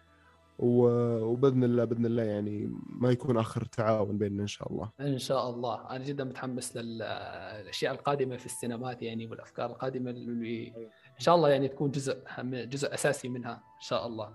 [0.59, 4.91] وبإذن الله بإذن الله يعني ما يكون آخر تعاون بيننا إن شاء الله.
[5.01, 5.91] إن شاء الله.
[5.91, 10.73] أنا جدا متحمس للاشياء القادمة في السينمات يعني والأفكار القادمة اللي
[11.15, 14.31] إن شاء الله يعني تكون جزء جزء أساسي منها إن شاء الله.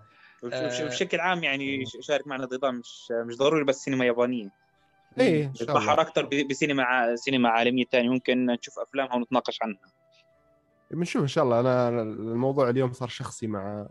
[0.54, 0.86] آه.
[0.88, 4.50] بشكل عام يعني ش- شارك معنا ضيضان مش مش ضروري بس سينما يابانية.
[5.22, 9.80] إيه نتبحر أكثر بسينما سينما عالمية ثانية ممكن نشوف أفلامها ونتناقش عنها.
[10.92, 11.60] بنشوف إن شاء الله.
[11.60, 13.88] أنا الموضوع اليوم صار شخصي مع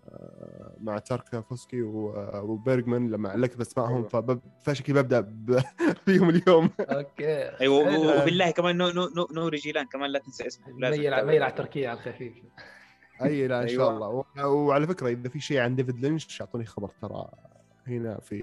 [0.81, 4.09] مع تاركوفسكي وبيرجمان لما علقت اسمائهم أيوة.
[4.09, 5.61] فب- فشكلي ببدأ ب-
[6.07, 6.71] فيهم اليوم.
[6.81, 7.61] أوكي.
[7.61, 7.99] أيوه.
[8.23, 10.79] وبالله كمان نو نو نو نوري جيلان كمان لا تنسى اسمه.
[10.81, 11.25] لازم ميل.
[11.27, 12.35] ميل على تركيا على الخفيف.
[13.23, 13.95] أي لا إن شاء أيوة.
[13.95, 14.47] الله.
[14.49, 17.29] و- وعلى فكرة إذا في شيء عن ديفيد لينش أعطوني خبر ترى
[17.87, 18.39] هنا في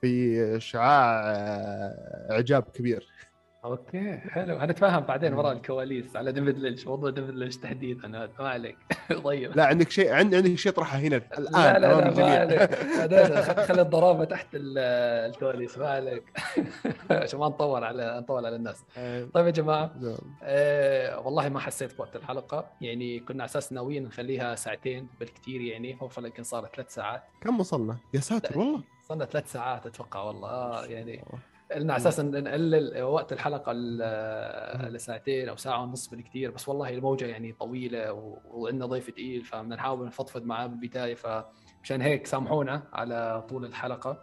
[0.00, 3.06] في شعاع آه، إعجاب كبير.
[3.64, 4.56] أوكي حلو.
[4.56, 8.76] هنتفاهم بعدين وراء الكواليس على ديفيد لينش موضوع ديفيد لينش تحديدا هذا ما عليك.
[9.24, 9.56] طيب.
[9.56, 12.38] لا عندك شيء عند عندك شيء اطرحه هنا الآن لا لا لا ما.
[12.38, 12.74] عليك.
[13.68, 14.78] خلي الضرابه تحت ال-
[15.30, 16.22] الكواليس ما عليك.
[17.10, 18.84] عشان ما نطول على نطول على الناس.
[19.34, 20.16] طيب يا جماعة نعم.
[20.42, 22.66] آه والله ما حسيت بوقت الحلقة.
[22.80, 27.22] يعني كنا على أساس ناويين نخليها ساعتين بالكثير يعني هوفر يمكن صارت ثلاث ساعات.
[27.40, 28.82] كم وصلنا؟ يا ساتر والله.
[29.10, 30.48] صرنا ثلاث ساعات أتوقع والله.
[30.48, 31.24] آه يعني
[31.74, 33.72] قلنا على أساس نقلل وقت الحلقة
[34.88, 38.12] لساعتين أو ساعة ونص بالكثير بس والله الموجة يعني طويلة
[38.44, 44.18] وعندنا ضيف ثقيل فبدنا نحاول نفضفض معاه بالبداية فمشان هيك سامحونا على طول الحلقة.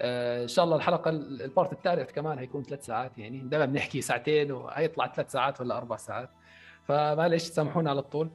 [0.00, 4.00] آه، إن شاء الله الحلقة ال- البارت الثالث كمان هيكون ثلاث ساعات يعني دائما بنحكي
[4.00, 6.30] ساعتين وهيطلع ثلاث ساعات ولا أربع ساعات.
[6.84, 8.30] فمعلش سامحونا على الطول.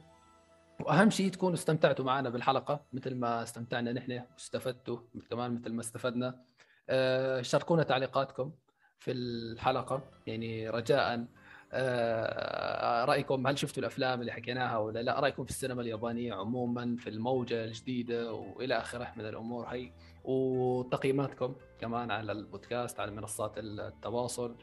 [0.80, 4.98] وأهم شيء تكونوا استمتعتوا معنا بالحلقة مثل ما استمتعنا نحن واستفدتوا
[5.30, 6.44] كمان مثل ما استفدنا.
[6.88, 8.52] آه، شاركونا تعليقاتكم
[8.98, 11.26] في الحلقة يعني رجاء.
[11.74, 17.10] آه، رأيكم هل شفتوا الأفلام اللي حكيناها ولا لا؟ رأيكم في السينما اليابانية عموما في
[17.10, 19.92] الموجة الجديدة وإلى آخره من الأمور هي
[20.24, 24.56] وتقييماتكم كمان على البودكاست على منصات التواصل.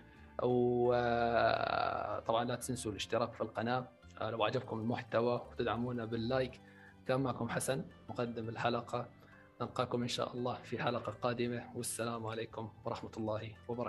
[0.44, 0.96] وطبعا
[2.46, 3.78] لا تنسوا الاشتراك في القناة.
[3.78, 6.62] آه، لو عجبكم المحتوى وتدعمونا باللايك
[7.08, 9.10] كان معكم حسن مقدم الحلقة.
[9.62, 13.88] نلقاكم إن شاء الله في حلقة قادمة والسلام عليكم ورحمة الله وبركاته.